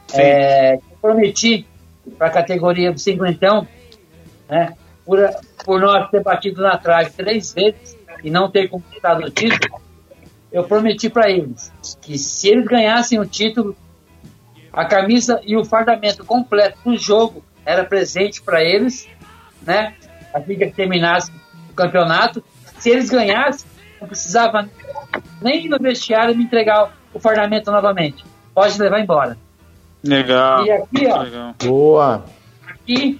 Sim. 0.08 0.18
É, 0.22 0.80
prometi 1.02 1.66
para 2.18 2.28
a 2.28 2.32
categoria 2.32 2.92
do 2.92 3.00
cinquentão, 3.00 3.68
né? 4.50 4.76
Por, 5.06 5.20
por 5.66 5.80
nós 5.80 6.10
ter 6.10 6.22
batido 6.22 6.62
na 6.62 6.78
trave 6.78 7.12
três 7.12 7.54
vezes 7.54 7.98
e 8.24 8.30
não 8.30 8.50
ter 8.50 8.68
conquistado 8.68 9.26
o 9.26 9.30
título, 9.30 9.82
eu 10.52 10.64
prometi 10.64 11.10
para 11.10 11.30
eles 11.30 11.72
que 12.02 12.18
se 12.18 12.50
eles 12.50 12.66
ganhassem 12.66 13.20
o 13.20 13.26
título, 13.26 13.76
a 14.72 14.86
camisa 14.86 15.42
e 15.44 15.56
o 15.56 15.66
fardamento 15.66 16.26
completo 16.26 16.78
do 16.84 16.98
jogo 16.98 17.44
era 17.66 17.84
presente 17.84 18.42
para 18.42 18.64
eles, 18.64 19.08
né? 19.62 19.96
Assim 20.34 20.56
que 20.56 20.68
terminasse 20.72 21.32
o 21.70 21.74
campeonato. 21.74 22.44
Se 22.80 22.90
eles 22.90 23.10
ganhassem, 23.10 23.68
não 24.00 24.08
precisava 24.08 24.70
nem 25.42 25.66
ir 25.66 25.70
no 25.70 25.78
vestiário 25.78 26.36
me 26.36 26.44
entregar 26.44 26.94
o 27.14 27.20
fardamento 27.20 27.72
novamente. 27.72 28.24
Pode 28.54 28.80
levar 28.80 29.00
embora. 29.00 29.38
Legal. 30.04 30.66
E 30.66 30.72
aqui, 30.72 31.08
ó. 31.08 31.22
Legal. 31.22 31.56
Boa. 31.64 32.26
Aqui 32.68 33.20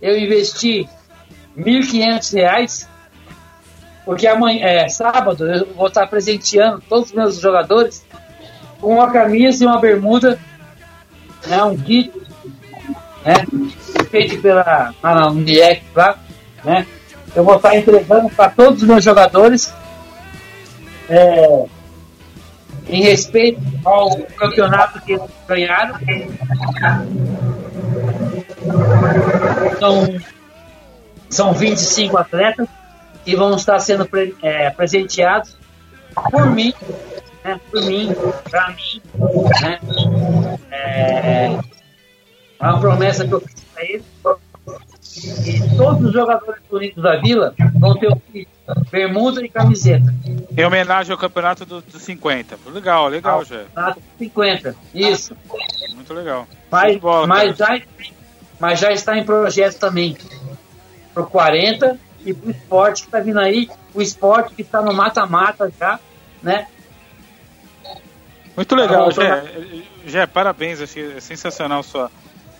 eu 0.00 0.18
investi 0.18 0.88
R$ 1.56 1.64
1.500 1.64 2.94
porque 4.04 4.26
amanhã, 4.26 4.66
é, 4.66 4.88
sábado, 4.88 5.46
eu 5.46 5.66
vou 5.74 5.86
estar 5.86 6.06
presenteando 6.06 6.82
todos 6.88 7.08
os 7.08 7.14
meus 7.14 7.40
jogadores 7.40 8.04
com 8.80 8.94
uma 8.94 9.10
camisa 9.10 9.64
e 9.64 9.66
uma 9.66 9.80
bermuda, 9.80 10.38
né, 11.46 11.64
um 11.64 11.76
kit, 11.76 12.12
né, 13.24 13.46
feito 14.10 14.42
pela 14.42 14.92
na 15.02 15.30
Uniec 15.30 15.82
lá, 15.94 16.18
né, 16.62 16.86
eu 17.34 17.42
vou 17.42 17.56
estar 17.56 17.74
entregando 17.76 18.28
para 18.28 18.50
todos 18.50 18.82
os 18.82 18.88
meus 18.88 19.02
jogadores 19.02 19.72
é, 21.08 21.64
em 22.88 23.02
respeito 23.02 23.60
ao 23.84 24.16
campeonato 24.36 25.00
que 25.02 25.12
eles 25.12 25.30
ganharam. 25.46 25.98
São, 29.78 30.20
são 31.28 31.52
25 31.52 32.16
atletas 32.18 32.68
que 33.24 33.34
vão 33.34 33.56
estar 33.56 33.78
sendo 33.78 34.06
pre, 34.06 34.34
é, 34.42 34.70
presenteados 34.70 35.56
por 36.30 36.50
mim, 36.50 36.72
né, 37.44 37.60
por 37.70 37.82
mim, 37.84 38.14
para 38.50 38.68
mim. 38.70 39.02
Né, 39.60 39.80
é, 40.70 41.58
é 42.60 42.66
uma 42.66 42.80
promessa 42.80 43.26
que 43.26 43.32
eu 43.32 43.40
fiz 43.40 43.64
para 43.74 43.84
eles. 43.84 44.13
E 45.16 45.76
todos 45.76 46.06
os 46.06 46.12
jogadores 46.12 46.60
bonitos 46.68 47.02
da 47.02 47.16
Vila 47.16 47.54
vão 47.78 47.96
ter 47.96 48.08
o 48.08 48.16
kit, 48.16 48.48
bermuda 48.90 49.44
e 49.44 49.48
camiseta. 49.48 50.12
Em 50.56 50.64
homenagem 50.64 51.12
ao 51.12 51.18
campeonato 51.18 51.64
do, 51.64 51.80
do 51.80 51.98
50. 51.98 52.58
Legal, 52.66 53.08
legal, 53.08 53.44
já. 53.44 53.58
Campeonato 53.64 54.02
50, 54.18 54.76
isso. 54.92 55.36
Muito 55.94 56.12
legal. 56.12 56.48
Mas, 56.70 56.96
bola, 56.98 57.26
mas, 57.26 57.56
já, 57.56 57.80
mas 58.58 58.80
já 58.80 58.92
está 58.92 59.16
em 59.16 59.24
projeto 59.24 59.78
também 59.78 60.16
pro 61.12 61.26
40 61.26 61.98
e 62.26 62.34
pro 62.34 62.50
esporte 62.50 63.02
que 63.02 63.08
está 63.08 63.20
vindo 63.20 63.38
aí, 63.38 63.68
o 63.94 64.02
esporte 64.02 64.54
que 64.54 64.62
está 64.62 64.82
no 64.82 64.92
mata-mata 64.92 65.72
já, 65.78 66.00
né? 66.42 66.66
Muito 68.56 68.74
legal, 68.74 69.08
Ah, 69.08 69.10
Gé. 69.10 69.44
Gé, 70.06 70.26
parabéns, 70.26 70.80
achei 70.80 71.20
sensacional 71.20 71.82
sua, 71.82 72.10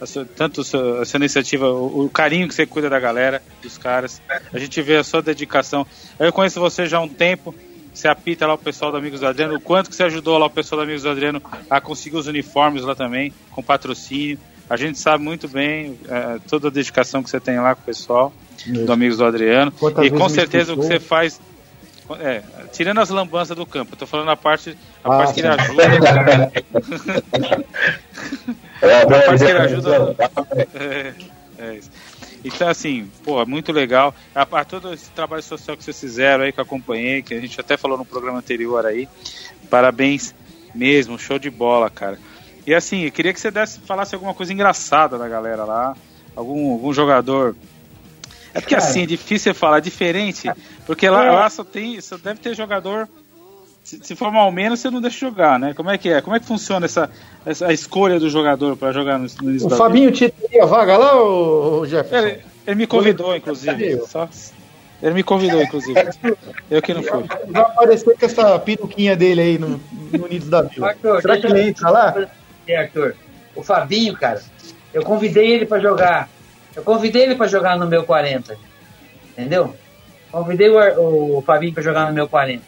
sua- 0.06 0.24
tanto 0.24 0.60
a 0.60 0.64
sua, 0.64 1.02
a 1.02 1.04
sua 1.04 1.18
iniciativa, 1.18 1.68
o, 1.70 2.04
o 2.06 2.10
carinho 2.10 2.48
que 2.48 2.54
você 2.54 2.66
cuida 2.66 2.90
da 2.90 2.98
galera, 3.00 3.42
dos 3.62 3.78
caras. 3.78 4.20
A 4.52 4.58
gente 4.58 4.80
vê 4.82 4.96
a 4.96 5.04
sua 5.04 5.22
dedicação. 5.22 5.86
Eu 6.18 6.32
conheço 6.32 6.60
você 6.60 6.86
já 6.86 6.98
há 6.98 7.00
um 7.00 7.08
tempo. 7.08 7.54
Você 7.92 8.08
apita 8.08 8.44
lá 8.46 8.54
o 8.54 8.58
pessoal 8.58 8.90
do 8.90 8.96
Amigos 8.96 9.20
do 9.20 9.26
Adriano. 9.26 9.54
O 9.54 9.60
quanto 9.60 9.88
que 9.88 9.94
você 9.94 10.02
ajudou 10.02 10.36
lá 10.36 10.46
o 10.46 10.50
pessoal 10.50 10.80
do 10.80 10.82
Amigos 10.82 11.02
do 11.04 11.10
Adriano 11.10 11.40
a 11.70 11.80
conseguir 11.80 12.16
os 12.16 12.26
uniformes 12.26 12.82
lá 12.82 12.94
também, 12.94 13.32
com 13.52 13.62
patrocínio. 13.62 14.36
A 14.68 14.76
gente 14.76 14.98
sabe 14.98 15.22
muito 15.22 15.46
bem 15.46 15.96
eh, 16.08 16.38
toda 16.48 16.66
a 16.68 16.70
dedicação 16.72 17.22
que 17.22 17.30
você 17.30 17.38
tem 17.38 17.60
lá 17.60 17.74
com 17.74 17.82
o 17.82 17.84
pessoal 17.84 18.32
do 18.66 18.92
Amigos 18.92 19.18
do 19.18 19.24
Adriano. 19.24 19.70
Quantas 19.70 20.06
e 20.06 20.10
com 20.10 20.28
certeza 20.28 20.72
o 20.72 20.76
que 20.76 20.82
você 20.88 20.98
faz. 20.98 21.40
É, 22.20 22.42
tirando 22.72 23.00
as 23.00 23.08
lambanças 23.08 23.56
do 23.56 23.64
campo, 23.64 23.94
eu 23.94 23.98
tô 23.98 24.06
falando 24.06 24.30
a 24.30 24.36
parte, 24.36 24.76
a 25.02 25.08
Ah, 25.08 25.18
parte 25.18 25.34
que 25.34 25.40
ele 25.40 25.48
ajuda. 25.48 26.52
É, 28.82 29.00
a 29.00 29.06
parte 29.06 29.44
que 29.44 29.50
ele 29.50 29.58
é, 29.58 29.62
ajuda. 29.62 30.16
É, 30.74 31.14
é 31.58 31.74
isso. 31.76 31.90
Então, 32.44 32.68
assim, 32.68 33.10
pô, 33.24 33.40
é 33.40 33.46
muito 33.46 33.72
legal. 33.72 34.14
A, 34.34 34.42
a 34.42 34.64
todo 34.64 34.92
esse 34.92 35.08
trabalho 35.10 35.42
social 35.42 35.76
que 35.76 35.82
vocês 35.82 35.98
fizeram 35.98 36.44
aí, 36.44 36.52
que 36.52 36.60
eu 36.60 36.64
acompanhei, 36.64 37.22
que 37.22 37.32
a 37.32 37.40
gente 37.40 37.58
até 37.58 37.76
falou 37.76 37.96
no 37.96 38.04
programa 38.04 38.38
anterior 38.38 38.84
aí. 38.84 39.08
Parabéns 39.70 40.34
mesmo, 40.74 41.18
show 41.18 41.38
de 41.38 41.48
bola, 41.48 41.88
cara. 41.88 42.18
E 42.66 42.74
assim, 42.74 43.04
eu 43.04 43.12
queria 43.12 43.32
que 43.32 43.40
você 43.40 43.50
desse, 43.50 43.80
falasse 43.80 44.14
alguma 44.14 44.34
coisa 44.34 44.52
engraçada 44.52 45.16
da 45.16 45.26
galera 45.26 45.64
lá. 45.64 45.96
Algum, 46.36 46.72
algum 46.72 46.92
jogador. 46.92 47.56
É 48.54 48.60
porque 48.60 48.74
Cara. 48.76 48.86
assim, 48.86 49.02
é 49.02 49.06
difícil 49.06 49.52
você 49.52 49.58
falar, 49.58 49.80
diferente. 49.80 50.48
Porque 50.86 51.08
lá, 51.10 51.26
É. 51.26 51.30
lá 51.32 51.50
só 51.50 51.64
tem. 51.64 52.00
Só 52.00 52.16
deve 52.16 52.38
ter 52.38 52.54
jogador. 52.54 53.08
Se, 53.82 53.98
se 54.02 54.14
for 54.16 54.30
mal 54.32 54.50
menos, 54.50 54.80
você 54.80 54.88
não 54.88 55.00
deixa 55.00 55.18
jogar, 55.26 55.58
né? 55.58 55.74
Como 55.74 55.90
é 55.90 55.98
que 55.98 56.08
é? 56.08 56.20
Como 56.22 56.34
é 56.34 56.40
que 56.40 56.46
funciona 56.46 56.86
essa, 56.86 57.10
essa 57.44 57.66
a 57.66 57.72
escolha 57.72 58.18
do 58.18 58.30
jogador 58.30 58.76
para 58.76 58.92
jogar 58.92 59.18
no, 59.18 59.26
no 59.42 59.66
O 59.66 59.70
Fabinho 59.70 60.10
tinha 60.10 60.32
a 60.62 60.64
vaga 60.66 60.96
lá, 60.96 61.20
ô 61.22 61.84
Jefferson? 61.84 62.28
ele, 62.28 62.40
ele 62.66 62.76
me 62.76 62.86
convidou, 62.86 63.36
inclusive. 63.36 64.00
Só, 64.06 64.26
ele 65.02 65.14
me 65.14 65.22
convidou, 65.22 65.60
inclusive. 65.60 66.00
Eu 66.70 66.80
que 66.80 66.94
não 66.94 67.02
fui. 67.02 67.24
Vai 67.48 67.62
aparecer 67.62 68.16
com 68.18 68.24
essa 68.24 68.58
peruquinha 68.58 69.14
dele 69.14 69.40
aí 69.42 69.58
no, 69.58 69.78
no 70.12 70.24
Unidos 70.24 70.48
da 70.48 70.62
Vila. 70.62 70.88
Arthur, 70.88 71.20
Será 71.20 71.36
que 71.38 71.46
ele 71.46 71.68
entra 71.68 71.90
lá? 71.90 72.26
É, 72.66 72.76
Arthur, 72.78 73.14
o 73.54 73.62
Fabinho, 73.62 74.14
cara, 74.16 74.40
eu 74.94 75.02
convidei 75.02 75.50
ele 75.52 75.66
pra 75.66 75.78
jogar. 75.78 76.30
Eu 76.76 76.82
convidei 76.82 77.22
ele 77.22 77.34
pra 77.34 77.46
jogar 77.46 77.78
no 77.78 77.86
meu 77.86 78.04
40. 78.04 78.56
Entendeu? 79.30 79.74
Convidei 80.30 80.68
o, 80.68 81.38
o 81.38 81.42
Fabinho 81.42 81.72
pra 81.72 81.82
jogar 81.82 82.08
no 82.08 82.12
meu 82.12 82.28
40. 82.28 82.62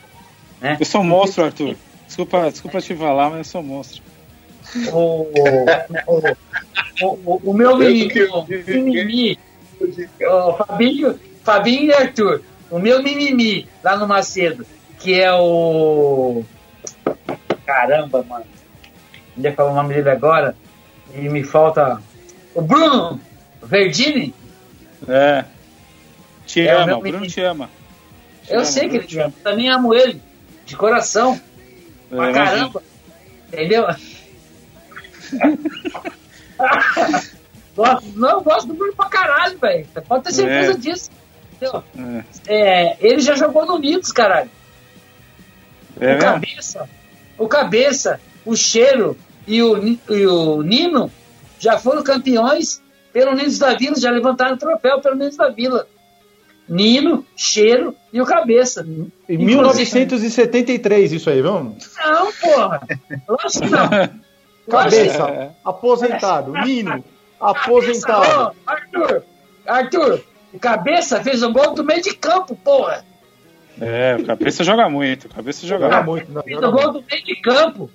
Né? 0.60 0.76
Eu 0.78 0.86
sou 0.86 1.00
um 1.00 1.04
monstro, 1.04 1.44
Arthur. 1.44 1.76
Desculpa, 2.06 2.50
desculpa 2.50 2.80
te 2.80 2.94
falar, 2.94 3.30
mas 3.30 3.38
eu 3.38 3.44
sou 3.44 3.60
um 3.60 3.64
monstro. 3.64 4.02
O, 4.92 4.98
o, 4.98 5.32
o, 6.06 7.18
o, 7.24 7.50
o 7.50 7.54
meu 7.54 7.76
mimimi, 7.76 9.38
o 10.20 10.52
Fabinho, 10.54 11.20
Fabinho 11.44 11.84
e 11.84 11.94
Arthur, 11.94 12.42
o 12.70 12.78
meu 12.78 13.02
mimimi 13.02 13.68
lá 13.82 13.96
no 13.96 14.08
Macedo, 14.08 14.66
que 14.98 15.20
é 15.20 15.32
o. 15.32 16.44
Caramba, 17.64 18.24
mano. 18.28 18.44
Ia 19.36 19.52
falar 19.52 19.72
o 19.72 19.74
nome 19.74 19.94
dele 19.94 20.10
agora. 20.10 20.56
E 21.14 21.28
me 21.28 21.44
falta. 21.44 22.00
O 22.54 22.62
Bruno 22.62 23.20
Verdini. 23.62 24.34
É. 25.08 25.44
Te 26.46 26.60
É, 26.66 26.72
ama, 26.72 26.96
o 26.96 27.00
Bruno 27.00 27.18
menino. 27.20 27.26
te 27.32 27.40
ama. 27.42 27.70
Te 28.44 28.52
Eu 28.52 28.56
ama, 28.60 28.64
sei 28.64 28.88
que 28.88 28.96
ele 28.96 29.06
te 29.06 29.18
ama. 29.18 29.26
ama. 29.26 29.34
Também 29.42 29.68
amo 29.68 29.94
ele. 29.94 30.22
De 30.64 30.76
coração. 30.76 31.40
É, 32.10 32.16
Pra 32.16 32.30
imagino. 32.30 32.44
caramba. 32.44 32.82
Entendeu? 33.48 33.86
gosto, 37.76 38.06
não, 38.16 38.30
eu 38.30 38.40
gosto 38.42 38.66
do 38.68 38.74
Bruno 38.74 38.92
pra 38.94 39.08
caralho, 39.08 39.58
velho. 39.58 39.86
Pode 40.08 40.24
ter 40.24 40.32
certeza 40.32 40.72
É. 40.72 40.76
disso. 40.76 41.10
Entendeu? 41.54 41.82
É. 42.48 42.84
É, 42.92 42.96
ele 43.00 43.20
já 43.20 43.34
jogou 43.34 43.66
no 43.66 43.74
Unidos, 43.76 44.12
caralho. 44.12 44.50
É 45.98 46.04
o 46.06 46.08
mesmo? 46.08 46.20
cabeça, 46.20 46.88
o 47.38 47.48
cabeça, 47.48 48.20
o 48.44 48.54
cheiro 48.54 49.16
e 49.46 49.62
o, 49.62 49.98
e 50.10 50.26
o 50.26 50.60
Nino 50.62 51.10
já 51.58 51.78
foram 51.78 52.02
campeões 52.02 52.82
pelo 53.16 53.30
Unidos 53.30 53.58
da 53.58 53.72
Vila, 53.72 53.96
já 53.96 54.10
levantaram 54.10 54.58
troféu 54.58 55.00
pelo 55.00 55.14
Unidos 55.14 55.38
da 55.38 55.48
Vila. 55.48 55.86
Nino, 56.68 57.24
cheiro 57.34 57.96
e 58.12 58.20
o 58.20 58.26
cabeça. 58.26 58.82
Em 58.82 59.10
Inclusive- 59.42 59.46
1973, 59.46 61.12
isso 61.12 61.30
aí, 61.30 61.40
vamos? 61.40 61.90
Não, 61.96 62.30
porra. 62.32 62.80
Lógico 63.26 63.64
que 63.64 63.70
não. 63.70 63.88
Cabeça, 64.70 65.54
aposentado. 65.64 66.52
Nino, 66.52 67.02
aposentado. 67.40 68.54
Ô, 68.66 68.70
Arthur, 68.70 69.22
Arthur, 69.64 70.20
o 70.52 70.58
cabeça 70.58 71.22
fez 71.22 71.42
um 71.42 71.52
gol 71.52 71.72
do 71.72 71.84
meio 71.84 72.02
de 72.02 72.14
campo, 72.16 72.54
porra. 72.56 73.02
É, 73.80 74.16
o 74.18 74.26
cabeça 74.26 74.62
joga 74.64 74.88
muito. 74.90 75.26
O 75.26 75.28
cabeça 75.30 75.64
joga, 75.66 75.84
Joga 75.84 76.02
muito. 76.02 76.30
muito, 76.30 76.32
não, 76.32 76.42
Fez 76.42 76.54
joga 76.56 76.68
um 76.68 76.72
gol 76.72 76.92
muito. 76.92 77.00
do 77.00 77.04
meio 77.10 77.24
de 77.24 77.36
campo. 77.36 77.90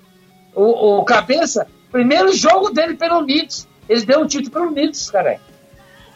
O, 0.54 0.98
o 1.00 1.04
cabeça, 1.04 1.66
primeiro 1.92 2.32
jogo 2.32 2.70
dele 2.70 2.94
pelo 2.94 3.18
Unidos. 3.18 3.68
Eles 3.92 4.04
deu 4.04 4.20
o 4.22 4.26
título 4.26 4.50
pelo 4.50 4.66
Unidos, 4.68 5.10
cara. 5.10 5.38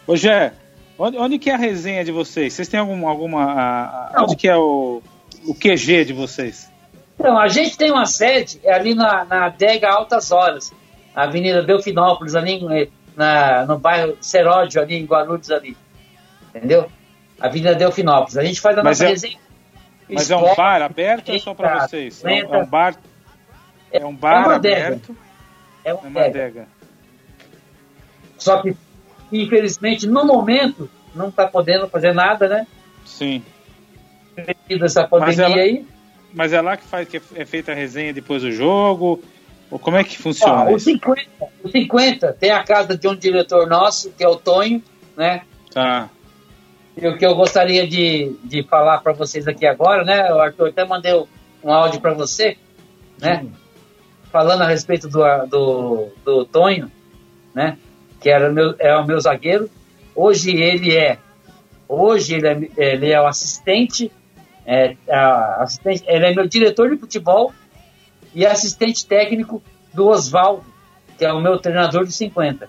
Ô, 0.07 0.17
Gé, 0.17 0.53
onde, 0.99 1.19
onde 1.19 1.39
que 1.39 1.51
é 1.51 1.55
a 1.55 1.59
resenha 1.59 2.03
de 2.05 2.11
vocês? 2.11 2.55
Vocês 2.55 2.69
têm 2.69 2.81
algum, 2.81 3.07
alguma. 3.07 3.45
a- 3.45 4.11
a- 4.15 4.23
onde 4.23 4.35
que 4.37 4.49
é 4.49 4.57
o, 4.57 5.03
o 5.45 5.55
QG 5.55 6.05
de 6.07 6.13
vocês? 6.15 6.71
Então, 7.21 7.39
a 7.39 7.49
gente 7.49 7.77
tem 7.77 7.91
uma 7.91 8.07
sede 8.07 8.61
é 8.65 8.73
ali 8.75 8.95
na, 8.95 9.25
na 9.25 9.47
adega 9.47 9.91
Altas 9.91 10.31
Horas, 10.33 10.73
Avenida 11.15 11.63
Delfinópolis, 11.63 12.35
ali 12.35 12.53
em- 12.53 12.91
na, 13.17 13.67
no 13.67 13.79
bairro 13.79 14.17
Seródio, 14.21 14.81
ali 14.81 14.97
em 14.97 15.05
Guarulhos, 15.05 15.51
ali. 15.51 15.77
Entendeu? 16.55 16.91
Avenida 17.39 17.75
Delfinópolis. 17.75 18.37
A 18.39 18.45
gente 18.45 18.61
faz 18.61 18.79
a 18.79 18.83
Mas 18.83 18.99
nossa 19.01 19.05
é- 19.05 19.13
resenha. 19.13 19.39
Mas 20.09 20.31
é 20.31 20.37
um 20.37 20.39
esporte, 20.41 20.57
bar 20.57 20.83
aberto 20.83 21.29
ou 21.31 21.35
é 21.35 21.39
só 21.39 21.53
pra 21.53 21.73
Eita, 21.73 21.89
vocês? 21.89 22.25
É 22.25 22.29
um, 22.47 22.55
é 22.55 22.59
um 22.59 22.67
bar. 22.67 22.95
É 23.93 24.05
um 24.07 24.11
É 24.11 24.13
bar 24.13 24.51
adega. 24.51 24.87
aberto. 24.87 25.17
É 25.85 25.91
É 25.91 25.95
uma 25.95 26.09
uma 26.09 26.21
adega. 26.25 26.69
Só 28.39 28.61
que, 28.63 28.77
infelizmente, 29.33 30.07
no 30.07 30.25
momento, 30.25 30.89
não 31.15 31.29
está 31.29 31.47
podendo 31.47 31.89
fazer 31.89 32.13
nada, 32.13 32.49
né? 32.49 32.67
Sim. 33.05 33.43
Devido 34.35 34.83
a 34.83 34.87
essa 34.87 35.01
Mas 35.03 35.09
pandemia 35.11 35.45
ela- 35.45 35.57
aí. 35.57 35.87
mas 36.33 36.53
é 36.53 36.61
lá 36.61 36.77
que, 36.77 36.85
faz, 36.85 37.09
que 37.09 37.21
é 37.35 37.45
feita 37.45 37.73
a 37.73 37.75
resenha 37.75 38.13
depois 38.13 38.43
do 38.43 38.53
jogo? 38.53 39.23
Ou 39.71 39.79
como 39.79 39.97
é 39.97 40.05
que 40.05 40.17
funciona? 40.19 40.65
Ah, 40.65 40.71
o 40.71 40.79
50, 40.79 41.23
o 41.65 41.69
50 41.69 42.33
tem 42.35 42.51
a 42.51 42.63
casa 42.63 42.97
de 42.97 43.09
um 43.09 43.17
diretor 43.17 43.67
nosso, 43.67 44.11
que 44.13 44.23
é 44.23 44.29
o 44.29 44.37
Tonho, 44.37 44.83
né? 45.17 45.43
Tá. 45.73 46.09
E 46.97 47.07
o 47.09 47.17
que 47.19 47.27
eu 47.27 47.35
gostaria 47.35 47.87
de, 47.87 48.37
de 48.45 48.63
falar 48.63 48.99
para 48.99 49.13
vocês 49.13 49.47
aqui 49.49 49.67
agora, 49.67 50.05
né, 50.05 50.21
Arthur? 50.33 50.69
Até 50.69 50.85
mandei 50.85 51.13
um 51.65 51.73
áudio 51.73 52.01
para 52.01 52.15
você, 52.15 52.57
né? 53.21 53.45
Falando 54.31 54.63
a 54.63 54.67
respeito 54.69 55.09
do, 55.09 55.21
do, 55.47 56.09
do 56.25 56.45
Tonho, 56.45 56.91
né? 57.55 57.77
Que 58.27 58.31
era 58.31 58.51
meu, 58.51 58.75
é 58.81 58.93
o 58.97 59.07
meu 59.07 59.21
zagueiro. 59.21 59.71
Hoje 60.13 60.51
ele 60.51 60.97
é, 60.97 61.17
hoje 61.89 62.35
ele 62.35 62.49
é, 62.49 62.71
ele 62.77 63.13
é 63.13 63.21
o 63.21 63.25
assistente, 63.25 64.11
é, 64.67 64.97
assistente, 65.61 66.03
ele 66.09 66.27
é 66.27 66.35
meu 66.35 66.49
diretor 66.49 66.91
de 66.91 66.97
futebol 66.97 67.53
e 68.35 68.45
assistente 68.45 69.07
técnico 69.07 69.63
do 69.95 70.09
Oswaldo, 70.09 70.67
que 71.17 71.25
é 71.25 71.33
o 71.33 71.41
meu 71.41 71.57
treinador 71.61 72.05
de 72.05 72.11
50. 72.11 72.69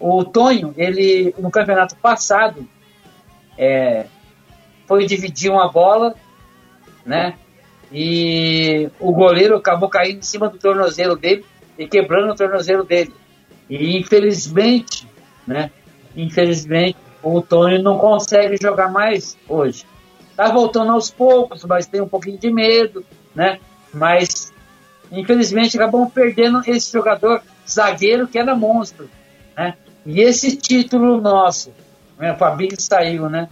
O 0.00 0.24
Tonho, 0.24 0.72
ele 0.78 1.34
no 1.36 1.50
campeonato 1.50 1.94
passado, 1.96 2.66
é, 3.58 4.06
foi 4.86 5.04
dividir 5.04 5.50
uma 5.50 5.70
bola, 5.70 6.14
né? 7.04 7.34
E 7.92 8.88
o 8.98 9.12
goleiro 9.12 9.56
acabou 9.56 9.90
caindo 9.90 10.20
em 10.20 10.22
cima 10.22 10.48
do 10.48 10.56
tornozelo 10.56 11.16
dele 11.16 11.44
e 11.78 11.86
quebrando 11.86 12.32
o 12.32 12.34
tornozelo 12.34 12.82
dele. 12.82 13.12
E 13.68 13.98
infelizmente, 13.98 15.06
né? 15.46 15.70
Infelizmente, 16.16 16.96
o 17.22 17.40
Tony 17.42 17.80
não 17.80 17.98
consegue 17.98 18.56
jogar 18.60 18.90
mais 18.90 19.36
hoje. 19.48 19.84
Tá 20.36 20.50
voltando 20.50 20.92
aos 20.92 21.10
poucos, 21.10 21.64
mas 21.64 21.86
tem 21.86 22.00
um 22.00 22.08
pouquinho 22.08 22.38
de 22.38 22.50
medo, 22.50 23.04
né? 23.34 23.58
Mas 23.92 24.52
infelizmente 25.10 25.76
acabamos 25.76 26.12
perdendo 26.12 26.62
esse 26.66 26.92
jogador 26.92 27.42
zagueiro 27.68 28.28
que 28.28 28.38
era 28.38 28.54
monstro, 28.54 29.10
né? 29.56 29.74
E 30.06 30.20
esse 30.20 30.56
título 30.56 31.20
nosso, 31.20 31.72
né? 32.18 32.32
O 32.32 32.36
Fabinho 32.36 32.80
saiu, 32.80 33.28
né? 33.28 33.48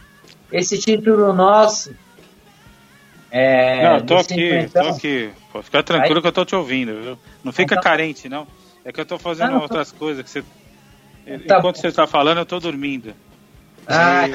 Esse 0.50 0.78
título 0.78 1.32
nosso. 1.32 1.94
É, 3.30 3.82
não, 3.82 4.06
tô 4.06 4.16
aqui, 4.16 4.68
tô 4.72 4.80
aqui. 4.80 5.30
Pô, 5.52 5.62
fica 5.62 5.82
tranquilo 5.82 6.16
Aí, 6.16 6.22
que 6.22 6.28
eu 6.28 6.32
tô 6.32 6.44
te 6.44 6.54
ouvindo, 6.54 7.02
viu? 7.02 7.18
Não 7.42 7.52
fica 7.52 7.74
então, 7.74 7.82
carente, 7.82 8.28
não. 8.28 8.46
É 8.86 8.92
que 8.92 9.00
eu 9.00 9.04
tô 9.04 9.18
fazendo 9.18 9.50
não, 9.50 9.62
outras 9.62 9.90
tô... 9.90 9.98
coisas 9.98 10.24
que 10.24 10.30
você. 10.30 10.42
Tá 10.42 11.58
Enquanto 11.58 11.74
bom. 11.74 11.76
você 11.82 11.88
está 11.88 12.06
falando, 12.06 12.38
eu 12.38 12.46
tô 12.46 12.60
dormindo. 12.60 13.12
Ah. 13.88 14.26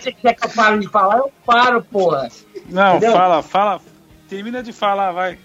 Se 0.00 0.12
quer 0.12 0.34
que 0.34 0.44
eu 0.44 0.50
pare 0.50 0.80
de 0.80 0.88
falar, 0.88 1.18
eu 1.18 1.32
paro, 1.44 1.80
porra. 1.80 2.28
Não, 2.68 2.96
Entendeu? 2.96 3.12
fala, 3.12 3.40
fala. 3.40 3.80
Termina 4.28 4.64
de 4.64 4.72
falar, 4.72 5.12
vai. 5.12 5.38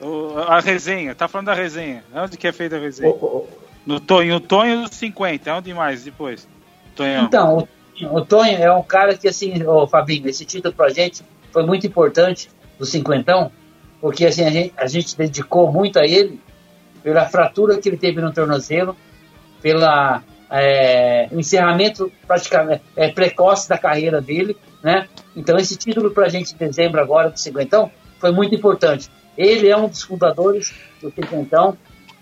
O, 0.00 0.38
a 0.38 0.58
resenha, 0.60 1.14
tá 1.14 1.28
falando 1.28 1.48
da 1.48 1.54
resenha. 1.54 2.02
Onde 2.14 2.38
que 2.38 2.48
é 2.48 2.52
feita 2.52 2.76
a 2.76 2.78
resenha? 2.78 3.10
Oh, 3.10 3.26
oh, 3.26 3.46
no 3.84 4.00
Tonho, 4.00 4.36
o 4.36 4.40
Tonho 4.40 4.84
dos 4.84 4.96
50, 4.96 5.52
onde 5.52 5.74
mais 5.74 6.04
depois? 6.04 6.48
Tonhão. 6.96 7.24
Então, 7.24 7.68
o, 8.00 8.16
o 8.16 8.24
Tonho 8.24 8.56
é 8.56 8.72
um 8.72 8.82
cara 8.82 9.18
que, 9.18 9.28
assim, 9.28 9.62
ô 9.66 9.86
Fabinho, 9.86 10.26
esse 10.30 10.46
título 10.46 10.72
pra 10.72 10.88
gente 10.88 11.22
foi 11.52 11.66
muito 11.66 11.86
importante, 11.86 12.48
do 12.78 12.86
cinquentão, 12.86 13.52
porque 14.00 14.26
assim, 14.26 14.44
a 14.44 14.50
gente, 14.50 14.72
a 14.76 14.86
gente 14.86 15.16
dedicou 15.16 15.72
muito 15.72 15.98
a 15.98 16.06
ele 16.06 16.40
pela 17.02 17.26
fratura 17.26 17.78
que 17.78 17.88
ele 17.88 17.96
teve 17.96 18.20
no 18.20 18.32
tornozelo, 18.32 18.96
pela 19.60 20.22
é, 20.50 21.28
encerramento 21.32 22.10
praticamente 22.26 22.82
é, 22.96 23.08
precoce 23.08 23.68
da 23.68 23.78
carreira 23.78 24.20
dele, 24.20 24.56
né? 24.82 25.08
Então 25.36 25.56
esse 25.56 25.76
título 25.76 26.10
para 26.10 26.26
a 26.26 26.28
gente 26.28 26.54
em 26.54 26.56
dezembro 26.56 27.00
agora 27.00 27.30
do 27.30 27.38
cinquentão 27.38 27.90
foi 28.18 28.32
muito 28.32 28.54
importante. 28.54 29.08
Ele 29.36 29.68
é 29.68 29.76
um 29.76 29.88
dos 29.88 30.02
fundadores 30.02 30.74
do 31.00 31.10
cinquentão, 31.10 31.76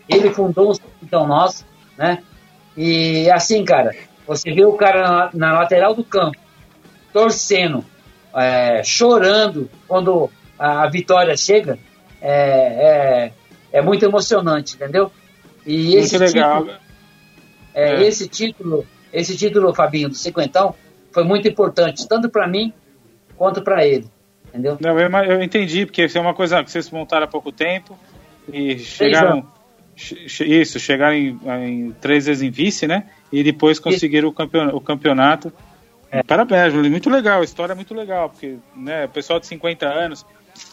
ele 0.08 0.30
fundou 0.30 0.72
o 0.72 0.76
então 1.02 1.26
nosso, 1.26 1.64
né? 1.96 2.22
E 2.76 3.30
assim, 3.30 3.64
cara, 3.64 3.94
você 4.26 4.52
vê 4.52 4.64
o 4.64 4.74
cara 4.74 5.02
na, 5.02 5.30
na 5.32 5.58
lateral 5.60 5.94
do 5.94 6.04
campo, 6.04 6.36
torcendo, 7.12 7.84
é, 8.34 8.82
chorando 8.84 9.70
quando 9.88 10.30
a, 10.58 10.88
vitória 10.88 11.36
chega, 11.36 11.78
é, 12.20 13.32
é, 13.72 13.78
é, 13.78 13.82
muito 13.82 14.04
emocionante, 14.04 14.74
entendeu? 14.74 15.10
E 15.66 15.88
muito 15.88 15.98
esse 15.98 16.18
legal. 16.18 16.62
Título, 16.62 16.78
é, 17.74 17.90
é, 17.90 18.02
esse 18.06 18.28
título, 18.28 18.86
esse 19.12 19.36
título, 19.36 19.74
Fabinho, 19.74 20.08
do 20.08 20.14
cinquentão, 20.14 20.74
foi 21.12 21.24
muito 21.24 21.46
importante, 21.48 22.06
tanto 22.08 22.28
para 22.28 22.46
mim 22.46 22.72
quanto 23.36 23.62
para 23.62 23.86
ele. 23.86 24.06
Entendeu? 24.48 24.78
Não, 24.80 24.98
eu, 24.98 25.10
eu 25.24 25.42
entendi, 25.42 25.84
porque 25.84 26.04
isso 26.04 26.16
é 26.16 26.20
uma 26.20 26.34
coisa 26.34 26.62
que 26.64 26.70
vocês 26.70 26.90
montaram 26.90 27.24
há 27.24 27.28
pouco 27.28 27.52
tempo 27.52 27.98
e 28.52 28.78
chegaram 28.78 29.46
isso, 29.96 30.78
chegaram 30.78 31.14
em, 31.16 31.38
em, 31.64 31.90
três 31.92 32.26
vezes 32.26 32.42
em 32.42 32.50
vice, 32.50 32.86
né? 32.86 33.04
E 33.32 33.42
depois 33.42 33.78
conseguiram 33.78 34.28
o, 34.28 34.32
campeonato. 34.32 34.76
O 34.76 34.80
campeonato. 34.80 35.52
É. 36.10 36.22
Parabéns, 36.22 36.72
muito 36.74 37.10
legal, 37.10 37.40
a 37.40 37.44
história 37.44 37.72
é 37.72 37.74
muito 37.74 37.94
legal, 37.94 38.28
porque 38.30 38.56
né, 38.76 39.06
o 39.06 39.08
pessoal 39.08 39.40
de 39.40 39.46
50 39.46 39.86
anos, 39.86 40.24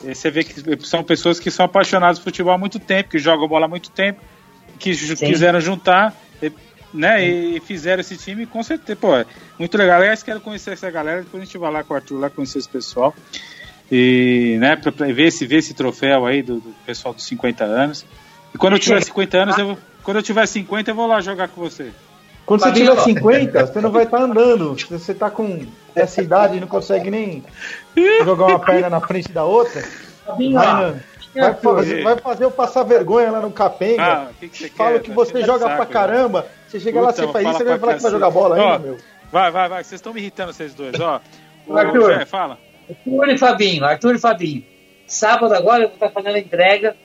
você 0.04 0.30
vê 0.30 0.44
que 0.44 0.86
são 0.86 1.04
pessoas 1.04 1.40
que 1.40 1.50
são 1.50 1.66
apaixonadas 1.66 2.20
por 2.20 2.26
futebol 2.26 2.54
há 2.54 2.58
muito 2.58 2.80
tempo, 2.80 3.10
que 3.10 3.20
jogam 3.20 3.48
bola 3.48 3.66
há 3.66 3.70
muito 3.70 3.90
tempo, 3.92 4.22
que 4.80 4.94
Sim. 4.94 5.16
quiseram 5.16 5.60
juntar, 5.60 6.16
né? 6.94 7.26
E 7.26 7.60
fizeram 7.62 8.02
esse 8.02 8.16
time, 8.16 8.46
com 8.46 8.62
certeza, 8.62 8.96
pô, 8.96 9.16
é 9.16 9.26
muito 9.58 9.78
legal. 9.78 10.00
Aliás, 10.00 10.22
quero 10.22 10.40
conhecer 10.40 10.72
essa 10.72 10.90
galera, 10.92 11.24
depois 11.24 11.42
a 11.42 11.46
gente 11.46 11.58
vai 11.58 11.72
lá 11.72 11.84
com 11.84 11.94
o 11.94 11.98
Arthur, 11.98 12.20
lá 12.20 12.30
conhecer 12.30 12.60
esse 12.60 12.70
pessoal. 12.70 13.14
E, 13.92 14.58
né, 14.60 14.76
pra, 14.76 14.92
pra 14.92 15.08
ver, 15.08 15.28
esse, 15.28 15.46
ver 15.46 15.58
esse 15.58 15.74
troféu 15.74 16.26
aí 16.26 16.42
do, 16.42 16.60
do 16.60 16.74
pessoal 16.86 17.14
dos 17.14 17.26
50 17.26 17.64
anos. 17.64 18.06
E 18.54 18.58
quando 18.58 18.74
eu 18.74 18.80
tiver 18.80 19.04
50 19.04 19.38
anos, 19.38 19.58
eu 19.58 19.68
vou, 19.68 19.78
quando 20.04 20.18
eu 20.18 20.24
tiver 20.24 20.46
50, 20.46 20.92
eu 20.92 20.96
vou 20.96 21.08
lá 21.08 21.20
jogar 21.22 21.48
com 21.48 21.60
você. 21.60 21.92
Quando 22.46 22.62
você 22.62 22.72
tiver 22.74 23.00
50, 23.00 23.66
você 23.66 23.82
não 23.82 23.92
vai 23.92 24.04
estar 24.04 24.18
tá 24.18 24.24
andando. 24.24 24.76
Você 24.90 25.12
está 25.14 25.30
com 25.30 25.66
essa 25.96 26.22
idade 26.22 26.58
e 26.58 26.60
não 26.60 26.68
consegue 26.68 27.10
nem 27.10 27.44
jogar 28.24 28.48
uma 28.48 28.60
perna 28.60 28.90
na 28.90 29.00
frente 29.00 29.32
da 29.32 29.44
outra. 29.46 29.82
Vai, 30.26 31.02
vai, 31.34 31.54
fazer, 31.56 32.04
vai 32.04 32.18
fazer 32.18 32.44
eu 32.46 32.52
passar 32.52 32.84
vergonha 32.84 33.32
lá 33.32 33.40
no 33.40 33.52
Capenga. 33.52 34.04
Ah, 34.04 34.28
que 34.40 34.50
que 34.50 34.70
Fala 34.70 34.94
quer? 34.94 35.02
que 35.02 35.12
você 35.12 35.34
que 35.34 35.46
joga 35.46 35.66
saco, 35.66 35.76
pra 35.76 35.86
caramba. 35.86 36.46
Você 36.68 36.80
chega 36.80 37.00
Puta, 37.00 37.06
lá, 37.06 37.14
você 37.14 37.34
faz 37.34 37.48
isso, 37.48 37.58
você 37.58 37.64
vai 37.64 37.80
falar 37.80 37.96
que 37.96 38.02
vai 38.02 38.12
jogar 38.12 38.30
bola 38.30 38.58
ó, 38.58 38.74
ainda, 38.74 38.80
meu. 38.80 38.98
Vai, 39.32 39.52
vai, 39.52 39.70
vai. 39.70 39.84
Vocês 39.84 40.00
estão 40.00 40.14
me 40.14 40.22
irritando, 40.22 40.54
vocês 40.54 40.74
dois. 40.74 41.00
Ó, 41.00 41.22
Arthur, 41.72 42.14
Jé, 42.14 42.26
fala. 42.26 42.58
Arthur 42.90 43.30
e 43.30 43.38
Fabinho, 43.38 43.86
Arthur 43.86 44.16
e 44.16 44.20
Fabinho. 44.20 44.66
Sábado 45.08 45.54
agora 45.54 45.84
eu 45.84 45.88
vou 45.88 45.96
estar 45.96 46.10
fazendo 46.10 46.36
a 46.36 46.40
entrega 46.40 46.96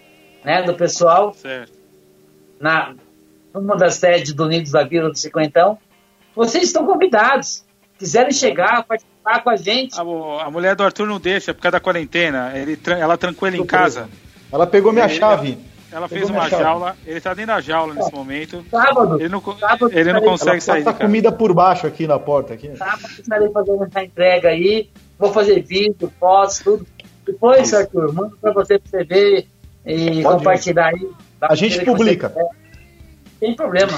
né, 0.44 0.62
do 0.62 0.74
pessoal. 0.74 1.32
Certo. 1.34 1.72
Na 2.60 2.94
uma 3.54 3.76
das 3.76 3.94
sedes 3.94 4.32
do 4.32 4.44
Unidos 4.44 4.72
da 4.72 4.84
Vila 4.84 5.10
do 5.10 5.16
Cinquentão. 5.16 5.78
Vocês 6.34 6.64
estão 6.64 6.86
convidados. 6.86 7.64
Quiserem 7.98 8.32
chegar, 8.32 8.84
participar 8.84 9.42
com 9.42 9.50
a 9.50 9.56
gente. 9.56 9.98
A, 9.98 10.02
a 10.44 10.50
mulher 10.50 10.76
do 10.76 10.84
Arthur 10.84 11.06
não 11.06 11.18
deixa 11.18 11.52
por 11.52 11.60
causa 11.60 11.72
da 11.72 11.80
quarentena. 11.80 12.52
Ele, 12.56 12.78
ela 12.86 13.16
trancou 13.18 13.48
ele 13.48 13.58
em 13.58 13.66
casa. 13.66 14.08
Ela 14.52 14.66
pegou 14.66 14.92
minha 14.92 15.08
chave. 15.08 15.58
Ela, 15.90 16.00
ela 16.00 16.08
fez 16.08 16.28
uma 16.28 16.48
jaula, 16.48 16.96
ele 17.06 17.20
tá 17.20 17.32
dentro 17.32 17.54
da 17.54 17.60
jaula 17.60 17.94
nesse 17.94 18.12
momento. 18.12 18.64
Sábado. 18.70 19.18
Ele 19.18 19.28
não, 19.28 19.42
sábado, 19.58 19.90
ele 19.92 20.12
não 20.12 20.20
consegue 20.20 20.60
sair. 20.60 20.84
Tá 20.84 20.92
comida 20.92 21.32
por 21.32 21.52
baixo 21.52 21.86
aqui 21.86 22.06
na 22.06 22.18
porta. 22.18 22.54
Aqui. 22.54 22.76
Sábado 22.76 23.08
estarei 23.18 23.50
fazendo 23.50 23.84
essa 23.84 24.04
entrega 24.04 24.48
aí. 24.50 24.90
Vou 25.18 25.32
fazer 25.32 25.62
vídeo, 25.62 26.12
fotos, 26.20 26.60
tudo. 26.60 26.86
Depois, 27.26 27.74
Arthur, 27.74 28.12
manda 28.12 28.36
pra 28.40 28.52
você 28.52 28.78
pra 28.78 28.90
você 28.90 29.04
ver 29.04 29.48
e 29.84 30.22
Pode 30.22 30.38
compartilhar 30.38 30.92
ir. 30.92 30.96
aí. 30.96 31.10
A 31.40 31.54
gente 31.54 31.84
publica. 31.84 32.32
Tem 33.40 33.54
problema. 33.54 33.92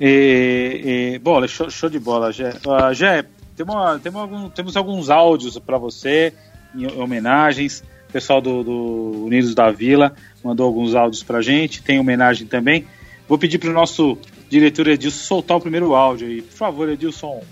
E, 0.00 1.14
e, 1.14 1.18
bom, 1.18 1.46
show, 1.46 1.68
show 1.68 1.90
de 1.90 1.98
bola, 1.98 2.32
Gé. 2.32 2.50
Uh, 2.50 2.94
Gé, 2.94 3.24
tem 3.56 3.64
uma, 3.64 3.98
tem 3.98 4.12
uma, 4.12 4.50
temos 4.50 4.76
alguns 4.76 5.10
áudios 5.10 5.58
para 5.58 5.78
você, 5.78 6.32
em 6.74 6.86
homenagens. 7.00 7.82
O 8.08 8.12
pessoal 8.12 8.40
do, 8.40 8.62
do, 8.62 9.24
Unidos 9.26 9.54
da 9.54 9.70
Vila 9.70 10.12
mandou 10.44 10.66
alguns 10.66 10.94
áudios 10.94 11.22
para 11.22 11.42
gente, 11.42 11.82
tem 11.82 11.98
homenagem 11.98 12.46
também. 12.46 12.86
Vou 13.28 13.36
pedir 13.36 13.58
para 13.58 13.70
o 13.70 13.72
nosso 13.72 14.16
diretor 14.48 14.86
Edilson 14.86 15.18
soltar 15.18 15.56
o 15.56 15.60
primeiro 15.60 15.94
áudio 15.94 16.28
aí. 16.28 16.42
Por 16.42 16.56
favor, 16.56 16.88
Edilson. 16.88 17.42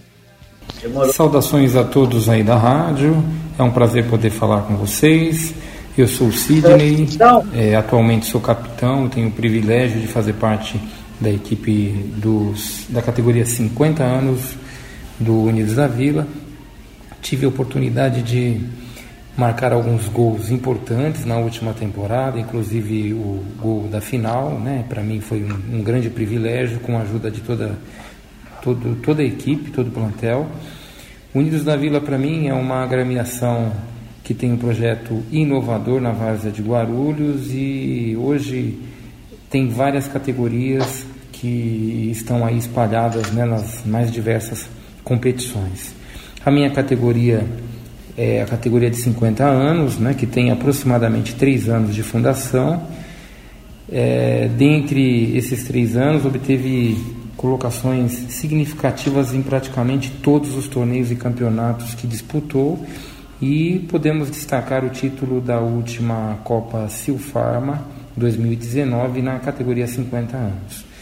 Saudações 1.13 1.75
a 1.75 1.85
todos 1.85 2.29
aí 2.29 2.45
da 2.45 2.57
rádio. 2.57 3.23
É 3.59 3.63
um 3.63 3.71
prazer 3.71 4.09
poder 4.09 4.31
falar 4.31 4.63
com 4.63 4.77
vocês. 4.77 5.53
Eu 5.97 6.09
sou 6.09 6.29
o 6.29 6.33
Sidney, 6.33 7.07
é, 7.55 7.77
atualmente 7.77 8.27
sou 8.27 8.41
capitão, 8.41 9.09
tenho 9.09 9.29
o 9.29 9.31
privilégio 9.31 10.01
de 10.01 10.09
fazer 10.09 10.33
parte 10.33 10.81
da 11.25 11.31
equipe 11.31 11.89
dos, 12.19 12.87
da 12.91 13.01
categoria 13.01 13.47
50 13.47 14.05
anos 14.05 14.55
do 15.19 15.45
Unidos 15.45 15.75
da 15.75 15.87
Vila. 15.87 16.29
Tive 17.23 17.47
a 17.47 17.49
oportunidade 17.49 18.23
de 18.23 18.61
marcar 19.35 19.73
alguns 19.73 20.07
gols 20.07 20.51
importantes 20.51 21.25
na 21.25 21.39
última 21.39 21.73
temporada, 21.73 22.39
inclusive 22.39 23.15
o 23.15 23.43
gol 23.59 23.89
da 23.89 24.03
final, 24.03 24.61
né? 24.61 24.85
Para 24.87 25.03
mim 25.03 25.21
foi 25.21 25.43
um, 25.43 25.79
um, 25.79 25.83
grande 25.83 26.11
privilégio 26.11 26.79
com 26.81 26.99
a 26.99 27.01
ajuda 27.01 27.31
de 27.31 27.41
toda, 27.41 27.79
todo, 28.63 28.97
toda 29.03 29.23
a 29.23 29.25
equipe, 29.25 29.71
todo 29.71 29.89
o 29.89 29.93
plantel. 29.93 30.47
Unidos 31.35 31.65
da 31.65 31.75
Vila, 31.75 32.03
para 32.03 32.19
mim, 32.19 32.49
é 32.49 32.55
uma 32.55 32.85
agremiação 32.85 33.73
que 34.23 34.35
tem 34.35 34.53
um 34.53 34.59
projeto 34.59 35.23
inovador 35.33 36.03
na 36.03 36.13
Várzea 36.13 36.53
de 36.53 36.63
Guarulhos 36.63 37.49
e 37.51 38.15
hoje 38.21 38.79
tem 39.51 39.69
várias 39.69 40.07
categorias 40.07 41.07
que 41.45 42.09
estão 42.11 42.43
aí 42.43 42.57
espalhadas 42.57 43.31
né, 43.33 43.45
nas 43.45 43.85
mais 43.85 44.11
diversas 44.11 44.67
competições. 45.05 45.95
A 46.43 46.51
minha 46.51 46.71
categoria 46.71 47.45
é 48.17 48.41
a 48.41 48.47
categoria 48.47 48.89
de 48.89 48.97
50 48.97 49.45
anos, 49.45 49.99
né, 49.99 50.15
que 50.15 50.27
tem 50.27 50.51
aproximadamente 50.51 51.35
3 51.35 51.69
anos 51.69 51.95
de 51.95 52.03
fundação. 52.03 52.83
É, 53.93 54.49
dentre 54.57 55.37
esses 55.37 55.65
três 55.65 55.95
anos, 55.95 56.25
obteve 56.25 56.97
colocações 57.37 58.13
significativas 58.31 59.35
em 59.35 59.43
praticamente 59.43 60.11
todos 60.23 60.57
os 60.57 60.67
torneios 60.67 61.11
e 61.11 61.15
campeonatos 61.15 61.95
que 61.95 62.07
disputou 62.07 62.83
e 63.43 63.81
podemos 63.91 64.31
destacar 64.31 64.83
o 64.83 64.89
título 64.89 65.43
da 65.43 65.61
última 65.61 66.39
Copa 66.43 66.89
Silfarma 66.89 67.87
2019 68.17 69.21
na 69.21 69.39
categoria 69.41 69.87
50 69.87 70.35
anos. 70.35 70.94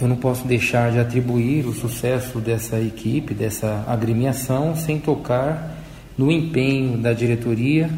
Eu 0.00 0.08
não 0.08 0.16
posso 0.16 0.46
deixar 0.46 0.90
de 0.90 0.98
atribuir 0.98 1.66
o 1.66 1.72
sucesso 1.72 2.40
dessa 2.40 2.80
equipe, 2.80 3.32
dessa 3.32 3.84
agremiação, 3.86 4.74
sem 4.74 4.98
tocar 4.98 5.72
no 6.18 6.32
empenho 6.32 6.98
da 6.98 7.12
diretoria, 7.12 7.88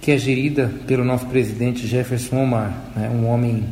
que 0.00 0.10
é 0.10 0.18
gerida 0.18 0.72
pelo 0.86 1.04
nosso 1.04 1.26
presidente 1.26 1.86
Jefferson 1.86 2.42
Omar, 2.42 2.74
né, 2.96 3.10
um 3.10 3.26
homem 3.26 3.64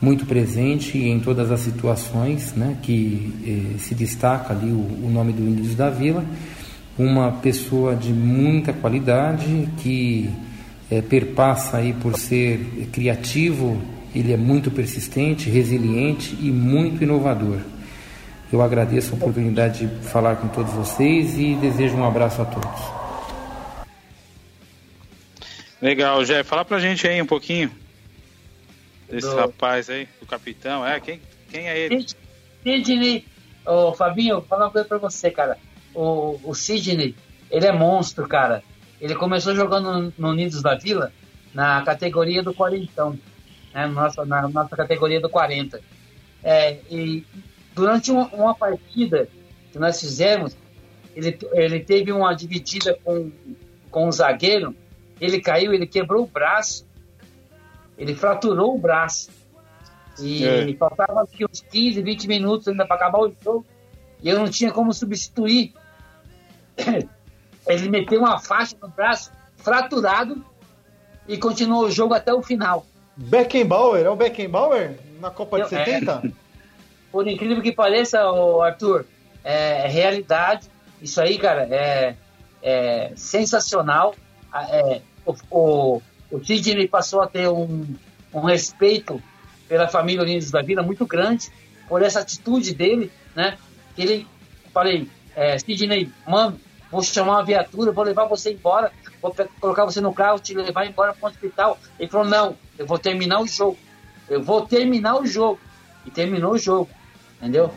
muito 0.00 0.24
presente 0.24 0.96
em 0.96 1.20
todas 1.20 1.52
as 1.52 1.60
situações, 1.60 2.54
né, 2.54 2.76
que 2.82 3.34
eh, 3.46 3.78
se 3.78 3.94
destaca 3.94 4.54
ali 4.54 4.70
o, 4.70 4.78
o 4.78 5.10
nome 5.12 5.32
do 5.32 5.42
Índios 5.42 5.74
da 5.74 5.90
Vila, 5.90 6.24
uma 6.98 7.32
pessoa 7.32 7.94
de 7.94 8.12
muita 8.12 8.72
qualidade 8.72 9.68
que 9.78 10.30
eh, 10.90 11.02
perpassa 11.02 11.76
aí 11.76 11.92
por 11.92 12.16
ser 12.16 12.88
criativo, 12.90 13.80
ele 14.14 14.32
é 14.32 14.36
muito 14.36 14.70
persistente, 14.70 15.48
resiliente 15.48 16.36
e 16.40 16.50
muito 16.50 17.02
inovador. 17.02 17.60
Eu 18.52 18.60
agradeço 18.60 19.12
a 19.12 19.16
oportunidade 19.16 19.86
de 19.86 20.08
falar 20.08 20.36
com 20.36 20.48
todos 20.48 20.72
vocês 20.72 21.38
e 21.38 21.54
desejo 21.54 21.96
um 21.96 22.04
abraço 22.04 22.42
a 22.42 22.44
todos. 22.44 23.00
Legal, 25.80 26.24
Jé. 26.24 26.42
Fala 26.42 26.64
pra 26.64 26.78
gente 26.78 27.06
aí 27.06 27.22
um 27.22 27.26
pouquinho 27.26 27.70
desse 29.08 29.28
do... 29.28 29.36
rapaz 29.36 29.88
aí, 29.88 30.08
do 30.20 30.26
capitão. 30.26 30.86
É, 30.86 31.00
quem, 31.00 31.20
quem 31.50 31.68
é 31.68 31.78
ele? 31.78 32.06
Sidney. 32.62 33.24
Ô, 33.64 33.92
Fabinho, 33.92 34.36
vou 34.36 34.44
falar 34.44 34.66
uma 34.66 34.70
coisa 34.70 34.86
pra 34.86 34.98
você, 34.98 35.30
cara. 35.30 35.56
O, 35.94 36.38
o 36.44 36.54
Sidney, 36.54 37.14
ele 37.50 37.66
é 37.66 37.72
monstro, 37.72 38.26
cara. 38.28 38.62
Ele 39.00 39.14
começou 39.14 39.54
jogando 39.54 40.12
no, 40.18 40.28
Unidos 40.28 40.60
da 40.62 40.74
Vila, 40.74 41.12
na 41.54 41.82
categoria 41.82 42.42
do 42.42 42.52
quarentão. 42.52 43.18
Né, 43.74 43.86
nossa, 43.86 44.24
na 44.24 44.48
nossa 44.48 44.76
categoria 44.76 45.20
do 45.20 45.28
40. 45.28 45.80
É, 46.42 46.78
e 46.90 47.24
durante 47.74 48.10
uma, 48.10 48.26
uma, 48.28 48.54
partida 48.54 49.28
que 49.72 49.78
nós 49.78 50.00
fizemos, 50.00 50.56
ele, 51.14 51.38
ele 51.52 51.80
teve 51.80 52.12
uma 52.12 52.34
dividida 52.34 52.98
com, 53.04 53.30
com 53.90 54.08
um 54.08 54.12
zagueiro, 54.12 54.74
ele 55.20 55.40
caiu, 55.40 55.72
ele 55.72 55.86
quebrou 55.86 56.24
o 56.24 56.26
braço 56.26 56.88
ele 58.00 58.14
fraturou 58.14 58.74
o 58.74 58.78
braço. 58.78 59.28
E 60.18 60.44
é. 60.44 60.74
faltava 60.74 61.22
aqui 61.22 61.44
uns 61.44 61.60
15, 61.60 62.00
20 62.00 62.28
minutos 62.28 62.66
ainda 62.66 62.86
para 62.86 62.96
acabar 62.96 63.18
o 63.20 63.32
jogo. 63.44 63.66
E 64.22 64.28
eu 64.28 64.38
não 64.38 64.48
tinha 64.48 64.72
como 64.72 64.92
substituir. 64.92 65.74
Ele 67.66 67.88
meteu 67.90 68.20
uma 68.20 68.38
faixa 68.38 68.74
no 68.80 68.88
braço, 68.88 69.30
fraturado, 69.58 70.42
e 71.28 71.36
continuou 71.36 71.84
o 71.84 71.90
jogo 71.90 72.14
até 72.14 72.32
o 72.32 72.42
final. 72.42 72.86
Beckenbauer? 73.20 74.06
É 74.06 74.10
o 74.10 74.16
Beckenbauer? 74.16 74.98
Na 75.20 75.30
Copa 75.30 75.58
eu, 75.58 75.64
de 75.64 75.70
70? 75.70 76.22
É, 76.24 76.30
por 77.12 77.28
incrível 77.28 77.62
que 77.62 77.72
pareça, 77.72 78.20
Arthur, 78.62 79.04
é, 79.44 79.84
é 79.84 79.88
realidade. 79.88 80.68
Isso 81.02 81.20
aí, 81.20 81.38
cara, 81.38 81.68
é, 81.70 82.16
é 82.62 83.12
sensacional. 83.16 84.14
É, 84.70 85.00
o, 85.26 85.34
o, 85.50 86.02
o 86.30 86.44
Sidney 86.44 86.88
passou 86.88 87.20
a 87.20 87.26
ter 87.26 87.48
um, 87.48 87.86
um 88.32 88.40
respeito 88.40 89.22
pela 89.68 89.86
família 89.86 90.22
Unidos 90.22 90.50
da 90.50 90.62
Vila 90.62 90.82
muito 90.82 91.06
grande 91.06 91.50
por 91.88 92.02
essa 92.02 92.20
atitude 92.20 92.74
dele, 92.74 93.12
né? 93.34 93.58
Que 93.94 94.02
ele, 94.02 94.26
falei, 94.72 95.08
é, 95.36 95.58
Sidney, 95.58 96.10
mano, 96.26 96.58
vou 96.90 97.02
chamar 97.02 97.32
uma 97.32 97.44
viatura, 97.44 97.92
vou 97.92 98.04
levar 98.04 98.24
você 98.24 98.52
embora, 98.52 98.90
vou 99.20 99.34
colocar 99.60 99.84
você 99.84 100.00
no 100.00 100.12
carro, 100.12 100.38
te 100.38 100.54
levar 100.54 100.86
embora 100.86 101.12
para 101.12 101.28
o 101.28 101.30
hospital. 101.30 101.78
Ele 101.98 102.10
falou, 102.10 102.26
não, 102.26 102.56
eu 102.80 102.86
vou 102.86 102.98
terminar 102.98 103.42
o 103.42 103.46
jogo. 103.46 103.76
Eu 104.26 104.42
vou 104.42 104.66
terminar 104.66 105.20
o 105.20 105.26
jogo. 105.26 105.60
E 106.06 106.10
terminou 106.10 106.52
o 106.52 106.58
jogo, 106.58 106.88
entendeu? 107.36 107.70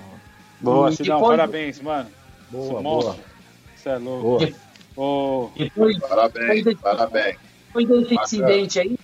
Boa, 0.62 0.90
e 0.90 0.96
Sidão, 0.96 1.18
depois... 1.18 1.38
parabéns, 1.38 1.82
mano. 1.82 2.10
Boa, 2.50 2.82
boa. 2.82 3.18
Você 3.76 3.90
é 3.90 3.98
louco. 3.98 4.40
Boa. 4.40 4.54
Oh. 4.96 5.50
Depois, 5.58 6.00
parabéns, 6.00 6.64
depois, 6.64 6.80
parabéns. 6.80 7.38
Depois 7.68 7.88
desse 7.90 8.16
incidente 8.16 8.80
aí, 8.80 8.98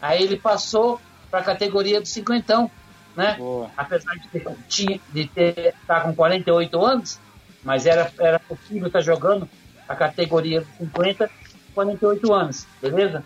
aí 0.00 0.22
ele 0.22 0.36
passou 0.36 1.00
para 1.28 1.40
a 1.40 1.42
categoria 1.42 2.00
do 2.00 2.06
cinquentão, 2.06 2.70
né? 3.16 3.34
Boa. 3.36 3.70
Apesar 3.76 4.14
de 4.14 4.28
ter, 4.28 4.46
tinha, 4.68 5.00
de 5.12 5.26
ter 5.26 5.74
estar 5.80 6.00
tá 6.00 6.00
com 6.02 6.14
48 6.14 6.84
anos, 6.84 7.18
mas 7.64 7.86
era, 7.86 8.12
era 8.20 8.38
possível 8.38 8.86
estar 8.86 9.00
tá 9.00 9.04
jogando 9.04 9.48
a 9.88 9.96
categoria 9.96 10.60
do 10.60 10.66
50, 10.78 11.28
48 11.74 12.32
anos, 12.32 12.66
beleza? 12.80 13.24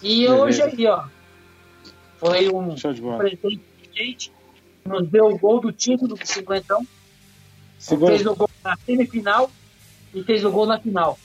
E 0.00 0.26
beleza. 0.26 0.34
hoje 0.36 0.62
aí, 0.62 0.86
ó, 0.86 1.04
foi 2.20 2.48
um 2.50 2.76
presente 3.16 3.60
gente, 3.94 4.32
nos 4.84 5.08
deu 5.08 5.26
o 5.26 5.38
gol 5.38 5.60
do 5.60 5.72
título 5.72 6.14
do 6.14 6.26
cinquentão, 6.26 6.86
Segura. 7.78 8.14
fez 8.14 8.26
o 8.26 8.36
gol 8.36 8.50
na 8.62 8.76
semifinal 8.76 9.50
e 10.14 10.22
fez 10.22 10.44
o 10.44 10.50
gol 10.50 10.66
na 10.66 10.78
final. 10.78 11.18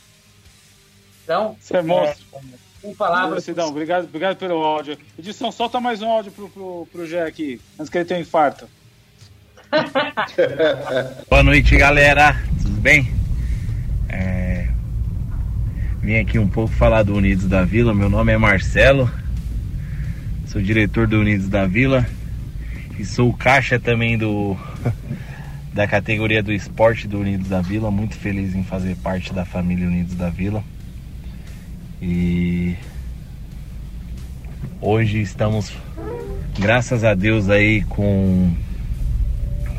Então, 1.23 1.57
Você 1.59 1.77
é 1.77 1.81
monstro. 1.81 2.25
É, 2.33 2.39
com 2.81 2.95
palavras. 2.95 3.43
Cidão, 3.43 3.67
obrigado, 3.69 4.05
obrigado 4.05 4.37
pelo 4.37 4.63
áudio. 4.63 4.97
Edição, 5.19 5.51
solta 5.51 5.79
mais 5.79 6.01
um 6.01 6.07
áudio 6.07 6.31
pro, 6.31 6.49
pro, 6.49 6.87
pro 6.91 7.07
Gé 7.07 7.23
aqui, 7.23 7.59
antes 7.77 7.89
que 7.89 7.97
ele 7.97 8.05
tenha 8.05 8.19
um 8.19 8.23
infarto. 8.23 8.67
Boa 11.29 11.43
noite, 11.43 11.75
galera. 11.75 12.35
Tudo 12.61 12.79
bem? 12.79 13.11
É... 14.07 14.69
Vim 15.99 16.15
aqui 16.17 16.39
um 16.39 16.47
pouco 16.47 16.73
falar 16.73 17.03
do 17.03 17.15
Unidos 17.15 17.47
da 17.47 17.65
Vila. 17.65 17.93
Meu 17.93 18.09
nome 18.09 18.31
é 18.31 18.37
Marcelo, 18.37 19.09
sou 20.55 20.61
diretor 20.61 21.05
do 21.05 21.19
Unidos 21.19 21.49
da 21.49 21.67
Vila 21.67 22.07
e 22.97 23.03
sou 23.03 23.33
caixa 23.33 23.77
também 23.77 24.17
do 24.17 24.55
da 25.75 25.85
categoria 25.85 26.41
do 26.41 26.53
esporte 26.53 27.09
do 27.09 27.19
Unidos 27.19 27.49
da 27.49 27.59
Vila. 27.59 27.91
Muito 27.91 28.15
feliz 28.15 28.55
em 28.55 28.63
fazer 28.63 28.95
parte 28.95 29.33
da 29.33 29.43
família 29.43 29.85
Unidos 29.85 30.15
da 30.15 30.29
Vila. 30.29 30.63
E 32.01 32.73
hoje 34.79 35.19
estamos, 35.19 35.73
graças 36.57 37.03
a 37.03 37.13
Deus, 37.13 37.49
aí 37.49 37.81
com, 37.89 38.53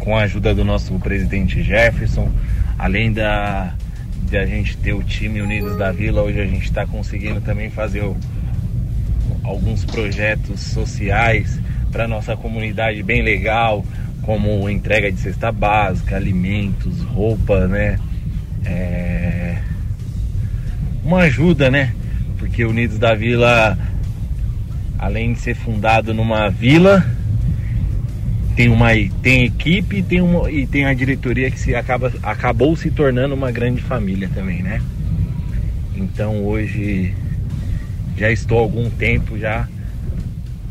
com 0.01 0.15
a 0.15 0.25
ajuda 0.25 0.55
do 0.55 0.63
nosso 0.63 0.93
presidente 0.99 1.63
Jefferson, 1.63 2.31
além 2.79 3.11
da 3.15 3.75
de 4.29 4.37
a 4.37 4.45
gente 4.45 4.77
ter 4.77 4.93
o 4.93 5.03
time 5.03 5.41
Unidos 5.41 5.75
da 5.79 5.91
Vila, 5.91 6.21
hoje 6.21 6.39
a 6.39 6.47
gente 6.47 6.65
está 6.65 6.87
conseguindo 6.87 7.41
também 7.41 7.71
fazer 7.71 8.03
o, 8.03 8.15
alguns 9.47 9.85
projetos 9.85 10.61
sociais 10.61 11.61
para 11.91 12.09
nossa 12.09 12.37
comunidade 12.37 13.03
bem 13.03 13.23
legal, 13.23 13.85
como 14.23 14.69
entrega 14.69 15.11
de 15.11 15.21
cesta 15.21 15.53
básica, 15.53 16.17
alimentos, 16.17 17.01
roupa, 17.03 17.67
né? 17.67 17.99
É... 18.65 19.59
Uma 21.05 21.21
ajuda, 21.21 21.71
né? 21.71 21.95
porque 22.39 22.65
Unidos 22.65 22.99
da 22.99 23.15
Vila, 23.15 23.79
além 24.99 25.33
de 25.33 25.41
ser 25.41 25.55
fundado 25.55 26.15
numa 26.15 26.49
vila, 26.49 27.05
tem 28.55 28.69
uma 28.69 28.89
tem 29.23 29.45
equipe 29.45 30.03
tem 30.03 30.21
uma, 30.21 30.51
e 30.51 30.67
tem 30.67 30.87
a 30.87 30.95
diretoria 30.95 31.51
que 31.51 31.59
se 31.59 31.75
acaba, 31.75 32.13
acabou 32.23 32.75
se 32.77 32.91
tornando 32.91 33.35
uma 33.35 33.51
grande 33.51 33.83
família 33.83 34.31
também, 34.33 34.63
né? 34.63 34.81
Então 35.95 36.45
hoje 36.45 37.15
já 38.17 38.31
estou 38.31 38.59
há 38.59 38.63
algum 38.63 38.89
tempo 38.91 39.39
já 39.39 39.69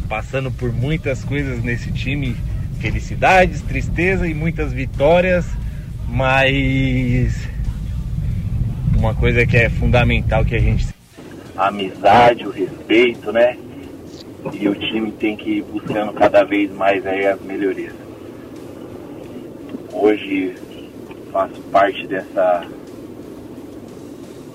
passando 0.07 0.51
por 0.51 0.71
muitas 0.71 1.23
coisas 1.23 1.63
nesse 1.63 1.91
time, 1.91 2.35
felicidades, 2.79 3.61
tristeza 3.61 4.27
e 4.27 4.33
muitas 4.33 4.71
vitórias, 4.71 5.45
mas 6.07 7.47
uma 8.97 9.13
coisa 9.13 9.45
que 9.45 9.57
é 9.57 9.69
fundamental 9.69 10.45
que 10.45 10.55
a 10.55 10.59
gente 10.59 10.95
a 11.57 11.67
amizade, 11.67 12.45
o 12.45 12.51
respeito, 12.51 13.31
né? 13.31 13.57
E 14.53 14.67
o 14.67 14.75
time 14.75 15.11
tem 15.13 15.35
que 15.35 15.57
ir 15.57 15.63
buscando 15.63 16.13
cada 16.13 16.43
vez 16.43 16.71
mais 16.71 17.05
aí 17.05 17.25
as 17.25 17.41
melhorias. 17.41 17.93
Hoje 19.91 20.55
faço 21.31 21.59
parte 21.71 22.05
dessa 22.07 22.67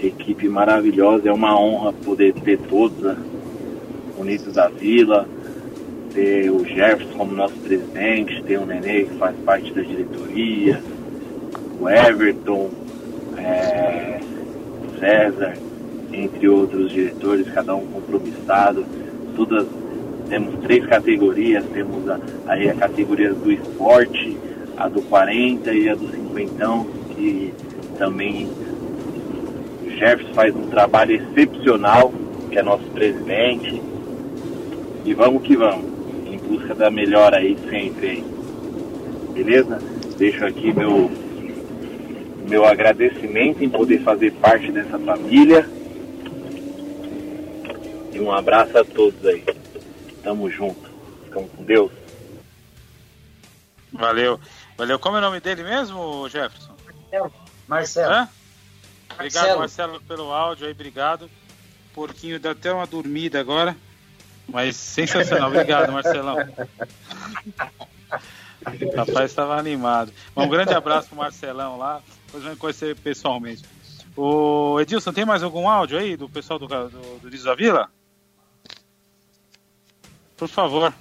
equipe 0.03 0.49
maravilhosa. 0.49 1.29
É 1.29 1.33
uma 1.33 1.59
honra 1.59 1.93
poder 1.93 2.35
ter 2.35 2.59
todos 2.59 2.99
né, 2.99 3.17
unidos 4.19 4.55
da 4.55 4.69
Vila, 4.69 5.27
ter 6.13 6.51
o 6.51 6.65
Jefferson 6.65 7.17
como 7.17 7.33
nosso 7.33 7.55
presidente, 7.55 8.43
ter 8.43 8.59
o 8.59 8.67
Nenê 8.67 9.05
que 9.05 9.15
faz 9.17 9.37
parte 9.45 9.73
da 9.73 9.83
diretoria, 9.83 10.83
o 11.81 11.89
Everton, 11.89 12.71
é, 13.37 14.21
o 14.87 14.99
César, 14.99 15.55
entre 16.13 16.49
outros 16.49 16.91
diretores, 16.91 17.49
cada 17.51 17.75
um 17.75 17.87
compromissado. 17.87 18.85
Todas, 19.37 19.67
temos 20.29 20.59
três 20.61 20.85
categorias, 20.87 21.65
temos 21.73 22.09
a, 22.09 22.21
a 22.47 22.75
categoria 22.75 23.33
do 23.33 23.51
esporte, 23.51 24.37
a 24.77 24.89
do 24.89 25.03
40 25.03 25.73
e 25.73 25.89
a 25.89 25.95
do 25.95 26.09
50, 26.11 26.87
que 27.15 27.55
também 27.97 28.49
Jefferson 30.01 30.33
faz 30.33 30.57
um 30.57 30.71
trabalho 30.71 31.15
excepcional, 31.15 32.11
que 32.49 32.59
é 32.59 32.63
nosso 32.63 32.85
presidente. 32.85 33.83
E 35.05 35.13
vamos 35.13 35.43
que 35.43 35.55
vamos, 35.55 35.85
em 36.27 36.39
busca 36.39 36.75
da 36.75 36.91
melhora 36.91 37.37
aí 37.37 37.55
sempre 37.69 38.09
aí. 38.09 38.25
Beleza? 39.35 39.79
Deixo 40.17 40.45
aqui 40.47 40.73
meu, 40.73 41.11
meu 42.49 42.65
agradecimento 42.65 43.63
em 43.63 43.69
poder 43.69 44.01
fazer 44.03 44.33
parte 44.33 44.73
dessa 44.73 44.99
família. 44.99 45.69
E 48.11 48.19
um 48.21 48.33
abraço 48.33 48.79
a 48.79 48.85
todos 48.85 49.25
aí. 49.27 49.45
Tamo 50.23 50.51
junto. 50.51 50.91
Ficamos 51.25 51.51
com 51.53 51.63
Deus. 51.63 51.93
Valeu. 53.93 54.41
Valeu. 54.79 54.99
Como 54.99 55.17
é 55.17 55.19
o 55.19 55.23
nome 55.23 55.41
dele 55.41 55.63
mesmo, 55.63 56.27
Jefferson? 56.31 56.73
Marcelo. 57.11 57.33
Marcelo. 57.69 58.13
Hã? 58.13 58.29
Obrigado, 59.15 59.59
Marcelo, 59.59 60.01
pelo 60.03 60.33
áudio 60.33 60.67
aí. 60.67 60.73
Obrigado. 60.73 61.31
Porquinho 61.95 62.39
deu 62.39 62.53
até 62.53 62.73
uma 62.73 62.87
dormida 62.87 63.41
agora. 63.41 63.77
Mas 64.49 64.77
sensacional. 64.77 65.49
Obrigado, 65.51 65.93
Marcelão. 65.93 66.37
O 68.63 68.97
rapaz 68.97 69.31
estava 69.31 69.57
animado. 69.59 70.13
Um 70.37 70.49
grande 70.49 70.75
abraço 70.75 71.09
pro 71.09 71.19
Marcelão 71.19 71.79
lá. 71.79 72.03
Depois 72.27 72.45
vamos 72.45 72.59
conhecer 72.59 72.97
pessoalmente. 72.97 73.65
O 74.17 74.79
Edilson, 74.81 75.13
tem 75.13 75.25
mais 75.25 75.43
algum 75.43 75.69
áudio 75.69 75.99
aí 75.99 76.17
do 76.17 76.29
pessoal 76.29 76.59
do, 76.59 76.67
do, 76.67 77.19
do 77.21 77.29
Liso 77.29 77.45
da 77.45 77.55
Vila? 77.55 77.89
Por 80.37 80.49
favor. 80.49 80.93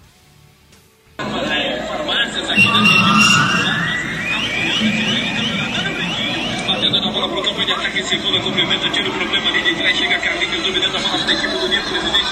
De 8.00 8.04
ataque, 8.04 8.04
segunda, 8.04 8.40
cumprimento, 8.40 8.90
tira 8.92 9.10
o 9.10 9.14
problema 9.14 9.50
ali 9.50 9.62
de 9.62 9.76
trás, 9.76 9.98
chega 9.98 10.18
Carlinhos, 10.20 10.64
dominando 10.64 10.96
a 10.96 11.00
bola 11.00 11.24
da 11.26 11.34
equipe 11.34 11.58
do 11.58 11.68
Ninho, 11.68 11.84
presidente 11.84 12.30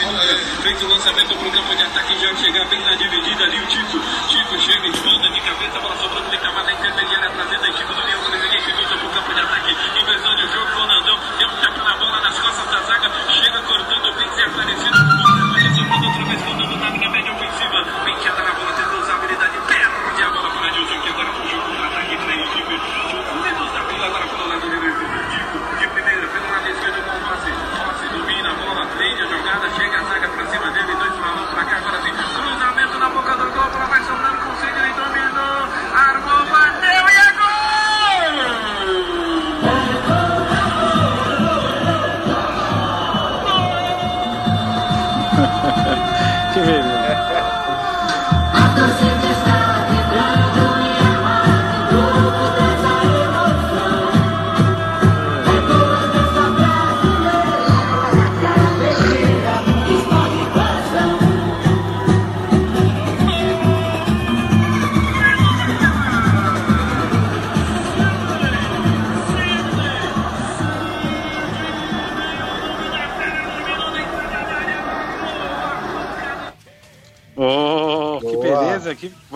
feito 0.61 0.85
o 0.85 0.89
lançamento 0.89 1.35
pro 1.35 1.51
campo 1.51 1.75
de 1.75 1.83
ataque, 1.83 2.19
já 2.19 2.35
chega 2.35 2.65
bem 2.65 2.79
na 2.81 2.95
dividida 2.95 3.43
ali 3.43 3.57
o 3.57 3.67
Tico, 3.67 3.99
Tico 4.27 4.59
chega, 4.59 4.89
manda 5.05 5.29
de 5.29 5.41
cabeça, 5.41 5.77
a 5.77 5.81
bola 5.81 5.95
sobrando 5.97 6.29
de 6.29 6.37
camada 6.37 6.56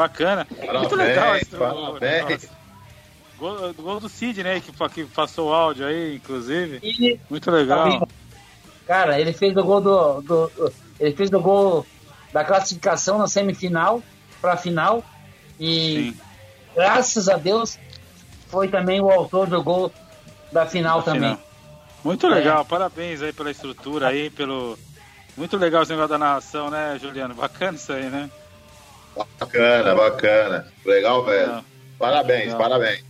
bacana. 0.02 0.48
Muito 0.50 0.66
Parabéns, 0.66 0.92
legal 0.98 1.36
esse 1.38 1.56
parabéns. 1.56 2.50
Gol, 3.38 3.74
gol 3.74 4.00
do 4.00 4.08
Sidney, 4.10 4.62
que, 4.62 4.72
que 4.90 5.06
passou 5.06 5.50
o 5.50 5.54
áudio 5.54 5.86
aí, 5.86 6.16
inclusive. 6.16 6.80
E- 6.84 7.20
Muito 7.30 7.50
legal. 7.50 8.08
Cara, 8.86 9.20
ele 9.20 9.34
fez 9.34 9.56
o 9.58 9.64
gol 9.64 9.82
do, 9.82 10.22
do- 10.22 10.74
ele 11.00 11.16
fez 11.16 11.32
o 11.32 11.40
gol 11.40 11.86
da 12.34 12.44
classificação 12.44 13.18
na 13.18 13.28
semifinal 13.28 14.04
para 14.42 14.54
a 14.54 14.58
final 14.58 15.04
e 15.60 16.14
graças 16.76 17.28
a 17.30 17.38
Deus 17.38 17.78
foi 18.48 18.68
também 18.68 19.02
o 19.02 19.10
autor 19.10 19.48
do 19.48 19.62
gol 19.64 19.92
da 20.52 20.66
final 20.66 21.02
também. 21.04 21.38
Muito 22.04 22.26
É. 22.28 22.30
legal, 22.30 22.66
parabéns 22.66 23.22
aí 23.22 23.32
pela 23.34 23.50
estrutura 23.52 24.08
aí, 24.08 24.30
pelo. 24.30 24.78
Muito 25.38 25.56
legal 25.58 25.82
esse 25.84 25.92
negócio 25.92 26.10
da 26.10 26.18
narração, 26.18 26.70
né, 26.70 26.98
Juliano? 27.02 27.34
Bacana 27.34 27.78
isso 27.78 27.92
aí, 27.94 28.10
né? 28.10 28.30
Bacana, 29.40 29.96
bacana. 29.96 30.68
Legal, 30.86 31.24
velho. 31.26 31.64
Parabéns, 32.00 32.46
Legal. 32.46 32.58
parabéns. 32.60 33.06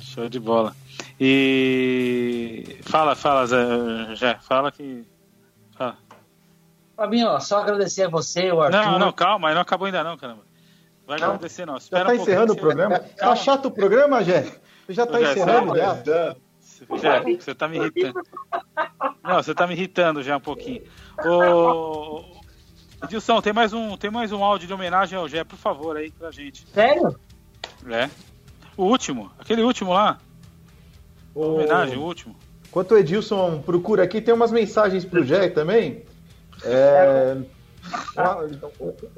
Show 0.00 0.28
de 0.28 0.40
bola. 0.40 0.74
E 1.20 2.78
fala, 2.82 3.14
fala, 3.14 3.46
Zé, 3.46 3.56
Zé, 4.16 4.38
fala 4.42 4.72
que. 4.72 5.04
Fala. 5.76 5.96
Fabinho, 6.96 7.28
ó, 7.28 7.40
só 7.40 7.60
agradecer 7.60 8.04
a 8.04 8.08
você, 8.08 8.50
o 8.50 8.60
Arthur. 8.60 8.76
Não, 8.76 8.98
não, 8.98 9.12
calma, 9.12 9.48
aí 9.48 9.54
não 9.54 9.60
acabou 9.62 9.86
ainda 9.86 10.02
não, 10.02 10.16
caramba. 10.16 10.42
Vai 11.06 11.18
Não. 11.18 11.28
agradecer 11.28 11.66
não. 11.66 11.74
Já 11.74 11.78
Espera 11.78 12.04
tá 12.06 12.12
um 12.12 12.14
encerrando 12.14 12.52
o 12.52 12.56
programa? 12.56 12.98
Tá 12.98 13.36
chato 13.36 13.66
o 13.66 13.70
programa, 13.70 14.22
Jé? 14.22 14.46
Já 14.88 15.04
tá 15.06 15.20
encerrando 15.20 15.68
você- 15.68 15.78
já? 15.78 16.36
Já, 17.00 17.22
você 17.22 17.54
tá 17.54 17.68
me 17.68 17.76
irritando. 17.78 18.20
Não, 19.22 19.34
você 19.42 19.54
tá 19.54 19.66
me 19.66 19.74
irritando 19.74 20.22
já 20.22 20.36
um 20.36 20.40
pouquinho. 20.40 20.82
Ô. 21.24 22.41
Edilson, 23.04 23.40
tem 23.40 23.52
mais 23.52 23.72
um, 23.72 23.96
tem 23.96 24.10
mais 24.10 24.32
um 24.32 24.42
áudio 24.42 24.66
de 24.68 24.74
homenagem 24.74 25.18
ao 25.18 25.28
Gé, 25.28 25.44
por 25.44 25.56
favor, 25.58 25.96
aí 25.96 26.10
pra 26.10 26.30
gente. 26.30 26.66
Sério? 26.72 27.16
É. 27.90 28.08
O 28.76 28.84
último, 28.84 29.30
aquele 29.38 29.62
último 29.62 29.92
lá. 29.92 30.18
Ô, 31.34 31.54
Homenagem, 31.56 31.98
o 31.98 32.02
último. 32.02 32.36
Enquanto 32.68 32.92
o 32.92 32.98
Edilson 32.98 33.60
procura 33.60 34.04
aqui, 34.04 34.20
tem 34.20 34.32
umas 34.32 34.52
mensagens 34.52 35.04
pro 35.04 35.24
Jé 35.24 35.48
também. 35.48 36.02
É, 36.64 37.36
uma- 38.16 38.46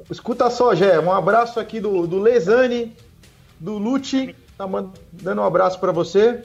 escuta 0.09 0.49
só, 0.49 0.73
Jé. 0.73 0.99
Um 0.99 1.11
abraço 1.11 1.59
aqui 1.59 1.79
do, 1.79 2.07
do 2.07 2.19
Lesane, 2.19 2.95
do 3.59 3.77
Lute, 3.77 4.35
tá 4.57 4.67
mandando 4.67 5.41
um 5.41 5.45
abraço 5.45 5.79
para 5.79 5.91
você. 5.91 6.43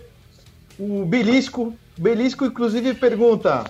O 0.78 1.04
Belisco, 1.04 1.74
Belisco 1.98 2.44
inclusive 2.44 2.94
pergunta 2.94 3.64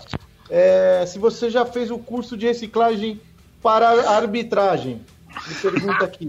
é, 0.49 1.05
se 1.07 1.19
você 1.19 1.49
já 1.51 1.65
fez 1.65 1.91
o 1.91 1.99
curso 1.99 2.37
de 2.37 2.47
reciclagem 2.47 3.21
para 3.63 3.89
arbitragem. 4.17 5.01
Me 5.47 5.55
pergunta 5.57 6.05
aqui. 6.05 6.27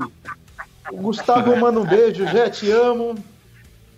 O 0.92 0.98
Gustavo 0.98 1.56
manda 1.58 1.80
um 1.80 1.86
beijo, 1.86 2.26
Jé, 2.28 2.50
te 2.50 2.70
amo. 2.72 3.16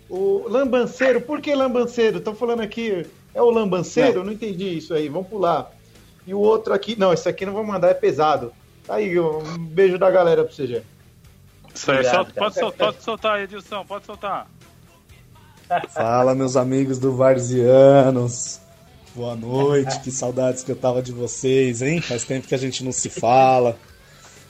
O 0.08 0.46
Lambanceiro, 0.48 1.20
por 1.20 1.40
que 1.40 1.54
Lambanceiro? 1.54 2.18
Estão 2.18 2.34
falando 2.34 2.60
aqui, 2.60 3.06
é 3.34 3.42
o 3.42 3.50
Lambanceiro? 3.50 4.20
Eu 4.20 4.24
não 4.24 4.32
entendi 4.32 4.76
isso 4.78 4.94
aí, 4.94 5.08
vamos 5.08 5.28
pular. 5.28 5.70
E 6.26 6.32
o 6.34 6.38
outro 6.38 6.72
aqui, 6.72 6.98
não, 6.98 7.12
esse 7.12 7.28
aqui 7.28 7.44
não 7.44 7.52
vou 7.52 7.64
mandar, 7.64 7.88
é 7.88 7.94
pesado. 7.94 8.52
Tá 8.86 8.94
aí, 8.96 9.18
um 9.18 9.58
beijo 9.58 9.98
da 9.98 10.10
galera 10.10 10.44
pra 10.44 10.52
você, 10.52 10.66
Jé. 10.66 10.82
Isso 11.74 11.90
aí, 11.90 11.98
Obrigado, 11.98 12.14
solta- 12.16 12.32
cara. 12.32 12.44
pode, 12.46 12.60
sol- 12.60 12.72
pode 12.72 13.02
soltar, 13.02 13.42
Edilson, 13.42 13.84
pode 13.84 14.06
soltar. 14.06 14.46
Fala, 15.90 16.34
meus 16.34 16.56
amigos 16.56 16.98
do 16.98 17.16
Varzianos. 17.16 18.60
Boa 19.14 19.36
noite, 19.36 20.00
que 20.00 20.10
saudades 20.10 20.64
que 20.64 20.72
eu 20.72 20.76
tava 20.76 21.00
de 21.00 21.12
vocês, 21.12 21.82
hein? 21.82 22.00
Faz 22.00 22.24
tempo 22.24 22.48
que 22.48 22.54
a 22.54 22.58
gente 22.58 22.82
não 22.82 22.92
se 22.92 23.08
fala. 23.08 23.78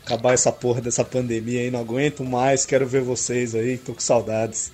Acabar 0.04 0.32
essa 0.32 0.50
porra 0.50 0.80
dessa 0.80 1.04
pandemia 1.04 1.60
aí, 1.60 1.70
não 1.70 1.80
aguento 1.80 2.24
mais, 2.24 2.66
quero 2.66 2.86
ver 2.86 3.02
vocês 3.02 3.54
aí, 3.54 3.78
tô 3.78 3.94
com 3.94 4.00
saudades. 4.00 4.72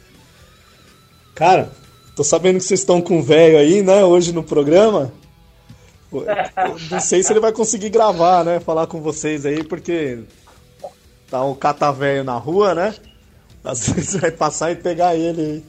Cara, 1.35 1.71
Tô 2.21 2.25
sabendo 2.25 2.59
que 2.59 2.65
vocês 2.65 2.81
estão 2.81 3.01
com 3.01 3.21
o 3.21 3.23
velho 3.23 3.57
aí, 3.57 3.81
né, 3.81 4.05
hoje 4.05 4.31
no 4.31 4.43
programa. 4.43 5.11
Não 6.91 7.01
sei 7.01 7.23
se 7.23 7.33
ele 7.33 7.41
vai 7.41 7.51
conseguir 7.51 7.89
gravar, 7.89 8.45
né? 8.45 8.61
Falar 8.61 8.87
com 8.87 9.01
vocês 9.01 9.47
aí, 9.47 9.65
porque 9.65 10.19
tá 11.31 11.43
um 11.43 11.55
catavelho 11.55 12.23
na 12.23 12.37
rua, 12.37 12.75
né? 12.75 12.95
Às 13.65 13.89
vezes 13.89 14.21
vai 14.21 14.31
passar 14.31 14.71
e 14.71 14.77
pegar 14.77 15.17
ele 15.17 15.41
aí. 15.41 15.65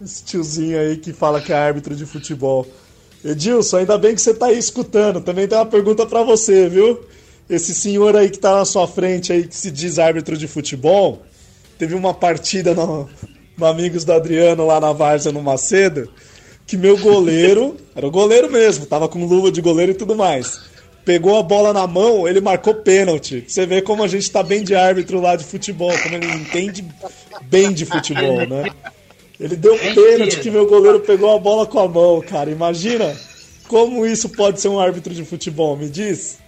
Esse 0.00 0.24
tiozinho 0.24 0.78
aí 0.78 0.96
que 0.96 1.12
fala 1.12 1.38
que 1.38 1.52
é 1.52 1.56
árbitro 1.56 1.94
de 1.94 2.06
futebol. 2.06 2.66
Edilson, 3.24 3.78
ainda 3.78 3.98
bem 3.98 4.14
que 4.14 4.20
você 4.20 4.32
tá 4.32 4.46
aí 4.46 4.58
escutando. 4.58 5.20
Também 5.20 5.46
tem 5.46 5.58
uma 5.58 5.66
pergunta 5.66 6.06
pra 6.06 6.22
você, 6.22 6.68
viu? 6.68 7.00
Esse 7.48 7.74
senhor 7.74 8.16
aí 8.16 8.28
que 8.30 8.38
tá 8.38 8.56
na 8.56 8.64
sua 8.64 8.86
frente 8.86 9.32
aí, 9.32 9.46
que 9.46 9.56
se 9.56 9.70
diz 9.70 9.98
árbitro 9.98 10.36
de 10.36 10.46
futebol, 10.46 11.22
teve 11.78 11.94
uma 11.94 12.12
partida 12.12 12.74
no, 12.74 13.08
no 13.56 13.66
Amigos 13.66 14.04
do 14.04 14.12
Adriano 14.12 14.66
lá 14.66 14.78
na 14.78 14.92
Várzea 14.92 15.32
no 15.32 15.42
Macedo, 15.42 16.10
que 16.66 16.76
meu 16.76 16.98
goleiro, 16.98 17.76
era 17.96 18.06
o 18.06 18.10
goleiro 18.10 18.50
mesmo, 18.50 18.86
tava 18.86 19.08
com 19.08 19.24
luva 19.24 19.50
de 19.50 19.60
goleiro 19.60 19.92
e 19.92 19.94
tudo 19.94 20.14
mais. 20.14 20.60
Pegou 21.04 21.38
a 21.38 21.42
bola 21.42 21.72
na 21.72 21.86
mão, 21.86 22.28
ele 22.28 22.38
marcou 22.38 22.74
pênalti. 22.74 23.42
Você 23.48 23.64
vê 23.64 23.80
como 23.80 24.04
a 24.04 24.08
gente 24.08 24.30
tá 24.30 24.42
bem 24.42 24.62
de 24.62 24.74
árbitro 24.74 25.18
lá 25.22 25.36
de 25.36 25.44
futebol, 25.44 25.92
como 26.02 26.14
ele 26.14 26.26
entende 26.26 26.84
bem 27.44 27.72
de 27.72 27.86
futebol, 27.86 28.46
né? 28.46 28.64
Ele 29.40 29.54
deu 29.56 29.74
um 29.74 29.78
pênalti 29.78 30.40
que 30.40 30.50
meu 30.50 30.66
goleiro 30.66 31.00
pegou 31.00 31.34
a 31.34 31.38
bola 31.38 31.66
com 31.66 31.78
a 31.78 31.88
mão, 31.88 32.20
cara. 32.20 32.50
Imagina 32.50 33.16
como 33.68 34.04
isso 34.04 34.28
pode 34.30 34.60
ser 34.60 34.68
um 34.68 34.80
árbitro 34.80 35.14
de 35.14 35.24
futebol, 35.24 35.76
me 35.76 35.88
diz? 35.88 36.38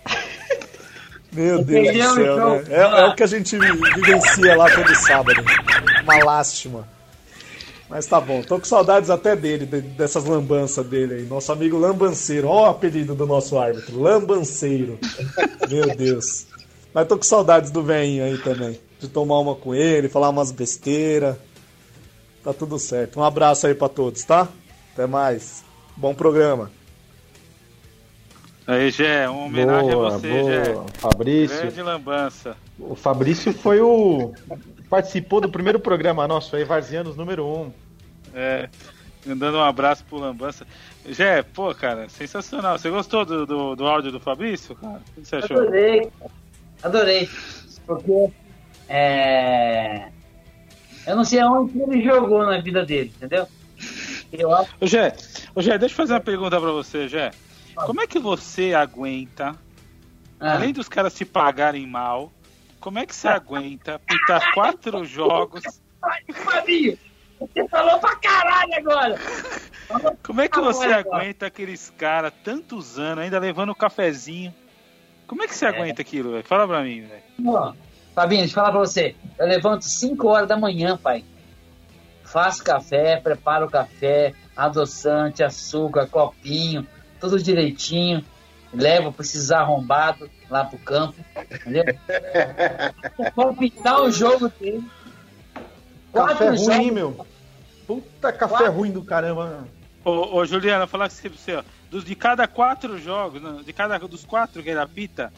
Meu 1.32 1.62
Deus 1.62 1.66
do 1.86 1.88
Entendeu, 1.90 2.14
céu, 2.14 2.34
então? 2.34 2.54
né? 2.56 2.64
É, 2.70 2.80
é 3.02 3.06
o 3.06 3.14
que 3.14 3.22
a 3.22 3.26
gente 3.26 3.56
vivencia 3.56 4.56
lá 4.56 4.68
todo 4.74 4.92
sábado. 4.96 5.40
Uma 6.02 6.24
lástima. 6.24 6.88
Mas 7.88 8.06
tá 8.06 8.20
bom, 8.20 8.42
tô 8.42 8.58
com 8.58 8.64
saudades 8.64 9.10
até 9.10 9.34
dele, 9.36 9.66
de- 9.66 9.80
dessas 9.80 10.24
lambanças 10.24 10.84
dele 10.86 11.14
aí. 11.14 11.22
Nosso 11.22 11.50
amigo 11.52 11.76
Lambanceiro, 11.76 12.46
ó 12.48 12.62
o 12.66 12.70
apelido 12.70 13.14
do 13.16 13.26
nosso 13.26 13.58
árbitro, 13.58 14.00
Lambanceiro. 14.00 14.98
Meu 15.68 15.94
Deus. 15.96 16.46
Mas 16.94 17.06
tô 17.08 17.16
com 17.16 17.22
saudades 17.22 17.70
do 17.70 17.82
velhinho 17.82 18.24
aí 18.24 18.38
também. 18.38 18.78
De 19.00 19.08
tomar 19.08 19.38
uma 19.40 19.54
com 19.56 19.74
ele, 19.74 20.08
falar 20.08 20.30
umas 20.30 20.50
besteiras. 20.52 21.36
Tá 22.42 22.52
tudo 22.54 22.78
certo. 22.78 23.20
Um 23.20 23.24
abraço 23.24 23.66
aí 23.66 23.74
pra 23.74 23.88
todos, 23.88 24.24
tá? 24.24 24.48
Até 24.92 25.06
mais. 25.06 25.64
Bom 25.96 26.14
programa. 26.14 26.70
Aí, 28.66 28.90
Gé, 28.90 29.28
uma 29.28 29.46
homenagem 29.46 29.90
Boa, 29.90 30.08
a 30.08 30.10
você, 30.12 30.28
boa. 30.28 30.64
Gé. 30.64 30.74
Fabrício. 30.94 31.58
Grande 31.58 31.82
lambança. 31.82 32.56
O 32.78 32.94
Fabrício 32.94 33.52
foi 33.52 33.80
o. 33.80 34.32
participou 34.88 35.40
do 35.40 35.50
primeiro 35.50 35.80
programa 35.80 36.26
nosso 36.28 36.54
aí, 36.56 36.64
Varzianos 36.64 37.16
número 37.16 37.44
1. 37.44 37.72
É, 38.34 38.68
mandando 39.26 39.58
um 39.58 39.62
abraço 39.62 40.04
pro 40.04 40.18
Lambança. 40.18 40.66
Gé, 41.08 41.42
pô, 41.42 41.74
cara, 41.74 42.08
sensacional. 42.08 42.78
Você 42.78 42.88
gostou 42.90 43.24
do, 43.24 43.44
do, 43.44 43.76
do 43.76 43.86
áudio 43.86 44.12
do 44.12 44.20
Fabrício, 44.20 44.74
cara? 44.76 45.00
O 45.16 45.20
que 45.20 45.26
você 45.26 45.36
achou? 45.36 45.58
Adorei. 45.58 46.10
Adorei. 46.82 47.28
Porque 47.86 48.30
é, 48.88 50.08
eu 51.06 51.16
não 51.16 51.24
sei 51.24 51.40
aonde 51.40 51.80
ele 51.80 52.02
jogou 52.02 52.44
na 52.44 52.60
vida 52.60 52.84
dele, 52.84 53.12
entendeu? 53.16 53.46
Eu 54.32 54.54
acho 54.54 54.70
Ô, 54.80 54.86
Gé, 54.86 55.14
ô, 55.54 55.62
Gé, 55.62 55.78
deixa 55.78 55.92
eu 55.92 55.96
fazer 55.96 56.12
uma 56.14 56.20
pergunta 56.20 56.60
pra 56.60 56.70
você, 56.70 57.08
Gé. 57.08 57.30
Como 57.74 58.00
é 58.00 58.06
que 58.06 58.18
você 58.18 58.74
aguenta, 58.74 59.56
Ah. 60.38 60.54
além 60.54 60.72
dos 60.72 60.88
caras 60.88 61.14
te 61.14 61.24
pagarem 61.24 61.86
mal, 61.86 62.30
como 62.78 62.98
é 62.98 63.06
que 63.06 63.14
você 63.14 63.28
aguenta 63.28 63.98
pitar 63.98 64.52
quatro 64.52 65.02
jogos? 65.06 65.62
Fabinho, 66.32 66.98
você 67.38 67.68
falou 67.68 67.98
pra 67.98 68.16
caralho 68.16 68.74
agora. 68.74 69.18
Como 70.22 70.40
é 70.40 70.48
que 70.48 70.60
você 70.60 70.84
Agora, 70.84 71.00
agora. 71.00 71.16
aguenta 71.16 71.46
aqueles 71.46 71.90
caras 71.98 72.32
tantos 72.44 72.98
anos, 72.98 73.24
ainda 73.24 73.38
levando 73.38 73.70
o 73.70 73.74
cafezinho? 73.74 74.54
Como 75.26 75.42
é 75.42 75.48
que 75.48 75.54
você 75.54 75.66
aguenta 75.66 76.02
aquilo, 76.02 76.32
velho? 76.32 76.44
Fala 76.44 76.66
pra 76.66 76.82
mim, 76.82 77.02
velho. 77.06 77.74
Fabinho, 78.14 78.40
deixa 78.40 78.52
eu 78.52 78.54
falar 78.56 78.70
pra 78.70 78.80
você. 78.80 79.14
Eu 79.38 79.46
levanto 79.46 79.84
5 79.84 80.28
horas 80.28 80.48
da 80.48 80.56
manhã, 80.56 80.96
pai. 80.96 81.24
Faço 82.24 82.62
café, 82.62 83.16
preparo 83.16 83.66
o 83.66 83.70
café, 83.70 84.34
adoçante, 84.56 85.42
açúcar, 85.42 86.06
copinho, 86.06 86.86
tudo 87.20 87.42
direitinho. 87.42 88.24
Levo 88.72 89.12
pra 89.12 89.24
esses 89.24 89.50
arrombados 89.50 90.28
lá 90.48 90.64
pro 90.64 90.78
campo, 90.78 91.16
entendeu? 91.50 91.84
Vou 93.34 93.54
pintar 93.56 94.00
o 94.00 94.12
jogo 94.12 94.48
dele. 94.60 94.88
Café 96.12 96.34
Quatro 96.34 96.46
ruim, 96.46 96.56
jogos. 96.56 96.92
meu? 96.92 97.26
Puta 97.86 98.32
café 98.32 98.66
ruim 98.68 98.92
do 98.92 99.02
caramba. 99.02 99.66
Ô, 100.04 100.36
ô 100.36 100.46
Juliana, 100.46 100.86
falar 100.86 101.06
assim 101.06 101.28
pra 101.28 101.38
você, 101.38 101.56
ó. 101.56 101.64
Dos, 101.90 102.04
de 102.04 102.14
cada 102.14 102.46
quatro 102.46 102.96
jogos, 102.98 103.64
de 103.64 103.72
cada 103.72 103.98
dos 103.98 104.24
quatro 104.24 104.62
que 104.62 104.70
ele 104.70 104.78
apita, 104.78 105.32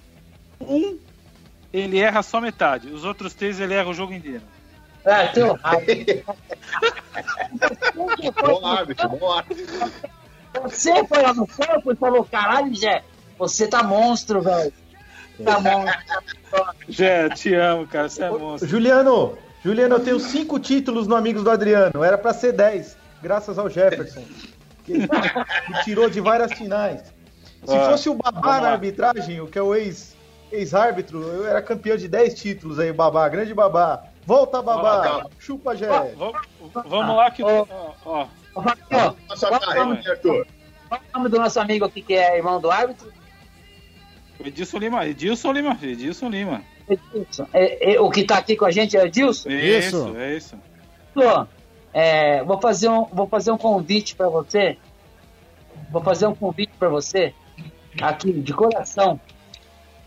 um 0.60 0.98
ele 1.72 1.98
erra 1.98 2.22
só 2.22 2.40
metade. 2.40 2.88
Os 2.88 3.04
outros 3.04 3.34
três 3.34 3.58
ele 3.60 3.74
erra 3.74 3.88
o 3.88 3.94
jogo 3.94 4.12
inteiro. 4.12 4.42
É, 5.04 5.26
teu 5.28 5.54
raiva. 5.54 6.36
Bom 7.94 8.66
árbitro, 8.66 9.08
bom 9.08 9.32
árbitro. 9.32 9.66
Você 10.62 11.04
foi 11.06 11.22
lá 11.22 11.34
no 11.34 11.46
campo 11.46 11.92
e 11.92 11.96
falou, 11.96 12.24
caralho, 12.24 12.74
Zé, 12.76 13.02
você 13.38 13.66
tá 13.66 13.82
monstro, 13.82 14.42
velho. 14.42 14.72
Tá 15.44 15.58
monstro. 15.58 16.02
Jé, 16.88 17.28
te 17.30 17.54
amo, 17.54 17.86
cara. 17.86 18.08
Você 18.08 18.22
é 18.22 18.30
monstro. 18.30 18.68
Juliano, 18.68 19.36
Juliano, 19.64 19.96
eu 19.96 20.00
tenho 20.00 20.20
cinco 20.20 20.58
títulos 20.58 21.06
no 21.06 21.16
Amigos 21.16 21.42
do 21.42 21.50
Adriano. 21.50 22.04
Era 22.04 22.18
pra 22.18 22.34
ser 22.34 22.52
10, 22.52 22.96
graças 23.22 23.58
ao 23.58 23.68
Jefferson. 23.70 24.22
Que, 24.84 24.94
tirou 25.84 26.08
de 26.10 26.20
várias 26.20 26.52
finais. 26.52 27.00
Se 27.64 27.78
fosse 27.86 28.08
o 28.08 28.14
Babá 28.14 28.60
na 28.60 28.70
arbitragem, 28.72 29.40
o 29.40 29.46
que 29.46 29.58
é 29.58 29.62
o 29.62 29.74
ex- 29.74 30.11
ex-árbitro, 30.52 31.22
eu 31.22 31.46
era 31.46 31.62
campeão 31.62 31.96
de 31.96 32.08
10 32.08 32.34
títulos 32.34 32.78
aí, 32.78 32.92
Babá. 32.92 33.28
Grande 33.28 33.54
Babá. 33.54 34.04
Volta, 34.24 34.62
Babá. 34.62 35.26
Chupa, 35.38 35.74
Jé. 35.74 35.88
Vamos, 36.16 36.36
vamos 36.86 37.16
lá 37.16 37.30
que. 37.30 37.42
Ó, 37.42 37.66
ó. 38.04 38.26
Ó, 38.54 39.14
Nossa 39.28 39.48
qual, 39.48 39.60
carreira, 39.60 39.82
o 39.82 39.88
nome, 39.88 40.02
né, 40.04 40.16
qual 40.88 41.00
o 41.00 41.18
nome 41.18 41.28
do 41.30 41.38
nosso 41.38 41.58
amigo 41.58 41.84
aqui 41.86 42.02
que 42.02 42.14
é 42.14 42.36
irmão 42.36 42.60
do 42.60 42.70
árbitro? 42.70 43.10
Edilson 44.44 44.78
Lima, 44.78 45.06
Edilson 45.06 45.52
Lima, 45.52 45.78
Edilson 45.80 46.28
Lima. 46.28 46.62
Edilson. 46.88 47.46
É, 47.52 47.94
é, 47.94 48.00
o 48.00 48.10
que 48.10 48.24
tá 48.24 48.38
aqui 48.38 48.56
com 48.56 48.64
a 48.64 48.70
gente 48.70 48.96
é 48.96 49.02
o 49.02 49.06
Edilson? 49.06 49.48
Isso, 49.48 50.16
é 50.16 50.36
isso. 50.36 50.56
Pô, 51.14 51.46
é, 51.92 52.42
vou, 52.44 52.60
fazer 52.60 52.88
um, 52.88 53.04
vou 53.06 53.26
fazer 53.26 53.52
um 53.52 53.58
convite 53.58 54.14
pra 54.14 54.28
você. 54.28 54.76
Vou 55.90 56.02
fazer 56.02 56.26
um 56.26 56.34
convite 56.34 56.72
pra 56.78 56.88
você, 56.88 57.34
aqui, 58.00 58.32
de 58.32 58.52
coração. 58.52 59.20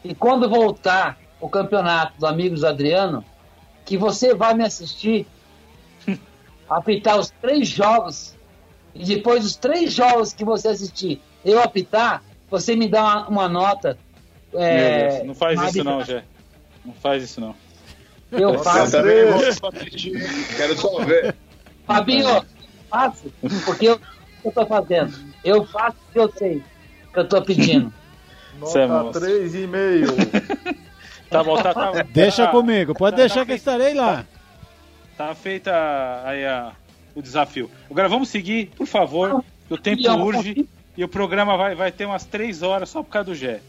E 0.08 0.14
quando 0.14 0.48
voltar 0.48 1.18
o 1.42 1.50
campeonato 1.50 2.20
do 2.20 2.28
Amigos 2.28 2.64
Adriano, 2.64 3.26
que 3.84 3.98
você 3.98 4.36
vai 4.36 4.54
me 4.54 4.64
assistir 4.64 5.26
apitar 6.70 7.18
os 7.18 7.32
três 7.42 7.68
jogos. 7.68 8.36
E 8.94 9.04
depois 9.04 9.42
dos 9.44 9.56
três 9.56 9.92
jogos 9.92 10.32
que 10.32 10.46
você 10.46 10.68
assistir, 10.68 11.20
eu 11.44 11.60
apitar, 11.60 12.24
você 12.52 12.76
me 12.76 12.88
dá 12.88 13.02
uma, 13.02 13.28
uma 13.28 13.50
nota. 13.50 13.98
é, 14.54 15.00
Meu 15.00 15.10
Deus, 15.10 15.28
não 15.28 15.34
faz 15.36 15.60
isso 15.64 15.84
não, 15.84 16.04
Jé. 16.04 16.24
Não 16.86 16.94
faz 16.94 17.24
isso 17.24 17.42
não. 17.42 17.56
Eu 18.32 18.54
Eu 18.54 18.60
faço. 18.60 18.98
assistir. 18.98 20.14
Quero 20.56 20.78
só 20.78 21.04
ver. 21.04 21.36
Fabinho, 21.88 22.46
faço, 22.90 23.34
porque 23.66 23.88
eu, 23.88 24.00
eu 24.44 24.52
tô 24.52 24.66
fazendo. 24.68 25.18
Eu 25.44 25.66
faço 25.66 25.98
o 26.10 26.12
que 26.14 26.20
eu 26.20 26.32
sei, 26.32 26.64
que 27.12 27.20
eu 27.20 27.28
tô 27.28 27.42
pedindo. 27.42 27.92
É 28.56 28.88
Nota 28.88 29.04
monstro. 29.20 29.22
3,5. 29.26 30.86
Tá 31.28 31.44
bom, 31.44 31.62
tá, 31.62 31.74
tá, 31.74 31.92
Deixa 32.04 32.46
tá- 32.46 32.52
comigo, 32.52 32.94
pode 32.94 33.16
tá- 33.16 33.24
deixar 33.24 33.40
tá 33.42 33.46
que 33.48 33.52
eu 33.54 33.56
estarei 33.56 33.94
lá. 33.96 34.24
Tá 35.18 35.34
feita 35.34 35.72
aí 36.24 36.46
a, 36.46 36.72
o 37.16 37.22
desafio. 37.22 37.70
Agora 37.90 38.08
vamos 38.08 38.30
seguir, 38.30 38.68
por 38.78 38.86
favor, 38.86 39.44
que 39.68 39.74
o 39.74 39.78
tempo 39.78 40.08
urge 40.24 40.70
e 40.96 41.04
o 41.04 41.10
programa 41.10 41.58
vai, 41.58 41.74
vai 41.76 41.92
ter 41.92 42.06
umas 42.06 42.26
três 42.26 42.62
horas 42.62 42.90
só 42.90 43.02
por 43.02 43.10
causa 43.10 43.26
do 43.32 43.36
Gé. 43.36 43.60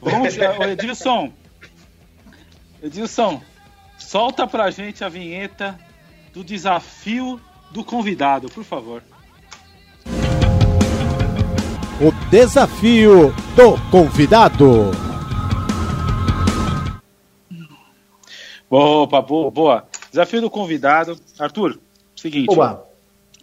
Vamos, 0.00 0.36
Edilson. 0.70 1.32
Edilson, 2.82 3.42
solta 3.98 4.46
pra 4.46 4.70
gente 4.70 5.02
a 5.04 5.08
vinheta 5.08 5.78
do 6.32 6.44
desafio 6.44 7.40
do 7.70 7.84
convidado, 7.84 8.48
por 8.48 8.62
favor. 8.64 9.02
O 12.00 12.10
desafio 12.30 13.32
do 13.54 13.78
convidado. 13.90 14.90
Opa, 18.68 19.22
boa, 19.22 19.50
boa. 19.50 19.84
Desafio 20.10 20.40
do 20.40 20.50
convidado. 20.50 21.16
Arthur, 21.38 21.78
seguinte. 22.16 22.50
Oba. 22.50 22.84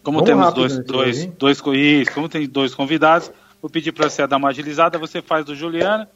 Como 0.04 0.18
Vamos 0.18 0.30
temos 0.30 0.46
rápido 0.46 0.60
dois, 0.62 0.80
dois, 0.86 1.20
aí, 1.22 1.28
dois, 1.38 1.62
isso, 1.76 2.12
como 2.14 2.28
tem 2.28 2.48
dois 2.50 2.74
convidados, 2.74 3.32
vou 3.62 3.70
pedir 3.70 3.92
para 3.92 4.10
você 4.10 4.26
dar 4.26 4.38
uma 4.38 4.50
agilizada. 4.50 4.98
Você 4.98 5.22
faz 5.22 5.46
do 5.46 5.56
Juliano, 5.56 6.08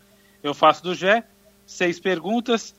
eu 0.43 0.53
faço 0.53 0.83
do 0.83 0.95
Gé. 0.95 1.23
Seis 1.67 1.99
perguntas, 1.99 2.75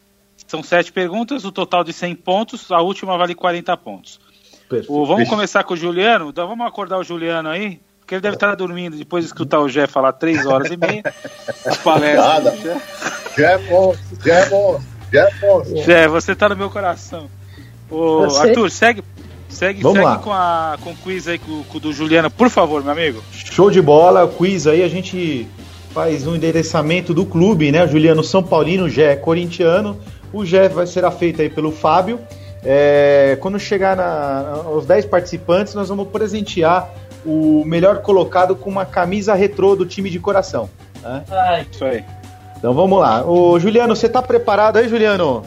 são 0.46 0.62
sete 0.62 0.92
perguntas, 0.92 1.44
o 1.44 1.50
total 1.52 1.82
de 1.82 1.92
100 1.92 2.14
pontos. 2.16 2.70
A 2.70 2.80
última 2.80 3.16
vale 3.16 3.34
40 3.34 3.76
pontos. 3.76 4.20
O- 4.88 5.06
vamos 5.06 5.28
começar 5.28 5.62
com 5.64 5.74
o 5.74 5.76
Juliano? 5.76 6.28
Então 6.28 6.46
vamos 6.46 6.66
acordar 6.66 6.98
o 6.98 7.04
Juliano 7.04 7.48
aí, 7.48 7.80
porque 8.06 8.14
ele 8.14 8.22
deve 8.22 8.36
estar 8.36 8.54
dormindo 8.54 8.96
depois 8.96 9.24
de 9.24 9.30
escutar 9.30 9.58
o 9.58 9.68
Jé 9.68 9.88
falar 9.88 10.12
três 10.12 10.46
horas 10.46 10.70
e 10.70 10.76
meia. 10.76 11.02
A 11.66 11.74
palestra. 11.74 12.22
Nada. 12.22 12.50
do 12.52 12.62
Jé. 12.62 12.80
Já 13.36 13.50
é 13.50 13.58
bom, 13.58 13.96
já 14.24 14.34
é 14.34 14.48
bom, 14.48 14.80
já 15.12 15.22
é 15.22 15.30
bom. 15.40 15.64
Jé, 15.82 16.06
você 16.06 16.36
tá 16.36 16.48
no 16.48 16.56
meu 16.56 16.70
coração. 16.70 17.28
Ô. 17.90 18.22
Arthur, 18.38 18.70
segue, 18.70 19.02
segue, 19.48 19.82
Vamos 19.82 19.98
segue 19.98 20.08
lá. 20.08 20.18
com, 20.18 20.32
a, 20.32 20.78
com 20.84 20.90
o 20.92 20.96
quiz 20.96 21.26
aí 21.26 21.36
com, 21.36 21.64
com 21.64 21.78
o 21.78 21.80
do 21.80 21.92
Juliano, 21.92 22.30
por 22.30 22.48
favor, 22.48 22.80
meu 22.80 22.92
amigo. 22.92 23.20
Show 23.32 23.72
de 23.72 23.82
bola, 23.82 24.24
o 24.24 24.28
quiz 24.28 24.68
aí, 24.68 24.84
a 24.84 24.88
gente 24.88 25.48
faz 25.90 26.28
um 26.28 26.36
endereçamento 26.36 27.12
do 27.12 27.26
clube, 27.26 27.72
né? 27.72 27.84
O 27.84 27.88
Juliano 27.88 28.22
São 28.22 28.40
Paulino, 28.40 28.84
o 28.84 28.88
Gé 28.88 29.14
é 29.14 29.16
corintiano. 29.16 29.98
O 30.32 30.44
Gé 30.44 30.68
vai 30.68 30.86
será 30.86 31.10
feito 31.10 31.42
aí 31.42 31.50
pelo 31.50 31.72
Fábio. 31.72 32.20
É, 32.62 33.36
quando 33.40 33.58
chegar 33.58 33.96
na, 33.96 34.62
aos 34.64 34.86
10 34.86 35.06
participantes, 35.06 35.74
nós 35.74 35.88
vamos 35.88 36.06
presentear 36.08 36.88
o 37.26 37.64
melhor 37.66 37.98
colocado 38.02 38.54
com 38.56 38.70
uma 38.70 38.84
camisa 38.86 39.34
retrô 39.34 39.74
do 39.76 39.84
time 39.84 40.08
de 40.10 40.18
coração. 40.20 40.68
né? 41.02 41.66
Isso 41.70 41.84
aí. 41.84 42.04
Então 42.56 42.72
vamos 42.72 42.98
lá. 42.98 43.24
Ô, 43.26 43.58
Juliano, 43.60 43.94
você 43.94 44.08
tá 44.08 44.22
preparado 44.22 44.76
aí, 44.78 44.88
Juliano? 44.88 45.42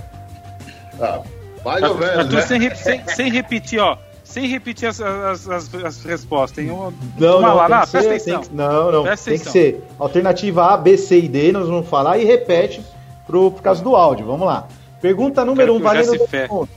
Ah, 1.02 1.22
mais 1.66 1.82
ou 1.84 1.96
menos, 1.98 2.18
Arthur, 2.20 2.36
né? 2.36 2.42
sem, 2.42 2.60
re- 2.60 2.76
sem- 2.76 3.08
sem 3.08 3.32
repetir, 3.32 3.80
ó. 3.80 3.98
Sem 4.24 4.46
repetir 4.48 4.88
as, 4.88 5.02
as, 5.02 5.50
as, 5.50 5.74
as 5.76 6.04
respostas. 6.04 6.58
Tem 6.64 6.68
Não, 6.68 6.94
não, 7.42 7.56
lá, 7.56 7.68
tem 7.68 7.78
presta 7.90 8.02
ser, 8.02 8.08
atenção. 8.10 8.42
que- 8.42 8.56
não, 8.56 8.92
não, 8.92 9.04
Presta 9.04 9.32
tem 9.32 9.40
que 9.40 9.50
ser 9.50 9.84
alternativa 9.98 10.66
A, 10.74 10.78
B, 10.78 10.98
C 10.98 11.20
e 11.22 11.28
D, 11.28 11.52
nós 11.52 11.68
vamos 11.68 11.88
falar 11.88 12.20
e 12.20 12.26
repete 12.26 12.86
pro, 13.26 13.50
por 13.52 13.62
causa 13.64 13.84
do 13.84 13.96
áudio. 13.96 14.28
Vamos 14.28 14.46
lá. 14.46 14.68
Pergunta 15.02 15.44
número 15.44 15.74
1, 15.74 15.76
um, 15.76 15.80
o 15.80 15.84
valendo 15.84 16.12
se 16.12 16.18
10 16.20 16.30
ferre. 16.30 16.48
pontos. 16.48 16.76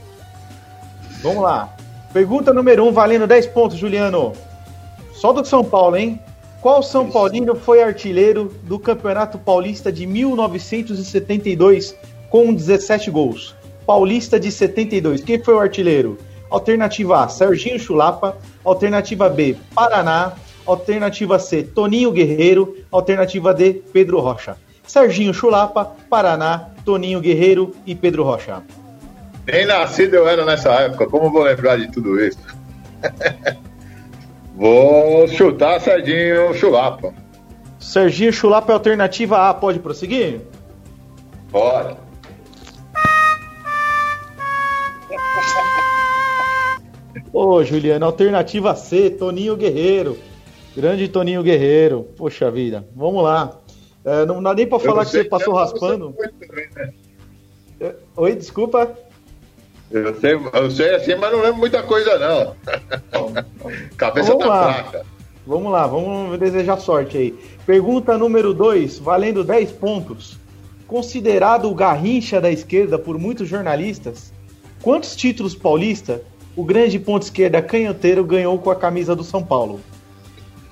Vamos 1.21 1.43
lá. 1.43 1.69
Pergunta 2.11 2.51
número 2.53 2.83
1, 2.85 2.87
um, 2.87 2.91
valendo 2.91 3.27
10 3.27 3.45
pontos, 3.47 3.77
Juliano. 3.77 4.33
Só 5.13 5.31
do 5.31 5.45
São 5.45 5.63
Paulo, 5.63 5.95
hein? 5.95 6.19
Qual 6.61 6.81
São 6.81 7.09
Paulino 7.09 7.55
foi 7.55 7.83
artilheiro 7.83 8.53
do 8.63 8.79
Campeonato 8.79 9.37
Paulista 9.37 9.91
de 9.91 10.07
1972 10.07 11.95
com 12.29 12.53
17 12.53 13.11
gols? 13.11 13.55
Paulista 13.85 14.39
de 14.39 14.49
72. 14.49 15.21
Quem 15.23 15.43
foi 15.43 15.55
o 15.55 15.59
artilheiro? 15.59 16.17
Alternativa 16.49 17.25
A, 17.25 17.27
Serginho 17.27 17.77
Chulapa. 17.77 18.37
Alternativa 18.63 19.27
B, 19.29 19.57
Paraná. 19.75 20.33
Alternativa 20.65 21.37
C, 21.37 21.63
Toninho 21.63 22.11
Guerreiro. 22.11 22.77
Alternativa 22.89 23.53
D, 23.53 23.81
Pedro 23.91 24.21
Rocha. 24.21 24.55
Serginho 24.87 25.33
Chulapa, 25.33 25.91
Paraná, 26.09 26.69
Toninho 26.85 27.19
Guerreiro 27.19 27.75
e 27.85 27.93
Pedro 27.93 28.23
Rocha. 28.23 28.63
Nem 29.45 29.65
nascido 29.65 30.15
eu 30.15 30.27
era 30.27 30.45
nessa 30.45 30.71
época, 30.71 31.07
como 31.07 31.25
eu 31.25 31.31
vou 31.31 31.43
lembrar 31.43 31.77
de 31.77 31.91
tudo 31.91 32.23
isso? 32.23 32.39
vou 34.55 35.27
chutar 35.27 35.79
Serginho 35.81 36.53
Chulapa. 36.53 37.13
Serginho 37.79 38.31
Chulapa 38.31 38.71
é 38.71 38.75
alternativa 38.75 39.49
A, 39.49 39.53
pode 39.53 39.79
prosseguir? 39.79 40.41
Bora. 41.51 41.97
Ô, 47.31 47.63
Juliano, 47.63 48.05
alternativa 48.05 48.75
C, 48.75 49.09
Toninho 49.09 49.55
Guerreiro. 49.55 50.17
Grande 50.75 51.07
Toninho 51.07 51.43
Guerreiro. 51.43 52.03
Poxa 52.15 52.49
vida, 52.49 52.87
vamos 52.95 53.23
lá. 53.23 53.59
É, 54.05 54.25
não 54.25 54.41
dá 54.41 54.53
nem 54.53 54.67
pra 54.67 54.79
falar 54.79 55.05
que 55.05 55.11
você 55.11 55.23
passou 55.23 55.53
se 55.53 55.59
é 55.59 55.63
raspando. 55.63 56.15
É, 57.79 57.95
Oi, 58.15 58.35
desculpa. 58.35 58.97
Eu 59.93 60.19
sei, 60.19 60.33
eu 60.33 60.71
sei 60.71 60.95
assim, 60.95 61.15
mas 61.15 61.31
não 61.31 61.41
lembro 61.41 61.57
muita 61.57 61.83
coisa, 61.83 62.17
não. 62.17 62.55
Cabeça 63.95 64.29
Vamos 64.31 64.43
tá 64.43 64.49
lá. 64.49 64.73
fraca. 64.73 65.05
Vamos 65.45 65.71
lá, 65.71 65.85
vamos 65.85 66.39
desejar 66.39 66.77
sorte 66.77 67.17
aí. 67.17 67.39
Pergunta 67.63 68.17
número 68.17 68.55
2, 68.55 68.97
valendo 68.97 69.43
10 69.43 69.71
pontos. 69.73 70.39
Considerado 70.87 71.69
o 71.69 71.75
garrincha 71.75 72.41
da 72.41 72.51
esquerda 72.51 72.97
por 72.97 73.19
muitos 73.19 73.47
jornalistas, 73.47 74.33
quantos 74.81 75.15
títulos 75.15 75.53
paulista 75.53 76.21
o 76.55 76.63
grande 76.63 76.97
ponto 76.97 77.23
esquerda 77.23 77.61
canhoteiro 77.61 78.23
ganhou 78.23 78.57
com 78.57 78.71
a 78.71 78.75
camisa 78.75 79.15
do 79.15 79.23
São 79.23 79.43
Paulo? 79.43 79.79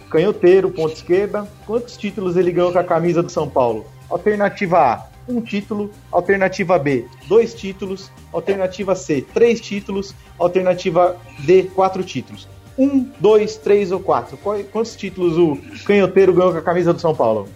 Canhoteiro, 0.09 0.71
ponto 0.71 0.93
esquerda, 0.93 1.47
quantos 1.67 1.95
títulos 1.95 2.35
ele 2.35 2.51
ganhou 2.51 2.71
com 2.71 2.79
a 2.79 2.83
camisa 2.83 3.21
do 3.21 3.31
São 3.31 3.47
Paulo? 3.47 3.85
Alternativa 4.09 4.79
A, 4.79 5.10
um 5.27 5.41
título. 5.41 5.91
Alternativa 6.11 6.77
B, 6.79 7.05
dois 7.27 7.53
títulos. 7.53 8.11
Alternativa 8.33 8.95
C, 8.95 9.21
três 9.33 9.59
títulos. 9.61 10.13
Alternativa 10.39 11.17
D, 11.39 11.63
quatro 11.75 12.03
títulos. 12.03 12.47
Um, 12.77 13.09
dois, 13.19 13.57
três 13.57 13.91
ou 13.91 13.99
quatro. 13.99 14.37
Quantos 14.37 14.95
títulos 14.95 15.37
o 15.37 15.57
canhoteiro 15.85 16.33
ganhou 16.33 16.51
com 16.51 16.57
a 16.57 16.61
camisa 16.61 16.93
do 16.93 16.99
São 16.99 17.15
Paulo? 17.15 17.47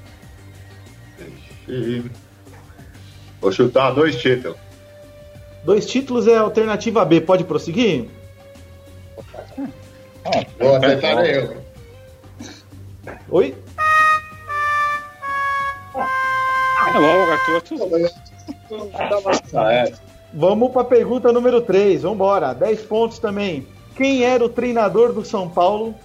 E- 1.67 2.03
Vou 3.41 3.51
chutar 3.51 3.91
dois 3.91 4.15
títulos. 4.15 4.57
Dois 5.63 5.85
títulos 5.85 6.27
é 6.27 6.35
a 6.35 6.41
alternativa 6.41 7.03
B. 7.05 7.21
Pode 7.21 7.43
prosseguir? 7.43 8.07
Vou 10.59 10.75
acertar 10.75 11.21
nenhum. 11.21 11.55
Oi? 13.29 13.55
Logo, 16.99 17.31
Arthur. 17.31 18.11
Ah, 19.53 19.73
é. 19.73 19.93
Vamos 20.33 20.71
para 20.71 20.81
a 20.81 20.85
pergunta 20.85 21.31
número 21.31 21.61
3. 21.61 22.01
Vamos 22.01 22.15
embora. 22.15 22.53
10 22.53 22.81
pontos 22.83 23.19
também. 23.19 23.65
Quem 23.95 24.23
era 24.23 24.43
o 24.43 24.49
treinador 24.49 25.13
do 25.13 25.23
São 25.23 25.49
Paulo 25.49 25.95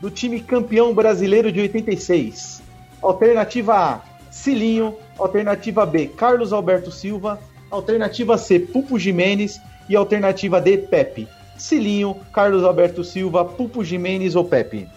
do 0.00 0.10
time 0.10 0.40
campeão 0.40 0.94
brasileiro 0.94 1.50
de 1.50 1.60
86? 1.60 2.62
Alternativa 3.02 3.74
A, 3.74 4.00
Cilinho. 4.30 4.96
Alternativa 5.18 5.84
B, 5.84 6.06
Carlos 6.06 6.52
Alberto 6.52 6.90
Silva. 6.90 7.38
Alternativa 7.70 8.38
C, 8.38 8.58
Pupo 8.60 8.98
Jimenez. 8.98 9.60
E 9.88 9.96
alternativa 9.96 10.60
D, 10.60 10.78
Pepe. 10.78 11.28
Cilinho, 11.58 12.16
Carlos 12.32 12.64
Alberto 12.64 13.04
Silva, 13.04 13.44
Pupo 13.44 13.84
Jimenez 13.84 14.34
ou 14.34 14.44
Pepe? 14.44 14.88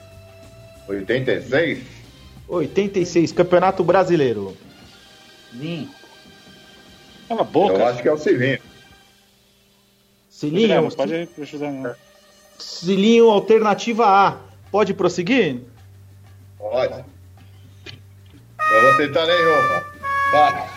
86? 0.87 1.79
86, 2.47 3.31
Campeonato 3.31 3.83
Brasileiro. 3.83 4.55
Sim. 5.57 5.89
Cala 7.27 7.41
a 7.41 7.43
boca. 7.43 7.73
Eu 7.73 7.85
acho 7.87 8.01
que 8.01 8.07
é 8.07 8.13
o. 8.13 8.17
Cilinho, 10.29 10.81
Não, 10.81 10.89
pode 10.89 11.27
precisar 11.27 11.71
não. 11.71 11.95
Cilinho, 12.57 13.29
alternativa 13.29 14.05
A. 14.05 14.37
Pode 14.71 14.93
prosseguir? 14.93 15.61
Pode. 16.57 16.93
Eu 18.71 18.81
vou 18.81 18.97
tentar 18.97 19.25
nenhuma. 19.25 19.85
Vai. 20.31 20.69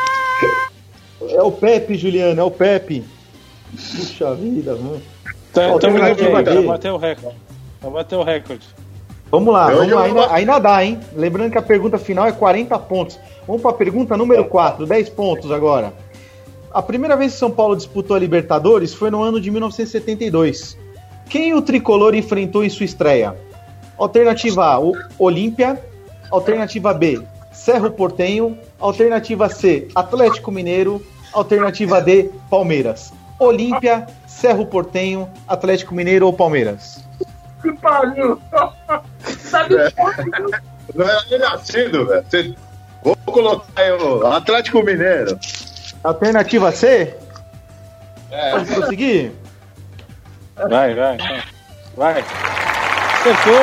É 1.28 1.42
o 1.42 1.52
Pepe, 1.52 1.96
Juliano, 1.96 2.40
é 2.40 2.44
o 2.44 2.50
Pepe. 2.50 3.04
Puxa 3.70 4.34
vida, 4.34 4.74
mano. 4.74 5.02
Tá, 5.52 5.74
Estamos 5.74 6.00
Alternativa 6.00 6.42
D. 6.42 6.54
vai 6.54 6.64
bater 6.64 6.90
o 6.90 6.96
recorde. 6.96 7.38
Vai 7.80 7.90
bater 7.90 8.16
o 8.16 8.22
recorde. 8.22 8.66
Vamos 9.30 9.52
lá, 9.52 9.70
vamos 9.70 9.92
lá. 9.92 10.04
Ainda, 10.04 10.34
ainda 10.34 10.58
dá, 10.58 10.84
hein? 10.84 10.98
Lembrando 11.14 11.52
que 11.52 11.58
a 11.58 11.62
pergunta 11.62 11.98
final 11.98 12.26
é 12.26 12.32
40 12.32 12.78
pontos. 12.80 13.18
Vamos 13.46 13.62
para 13.62 13.70
a 13.70 13.74
pergunta 13.74 14.16
número 14.16 14.44
4, 14.44 14.86
10 14.86 15.08
pontos 15.10 15.50
agora. 15.52 15.92
A 16.72 16.82
primeira 16.82 17.16
vez 17.16 17.32
que 17.32 17.38
São 17.38 17.50
Paulo 17.50 17.76
disputou 17.76 18.16
a 18.16 18.18
Libertadores 18.18 18.92
foi 18.94 19.10
no 19.10 19.22
ano 19.22 19.40
de 19.40 19.50
1972. 19.50 20.76
Quem 21.28 21.54
o 21.54 21.62
tricolor 21.62 22.14
enfrentou 22.14 22.64
em 22.64 22.68
sua 22.68 22.84
estreia? 22.84 23.36
Alternativa 23.96 24.64
A, 24.64 24.80
Olímpia. 25.18 25.80
Alternativa 26.30 26.94
B, 26.94 27.20
Cerro 27.52 27.90
Portenho. 27.90 28.58
Alternativa 28.78 29.48
C, 29.48 29.88
Atlético 29.94 30.50
Mineiro. 30.50 31.04
Alternativa 31.32 32.00
D, 32.00 32.30
Palmeiras. 32.48 33.12
Olímpia, 33.38 34.06
Cerro 34.26 34.66
Portenho, 34.66 35.28
Atlético 35.48 35.94
Mineiro 35.94 36.26
ou 36.26 36.32
Palmeiras? 36.32 37.09
Que 37.62 37.72
pariu! 37.74 38.40
Sabe 39.38 39.76
É. 39.76 39.92
Não 40.94 41.08
era 41.08 41.22
nem 41.30 41.38
nascido, 41.38 42.06
velho. 42.06 42.56
Vou 43.02 43.16
colocar 43.26 43.66
aí 43.80 43.92
o 43.92 44.26
Atlético 44.26 44.82
Mineiro. 44.82 45.38
Alternativa 46.02 46.72
C? 46.72 47.16
É. 48.30 48.50
Pode 48.52 48.74
prosseguir? 48.74 49.32
Vai, 50.56 50.94
vai, 50.94 51.16
vai. 51.16 51.42
Vai. 51.96 52.24
Acertou. 53.20 53.54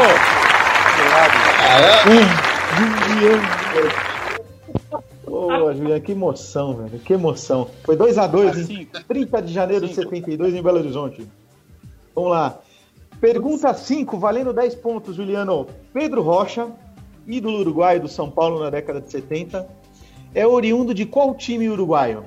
Ô, 5.26 5.74
Juliano, 5.74 6.02
que 6.02 6.12
emoção, 6.12 6.76
velho. 6.76 7.00
Que 7.00 7.14
emoção. 7.14 7.70
Foi 7.84 7.96
2x2, 7.96 8.70
hein? 8.70 8.90
30 9.08 9.42
de 9.42 9.54
janeiro 9.54 9.88
de 9.88 9.94
72 9.94 10.54
em 10.54 10.62
Belo 10.62 10.80
Horizonte. 10.80 11.28
Vamos 12.16 12.32
lá. 12.32 12.60
Pergunta 13.20 13.74
5, 13.74 14.18
valendo 14.18 14.54
10 14.54 14.76
pontos, 14.76 15.16
Juliano. 15.16 15.66
Pedro 15.94 16.22
Rocha, 16.22 16.68
ídolo 17.28 17.60
uruguaio 17.60 18.02
do 18.02 18.08
São 18.08 18.30
Paulo 18.30 18.60
na 18.64 18.70
década 18.70 19.02
de 19.02 19.10
70, 19.12 19.68
é 20.36 20.46
oriundo 20.46 20.94
de 20.94 21.06
qual 21.06 21.34
time 21.34 21.68
uruguaio? 21.70 22.24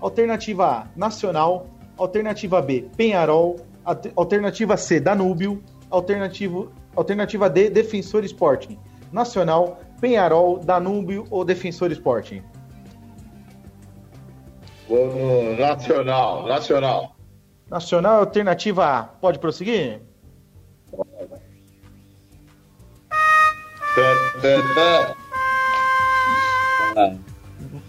Alternativa 0.00 0.66
A, 0.66 0.86
Nacional. 0.96 1.66
Alternativa 1.96 2.60
B, 2.62 2.88
Penharol. 2.96 3.56
Alter- 3.84 4.12
Alternativa 4.16 4.76
C, 4.76 5.00
Danúbio. 5.00 5.62
Alternativo, 5.90 6.70
alternativa 6.94 7.48
D, 7.48 7.70
Defensor 7.70 8.22
Sporting. 8.24 8.78
Nacional, 9.10 9.80
Penharol, 10.00 10.58
Danúbio 10.58 11.24
ou 11.30 11.44
Defensor 11.44 11.90
Sporting? 11.92 12.42
Vou 14.88 15.06
no 15.06 15.56
Nacional, 15.56 16.46
Nacional. 16.46 17.16
Nacional, 17.70 18.20
alternativa 18.20 18.86
A. 18.98 19.02
Pode 19.04 19.38
prosseguir? 19.38 20.02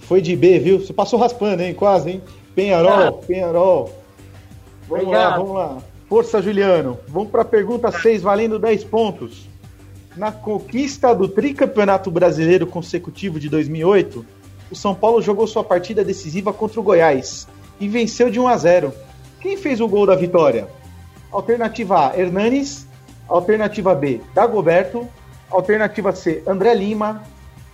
Foi 0.01 0.21
de 0.21 0.35
B, 0.35 0.59
viu? 0.59 0.79
Você 0.79 0.93
passou 0.93 1.19
raspando, 1.19 1.61
hein? 1.61 1.73
Quase, 1.73 2.09
hein? 2.09 2.23
Penharol, 2.55 3.19
Penharol. 3.27 3.93
Vamos 4.87 5.05
lá, 5.05 5.09
Obrigado. 5.09 5.37
vamos 5.37 5.55
lá. 5.55 5.77
Força, 6.07 6.41
Juliano. 6.41 6.97
Vamos 7.07 7.29
para 7.29 7.43
a 7.43 7.45
pergunta 7.45 7.91
6, 7.91 8.23
valendo 8.23 8.57
10 8.57 8.83
pontos. 8.85 9.47
Na 10.17 10.31
conquista 10.31 11.13
do 11.13 11.27
tricampeonato 11.27 12.09
brasileiro 12.09 12.65
consecutivo 12.65 13.39
de 13.39 13.47
2008, 13.47 14.25
o 14.71 14.75
São 14.75 14.95
Paulo 14.95 15.21
jogou 15.21 15.45
sua 15.45 15.63
partida 15.63 16.03
decisiva 16.03 16.51
contra 16.51 16.79
o 16.79 16.83
Goiás 16.83 17.47
e 17.79 17.87
venceu 17.87 18.29
de 18.29 18.39
1 18.39 18.47
a 18.47 18.57
0. 18.57 18.93
Quem 19.39 19.55
fez 19.55 19.79
o 19.79 19.87
gol 19.87 20.05
da 20.07 20.15
vitória? 20.15 20.67
Alternativa 21.31 22.09
A, 22.09 22.19
Hernanes. 22.19 22.87
Alternativa 23.27 23.93
B, 23.93 24.19
Dagoberto. 24.33 25.07
Alternativa 25.49 26.13
C, 26.13 26.43
André 26.47 26.73
Lima. 26.73 27.23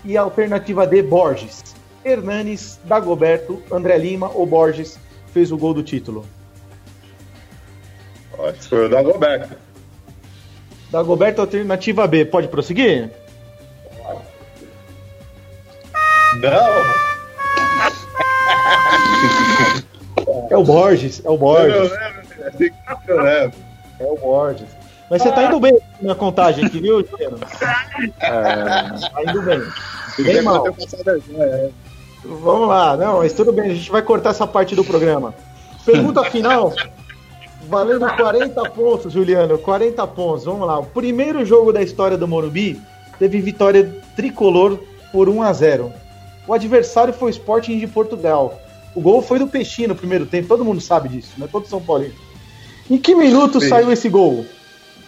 E 0.04 0.16
alternativa 0.18 0.86
D, 0.86 1.02
Borges. 1.02 1.76
Hernanes, 2.04 2.80
Dagoberto, 2.84 3.64
André 3.72 3.98
Lima 3.98 4.30
ou 4.30 4.46
Borges 4.46 5.00
fez 5.34 5.52
o 5.52 5.58
gol 5.58 5.74
do 5.74 5.82
título? 5.82 6.24
Acho 8.38 8.54
que 8.60 8.68
foi 8.68 8.86
o 8.86 8.90
Dagoberto. 8.90 9.56
Dagoberto, 10.92 11.42
alternativa 11.42 12.06
B. 12.06 12.24
Pode 12.26 12.48
prosseguir? 12.50 13.10
Não! 16.40 17.06
É 20.52 20.58
o 20.58 20.64
Borges, 20.64 21.22
é 21.26 21.30
o 21.30 21.34
Eu 21.34 21.38
Borges. 21.38 21.92
lembro, 21.92 22.44
é 22.44 22.48
assim 22.48 22.70
que 23.06 23.12
eu 23.12 23.22
lembro. 23.22 23.58
É 24.00 24.04
o 24.04 24.16
Borges. 24.18 24.68
Mas 25.10 25.22
você 25.22 25.32
tá 25.32 25.46
indo 25.46 25.60
bem 25.60 25.78
na 26.02 26.16
contagem 26.16 26.66
aqui, 26.66 26.80
viu, 26.80 27.06
Juliano? 27.06 27.38
É, 28.20 28.30
tá 28.30 29.24
indo 29.28 29.42
bem. 29.42 29.62
Bem 30.20 30.42
mal. 30.42 30.66
Vamos 32.24 32.68
lá, 32.68 32.98
não, 32.98 33.20
mas 33.20 33.34
tudo 33.34 33.54
bem, 33.54 33.72
a 33.72 33.76
gente 33.76 33.92
vai 33.92 34.02
cortar 34.02 34.32
essa 34.32 34.48
parte 34.48 34.76
do 34.76 34.84
programa. 34.84 35.34
Pergunta 35.86 36.24
final, 36.24 36.74
valendo 37.70 38.08
40 38.08 38.70
pontos, 38.72 39.14
Juliano, 39.14 39.60
40 39.60 40.08
pontos, 40.08 40.46
vamos 40.46 40.66
lá. 40.66 40.80
O 40.80 40.86
primeiro 40.86 41.46
jogo 41.46 41.72
da 41.72 41.84
história 41.84 42.18
do 42.18 42.28
Morumbi 42.28 42.82
teve 43.20 43.40
vitória 43.40 44.02
tricolor 44.16 44.80
por 45.12 45.30
1 45.30 45.44
a 45.44 45.54
0 45.54 45.94
O 46.48 46.54
adversário 46.54 47.14
foi 47.14 47.30
o 47.30 47.32
Sporting 47.32 47.78
de 47.78 47.86
Portugal. 47.86 48.60
O 48.96 49.02
gol 49.02 49.22
foi 49.22 49.38
do 49.38 49.48
Peixinho 49.48 49.90
no 49.90 49.96
primeiro 49.96 50.26
tempo, 50.26 50.48
todo 50.48 50.66
mundo 50.66 50.82
sabe 50.82 51.10
disso, 51.10 51.34
né? 51.38 51.48
Todo 51.52 51.68
São 51.68 51.82
Paulino. 51.82 52.16
Em 52.90 52.98
que 52.98 53.14
minuto 53.14 53.60
saiu 53.62 53.92
esse 53.92 54.10
gol? 54.10 54.46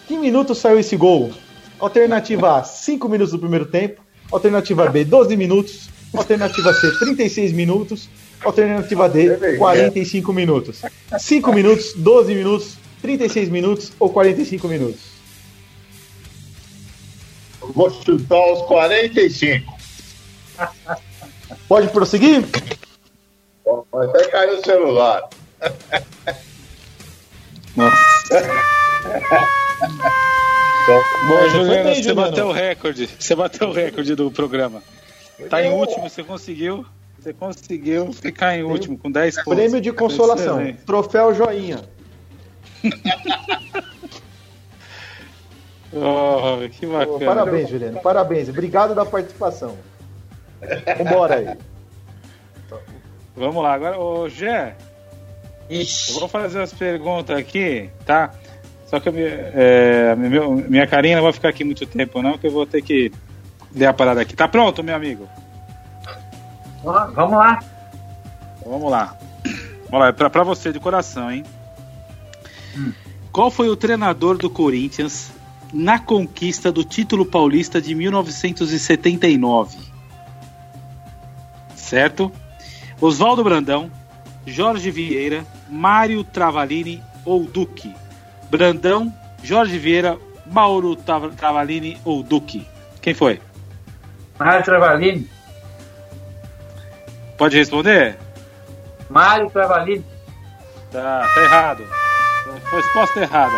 Que 0.08 0.16
minuto 0.16 0.54
saiu 0.54 0.78
esse 0.78 0.96
gol? 0.96 1.30
Alternativa 1.78 2.58
A, 2.58 2.64
5 2.64 3.06
minutos 3.10 3.32
do 3.32 3.38
primeiro 3.38 3.66
tempo. 3.66 4.00
Alternativa 4.32 4.88
B, 4.88 5.04
12 5.04 5.36
minutos. 5.36 5.90
Alternativa 6.14 6.72
C, 6.72 6.98
36 6.98 7.52
minutos. 7.52 8.08
Alternativa 8.42 9.06
D, 9.06 9.56
45 9.58 10.32
minutos. 10.32 10.80
5 11.18 11.52
minutos, 11.52 11.92
12 11.94 12.34
minutos, 12.34 12.78
36 13.02 13.50
minutos 13.50 13.92
ou 14.00 14.08
45 14.08 14.66
minutos? 14.66 15.00
Vou 17.60 17.90
chutar 17.90 18.52
os 18.52 18.62
45. 18.62 19.78
Pode 21.68 21.88
prosseguir? 21.88 22.46
Até 23.92 24.28
caiu 24.28 24.58
o 24.58 24.64
celular. 24.64 25.28
Bom, 27.76 27.90
Mas 30.88 31.40
foi 31.40 31.50
Juliano, 31.50 31.84
bem, 31.84 31.94
você 31.94 32.02
Juliano. 32.02 32.30
bateu 32.30 32.46
o 32.48 32.52
recorde. 32.52 33.06
Você 33.18 33.34
bateu 33.34 33.68
o 33.68 33.72
recorde 33.72 34.14
do 34.14 34.30
programa. 34.30 34.82
Tá 35.50 35.62
em 35.62 35.72
último, 35.72 36.08
você 36.08 36.24
conseguiu. 36.24 36.84
Você 37.18 37.32
conseguiu 37.32 38.12
ficar 38.12 38.56
em 38.56 38.62
último 38.62 38.96
com 38.96 39.10
10 39.10 39.36
pontos. 39.36 39.54
Prêmio 39.54 39.80
de 39.80 39.92
consolação. 39.92 40.60
Excelente. 40.60 40.84
Troféu 40.84 41.34
joinha. 41.34 41.80
Oh, 45.90 46.68
que 46.68 46.86
bacana. 46.86 47.24
parabéns, 47.24 47.70
Juliano. 47.70 48.00
Parabéns. 48.00 48.48
Obrigado 48.48 48.94
da 48.94 49.06
participação. 49.06 49.78
Vambora 50.98 51.36
aí. 51.36 51.58
Vamos 53.34 53.62
lá, 53.62 53.72
agora, 53.72 53.98
ô 53.98 54.28
Gé, 54.28 54.76
eu 55.70 55.84
vou 56.18 56.28
fazer 56.28 56.60
as 56.60 56.72
perguntas 56.72 57.38
aqui, 57.38 57.88
tá? 58.04 58.34
Só 58.88 58.98
que 58.98 59.10
me- 59.10 59.20
é, 59.22 60.14
minha 60.16 60.86
carinha 60.86 61.16
não 61.16 61.22
vai 61.24 61.32
ficar 61.32 61.50
aqui 61.50 61.62
muito 61.62 61.84
tempo, 61.86 62.22
não, 62.22 62.38
que 62.38 62.46
eu 62.46 62.50
vou 62.50 62.64
ter 62.66 62.80
que 62.82 63.12
ler 63.74 63.86
a 63.86 63.92
parada 63.92 64.20
aqui. 64.22 64.34
Tá 64.34 64.48
pronto, 64.48 64.82
meu 64.82 64.94
amigo? 64.96 65.28
Vamos 66.82 67.38
lá. 67.38 67.58
Então, 68.60 68.72
vamos 68.72 68.90
lá. 68.90 69.16
Vamos 69.90 70.00
lá, 70.00 70.08
é 70.08 70.12
pra, 70.12 70.30
pra 70.30 70.42
você 70.42 70.72
de 70.72 70.80
coração, 70.80 71.30
hein? 71.30 71.44
Qual 73.32 73.50
foi 73.50 73.68
o 73.68 73.76
treinador 73.76 74.36
do 74.38 74.48
Corinthians 74.50 75.30
na 75.72 75.98
conquista 75.98 76.72
do 76.72 76.82
título 76.84 77.26
paulista 77.26 77.80
de 77.80 77.94
1979? 77.94 79.76
Certo? 81.74 82.32
Oswaldo 83.00 83.44
Brandão, 83.44 83.90
Jorge 84.46 84.90
Vieira, 84.90 85.44
Mário 85.68 86.24
Travalini 86.24 87.02
ou 87.24 87.44
Duque? 87.44 87.94
Brandão, 88.50 89.12
Jorge 89.42 89.78
Vieira, 89.78 90.18
Mauro 90.46 90.96
Trav- 90.96 91.34
Travalini 91.36 91.98
ou 92.04 92.22
Duque? 92.22 92.66
Quem 93.00 93.14
foi? 93.14 93.40
Mário 94.38 94.64
Travalini. 94.64 95.28
Pode 97.36 97.56
responder? 97.56 98.16
Mário 99.08 99.48
Travalini. 99.50 100.04
Tá, 100.90 101.26
tá 101.34 101.42
errado. 101.42 101.84
Foi 102.70 102.80
resposta 102.80 103.20
errada. 103.20 103.56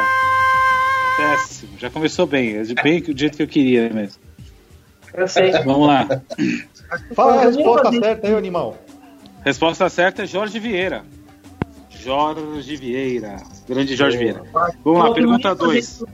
Péssimo. 1.16 1.78
Já 1.78 1.90
começou 1.90 2.26
bem. 2.26 2.56
É 2.56 2.82
bem 2.82 3.00
do 3.00 3.16
jeito 3.16 3.36
que 3.36 3.42
eu 3.42 3.48
queria 3.48 3.88
mesmo. 3.90 4.20
Eu 5.14 5.28
sei. 5.28 5.50
Vamos 5.64 5.86
lá. 5.86 6.06
Fala 7.14 7.36
a 7.40 7.44
resposta 7.44 7.92
certa 7.92 8.26
aí, 8.26 8.34
animal. 8.34 8.76
Resposta 9.44 9.88
certa 9.88 10.22
é 10.22 10.26
Jorge 10.26 10.58
Vieira. 10.58 11.04
Jorge 11.90 12.76
Vieira. 12.76 13.36
Grande 13.70 13.94
Jorge 13.94 14.18
Vieira. 14.18 14.42
Vamos 14.84 14.98
lá, 14.98 15.14
pergunta 15.14 15.54
2. 15.54 16.04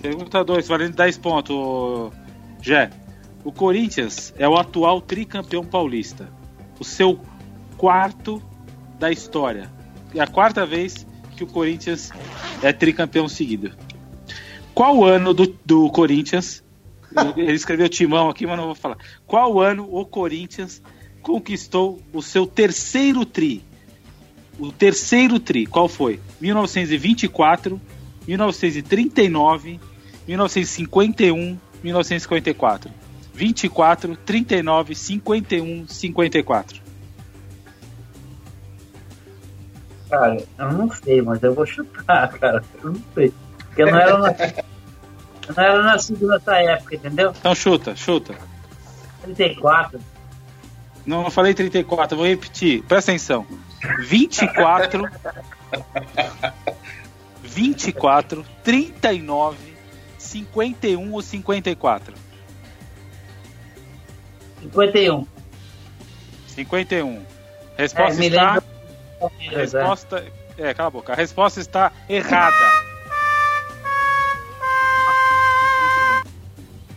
Pergunta 0.00 0.44
2, 0.44 0.68
valendo 0.68 0.94
10 0.94 1.18
pontos. 1.18 2.12
Jé. 2.62 2.90
O 3.42 3.50
Corinthians 3.50 4.32
é 4.38 4.48
o 4.48 4.56
atual 4.56 5.00
tricampeão 5.00 5.64
paulista. 5.64 6.28
O 6.78 6.84
seu 6.84 7.18
quarto 7.76 8.40
da 9.00 9.10
história. 9.10 9.68
É 10.14 10.20
a 10.20 10.28
quarta 10.28 10.64
vez 10.64 11.04
que 11.36 11.42
o 11.42 11.46
Corinthians 11.48 12.12
é 12.62 12.72
tricampeão 12.72 13.28
seguido. 13.28 13.72
Qual 14.72 15.04
ano 15.04 15.34
do, 15.34 15.52
do 15.66 15.90
Corinthians? 15.90 16.62
Ele 17.36 17.52
escreveu 17.52 17.88
timão 17.88 18.28
aqui, 18.28 18.46
mas 18.46 18.56
não 18.56 18.66
vou 18.66 18.76
falar. 18.76 18.98
Qual 19.26 19.60
ano 19.60 19.88
o 19.90 20.06
Corinthians 20.06 20.80
conquistou 21.20 22.00
o 22.12 22.22
seu 22.22 22.46
terceiro 22.46 23.26
tri? 23.26 23.64
O 24.58 24.70
terceiro 24.72 25.38
tri, 25.40 25.66
qual 25.66 25.88
foi? 25.88 26.20
1924, 26.40 27.80
1939, 28.26 29.80
1951, 30.26 31.58
1954. 31.82 32.90
24, 33.34 34.16
39, 34.16 34.94
51, 34.94 35.88
54. 35.88 36.80
Cara, 40.08 40.36
eu 40.58 40.72
não 40.72 40.90
sei, 40.92 41.20
mas 41.22 41.42
eu 41.42 41.54
vou 41.54 41.66
chutar, 41.66 42.28
cara. 42.38 42.62
Eu 42.82 42.90
não 42.92 43.02
sei. 43.14 43.32
Porque 43.66 43.82
eu 43.82 43.86
não 43.90 43.98
era, 43.98 44.18
na- 44.18 44.30
eu 45.48 45.54
não 45.56 45.64
era 45.64 45.82
nascido 45.82 46.28
nessa 46.28 46.56
época, 46.58 46.94
entendeu? 46.94 47.32
Então 47.38 47.54
chuta, 47.54 47.96
chuta. 47.96 48.34
34. 49.22 49.98
Não, 51.04 51.22
não 51.24 51.30
falei 51.30 51.52
34, 51.54 52.16
vou 52.16 52.26
repetir. 52.26 52.82
Presta 52.84 53.10
atenção. 53.10 53.44
24, 54.00 55.10
24, 57.42 58.44
39, 58.62 59.74
51 60.18 61.12
ou 61.12 61.22
54? 61.22 62.14
51. 64.62 65.26
51. 66.48 67.22
Resposta 67.76 68.22
É, 68.22 68.26
está. 68.26 68.52
lembro. 68.54 68.64
É. 69.40 69.56
Resposta, 69.56 70.24
É, 70.56 70.72
cala 70.72 70.86
a 70.86 70.90
boca. 70.90 71.12
A 71.12 71.16
resposta 71.16 71.60
está 71.60 71.90
errada. 72.08 72.54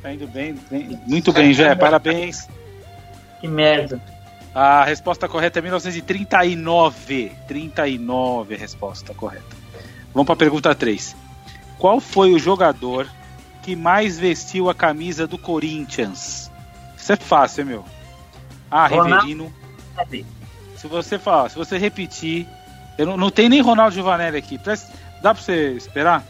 Tá 0.02 0.14
indo 0.14 0.28
bem, 0.28 0.54
bem 0.70 1.00
muito 1.08 1.34
bem, 1.34 1.54
Jé. 1.54 1.74
Parabéns. 1.76 2.48
Que 3.42 3.48
merda. 3.48 4.00
A 4.60 4.84
resposta 4.86 5.30
correta 5.30 5.60
é 5.60 5.62
1939. 5.62 7.32
39 7.48 8.56
é 8.56 8.58
a 8.58 8.60
resposta 8.60 9.14
correta. 9.14 9.46
Vamos 10.12 10.26
para 10.26 10.34
a 10.34 10.38
pergunta 10.38 10.74
3. 10.74 11.16
Qual 11.78 12.00
foi 12.00 12.34
o 12.34 12.40
jogador 12.40 13.08
que 13.62 13.76
mais 13.76 14.18
vestiu 14.18 14.68
a 14.68 14.74
camisa 14.74 15.28
do 15.28 15.38
Corinthians? 15.38 16.50
Isso 16.98 17.14
é 17.14 17.16
fácil, 17.16 17.62
hein, 17.62 17.68
meu? 17.68 17.86
A. 18.72 18.88
Ronaldo. 18.88 19.16
Rivelino. 19.28 19.54
Se 20.76 20.88
você 20.88 21.20
falar, 21.20 21.50
se 21.50 21.56
você 21.56 21.78
repetir, 21.78 22.48
eu 22.98 23.06
não, 23.06 23.16
não 23.16 23.30
tem 23.30 23.48
nem 23.50 23.62
Ronaldo 23.62 23.94
Giovanelli 23.94 24.38
aqui. 24.38 24.58
Presta- 24.58 24.92
dá 25.22 25.36
pra 25.36 25.44
você 25.44 25.74
esperar? 25.74 26.24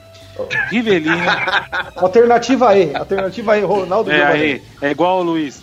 Rivelino. 0.70 1.16
Alternativa 1.96 2.78
E. 2.78 2.94
Alternativa 2.94 3.58
E, 3.58 3.62
Ronaldo 3.62 4.12
é, 4.12 4.18
Giovanni. 4.18 4.42
aí, 4.42 4.64
é 4.82 4.92
igual 4.92 5.20
ao 5.20 5.24
Luiz. 5.24 5.62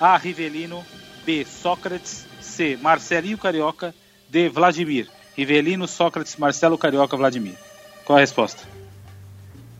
A. 0.00 0.16
Rivelino. 0.16 0.82
B. 1.24 1.44
Sócrates. 1.44 2.26
C. 2.40 2.76
Marcelinho 2.80 3.38
Carioca. 3.38 3.94
D. 4.28 4.48
Vladimir. 4.48 5.08
Rivelino, 5.36 5.86
Sócrates, 5.88 6.36
Marcelo 6.36 6.76
Carioca, 6.76 7.16
Vladimir. 7.16 7.54
Qual 8.04 8.16
a 8.18 8.20
resposta? 8.20 8.62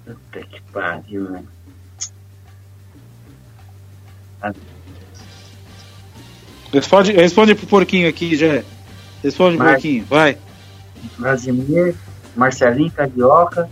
Puta 0.05 0.41
que 0.47 0.61
pariu, 0.73 1.29
né? 1.31 1.45
Responde, 6.73 7.13
responde 7.13 7.55
pro 7.55 7.67
porquinho 7.67 8.09
aqui, 8.09 8.37
já. 8.37 8.63
Responde 9.23 9.57
pro 9.57 9.67
Mar- 9.67 9.75
porquinho, 9.75 10.05
vai. 10.07 10.39
Vladimir, 11.19 11.95
Marcelinho 12.37 12.91
Carioca. 12.93 13.69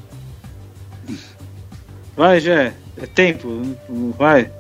Vai, 2.17 2.41
Jé. 2.41 2.75
É 2.97 3.07
tempo. 3.07 3.77
Vai. 4.19 4.51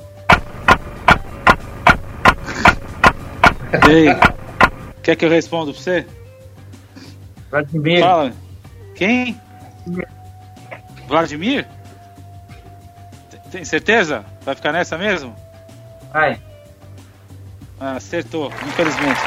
E 3.72 3.90
aí? 3.90 4.06
Quer 5.02 5.16
que 5.16 5.24
eu 5.24 5.30
responda 5.30 5.72
pra 5.72 5.80
você? 5.80 6.06
Vladimir. 7.50 8.00
Fala. 8.00 8.32
Quem? 8.94 9.40
Vladimir? 11.06 11.66
Tem- 13.30 13.40
Tem 13.50 13.64
certeza? 13.64 14.24
Vai 14.42 14.54
ficar 14.54 14.72
nessa 14.72 14.96
mesmo? 14.98 15.34
Vai. 16.12 16.40
Ah, 17.80 17.92
acertou, 17.92 18.52
infelizmente. 18.66 19.20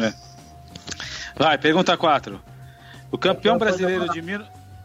É. 0.00 0.12
Vai, 1.36 1.58
pergunta 1.58 1.96
4. 1.96 2.40
O 3.10 3.18
campeão 3.18 3.58
brasileiro 3.58 4.08
de 4.10 4.22
mil... 4.22 4.42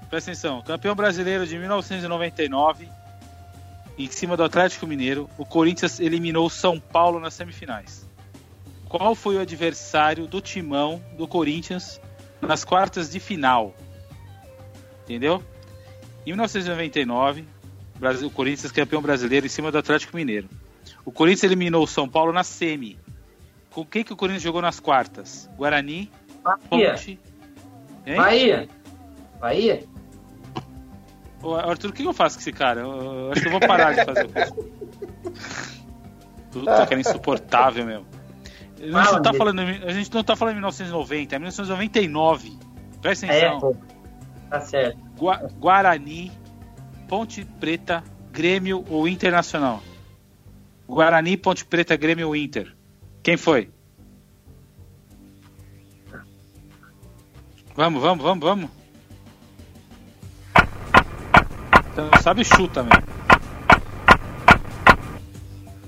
Presta 0.09 0.31
atenção. 0.31 0.61
Campeão 0.61 0.95
brasileiro 0.95 1.45
de 1.45 1.57
1999, 1.57 2.89
em 3.98 4.11
cima 4.11 4.38
do 4.38 4.44
Atlético 4.44 4.86
Mineiro, 4.86 5.30
o 5.38 5.45
Corinthians 5.45 5.99
eliminou 5.99 6.45
o 6.45 6.49
São 6.49 6.80
Paulo 6.80 7.19
nas 7.19 7.34
semifinais. 7.34 8.07
Qual 8.88 9.15
foi 9.15 9.36
o 9.36 9.40
adversário 9.40 10.28
do 10.28 10.40
timão 10.40 11.03
do 11.18 11.28
Corinthians 11.28 11.99
nas 12.40 12.64
quartas 12.64 13.10
de 13.10 13.19
final? 13.19 13.76
Entendeu? 15.03 15.44
Em 16.26 16.30
1999, 16.30 17.45
o 18.24 18.30
Corinthians 18.30 18.72
campeão 18.72 19.02
brasileiro 19.02 19.45
em 19.45 19.49
cima 19.49 19.72
do 19.72 19.78
Atlético 19.78 20.15
Mineiro. 20.15 20.48
O 21.03 21.11
Corinthians 21.11 21.44
eliminou 21.44 21.84
o 21.84 21.88
São 21.88 22.07
Paulo 22.07 22.32
na 22.32 22.44
semi. 22.44 22.98
Com 23.72 23.86
quem 23.86 24.03
que 24.03 24.14
o 24.14 24.15
Corinthians 24.15 24.44
jogou 24.44 24.61
nas 24.61 24.80
quartas? 24.80 25.49
Guarani, 25.57 26.11
Bahia. 26.44 26.91
Ponte. 26.91 27.19
Hein? 28.06 28.15
Bahia. 28.15 28.69
Bahia. 29.40 29.84
Ô, 31.41 31.53
Arthur, 31.55 31.89
o 31.89 31.93
que 31.93 32.03
eu 32.03 32.14
faço 32.14 32.35
com 32.38 32.41
esse 32.41 32.51
cara? 32.51 32.81
Eu, 32.81 32.91
eu 32.91 33.31
acho 33.31 33.41
que 33.41 33.47
eu 33.47 33.51
vou 33.51 33.59
parar 33.59 33.93
de 33.93 34.03
fazer 34.05 34.26
o 34.26 34.30
curso. 34.30 34.53
Puta, 36.51 36.88
cara 36.88 36.99
insuportável, 36.99 37.85
meu. 37.85 38.05
A 38.93 39.03
gente, 39.03 39.22
tá 39.23 39.34
falando, 39.34 39.59
a 39.61 39.91
gente 39.91 40.14
não 40.14 40.23
tá 40.23 40.35
falando 40.35 40.53
em 40.53 40.57
1990, 40.57 41.35
é 41.35 41.39
1999. 41.39 42.57
Presta 43.01 43.26
É, 43.27 43.47
atenção. 43.47 43.59
pô. 43.59 43.76
Tá 44.49 44.61
certo. 44.61 44.97
Gua- 45.18 45.49
Guarani, 45.59 46.31
Ponte 47.07 47.43
Preta, 47.59 48.03
Grêmio 48.31 48.84
ou 48.89 49.07
Internacional? 49.07 49.81
Guarani, 50.88 51.35
Ponte 51.38 51.65
Preta, 51.65 51.95
Grêmio 51.95 52.27
ou 52.27 52.35
Inter? 52.35 52.76
Quem 53.23 53.35
foi? 53.35 53.69
Vamos, 57.76 58.01
vamos, 58.01 58.23
vamos, 58.23 58.43
vamos. 58.43 58.69
Então, 61.98 62.22
sabe, 62.22 62.44
chuta, 62.44 62.84
meu. 62.84 62.91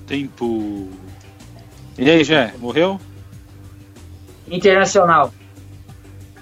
Tempo. 0.08 0.88
E 1.96 2.10
aí, 2.10 2.24
Jé, 2.24 2.52
morreu? 2.58 3.00
Internacional. 4.48 5.32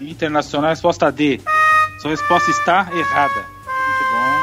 Internacional, 0.00 0.70
resposta 0.70 1.12
D. 1.12 1.38
Sua 2.00 2.12
resposta 2.12 2.50
está 2.50 2.88
errada. 2.96 3.34
Muito 3.34 4.10
bom. 4.10 4.42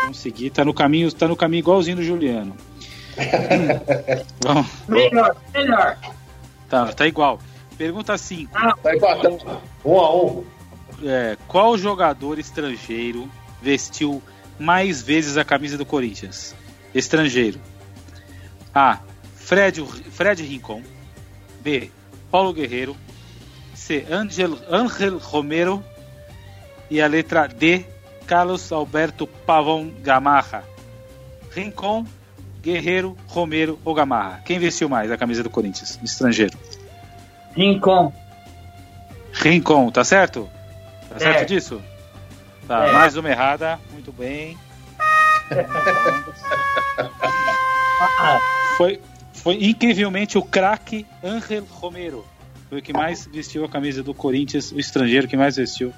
Vamos 0.00 0.18
seguir. 0.18 0.48
Tá 0.48 0.64
no 0.64 0.72
caminho, 0.72 1.12
tá 1.12 1.28
no 1.28 1.36
caminho 1.36 1.60
igualzinho 1.60 1.98
do 1.98 2.02
Juliano. 2.02 2.56
Vamos. 4.42 4.66
Melhor, 4.88 5.36
melhor. 5.52 5.98
Tá, 6.70 6.86
tá 6.86 7.06
igual. 7.06 7.38
Pergunta 7.76 8.16
5. 8.16 8.50
Tá 8.82 8.96
empatando. 8.96 9.60
Um 9.84 10.00
a 10.00 10.16
um. 10.16 10.44
É, 11.04 11.36
qual 11.46 11.76
jogador 11.76 12.38
estrangeiro 12.38 13.28
vestiu 13.60 14.22
mais 14.58 15.02
vezes 15.02 15.36
a 15.36 15.44
camisa 15.44 15.76
do 15.78 15.86
Corinthians? 15.86 16.54
Estrangeiro. 16.94 17.60
A. 18.74 18.98
Fred, 19.34 19.84
Fred 20.10 20.42
Rincon. 20.42 20.82
B. 21.60 21.90
Paulo 22.30 22.52
Guerreiro. 22.52 22.96
C. 23.74 24.04
Angel, 24.10 24.58
Angel 24.70 25.18
Romero. 25.18 25.82
E 26.90 27.00
a 27.00 27.06
letra 27.06 27.46
D. 27.46 27.84
Carlos 28.26 28.70
Alberto 28.72 29.26
Pavão 29.26 29.90
Gamarra. 30.02 30.62
Rincon, 31.50 32.04
Guerreiro, 32.62 33.16
Romero 33.26 33.78
ou 33.84 33.94
Gamarra? 33.94 34.42
Quem 34.44 34.58
vestiu 34.58 34.88
mais 34.88 35.10
a 35.10 35.16
camisa 35.16 35.42
do 35.42 35.48
Corinthians? 35.48 35.98
Estrangeiro. 36.02 36.58
Rincon. 37.56 38.12
Rincon, 39.32 39.90
tá 39.90 40.04
certo? 40.04 40.48
Tá 41.08 41.18
certo 41.18 41.40
É. 41.40 41.44
disso? 41.46 41.82
Tá, 42.68 42.86
É. 42.86 42.92
mais 42.92 43.16
uma 43.16 43.28
errada. 43.30 43.80
Muito 43.92 44.12
bem. 44.12 44.56
Foi, 48.76 49.00
foi 49.32 49.54
incrivelmente 49.64 50.38
o 50.38 50.42
craque 50.42 51.04
Angel 51.24 51.64
Romero. 51.68 52.24
Foi 52.68 52.78
o 52.78 52.82
que 52.82 52.92
mais 52.92 53.26
vestiu 53.26 53.64
a 53.64 53.68
camisa 53.68 54.02
do 54.04 54.14
Corinthians, 54.14 54.70
o 54.70 54.78
estrangeiro 54.78 55.26
que 55.26 55.36
mais 55.36 55.56
vestiu 55.56 55.92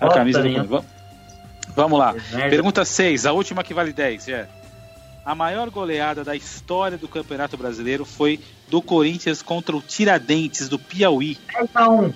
a 0.00 0.04
Nossa, 0.04 0.18
camisa 0.18 0.40
do. 0.42 0.52
Corinthians. 0.52 0.84
Vamos- 1.74 1.98
lá. 1.98 2.14
Pergunta 2.48 2.84
6, 2.84 3.26
a 3.26 3.32
última 3.32 3.64
que 3.64 3.74
vale 3.74 3.92
10. 3.92 4.28
É. 4.28 4.48
A 5.24 5.34
maior 5.34 5.68
goleada 5.70 6.22
da 6.22 6.36
história 6.36 6.96
do 6.96 7.08
Campeonato 7.08 7.56
Brasileiro 7.56 8.04
foi 8.04 8.38
do 8.68 8.80
Corinthians 8.80 9.42
contra 9.42 9.76
o 9.76 9.82
Tiradentes 9.82 10.68
do 10.68 10.78
Piauí. 10.78 11.38
10 11.52 11.70
a 11.74 11.88
1. 11.88 12.12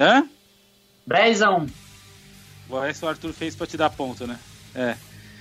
Hã? 0.00 0.26
10 1.06 1.42
a 2.76 2.78
1. 2.78 2.80
Bom, 2.80 2.84
essa 2.84 3.06
o 3.06 3.08
Arthur 3.08 3.32
fez 3.32 3.54
pra 3.54 3.66
te 3.66 3.76
dar 3.76 3.90
ponto, 3.90 4.26
né? 4.26 4.38
É. 4.74 4.96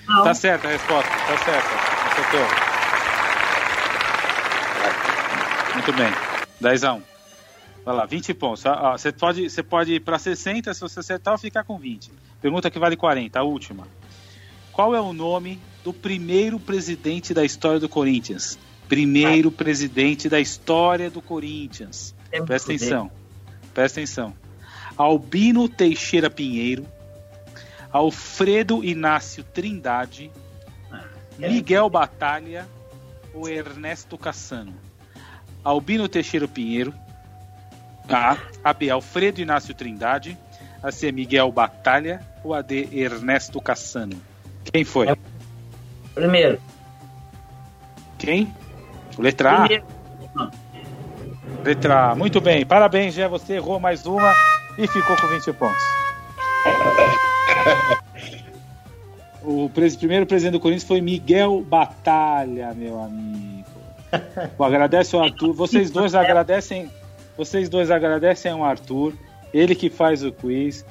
Não. 0.07 0.23
Tá 0.23 0.33
certa 0.33 0.67
a 0.67 0.71
resposta, 0.71 1.09
tá 1.09 1.37
certa. 1.37 1.69
Acertou. 2.11 2.71
Muito 5.73 5.93
bem. 5.93 6.11
10 6.59 6.83
a 6.83 6.93
1. 6.93 7.01
Vai 7.85 7.95
lá, 7.95 8.05
20 8.05 8.33
pontos. 8.33 8.65
Ah, 8.65 8.91
ah, 8.91 8.97
Você 8.97 9.11
pode, 9.11 9.49
você 9.49 9.63
pode 9.63 9.93
ir 9.93 9.99
pra 10.01 10.19
60 10.19 10.73
se 10.73 10.81
você 10.81 10.99
acertar 10.99 11.33
ou 11.33 11.37
ficar 11.37 11.63
com 11.63 11.77
20. 11.77 12.11
Pergunta 12.41 12.69
que 12.69 12.77
vale 12.77 12.95
40, 12.95 13.39
a 13.39 13.43
última. 13.43 13.87
Qual 14.71 14.95
é 14.95 15.01
o 15.01 15.13
nome 15.13 15.59
do 15.83 15.91
primeiro 15.93 16.59
presidente 16.59 17.33
da 17.33 17.43
história 17.43 17.79
do 17.79 17.89
Corinthians? 17.89 18.57
Primeiro 18.87 19.51
presidente 19.51 20.29
da 20.29 20.39
história 20.39 21.09
do 21.09 21.21
Corinthians. 21.21 22.13
Presta 22.45 22.73
atenção. 22.73 23.11
Presta 23.73 23.99
atenção. 23.99 24.33
Albino 24.97 25.67
Teixeira 25.67 26.29
Pinheiro, 26.29 26.85
Alfredo 27.91 28.83
Inácio 28.83 29.43
Trindade, 29.43 30.31
Miguel 31.37 31.89
Batalha 31.89 32.67
ou 33.33 33.49
Ernesto 33.49 34.17
Cassano? 34.17 34.73
Albino 35.63 36.07
Teixeira 36.07 36.47
Pinheiro, 36.47 36.93
A. 38.09 38.37
A 38.63 38.73
B. 38.73 38.89
Alfredo 38.89 39.41
Inácio 39.41 39.73
Trindade, 39.73 40.37
a 40.81 40.91
C. 40.91 41.11
Miguel 41.11 41.51
Batalha 41.51 42.21
ou 42.43 42.53
a 42.53 42.61
D. 42.61 42.87
Ernesto 42.91 43.61
Cassano? 43.61 44.19
Quem 44.63 44.83
foi? 44.83 45.07
Primeiro. 46.13 46.59
Quem? 48.17 48.53
Letra 49.17 49.65
A. 49.65 49.67
Letra 51.63 52.11
A. 52.11 52.15
Muito 52.15 52.41
bem. 52.41 52.65
Parabéns, 52.65 53.13
Jé. 53.13 53.27
Você 53.27 53.53
errou 53.53 53.79
mais 53.79 54.05
uma 54.05 54.33
e 54.77 54.87
ficou 54.87 55.15
com 55.17 55.27
20 55.27 55.53
pontos. 55.53 55.83
O 59.43 59.69
pres- 59.69 59.95
primeiro 59.95 60.25
presidente 60.25 60.53
do 60.53 60.59
Corinthians 60.59 60.87
foi 60.87 61.01
Miguel 61.01 61.61
Batalha, 61.61 62.73
meu 62.73 63.01
amigo. 63.01 63.65
Pô, 64.57 64.63
agradece 64.63 65.15
o 65.15 65.19
Arthur. 65.21 65.53
Vocês 65.53 65.89
dois 65.89 66.13
agradecem. 66.13 66.89
Vocês 67.37 67.69
dois 67.69 67.89
agradecem 67.89 68.51
ao 68.51 68.63
Arthur. 68.63 69.13
Ele 69.53 69.73
que 69.73 69.89
faz 69.89 70.23
o 70.23 70.31
quiz. 70.31 70.85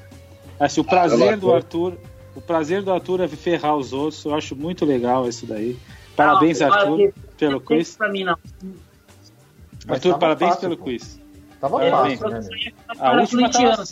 Acho 0.58 0.80
o 0.80 0.84
prazer 0.84 1.36
do 1.36 1.52
Arthur. 1.52 1.96
O 2.34 2.40
prazer 2.40 2.82
do 2.82 2.92
Arthur 2.92 3.20
é 3.20 3.28
ferrar 3.28 3.76
os 3.76 3.92
outros. 3.92 4.24
Eu 4.24 4.34
acho 4.34 4.56
muito 4.56 4.84
legal 4.84 5.28
isso 5.28 5.46
daí. 5.46 5.78
Parabéns, 6.16 6.60
Não, 6.60 6.72
Arthur, 6.72 7.12
pelo 7.38 7.52
não 7.52 7.60
tem 7.60 7.76
quiz. 7.78 7.98
Mim, 8.10 8.24
Arthur, 9.88 10.18
parabéns 10.18 10.50
fácil, 10.54 10.60
pelo 10.68 10.76
pô. 10.76 10.84
quiz. 10.84 11.20
Tava 11.60 11.78
Parabéns. 11.78 12.18
fácil, 12.18 12.40
né? 12.58 12.72
A 12.98 13.12
última 13.20 13.50
tava? 13.50 13.84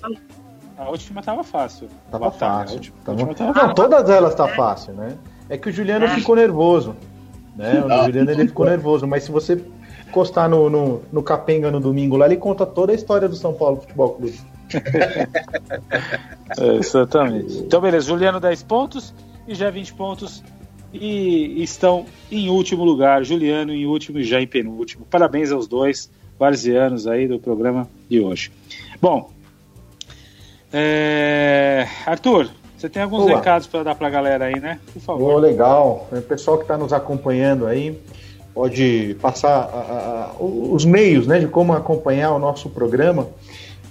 A 0.79 0.89
última 0.89 1.23
tava 1.23 1.43
fácil. 1.45 1.89
Tava 2.11 2.27
Batalha, 2.31 2.53
a 2.53 2.59
fácil. 2.61 2.77
última- 2.77 2.97
a 3.01 3.05
Tava- 3.05 3.23
última 3.29 3.53
tava 3.55 3.67
Não, 3.69 3.75
todas 3.75 4.09
elas 4.11 4.35
tá 4.35 4.49
fácil, 4.49 4.95
né? 4.95 5.17
É 5.49 5.57
que 5.59 5.69
o 5.69 5.73
Juliano 5.73 6.07
ficou 6.09 6.37
nervoso. 6.37 6.95
Né? 7.57 7.83
O 7.85 8.05
Juliano 8.05 8.31
ele 8.31 8.47
ficou 8.47 8.65
nervoso, 8.67 9.07
mas 9.07 9.25
se 9.25 9.33
você 9.33 9.63
encostar 10.09 10.49
no, 10.49 10.71
no, 10.71 11.03
no 11.13 11.23
Capenga 11.23 11.71
no 11.71 11.81
domingo 11.81 12.17
lá, 12.17 12.27
ele 12.27 12.37
conta 12.37 12.65
toda 12.65 12.93
a 12.93 12.95
história 12.95 13.29
do 13.29 13.35
São 13.37 13.53
Paulo 13.53 13.81
Futebol 13.81 14.11
Clube. 14.15 14.39
É, 16.59 16.75
exatamente. 16.77 17.59
Então, 17.59 17.81
beleza. 17.81 18.07
Juliano 18.07 18.41
10 18.41 18.63
pontos 18.63 19.15
e 19.47 19.55
já 19.55 19.71
20 19.71 19.93
pontos. 19.95 20.43
E 20.93 21.63
estão 21.63 22.07
em 22.33 22.49
último 22.49 22.85
lugar. 22.85 23.23
Juliano 23.25 23.73
em 23.73 23.85
último 23.87 24.19
e 24.19 24.25
já 24.25 24.41
em 24.41 24.47
penúltimo. 24.47 25.05
Parabéns 25.11 25.53
aos 25.53 25.67
dois 25.67 26.11
varzianos 26.39 27.07
aí 27.07 27.29
do 27.29 27.39
programa 27.39 27.87
de 28.09 28.21
hoje. 28.21 28.51
Bom, 29.01 29.31
é, 30.73 31.87
Arthur, 32.07 32.49
você 32.77 32.89
tem 32.89 33.03
alguns 33.03 33.25
Boa. 33.25 33.37
recados 33.37 33.67
para 33.67 33.83
dar 33.83 33.95
pra 33.95 34.09
galera 34.11 34.47
aí, 34.47 34.61
né? 34.61 34.79
Por 34.93 35.01
favor. 35.03 35.33
Pô, 35.33 35.39
legal. 35.39 36.07
O 36.13 36.21
pessoal 36.23 36.57
que 36.59 36.65
está 36.65 36.77
nos 36.77 36.93
acompanhando 36.93 37.67
aí 37.67 37.99
pode 38.55 39.17
passar 39.21 39.51
a- 39.51 39.63
a- 39.63 40.31
a- 40.31 40.33
os 40.43 40.85
meios 40.85 41.27
né, 41.27 41.39
de 41.39 41.47
como 41.49 41.73
acompanhar 41.73 42.33
o 42.33 42.39
nosso 42.39 42.69
programa 42.71 43.27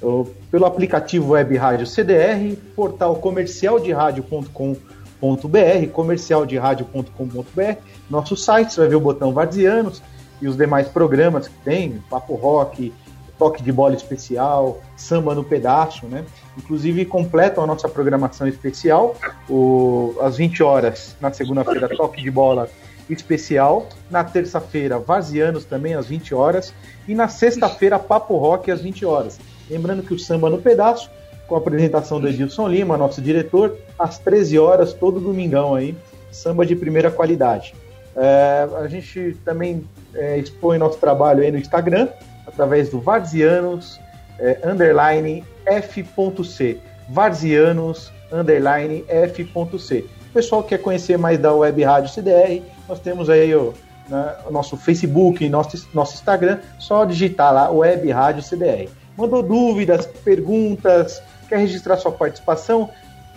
o- 0.01 0.25
pelo 0.51 0.65
aplicativo 0.65 1.31
Web 1.31 1.55
Rádio 1.57 1.87
CDR, 1.87 2.55
portal 2.75 3.15
comercialderadio.com.br, 3.15 5.87
comercialderadio.com.br, 5.91 7.77
nosso 8.09 8.37
site, 8.37 8.73
você 8.73 8.81
vai 8.81 8.89
ver 8.89 8.95
o 8.95 8.99
botão 9.01 9.33
Varzianos 9.33 10.01
e 10.41 10.47
os 10.47 10.55
demais 10.55 10.87
programas 10.87 11.47
que 11.47 11.57
tem, 11.63 12.01
Papo 12.09 12.35
Rock, 12.35 12.93
Toque 13.37 13.61
de 13.61 13.71
Bola 13.71 13.95
Especial, 13.95 14.81
Samba 14.95 15.35
no 15.35 15.43
Pedaço, 15.43 16.07
né? 16.07 16.25
Inclusive 16.57 17.05
completam 17.05 17.63
a 17.63 17.67
nossa 17.67 17.87
programação 17.87 18.47
especial, 18.47 19.15
o, 19.49 20.15
às 20.21 20.37
20 20.37 20.63
horas, 20.63 21.15
na 21.21 21.31
segunda-feira, 21.31 21.87
Toque 21.87 22.21
de 22.21 22.31
Bola 22.31 22.69
Especial, 23.09 23.87
na 24.09 24.23
terça-feira, 24.23 24.99
Varzianos 24.99 25.65
também 25.65 25.93
às 25.93 26.07
20 26.07 26.33
horas, 26.33 26.73
e 27.07 27.15
na 27.15 27.27
sexta-feira, 27.27 27.97
Papo 27.97 28.37
Rock 28.37 28.69
às 28.71 28.81
20 28.81 29.05
horas. 29.05 29.39
Lembrando 29.69 30.03
que 30.03 30.13
o 30.13 30.19
Samba 30.19 30.49
no 30.49 30.57
Pedaço, 30.57 31.09
com 31.47 31.55
a 31.55 31.57
apresentação 31.59 32.19
do 32.19 32.27
Edilson 32.27 32.67
Lima, 32.67 32.97
nosso 32.97 33.21
diretor, 33.21 33.77
às 33.97 34.19
13 34.19 34.59
horas, 34.59 34.93
todo 34.93 35.19
domingão 35.19 35.75
aí, 35.75 35.95
samba 36.31 36.65
de 36.65 36.75
primeira 36.75 37.09
qualidade. 37.09 37.73
É, 38.15 38.67
a 38.77 38.87
gente 38.87 39.37
também 39.45 39.87
é, 40.13 40.37
expõe 40.37 40.77
nosso 40.77 40.97
trabalho 40.97 41.43
aí 41.43 41.51
no 41.51 41.57
Instagram, 41.57 42.09
através 42.47 42.89
do 42.89 42.99
Varzianos 42.99 43.99
é, 44.39 44.59
underline 44.63 45.43
F.C. 45.65 46.79
Varzianos 47.09 48.11
underline 48.31 49.03
F.C. 49.07 50.05
O 50.29 50.33
pessoal 50.33 50.63
que 50.63 50.69
quer 50.69 50.79
conhecer 50.79 51.17
mais 51.17 51.39
da 51.39 51.53
Web 51.53 51.83
Rádio 51.83 52.09
CDR, 52.11 52.61
nós 52.87 52.99
temos 52.99 53.29
aí 53.29 53.53
o, 53.55 53.73
né, 54.07 54.35
o 54.47 54.51
nosso 54.51 54.77
Facebook, 54.77 55.47
nosso, 55.49 55.87
nosso 55.93 56.15
Instagram, 56.15 56.59
só 56.79 57.05
digitar 57.05 57.53
lá 57.53 57.69
Web 57.69 58.09
Rádio 58.11 58.43
CDR. 58.43 58.89
Mandou 59.17 59.41
dúvidas, 59.41 60.05
perguntas, 60.05 61.21
quer 61.49 61.57
registrar 61.57 61.97
sua 61.97 62.11
participação? 62.11 62.89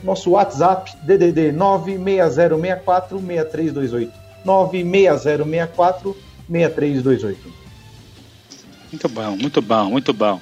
Nosso 0.03 0.31
WhatsApp, 0.31 0.95
DDD 1.03 1.53
96064 1.53 3.19
6328. 3.19 4.13
96064 4.45 6.17
6328. 6.49 7.70
Muito 8.91 9.09
bom, 9.09 9.37
muito 9.37 9.63
bom, 9.63 9.91
muito 9.91 10.13
bom. 10.13 10.41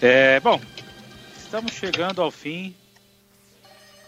É, 0.00 0.40
bom, 0.40 0.60
estamos 1.36 1.72
chegando 1.72 2.22
ao 2.22 2.30
fim 2.30 2.74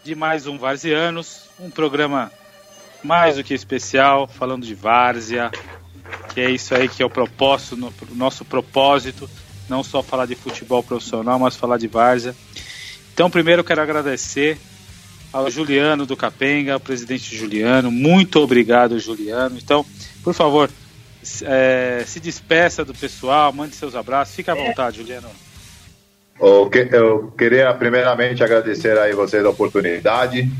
de 0.05 0.15
mais 0.15 0.47
um 0.47 0.57
Varzianos, 0.57 1.43
um 1.61 1.70
programa 1.70 2.32
mais 3.03 3.36
do 3.36 3.44
que 3.44 3.55
especial, 3.55 4.27
falando 4.27 4.65
de 4.65 4.74
várzea, 4.74 5.51
que 6.32 6.40
é 6.40 6.51
isso 6.51 6.74
aí 6.74 6.89
que 6.89 7.03
é 7.03 7.07
o 7.07 7.11
propósito, 7.11 7.77
no- 7.77 7.93
nosso 8.15 8.44
propósito, 8.44 9.28
não 9.69 9.82
só 9.82 10.03
falar 10.03 10.27
de 10.27 10.35
futebol 10.35 10.82
profissional, 10.82 11.39
mas 11.39 11.57
falar 11.57 11.78
de 11.78 11.86
várzea. 11.89 12.35
Então, 13.12 13.31
primeiro 13.31 13.61
eu 13.61 13.65
quero 13.65 13.82
agradecer 13.82 14.59
ao 15.32 15.51
Juliano 15.51 16.07
do 16.07 16.16
Capenga, 16.16 16.74
ao 16.74 16.81
presidente 16.81 17.35
Juliano, 17.36 17.90
muito 17.90 18.39
obrigado, 18.40 18.98
Juliano. 18.98 19.59
Então, 19.59 19.85
por 20.23 20.32
favor, 20.32 20.70
é, 21.47 22.03
se 22.07 22.20
despeça 22.20 22.85
do 22.85 22.94
pessoal, 22.94 23.53
mande 23.53 23.74
seus 23.74 23.94
abraços, 23.94 24.35
fica 24.35 24.53
à 24.53 24.55
vontade, 24.55 24.98
Juliano. 24.98 25.28
Eu, 26.40 26.69
que- 26.69 26.89
eu 26.93 27.32
queria 27.36 27.73
primeiramente 27.74 28.44
agradecer 28.44 28.98
aí 28.98 29.12
vocês 29.15 29.44
a 29.44 29.48
oportunidade. 29.51 30.51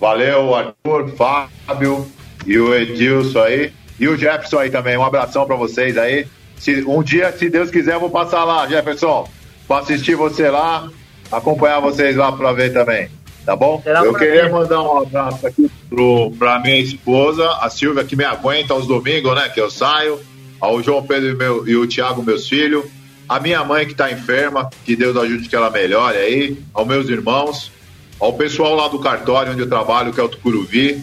Valeu, 0.00 0.54
Arthur, 0.54 1.08
Fábio 1.16 2.10
e 2.46 2.58
o 2.58 2.74
Edilson 2.74 3.40
aí. 3.42 3.72
E 3.98 4.08
o 4.08 4.16
Jefferson 4.16 4.58
aí 4.58 4.70
também. 4.70 4.96
Um 4.96 5.04
abração 5.04 5.46
pra 5.46 5.56
vocês 5.56 5.96
aí. 5.98 6.26
Se, 6.58 6.82
um 6.86 7.02
dia, 7.02 7.32
se 7.32 7.48
Deus 7.50 7.70
quiser, 7.70 7.94
eu 7.94 8.00
vou 8.00 8.10
passar 8.10 8.44
lá, 8.44 8.66
Jefferson, 8.66 9.28
pra 9.68 9.78
assistir 9.78 10.14
você 10.14 10.48
lá, 10.48 10.88
acompanhar 11.30 11.80
vocês 11.80 12.16
lá 12.16 12.32
pra 12.32 12.52
ver 12.52 12.72
também. 12.72 13.08
Tá 13.46 13.54
bom? 13.54 13.80
Será 13.80 14.04
eu 14.04 14.12
queria 14.12 14.50
mandar 14.50 14.82
um 14.82 14.98
abraço 14.98 15.46
aqui 15.46 15.70
pro, 15.88 16.32
pra 16.32 16.58
minha 16.58 16.80
esposa, 16.80 17.48
a 17.60 17.70
Silvia, 17.70 18.02
que 18.02 18.16
me 18.16 18.24
aguenta 18.24 18.74
aos 18.74 18.88
domingos, 18.88 19.36
né? 19.36 19.48
Que 19.48 19.60
eu 19.60 19.70
saio. 19.70 20.20
Ao 20.60 20.82
João 20.82 21.06
Pedro 21.06 21.28
e, 21.28 21.34
meu, 21.34 21.68
e 21.68 21.76
o 21.76 21.86
Thiago, 21.86 22.24
meus 22.24 22.48
filhos. 22.48 22.84
A 23.28 23.38
minha 23.38 23.62
mãe 23.62 23.86
que 23.86 23.94
tá 23.94 24.10
enferma, 24.10 24.68
que 24.84 24.96
Deus 24.96 25.16
ajude 25.16 25.48
que 25.48 25.54
ela 25.54 25.70
melhore 25.70 26.18
aí. 26.18 26.58
Aos 26.74 26.88
meus 26.88 27.08
irmãos. 27.08 27.70
Ao 28.18 28.32
pessoal 28.32 28.74
lá 28.74 28.88
do 28.88 28.98
cartório 28.98 29.52
onde 29.52 29.60
eu 29.60 29.68
trabalho, 29.68 30.12
que 30.12 30.18
é 30.18 30.24
o 30.24 30.28
Tucuruvi. 30.28 31.00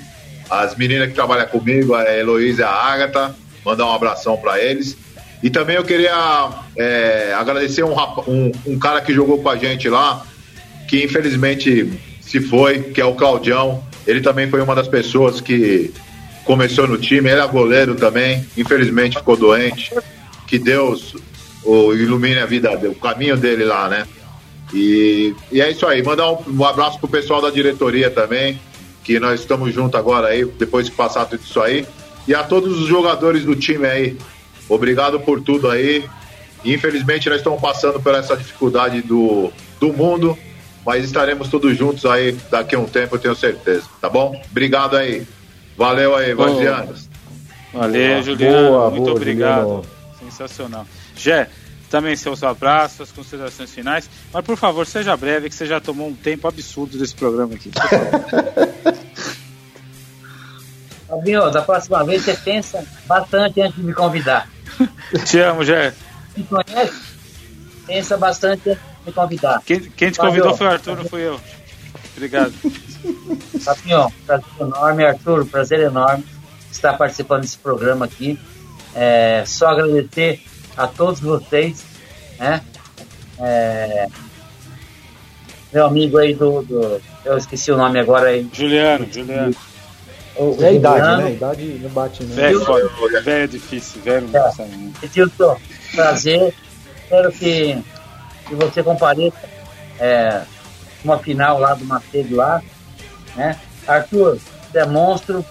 As 0.50 0.76
meninas 0.76 1.08
que 1.08 1.16
trabalham 1.16 1.48
comigo, 1.48 1.96
a 1.96 2.04
Heloísa 2.14 2.64
e 2.64 2.66
a 2.66 2.70
Ágata. 2.70 3.36
Mandar 3.64 3.86
um 3.86 3.94
abração 3.94 4.36
pra 4.36 4.62
eles. 4.62 4.98
E 5.42 5.50
também 5.50 5.78
eu 5.78 5.84
queria 5.86 6.50
é, 6.78 7.34
agradecer 7.38 7.84
um, 7.84 7.96
um, 8.28 8.52
um 8.66 8.78
cara 8.78 9.00
que 9.00 9.14
jogou 9.14 9.42
com 9.42 9.50
a 9.50 9.56
gente 9.56 9.88
lá, 9.88 10.26
que 10.90 11.04
infelizmente 11.06 12.13
se 12.34 12.42
foi, 12.42 12.82
que 12.82 13.00
é 13.00 13.06
o 13.06 13.14
Claudião. 13.14 13.84
Ele 14.08 14.20
também 14.20 14.50
foi 14.50 14.60
uma 14.60 14.74
das 14.74 14.88
pessoas 14.88 15.40
que 15.40 15.94
começou 16.44 16.88
no 16.88 16.98
time, 16.98 17.30
ele 17.30 17.40
é 17.40 17.48
goleiro 17.48 17.94
também, 17.94 18.44
infelizmente 18.58 19.20
ficou 19.20 19.38
doente. 19.38 19.94
Que 20.48 20.58
Deus 20.58 21.16
o, 21.64 21.94
ilumine 21.94 22.40
a 22.40 22.48
vida 22.48 22.72
o 22.90 22.96
caminho 22.96 23.38
dele 23.38 23.64
lá, 23.66 23.88
né? 23.88 24.08
E, 24.74 25.36
e 25.52 25.62
é 25.62 25.70
isso 25.70 25.86
aí, 25.86 26.02
mandar 26.02 26.32
um, 26.32 26.40
um 26.48 26.66
abraço 26.66 26.98
pro 26.98 27.08
pessoal 27.08 27.40
da 27.40 27.52
diretoria 27.52 28.10
também, 28.10 28.60
que 29.04 29.20
nós 29.20 29.40
estamos 29.40 29.72
juntos 29.72 30.00
agora 30.00 30.30
aí, 30.30 30.44
depois 30.44 30.88
de 30.88 30.92
passar 30.92 31.26
tudo 31.26 31.44
isso 31.44 31.62
aí. 31.62 31.86
E 32.28 32.34
a 32.34 32.42
todos 32.44 32.82
os 32.82 32.88
jogadores 32.88 33.46
do 33.46 33.56
time 33.56 33.86
aí, 33.86 34.18
obrigado 34.68 35.20
por 35.20 35.40
tudo 35.40 35.70
aí. 35.70 36.04
Infelizmente 36.66 37.30
nós 37.30 37.38
estamos 37.38 37.62
passando 37.62 38.00
por 38.02 38.16
essa 38.16 38.36
dificuldade 38.36 39.04
do, 39.04 39.54
do 39.80 39.94
mundo, 39.94 40.36
mas 40.86 41.04
estaremos 41.06 41.48
todos 41.50 41.78
juntos 41.78 42.06
aí 42.06 42.34
daqui 42.50 42.76
a 42.76 42.80
um 42.80 42.86
tempo, 42.86 43.16
eu 43.16 43.20
tenho 43.20 43.36
certeza, 43.36 43.86
tá 44.02 44.10
bom? 44.10 44.40
Obrigado 44.50 44.98
aí. 44.98 45.26
Valeu 45.78 46.16
aí, 46.16 46.36
Boa. 46.36 46.50
Varzianos. 46.50 47.10
Valeu, 47.74 48.12
Boa, 48.12 48.24
Juliano. 48.24 48.68
boa, 48.70 48.90
muito 48.90 49.04
boa, 49.04 49.16
obrigado. 49.16 49.62
Juliano. 49.62 49.86
Sensacional. 50.20 50.86
Jé, 51.16 51.50
também 51.90 52.16
seus 52.16 52.44
abraços, 52.44 52.98
suas 52.98 53.12
considerações 53.12 53.72
finais. 53.72 54.10
Mas 54.32 54.46
por 54.46 54.58
favor, 54.58 54.86
seja 54.86 55.16
breve, 55.18 55.50
que 55.50 55.56
você 55.56 55.66
já 55.66 55.80
tomou 55.80 56.08
um 56.08 56.14
tempo 56.14 56.48
absurdo 56.48 56.98
desse 56.98 57.16
programa 57.16 57.56
aqui. 57.56 57.72
Fabinho, 61.08 61.52
da 61.52 61.62
próxima 61.62 62.04
vez 62.04 62.24
você 62.24 62.34
pensa 62.34 62.84
bastante 63.06 63.62
antes 63.62 63.76
de 63.76 63.84
me 63.84 63.94
convidar. 63.94 64.50
Te 65.26 65.40
amo, 65.40 65.64
Jé. 65.64 65.94
Me 66.36 66.44
conhece? 66.44 67.00
Pensa 67.86 68.18
bastante 68.18 68.72
antes 68.72 68.82
me 69.06 69.12
convidar. 69.12 69.62
Quem, 69.66 69.80
quem 69.80 70.12
te 70.12 70.18
Valeu. 70.18 70.32
convidou 70.32 70.58
foi 70.58 70.68
o 70.68 70.70
Arthur, 70.70 70.98
não 70.98 71.06
fui 71.06 71.22
eu. 71.22 71.40
Obrigado. 72.16 72.54
Fabinho, 73.64 74.12
prazer 74.26 74.46
enorme. 74.60 75.06
Arthur, 75.06 75.46
prazer 75.46 75.80
enorme 75.80 76.26
estar 76.72 76.94
participando 76.98 77.42
desse 77.42 77.58
programa 77.58 78.06
aqui. 78.06 78.40
É, 78.96 79.44
só 79.46 79.68
agradecer 79.68 80.42
a 80.78 80.88
todos 80.88 81.20
vocês, 81.20 81.84
né? 82.38 82.62
É, 83.40 84.08
meu 85.74 85.86
amigo 85.88 86.18
aí 86.20 86.36
do, 86.36 86.62
do, 86.62 87.02
Eu 87.26 87.38
esqueci 87.38 87.72
o 87.72 87.78
nome 87.78 88.00
agora 88.00 88.30
aí. 88.30 88.48
Juliano, 88.54 89.08
Juliano. 89.12 89.56
O, 90.36 90.58
É 90.62 90.68
a 90.68 90.72
idade, 90.72 91.24
né? 91.24 91.28
A 91.28 91.32
idade 91.32 91.80
não 91.82 91.90
bate, 91.90 92.24
né? 92.24 92.36
Velho, 92.36 92.66
foda. 92.66 93.22
Velho 93.22 93.44
é 93.44 93.48
difícil, 93.48 94.02
velho 94.02 94.30
sabe, 94.32 94.70
né? 94.70 94.92
Edilson, 95.02 95.58
prazer. 95.96 96.54
Espero 97.04 97.32
que, 97.32 97.84
que 98.54 98.66
você 98.66 98.84
compareça 98.84 99.38
é, 100.00 100.42
uma 101.04 101.18
final 101.20 101.60
lá 101.60 101.74
do 101.74 101.86
Macedo 101.86 102.36
lá. 102.36 102.62
Né? 103.36 103.60
Arthur, 103.88 104.38
você 104.72 104.80
é 104.80 104.86
monstro. 104.86 105.46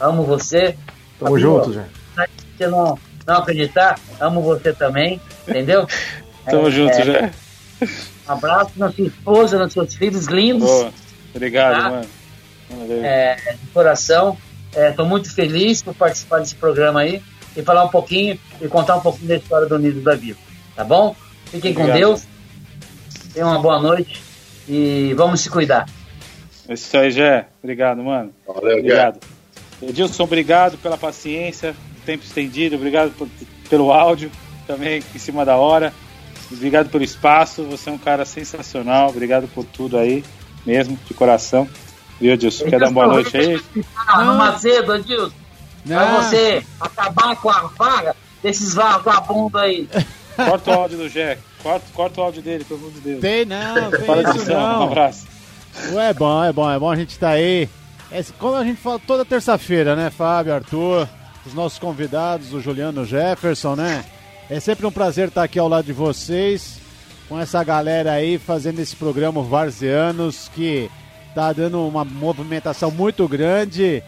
Amo 0.00 0.24
você. 0.24 0.76
Tamo 1.18 1.30
Fabio, 1.32 1.38
junto, 1.38 1.72
já. 1.72 1.84
Se 1.84 2.28
você 2.58 2.66
não, 2.68 2.98
não 3.26 3.36
acreditar, 3.38 3.98
amo 4.20 4.42
você 4.42 4.72
também. 4.72 5.20
Entendeu? 5.46 5.86
Tamo 6.44 6.68
É, 6.68 6.70
junto, 6.70 6.92
é, 6.94 7.04
já. 7.04 7.30
Um 8.28 8.32
abraço 8.32 8.72
na 8.76 8.90
sua 8.92 9.06
esposa, 9.06 9.58
nos 9.58 9.72
seus 9.72 9.94
filhos 9.94 10.26
lindos. 10.26 10.68
Boa. 10.68 10.92
Obrigado, 11.34 11.82
Tá? 11.82 11.90
mano. 11.90 12.06
É, 13.04 13.36
de 13.60 13.66
coração. 13.72 14.36
Estou 14.74 15.06
muito 15.06 15.32
feliz 15.32 15.82
por 15.82 15.94
participar 15.94 16.40
desse 16.40 16.54
programa 16.54 17.00
aí 17.00 17.22
e 17.56 17.62
falar 17.62 17.84
um 17.84 17.88
pouquinho 17.88 18.38
e 18.60 18.68
contar 18.68 18.96
um 18.96 19.00
pouquinho 19.00 19.28
da 19.28 19.36
história 19.36 19.66
do 19.66 19.76
Unidos 19.76 20.02
da 20.02 20.14
Vida. 20.14 20.38
Tá 20.74 20.84
bom? 20.84 21.14
Fiquem 21.46 21.72
com 21.72 21.80
Obrigado. 21.82 21.98
Deus. 21.98 22.22
Tenham 23.36 23.50
uma 23.50 23.58
boa 23.58 23.78
noite 23.78 24.22
e 24.66 25.12
vamos 25.14 25.42
se 25.42 25.50
cuidar. 25.50 25.86
É 26.66 26.72
isso 26.72 26.96
aí, 26.96 27.10
Jé. 27.10 27.46
Obrigado, 27.62 28.02
mano. 28.02 28.32
Valeu, 28.46 28.78
Obrigado. 28.78 29.20
Edilson, 29.82 30.22
obrigado 30.24 30.78
pela 30.78 30.96
paciência, 30.96 31.76
tempo 32.06 32.24
estendido, 32.24 32.76
obrigado 32.76 33.10
por- 33.10 33.28
pelo 33.68 33.92
áudio 33.92 34.30
também 34.66 35.02
em 35.14 35.18
cima 35.18 35.44
da 35.44 35.54
hora. 35.58 35.92
Obrigado 36.50 36.88
pelo 36.88 37.04
espaço, 37.04 37.62
você 37.64 37.90
é 37.90 37.92
um 37.92 37.98
cara 37.98 38.24
sensacional, 38.24 39.10
obrigado 39.10 39.46
por 39.48 39.66
tudo 39.66 39.98
aí, 39.98 40.24
mesmo, 40.64 40.98
de 41.06 41.12
coração. 41.12 41.68
Viu, 42.18 42.32
Edilson? 42.32 42.64
Quer 42.70 42.80
dar 42.80 42.86
uma 42.86 42.92
boa 42.92 43.06
noite 43.08 43.36
aí? 43.36 43.60
Ah, 44.06 44.24
no 44.24 44.34
Macedo, 44.36 44.92
Adilson, 44.94 45.30
pra 45.86 46.06
Não. 46.10 46.22
você 46.22 46.64
acabar 46.80 47.36
com 47.36 47.50
a 47.50 47.60
vaga 47.76 48.16
desses 48.42 48.72
vagabundos 48.72 49.60
aí. 49.60 49.86
Corta 50.36 50.70
o 50.70 50.74
áudio 50.74 50.96
do 50.96 51.08
Jé, 51.10 51.36
corta, 51.66 51.86
corta 51.92 52.20
o 52.20 52.24
áudio 52.24 52.42
dele, 52.42 52.64
pelo 52.64 52.78
amor 52.80 52.92
de 52.92 53.00
Deus. 53.00 53.20
Tem 53.20 53.44
não, 53.44 53.90
tem 53.90 54.00
Fala 54.02 54.22
isso 54.22 54.32
disso, 54.34 54.52
Um 54.52 54.54
não. 54.54 54.82
abraço. 54.84 55.26
Ué, 55.92 56.10
é 56.10 56.14
bom, 56.14 56.44
é 56.44 56.52
bom, 56.52 56.70
é 56.70 56.78
bom 56.78 56.90
a 56.90 56.96
gente 56.96 57.10
estar 57.10 57.30
aí. 57.30 57.68
É, 58.10 58.24
como 58.38 58.54
a 58.54 58.64
gente 58.64 58.80
fala 58.80 59.00
toda 59.04 59.24
terça-feira, 59.24 59.96
né, 59.96 60.10
Fábio, 60.10 60.54
Arthur, 60.54 61.08
os 61.44 61.52
nossos 61.52 61.78
convidados, 61.78 62.52
o 62.54 62.60
Juliano 62.60 63.04
Jefferson, 63.04 63.74
né? 63.74 64.04
É 64.48 64.60
sempre 64.60 64.86
um 64.86 64.92
prazer 64.92 65.28
estar 65.28 65.42
aqui 65.42 65.58
ao 65.58 65.68
lado 65.68 65.86
de 65.86 65.92
vocês, 65.92 66.78
com 67.28 67.38
essa 67.38 67.62
galera 67.64 68.12
aí 68.12 68.38
fazendo 68.38 68.78
esse 68.78 68.94
programa 68.94 69.42
Varzeanos, 69.42 70.48
que 70.54 70.88
tá 71.34 71.52
dando 71.52 71.84
uma 71.86 72.04
movimentação 72.04 72.90
muito 72.92 73.26
grande. 73.26 74.02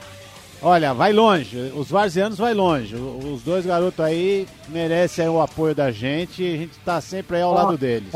Olha, 0.61 0.93
vai 0.93 1.13
longe, 1.13 1.73
os 1.77 1.89
Varzeanos 1.89 2.39
vai 2.39 2.53
longe. 2.53 2.97
Os 2.97 3.43
dois 3.43 3.65
garotos 3.65 4.05
aí 4.05 4.47
merecem 4.69 5.25
aí 5.25 5.31
o 5.31 5.41
apoio 5.41 5.75
da 5.75 5.93
gente 5.93 6.43
e 6.43 6.55
a 6.55 6.57
gente 6.57 6.79
tá 6.85 7.01
sempre 7.01 7.37
aí 7.37 7.43
ao 7.43 7.55
lado 7.55 7.79
deles. 7.79 8.13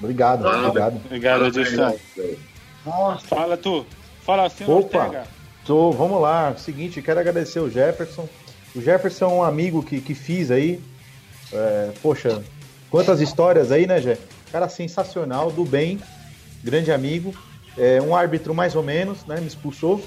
Obrigado, 0.00 0.46
obrigado. 0.46 0.96
Obrigado, 1.04 1.46
Edilson. 1.46 1.94
Nossa. 2.84 3.26
Fala, 3.26 3.56
tu. 3.56 3.84
Fala 4.22 4.46
assim, 4.46 4.64
Opa, 4.64 4.98
Ortega. 5.04 5.24
tô, 5.66 5.92
vamos 5.92 6.20
lá. 6.20 6.54
Seguinte, 6.56 7.02
quero 7.02 7.20
agradecer 7.20 7.60
o 7.60 7.70
Jefferson. 7.70 8.28
O 8.74 8.80
Jefferson 8.80 9.26
é 9.26 9.28
um 9.28 9.42
amigo 9.42 9.82
que, 9.82 10.00
que 10.00 10.14
fiz 10.14 10.50
aí. 10.50 10.82
É, 11.52 11.90
poxa, 12.02 12.42
quantas 12.90 13.20
histórias 13.20 13.70
aí, 13.70 13.86
né, 13.86 14.00
Jé? 14.00 14.16
Cara 14.50 14.68
sensacional, 14.68 15.50
do 15.50 15.64
bem, 15.64 16.00
grande 16.64 16.90
amigo. 16.90 17.34
É, 17.76 18.00
um 18.02 18.14
árbitro 18.14 18.54
mais 18.54 18.74
ou 18.74 18.82
menos, 18.82 19.24
né? 19.26 19.40
Me 19.40 19.46
expulsou. 19.46 20.04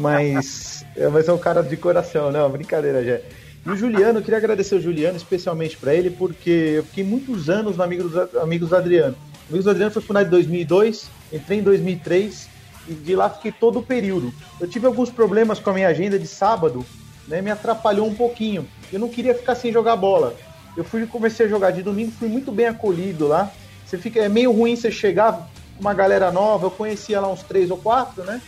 Mas, 0.00 0.84
é, 0.96 1.08
mas 1.08 1.28
é 1.28 1.32
um 1.32 1.38
cara 1.38 1.62
de 1.62 1.76
coração, 1.76 2.32
não, 2.32 2.48
brincadeira, 2.50 3.04
Jé. 3.04 3.22
E 3.66 3.70
o 3.70 3.76
Juliano, 3.76 4.20
eu 4.20 4.22
queria 4.22 4.38
agradecer 4.38 4.76
o 4.76 4.80
Juliano 4.80 5.16
especialmente 5.16 5.76
para 5.76 5.92
ele, 5.92 6.08
porque 6.08 6.74
eu 6.76 6.84
fiquei 6.84 7.02
muitos 7.02 7.50
anos 7.50 7.76
no 7.76 7.82
Amigos 7.82 8.12
Amigos 8.36 8.68
do 8.68 8.76
Adriano. 8.76 9.16
Amigos 9.48 9.64
do 9.64 9.70
Adriano 9.70 9.92
foi 9.92 10.02
fundado 10.02 10.28
em 10.28 10.30
2002, 10.30 11.10
entrei 11.32 11.58
em 11.58 11.62
2003 11.62 12.48
e 12.88 12.94
de 12.94 13.16
lá 13.16 13.28
fiquei 13.28 13.52
todo 13.52 13.80
o 13.80 13.82
período. 13.82 14.32
Eu 14.60 14.68
tive 14.68 14.86
alguns 14.86 15.10
problemas 15.10 15.58
com 15.58 15.70
a 15.70 15.72
minha 15.72 15.88
agenda 15.88 16.18
de 16.18 16.26
sábado, 16.26 16.86
né, 17.26 17.42
me 17.42 17.50
atrapalhou 17.50 18.06
um 18.06 18.14
pouquinho. 18.14 18.66
Eu 18.92 19.00
não 19.00 19.08
queria 19.08 19.34
ficar 19.34 19.54
sem 19.56 19.72
jogar 19.72 19.96
bola. 19.96 20.34
Eu 20.76 20.84
fui 20.84 21.04
comecei 21.06 21.46
a 21.46 21.48
jogar 21.48 21.72
de 21.72 21.82
domingo, 21.82 22.12
fui 22.12 22.28
muito 22.28 22.52
bem 22.52 22.66
acolhido 22.66 23.26
lá. 23.26 23.50
Você 23.84 23.98
fica 23.98 24.20
é 24.20 24.28
meio 24.28 24.52
ruim 24.52 24.76
você 24.76 24.90
chegar 24.90 25.48
uma 25.78 25.94
galera 25.94 26.30
nova. 26.30 26.66
Eu 26.66 26.70
conhecia 26.70 27.20
lá 27.20 27.30
uns 27.30 27.42
três 27.42 27.70
ou 27.70 27.76
quatro, 27.76 28.24
né? 28.24 28.40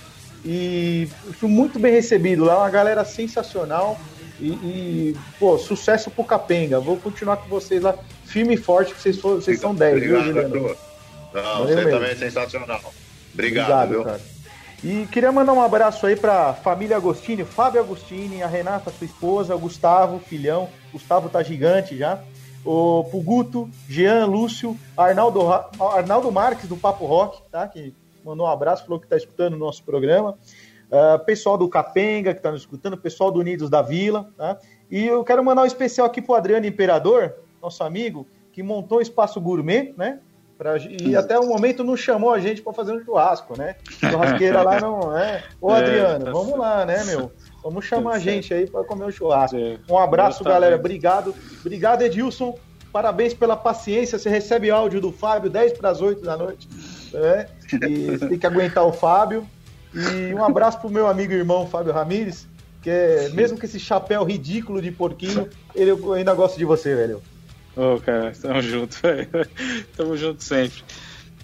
E 0.44 1.08
fui 1.38 1.48
muito 1.48 1.78
bem 1.78 1.92
recebido 1.92 2.44
lá, 2.44 2.58
uma 2.58 2.70
galera 2.70 3.04
sensacional. 3.04 3.98
E, 4.40 4.50
e, 4.50 5.16
pô, 5.38 5.58
sucesso 5.58 6.10
pro 6.10 6.24
Capenga. 6.24 6.78
Vou 6.78 6.96
continuar 6.96 7.38
com 7.38 7.48
vocês 7.48 7.82
lá, 7.82 7.94
firme 8.24 8.54
e 8.54 8.56
forte, 8.56 8.94
que 8.94 9.00
vocês, 9.00 9.16
vocês 9.16 9.58
são 9.58 9.74
10, 9.74 10.00
viu, 10.00 10.18
Obrigado, 10.18 10.26
Juliano? 10.26 10.68
Arthur. 10.68 10.88
Não, 11.34 11.66
você 11.66 11.74
mesmo. 11.74 11.90
também 11.90 12.10
é 12.10 12.14
sensacional. 12.14 12.94
Obrigado, 13.34 13.88
viu? 13.88 14.04
cara. 14.04 14.20
E 14.82 15.08
queria 15.10 15.32
mandar 15.32 15.52
um 15.52 15.60
abraço 15.60 16.06
aí 16.06 16.14
pra 16.14 16.54
família 16.54 16.96
Agostini, 16.96 17.44
Fábio 17.44 17.80
Agostini, 17.80 18.44
a 18.44 18.46
Renata, 18.46 18.92
sua 18.96 19.06
esposa, 19.06 19.56
o 19.56 19.58
Gustavo, 19.58 20.20
filhão. 20.20 20.68
Gustavo 20.92 21.28
tá 21.28 21.42
gigante 21.42 21.96
já. 21.96 22.20
O 22.68 23.04
pro 23.04 23.20
Guto, 23.20 23.70
Jean, 23.88 24.26
Lúcio, 24.26 24.76
Arnaldo, 24.96 25.40
Arnaldo 25.80 26.30
Marques 26.30 26.68
do 26.68 26.76
Papo 26.76 27.06
Rock, 27.06 27.40
tá? 27.50 27.66
Que 27.66 27.94
mandou 28.24 28.46
um 28.46 28.50
abraço, 28.50 28.84
falou 28.84 29.00
que 29.00 29.06
tá 29.06 29.16
escutando 29.16 29.54
o 29.54 29.58
nosso 29.58 29.82
programa. 29.82 30.36
Ah, 30.90 31.18
pessoal 31.18 31.56
do 31.56 31.68
Capenga 31.68 32.34
que 32.34 32.40
tá 32.42 32.50
nos 32.50 32.62
escutando, 32.62 32.96
pessoal 32.96 33.30
do 33.30 33.40
Unidos 33.40 33.68
da 33.70 33.82
Vila, 33.82 34.30
tá? 34.36 34.58
E 34.90 35.06
eu 35.06 35.22
quero 35.24 35.44
mandar 35.44 35.62
um 35.62 35.66
especial 35.66 36.06
aqui 36.06 36.20
pro 36.20 36.34
Adriano 36.34 36.66
Imperador, 36.66 37.34
nosso 37.62 37.82
amigo, 37.84 38.26
que 38.52 38.62
montou 38.62 38.98
o 38.98 39.02
espaço 39.02 39.40
gourmet, 39.40 39.94
né? 39.96 40.18
Pra, 40.56 40.76
e 40.76 41.14
até 41.14 41.38
o 41.38 41.46
momento 41.46 41.84
não 41.84 41.96
chamou 41.96 42.32
a 42.32 42.40
gente 42.40 42.60
para 42.60 42.72
fazer 42.72 42.92
um 42.92 43.04
churrasco, 43.04 43.56
né? 43.56 43.76
Churrasqueira 44.00 44.60
lá 44.62 44.80
não 44.80 45.16
é. 45.16 45.44
Ô, 45.60 45.70
É, 45.70 45.78
Adriano, 45.78 46.24
tá 46.24 46.32
vamos 46.32 46.58
lá, 46.58 46.84
né, 46.84 47.04
meu? 47.04 47.30
Vamos 47.62 47.84
chamar 47.84 48.14
a 48.14 48.18
gente 48.18 48.52
aí 48.54 48.68
para 48.68 48.84
comer 48.84 49.04
um 49.04 49.10
churrasco. 49.10 49.56
É. 49.56 49.78
Um 49.88 49.98
abraço, 49.98 50.44
galera. 50.44 50.76
Obrigado. 50.76 51.34
Obrigado, 51.60 52.02
Edilson. 52.02 52.58
Parabéns 52.92 53.34
pela 53.34 53.56
paciência. 53.56 54.18
Você 54.18 54.30
recebe 54.30 54.70
áudio 54.70 55.00
do 55.00 55.12
Fábio 55.12 55.50
10 55.50 55.74
para 55.74 55.90
as 55.90 56.00
8 56.00 56.22
da 56.22 56.36
noite. 56.36 56.68
Né? 57.12 57.46
E 57.88 58.06
você 58.06 58.26
tem 58.28 58.38
que 58.38 58.46
aguentar 58.46 58.84
o 58.84 58.92
Fábio. 58.92 59.46
E 59.94 60.34
um 60.34 60.44
abraço 60.44 60.80
pro 60.80 60.90
meu 60.90 61.06
amigo 61.06 61.32
e 61.32 61.36
irmão 61.36 61.66
Fábio 61.66 61.92
Ramires, 61.92 62.46
que 62.82 62.90
é, 62.90 63.28
mesmo 63.30 63.58
com 63.58 63.64
esse 63.64 63.80
chapéu 63.80 64.22
ridículo 64.22 64.80
de 64.82 64.92
porquinho, 64.92 65.48
ele, 65.74 65.90
eu 65.90 66.12
ainda 66.12 66.34
gosto 66.34 66.58
de 66.58 66.64
você, 66.64 66.94
velho. 66.94 67.22
Ô, 67.76 67.98
cara, 68.00 68.32
tamo 68.40 68.60
junto, 68.60 68.96
velho. 69.00 69.28
Tamo 69.96 70.16
junto 70.16 70.42
sempre. 70.42 70.82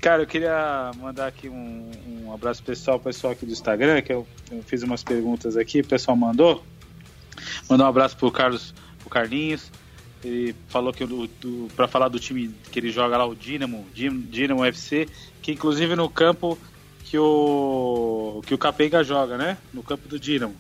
Cara, 0.00 0.22
eu 0.22 0.26
queria 0.26 0.90
mandar 0.98 1.26
aqui 1.26 1.48
um, 1.48 1.90
um 2.26 2.32
abraço 2.32 2.62
pessoal, 2.62 3.00
pessoal 3.00 3.32
aqui 3.32 3.46
do 3.46 3.52
Instagram, 3.52 4.02
que 4.02 4.12
eu, 4.12 4.26
eu 4.50 4.62
fiz 4.62 4.82
umas 4.82 5.02
perguntas 5.02 5.56
aqui, 5.56 5.80
o 5.80 5.86
pessoal 5.86 6.16
mandou. 6.16 6.62
Mandar 7.70 7.84
um 7.84 7.88
abraço 7.88 8.16
pro 8.16 8.30
Carlos, 8.30 8.74
pro 9.00 9.08
Carlinhos. 9.08 9.70
Ele 10.22 10.54
falou 10.68 10.92
que 10.92 11.04
o 11.04 11.06
do, 11.06 11.68
para 11.74 11.88
falar 11.88 12.08
do 12.08 12.18
time 12.18 12.54
que 12.70 12.78
ele 12.78 12.90
joga 12.90 13.16
lá, 13.16 13.26
o 13.26 13.34
Dinamo, 13.34 13.86
Din- 13.94 14.20
Dinamo 14.22 14.64
FC, 14.64 15.08
que 15.42 15.52
inclusive 15.52 15.94
no 15.96 16.08
campo 16.08 16.58
que 17.04 17.18
o 17.18 18.42
que 18.46 18.54
o 18.54 18.58
Capenga 18.58 19.04
joga, 19.04 19.36
né? 19.36 19.58
No 19.72 19.82
campo 19.82 20.08
do 20.08 20.18
Dinamo. 20.18 20.54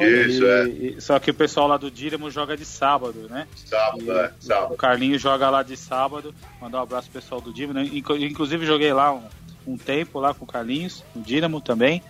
Isso, 0.00 0.42
E- 0.42 0.46
é. 0.46 0.68
e- 0.68 1.00
só 1.00 1.18
que 1.18 1.30
o 1.30 1.34
pessoal 1.34 1.68
lá 1.68 1.76
do 1.76 1.90
Dinamo 1.90 2.30
joga 2.30 2.56
de 2.56 2.64
sábado, 2.64 3.28
né? 3.30 3.46
Sábado, 3.66 4.12
é, 4.12 4.32
sábado. 4.40 4.74
O 4.74 4.76
Carlinho 4.76 5.18
joga 5.18 5.48
lá 5.48 5.62
de 5.62 5.76
sábado. 5.76 6.34
Mandar 6.60 6.78
um 6.78 6.82
abraço 6.82 7.08
pro 7.10 7.20
pessoal 7.20 7.40
do 7.40 7.52
Dinamo. 7.52 7.74
né? 7.74 7.88
Inclu- 7.92 8.16
Inclusive 8.18 8.66
joguei 8.66 8.92
lá 8.92 9.12
um, 9.14 9.22
um 9.66 9.76
tempo 9.76 10.18
lá 10.18 10.34
com 10.34 10.44
o 10.44 10.48
Carlinhos, 10.48 11.04
no 11.14 11.22
Dinamo 11.22 11.60
também. 11.60 12.02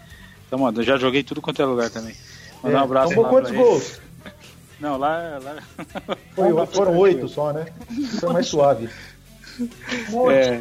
Então, 0.47 0.59
mano, 0.59 0.81
eu 0.81 0.85
já 0.85 0.97
joguei 0.97 1.23
tudo 1.23 1.43
quanto 1.43 1.61
é 1.61 1.65
lugar 1.67 1.91
também. 1.91 2.15
Mandar 2.63 2.81
um 2.81 2.85
abraço 2.85 3.15
Tomou 3.15 3.29
quantos 3.29 3.51
gols? 3.53 4.01
Não, 4.81 4.97
lá. 4.97 5.39
lá... 5.43 5.57
Foi, 6.35 6.53
Lá 6.53 6.65
foram 6.69 6.97
oito 6.97 7.29
só, 7.29 7.53
né? 7.53 7.67
Foi 8.21 8.33
mais 8.33 8.47
suave. 8.47 8.89
É, 10.33 10.61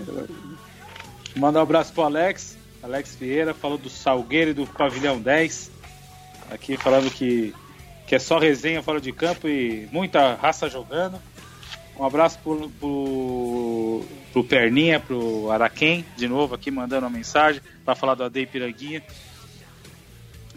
mandar 1.36 1.60
um 1.60 1.64
abraço 1.64 1.92
pro 1.94 2.04
Alex, 2.04 2.58
Alex 2.82 3.16
Vieira, 3.16 3.54
falou 3.54 3.78
do 3.78 3.90
Salgueiro 3.90 4.52
e 4.52 4.54
do 4.54 4.66
Pavilhão 4.66 5.20
10. 5.20 5.72
Aqui 6.52 6.78
falando 6.78 7.10
que, 7.12 7.54
que 8.08 8.16
é 8.16 8.20
só 8.20 8.38
resenha 8.38 8.84
fora 8.84 9.02
de 9.02 9.12
campo 9.12 9.48
e 9.48 9.88
muita 9.92 10.36
raça 10.36 10.70
jogando. 10.70 11.20
Um 11.98 12.06
abraço 12.06 12.38
pro, 12.44 12.70
pro, 12.70 14.06
pro 14.34 14.44
Perninha, 14.44 15.00
pro 15.00 15.50
Araquém, 15.50 16.06
de 16.18 16.28
novo 16.28 16.54
aqui 16.54 16.70
mandando 16.70 17.06
uma 17.06 17.18
mensagem 17.18 17.62
para 17.86 17.96
falar 17.96 18.16
do 18.16 18.24
AD 18.24 18.46
Piranguinha. 18.48 19.02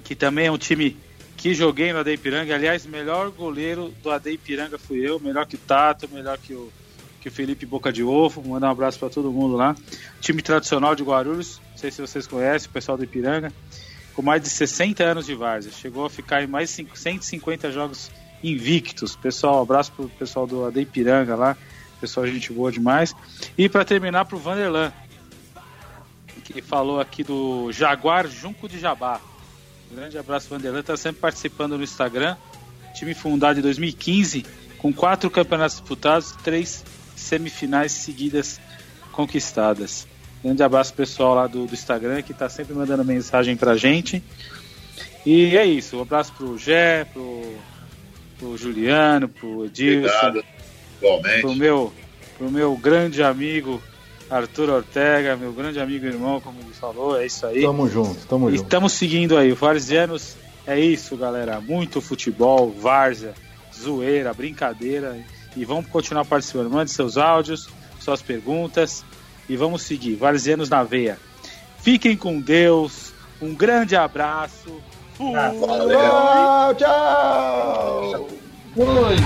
Que 0.02 0.16
também 0.16 0.47
é 0.47 0.51
um 0.51 0.59
time 0.59 0.97
que 1.39 1.55
joguei 1.55 1.93
no 1.93 2.01
Adeipiranga. 2.01 2.55
Aliás, 2.55 2.85
melhor 2.85 3.31
goleiro 3.31 3.94
do 4.02 4.10
Adeipiranga 4.10 4.77
fui 4.77 4.98
eu, 4.98 5.20
melhor 5.20 5.47
que 5.47 5.55
o 5.55 5.59
Tato, 5.59 6.09
melhor 6.09 6.36
que 6.36 6.52
o, 6.52 6.73
que 7.20 7.28
o 7.28 7.31
Felipe 7.32 7.65
Boca 7.65 7.93
de 7.93 8.02
Ovo. 8.02 8.47
Mandar 8.47 8.69
um 8.69 8.73
abraço 8.73 8.98
para 8.98 9.09
todo 9.09 9.31
mundo 9.31 9.55
lá. 9.55 9.77
Time 10.20 10.43
tradicional 10.43 10.97
de 10.97 11.05
Guarulhos, 11.05 11.60
não 11.70 11.78
sei 11.78 11.93
se 11.93 12.01
vocês 12.01 12.27
conhecem, 12.27 12.69
o 12.69 12.73
pessoal 12.73 12.98
do 12.98 13.05
Ipiranga, 13.05 13.52
com 14.19 14.23
mais 14.23 14.43
de 14.43 14.51
60 14.51 15.05
anos 15.05 15.27
de 15.27 15.35
várzea. 15.36 15.70
Chegou 15.70 16.05
a 16.05 16.11
ficar 16.11 16.43
em 16.43 16.49
mais 16.49 16.74
de 16.74 16.89
150 16.93 17.70
jogos 17.70 18.11
invictos. 18.43 19.15
Pessoal, 19.15 19.62
abraço 19.62 19.93
pro 19.93 20.09
pessoal 20.09 20.45
do 20.45 20.65
Adeipiranga 20.65 21.36
lá. 21.36 21.57
Pessoal, 22.01 22.27
gente 22.27 22.53
boa 22.53 22.73
demais. 22.73 23.15
E 23.57 23.69
para 23.69 23.85
terminar, 23.85 24.24
pro 24.24 24.36
Vanderlan, 24.36 24.93
que 26.43 26.61
falou 26.61 27.01
aqui 27.01 27.23
do 27.23 27.70
Jaguar 27.70 28.27
Junco 28.27 28.69
de 28.69 28.81
Jabá. 28.81 29.20
Grande 29.89 30.19
abraço, 30.19 30.49
Vanderlan. 30.49 30.81
Está 30.81 30.97
sempre 30.97 31.20
participando 31.20 31.78
no 31.78 31.85
Instagram. 31.85 32.36
Time 32.95 33.15
fundado 33.15 33.61
em 33.61 33.62
2015, 33.62 34.45
com 34.78 34.93
quatro 34.93 35.31
campeonatos 35.31 35.77
disputados, 35.77 36.32
três 36.43 36.85
semifinais 37.15 37.93
seguidas 37.93 38.61
conquistadas. 39.12 40.09
Grande 40.43 40.62
abraço 40.62 40.94
pessoal 40.94 41.35
lá 41.35 41.47
do, 41.47 41.66
do 41.66 41.74
Instagram 41.74 42.23
que 42.23 42.32
está 42.32 42.48
sempre 42.48 42.74
mandando 42.74 43.05
mensagem 43.05 43.56
pra 43.56 43.77
gente. 43.77 44.23
E 45.27 45.56
é 45.56 45.65
isso. 45.65 45.98
Um 45.98 46.02
abraço 46.02 46.32
pro 46.32 46.56
Gé, 46.56 47.05
pro, 47.05 47.55
pro 48.39 48.56
Juliano, 48.56 49.28
pro 49.28 49.65
Edilson. 49.65 50.09
Obrigado. 50.09 50.44
Igualmente. 51.01 51.40
Pro 51.40 51.55
meu, 51.55 51.93
pro 52.36 52.51
meu 52.51 52.77
grande 52.77 53.23
amigo 53.23 53.82
Arthur 54.31 54.70
Ortega, 54.70 55.36
meu 55.36 55.52
grande 55.52 55.81
amigo 55.81 56.05
e 56.05 56.09
irmão, 56.09 56.40
como 56.40 56.60
ele 56.60 56.73
falou, 56.73 57.19
é 57.19 57.27
isso 57.27 57.47
aí. 57.47 57.62
Tamo 57.62 57.89
junto, 57.89 58.27
tamo 58.27 58.48
E 58.48 58.52
junto. 58.56 58.65
Estamos 58.65 58.93
seguindo 58.93 59.36
aí, 59.36 59.51
o 59.51 59.56
Varzianos 59.56 60.36
é 60.66 60.78
isso, 60.78 61.16
galera. 61.16 61.60
Muito 61.60 62.01
futebol, 62.01 62.70
várzea, 62.70 63.35
zoeira, 63.74 64.32
brincadeira. 64.35 65.16
E 65.56 65.65
vamos 65.65 65.86
continuar 65.86 66.24
participando. 66.27 66.70
Mande 66.70 66.90
seus 66.90 67.16
áudios, 67.16 67.69
suas 67.98 68.23
perguntas 68.23 69.05
e 69.49 69.57
vamos 69.57 69.83
seguir. 69.83 70.15
Varzianos 70.15 70.69
na 70.69 70.83
veia. 70.83 71.19
Fiquem 71.79 72.16
com 72.16 72.41
Deus. 72.41 73.12
Um 73.41 73.55
grande 73.55 73.97
abraço. 73.97 74.81
Fui. 75.15 75.33
Tchau, 75.33 76.75
tchau! 76.75 78.29
Fui. 78.75 79.16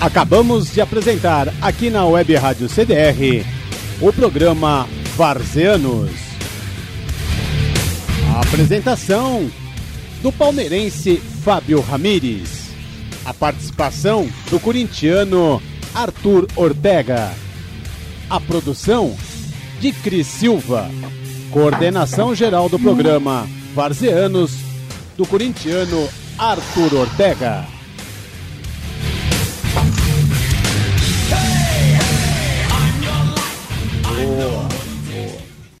Acabamos 0.00 0.72
de 0.72 0.80
apresentar 0.80 1.52
aqui 1.60 1.90
na 1.90 2.06
Web 2.06 2.34
Rádio 2.34 2.68
CDR 2.70 3.44
o 4.00 4.10
programa 4.10 4.88
Varzeanos. 5.14 6.10
A 8.34 8.40
apresentação 8.40 9.50
do 10.22 10.32
palmeirense 10.32 11.18
Fábio 11.18 11.82
Ramires. 11.82 12.59
A 13.24 13.34
participação 13.34 14.28
do 14.50 14.58
corintiano 14.58 15.62
Arthur 15.94 16.46
Ortega. 16.56 17.32
A 18.28 18.40
produção 18.40 19.16
de 19.80 19.92
Cris 19.92 20.26
Silva. 20.26 20.90
Coordenação 21.50 22.34
geral 22.34 22.68
do 22.68 22.78
programa 22.78 23.48
Varzeanos 23.74 24.52
do 25.16 25.26
corintiano 25.26 26.08
Arthur 26.38 26.94
Ortega. 26.94 27.66